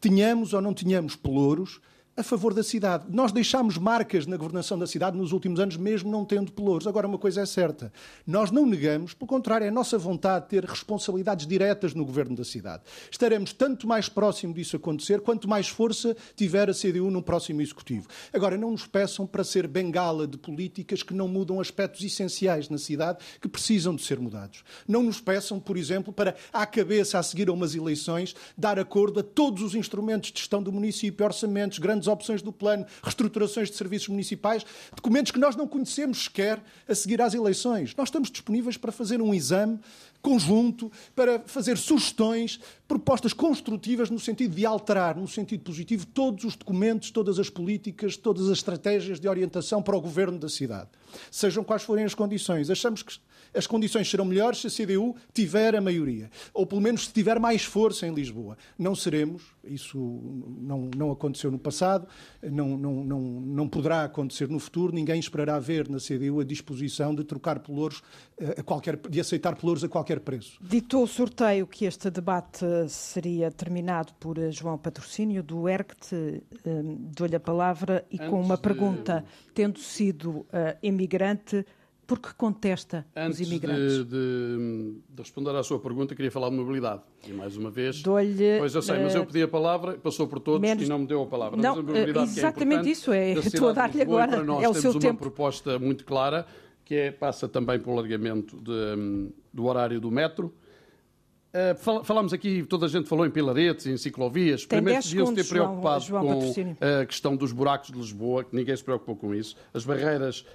Tenhamos 0.01 0.51
ou 0.51 0.59
não 0.59 0.73
tenhamos 0.73 1.15
pelouros, 1.15 1.80
a 2.15 2.23
favor 2.23 2.53
da 2.53 2.61
cidade. 2.61 3.05
Nós 3.09 3.31
deixámos 3.31 3.77
marcas 3.77 4.25
na 4.25 4.35
governação 4.35 4.77
da 4.77 4.85
cidade 4.85 5.17
nos 5.17 5.31
últimos 5.31 5.59
anos, 5.59 5.77
mesmo 5.77 6.11
não 6.11 6.25
tendo 6.25 6.51
pelouros. 6.51 6.85
Agora, 6.85 7.07
uma 7.07 7.17
coisa 7.17 7.41
é 7.41 7.45
certa: 7.45 7.91
nós 8.27 8.51
não 8.51 8.65
negamos, 8.65 9.13
pelo 9.13 9.27
contrário, 9.27 9.65
é 9.65 9.69
a 9.69 9.71
nossa 9.71 9.97
vontade 9.97 10.45
de 10.45 10.49
ter 10.49 10.65
responsabilidades 10.65 11.47
diretas 11.47 11.93
no 11.93 12.05
governo 12.05 12.35
da 12.35 12.43
cidade. 12.43 12.83
Estaremos 13.09 13.53
tanto 13.53 13.88
mais 13.88 14.09
próximo 14.09 14.53
disso 14.53 14.75
acontecer, 14.75 15.21
quanto 15.21 15.47
mais 15.47 15.69
força 15.69 16.15
tiver 16.35 16.69
a 16.69 16.73
CDU 16.73 17.09
no 17.09 17.23
próximo 17.23 17.61
executivo. 17.61 18.07
Agora, 18.33 18.57
não 18.57 18.71
nos 18.71 18.85
peçam 18.85 19.25
para 19.25 19.43
ser 19.43 19.67
bengala 19.67 20.27
de 20.27 20.38
políticas 20.38 21.01
que 21.01 21.13
não 21.13 21.27
mudam 21.27 21.59
aspectos 21.59 22.03
essenciais 22.03 22.69
na 22.69 22.77
cidade 22.77 23.19
que 23.39 23.47
precisam 23.47 23.95
de 23.95 24.03
ser 24.03 24.19
mudados. 24.19 24.63
Não 24.88 25.01
nos 25.01 25.21
peçam, 25.21 25.59
por 25.59 25.77
exemplo, 25.77 26.11
para, 26.11 26.35
à 26.51 26.65
cabeça, 26.65 27.17
a 27.17 27.23
seguir 27.23 27.47
a 27.47 27.53
umas 27.53 27.73
eleições, 27.73 28.35
dar 28.57 28.77
acordo 28.77 29.21
a 29.21 29.23
todos 29.23 29.63
os 29.63 29.75
instrumentos 29.75 30.31
de 30.31 30.39
gestão 30.39 30.61
do 30.61 30.71
município, 30.71 31.25
orçamentos, 31.25 31.79
grandes 31.79 32.07
opções 32.11 32.41
do 32.41 32.51
plano, 32.51 32.85
reestruturações 33.01 33.69
de 33.69 33.75
serviços 33.75 34.09
municipais, 34.09 34.65
documentos 34.95 35.31
que 35.31 35.39
nós 35.39 35.55
não 35.55 35.67
conhecemos 35.67 36.25
sequer 36.25 36.61
a 36.88 36.93
seguir 36.93 37.21
às 37.21 37.33
eleições. 37.33 37.95
Nós 37.95 38.09
estamos 38.09 38.29
disponíveis 38.29 38.77
para 38.77 38.91
fazer 38.91 39.21
um 39.21 39.33
exame 39.33 39.79
conjunto, 40.21 40.91
para 41.15 41.39
fazer 41.47 41.77
sugestões, 41.77 42.59
propostas 42.88 43.33
construtivas 43.33 44.09
no 44.09 44.19
sentido 44.19 44.55
de 44.55 44.65
alterar, 44.65 45.15
no 45.15 45.27
sentido 45.27 45.63
positivo, 45.63 46.05
todos 46.05 46.43
os 46.43 46.55
documentos, 46.55 47.09
todas 47.09 47.39
as 47.39 47.49
políticas, 47.49 48.15
todas 48.15 48.45
as 48.47 48.57
estratégias 48.57 49.19
de 49.19 49.27
orientação 49.27 49.81
para 49.81 49.97
o 49.97 50.01
governo 50.01 50.38
da 50.38 50.47
cidade. 50.47 50.89
Sejam 51.31 51.63
quais 51.63 51.83
forem 51.83 52.05
as 52.05 52.13
condições. 52.13 52.69
Achamos 52.69 53.01
que 53.01 53.13
as 53.53 53.68
condições 53.68 54.10
serão 54.10 54.26
melhores 54.26 54.61
se 54.61 54.68
a 54.68 54.69
CDU 54.69 55.15
tiver 55.34 55.76
a 55.76 55.82
maioria. 55.82 56.30
Ou 56.53 56.65
pelo 56.65 56.82
menos 56.82 57.06
se 57.06 57.14
tiver 57.14 57.40
mais 57.40 57.64
força 57.64 58.07
em 58.07 58.14
Lisboa. 58.14 58.57
Não 58.78 58.95
seremos, 58.95 59.44
isso 59.64 59.98
não, 60.60 60.90
não 60.95 61.11
aconteceu 61.11 61.52
no 61.52 61.60
passado, 61.60 62.07
não, 62.41 62.78
não, 62.78 63.03
não, 63.03 63.19
não 63.19 63.68
poderá 63.68 64.03
acontecer 64.03 64.48
no 64.48 64.60
futuro. 64.60 64.94
Ninguém 64.94 65.19
esperará 65.19 65.60
ver 65.60 65.90
na 65.90 65.98
CDU 65.98 66.40
a 66.40 66.44
disposição 66.44 67.14
de 67.14 67.23
trocar 67.23 67.60
pelouros 67.60 68.02
eh, 68.38 68.56
a 68.60 68.64
qualquer, 68.64 68.98
de 68.98 69.19
aceitar 69.19 69.56
pelouros 69.56 69.84
a 69.84 69.90
qualquer 69.90 70.19
preço. 70.19 70.57
Ditou 70.61 71.03
o 71.03 71.07
sorteio 71.07 71.68
que 71.68 71.86
este 71.86 72.10
debate 72.10 72.65
seria 72.88 73.52
terminado 73.52 74.14
por 74.19 74.38
eh, 74.38 74.52
João 74.52 74.78
Patrocínio, 74.78 75.44
do 75.44 75.68
ERCT. 75.68 76.14
Eh, 76.14 76.41
dou-lhe 77.15 77.36
a 77.36 77.40
palavra 77.40 78.06
e 78.10 78.15
Antes 78.15 78.30
com 78.30 78.41
uma 78.41 78.57
pergunta. 78.57 79.26
De... 79.26 79.53
Tendo 79.53 79.80
sido 79.80 80.30
uh, 80.30 80.48
imigrante, 80.82 81.65
porque 82.11 82.27
contesta 82.35 83.05
Antes 83.15 83.39
os 83.39 83.47
imigrantes? 83.47 83.99
De, 83.99 84.03
de, 84.03 84.95
de, 85.09 85.21
responder 85.21 85.55
à 85.55 85.63
sua 85.63 85.79
pergunta, 85.79 86.13
queria 86.13 86.29
falar 86.29 86.49
de 86.49 86.57
mobilidade. 86.57 87.03
E 87.25 87.31
mais 87.31 87.55
uma 87.55 87.71
vez. 87.71 88.01
Pois 88.03 88.75
eu 88.75 88.81
sei, 88.81 88.97
uh, 88.97 89.03
mas 89.03 89.15
eu 89.15 89.25
pedi 89.25 89.43
a 89.43 89.47
palavra, 89.47 89.93
passou 89.93 90.27
por 90.27 90.41
todos 90.41 90.59
menos... 90.59 90.83
e 90.83 90.89
não 90.89 90.99
me 90.99 91.07
deu 91.07 91.21
a 91.21 91.25
palavra. 91.25 91.57
Não, 91.57 91.71
a 91.71 91.75
mobilidade 91.77 92.19
uh, 92.19 92.23
exatamente 92.23 92.89
é 92.89 92.91
isso. 92.91 93.13
É, 93.13 93.31
estou 93.31 93.69
a 93.69 93.71
dar-lhe 93.71 94.01
agora. 94.01 94.43
Nós 94.43 94.61
é 94.61 94.67
o 94.67 94.73
temos 94.73 94.81
seu 94.81 94.91
uma 94.91 94.99
tempo. 94.99 95.19
proposta 95.19 95.79
muito 95.79 96.03
clara, 96.03 96.45
que 96.83 96.95
é, 96.95 97.11
passa 97.11 97.47
também 97.47 97.79
pelo 97.79 97.93
alargamento 97.93 98.57
de, 98.57 99.31
do 99.53 99.65
horário 99.65 100.01
do 100.01 100.11
metro 100.11 100.53
Uh, 101.53 102.03
falámos 102.06 102.32
aqui, 102.32 102.64
toda 102.64 102.86
a 102.86 102.90
gente 102.90 103.10
falou 103.10 103.26
em 103.26 103.30
pilaretes, 103.30 103.86
em 103.86 103.98
ciclovias. 103.98 104.65
Tem 104.65 104.78
Primeiro 104.78 105.03
deviam-se 105.03 105.36
ter 105.36 105.48
preocupado 105.48 106.03
João, 106.06 106.23
João 106.23 106.53
com 106.53 107.02
a 107.02 107.06
questão 107.06 107.36
dos 107.36 107.52
buracos 107.52 107.91
de 107.91 107.98
Lisboa, 107.98 108.45
que 108.45 108.56
ninguém 108.56 108.76
se 108.76 108.84
preocupou 108.84 109.18
com 109.18 109.36
isso. 109.36 109.57
As 109.73 109.84
barreiras, 109.84 110.45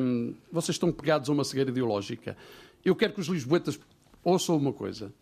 um, 0.00 0.34
vocês 0.52 0.76
estão 0.76 0.92
pegados 0.92 1.28
a 1.28 1.32
uma 1.32 1.42
cegueira 1.42 1.70
ideológica. 1.70 2.36
Eu 2.84 2.94
quero 2.94 3.12
que 3.12 3.20
os 3.20 3.26
lisboetas 3.26 3.76
ouçam 4.22 4.56
uma 4.56 4.72
coisa. 4.72 5.12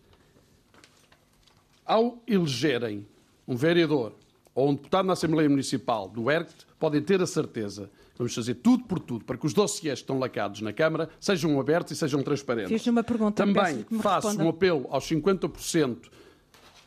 Ao 1.87 2.19
elegerem 2.27 3.07
um 3.49 3.57
vereador 3.57 4.13
ou 4.55 4.71
um 4.71 4.75
deputado 4.75 5.07
na 5.07 5.15
Assembleia 5.15 5.49
Municipal 5.49 6.07
do 6.07 6.31
ERCT, 6.31 6.67
podem 6.79 7.01
ter 7.01 7.23
a 7.23 7.27
certeza 7.27 7.91
Vamos 8.17 8.35
fazer 8.35 8.55
tudo 8.55 8.85
por 8.85 9.01
tudo 9.01 9.25
para 9.25 9.37
que 9.37 9.45
os 9.45 9.53
dossiês 9.53 9.99
que 9.99 10.03
estão 10.05 10.19
lacados 10.19 10.61
na 10.61 10.73
Câmara 10.73 11.11
sejam 11.19 11.59
abertos 11.59 11.93
e 11.93 11.97
sejam 11.97 12.23
transparentes. 12.23 12.71
Fiz 12.71 12.87
uma 12.87 13.03
pergunta. 13.03 13.45
Também 13.45 13.85
faço 14.01 14.29
responda. 14.29 14.45
um 14.45 14.49
apelo 14.49 14.87
aos 14.91 15.05
50% 15.09 16.09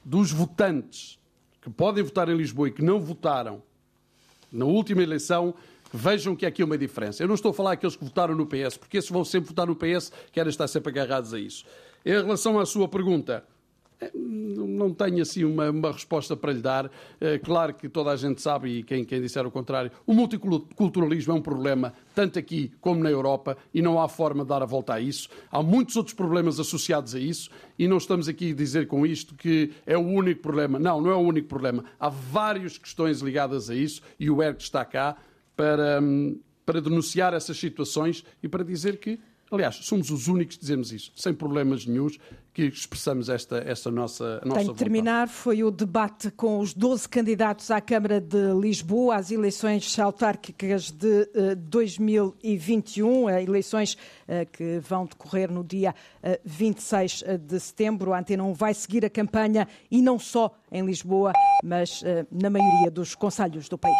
dos 0.06 0.32
votantes 0.32 1.20
que 1.62 1.70
podem 1.70 2.04
votar 2.04 2.30
em 2.30 2.36
Lisboa 2.36 2.70
e 2.70 2.72
que 2.72 2.82
não 2.82 3.00
votaram 3.00 3.62
na 4.52 4.66
última 4.66 5.04
eleição 5.04 5.54
que 5.92 5.98
vejam 5.98 6.36
que 6.36 6.46
há 6.46 6.50
aqui 6.50 6.64
uma 6.64 6.78
diferença. 6.78 7.22
Eu 7.22 7.28
não 7.28 7.36
estou 7.36 7.52
a 7.52 7.54
falar 7.54 7.74
aqueles 7.74 7.96
que 7.96 8.04
votaram 8.04 8.36
no 8.36 8.46
PS, 8.46 8.78
porque 8.78 8.98
esses 8.98 9.10
vão 9.10 9.26
sempre 9.26 9.50
votar 9.50 9.68
no 9.68 9.76
PS, 9.76 10.12
querem 10.32 10.50
estar 10.50 10.68
sempre 10.68 10.92
agarrados 10.92 11.34
a 11.34 11.40
isso. 11.40 11.66
Em 12.06 12.12
relação 12.12 12.58
à 12.60 12.66
sua 12.66 12.88
pergunta, 12.88 13.44
não 14.14 14.94
tenho 14.94 15.22
assim 15.22 15.44
uma, 15.44 15.70
uma, 15.72 15.92
resposta 15.92 16.36
para 16.36 16.54
lhe 16.54 16.62
dar. 16.62 16.90
É, 17.20 17.40
claro 17.40 17.74
que 17.74 17.90
toda 17.90 18.12
a 18.12 18.16
gente 18.16 18.42
sabe, 18.42 18.70
e 18.70 18.84
quem, 18.84 19.04
quem 19.04 19.20
disser 19.22 19.46
o 19.46 19.52
contrário, 19.52 19.92
o 20.06 20.14
multiculturalismo 20.14 21.34
é 21.34 21.36
um 21.36 21.42
problema 21.42 21.94
tanto 22.14 22.38
aqui 22.38 22.72
como 22.80 23.04
na 23.04 23.10
Europa 23.10 23.58
e 23.74 23.82
não 23.82 24.00
há 24.00 24.08
forma 24.08 24.44
de 24.44 24.50
dar 24.50 24.62
a 24.62 24.66
volta 24.66 24.94
a 24.94 25.02
isso. 25.02 25.30
Há 25.52 25.64
muitos 25.64 25.96
outros 25.96 26.14
problemas 26.14 26.60
associados 26.60 27.16
a 27.16 27.20
isso 27.20 27.50
e 27.78 27.88
não 27.88 27.98
estamos 27.98 28.28
aqui 28.28 28.52
a 28.52 28.56
dizer 28.56 28.88
com 28.88 29.06
isto 29.06 29.36
que 29.36 29.72
é 29.86 29.98
o 29.98 30.02
único 30.02 30.42
problema. 30.42 30.78
Não, 30.78 31.02
não 31.02 31.12
é 31.12 31.16
o 31.16 31.20
único 31.20 31.48
problema. 31.48 31.84
Há 32.00 32.10
várias 32.10 32.78
questões 32.78 33.22
ligadas 33.22 33.70
a 33.70 33.76
isso 33.76 34.02
e 34.20 34.30
o 34.30 34.42
ERC 34.44 34.62
está 34.62 34.86
cá 34.86 35.18
para, 35.56 36.00
hum, 36.02 36.40
para 36.66 36.80
denunciar 36.80 37.34
essas 37.34 37.58
situações 37.58 38.24
e 38.44 38.48
para 38.48 38.64
dizer 38.64 38.98
que 39.00 39.20
Aliás, 39.50 39.76
somos 39.76 40.10
os 40.10 40.28
únicos 40.28 40.56
que 40.56 40.62
dizemos 40.62 40.92
isso, 40.92 41.12
sem 41.16 41.34
problemas 41.34 41.86
nenhums, 41.86 42.20
que 42.54 42.64
expressamos 42.64 43.30
esta, 43.30 43.58
esta 43.60 43.90
nossa, 43.92 44.42
nossa 44.44 44.62
Tem 44.62 44.72
de 44.72 44.74
terminar, 44.74 45.28
foi 45.28 45.64
o 45.64 45.70
debate 45.70 46.32
com 46.32 46.60
os 46.60 46.74
12 46.74 47.08
candidatos 47.08 47.70
à 47.70 47.80
Câmara 47.80 48.20
de 48.20 48.52
Lisboa 48.60 49.16
às 49.16 49.32
eleições 49.32 49.98
autárquicas 50.00 50.92
de 50.92 51.08
uh, 51.08 51.52
eh, 51.52 51.56
2021, 51.56 53.26
uh, 53.26 53.30
eleições 53.30 53.94
uh, 53.94 54.46
que 54.52 54.80
vão 54.80 55.06
decorrer 55.06 55.52
no 55.52 55.64
dia 55.64 55.94
26 56.44 57.24
de 57.40 57.60
setembro. 57.60 58.12
A 58.12 58.20
Antena 58.20 58.44
1 58.44 58.54
vai 58.54 58.74
seguir 58.74 59.06
a 59.06 59.10
campanha 59.10 59.68
e 59.90 60.02
não 60.02 60.18
só 60.18 60.52
em 60.72 60.84
Lisboa, 60.86 61.32
mas 61.64 62.04
na 62.32 62.50
maioria 62.50 62.92
dos 62.92 63.16
conselhos 63.16 63.70
do 63.70 63.78
país. 63.78 63.96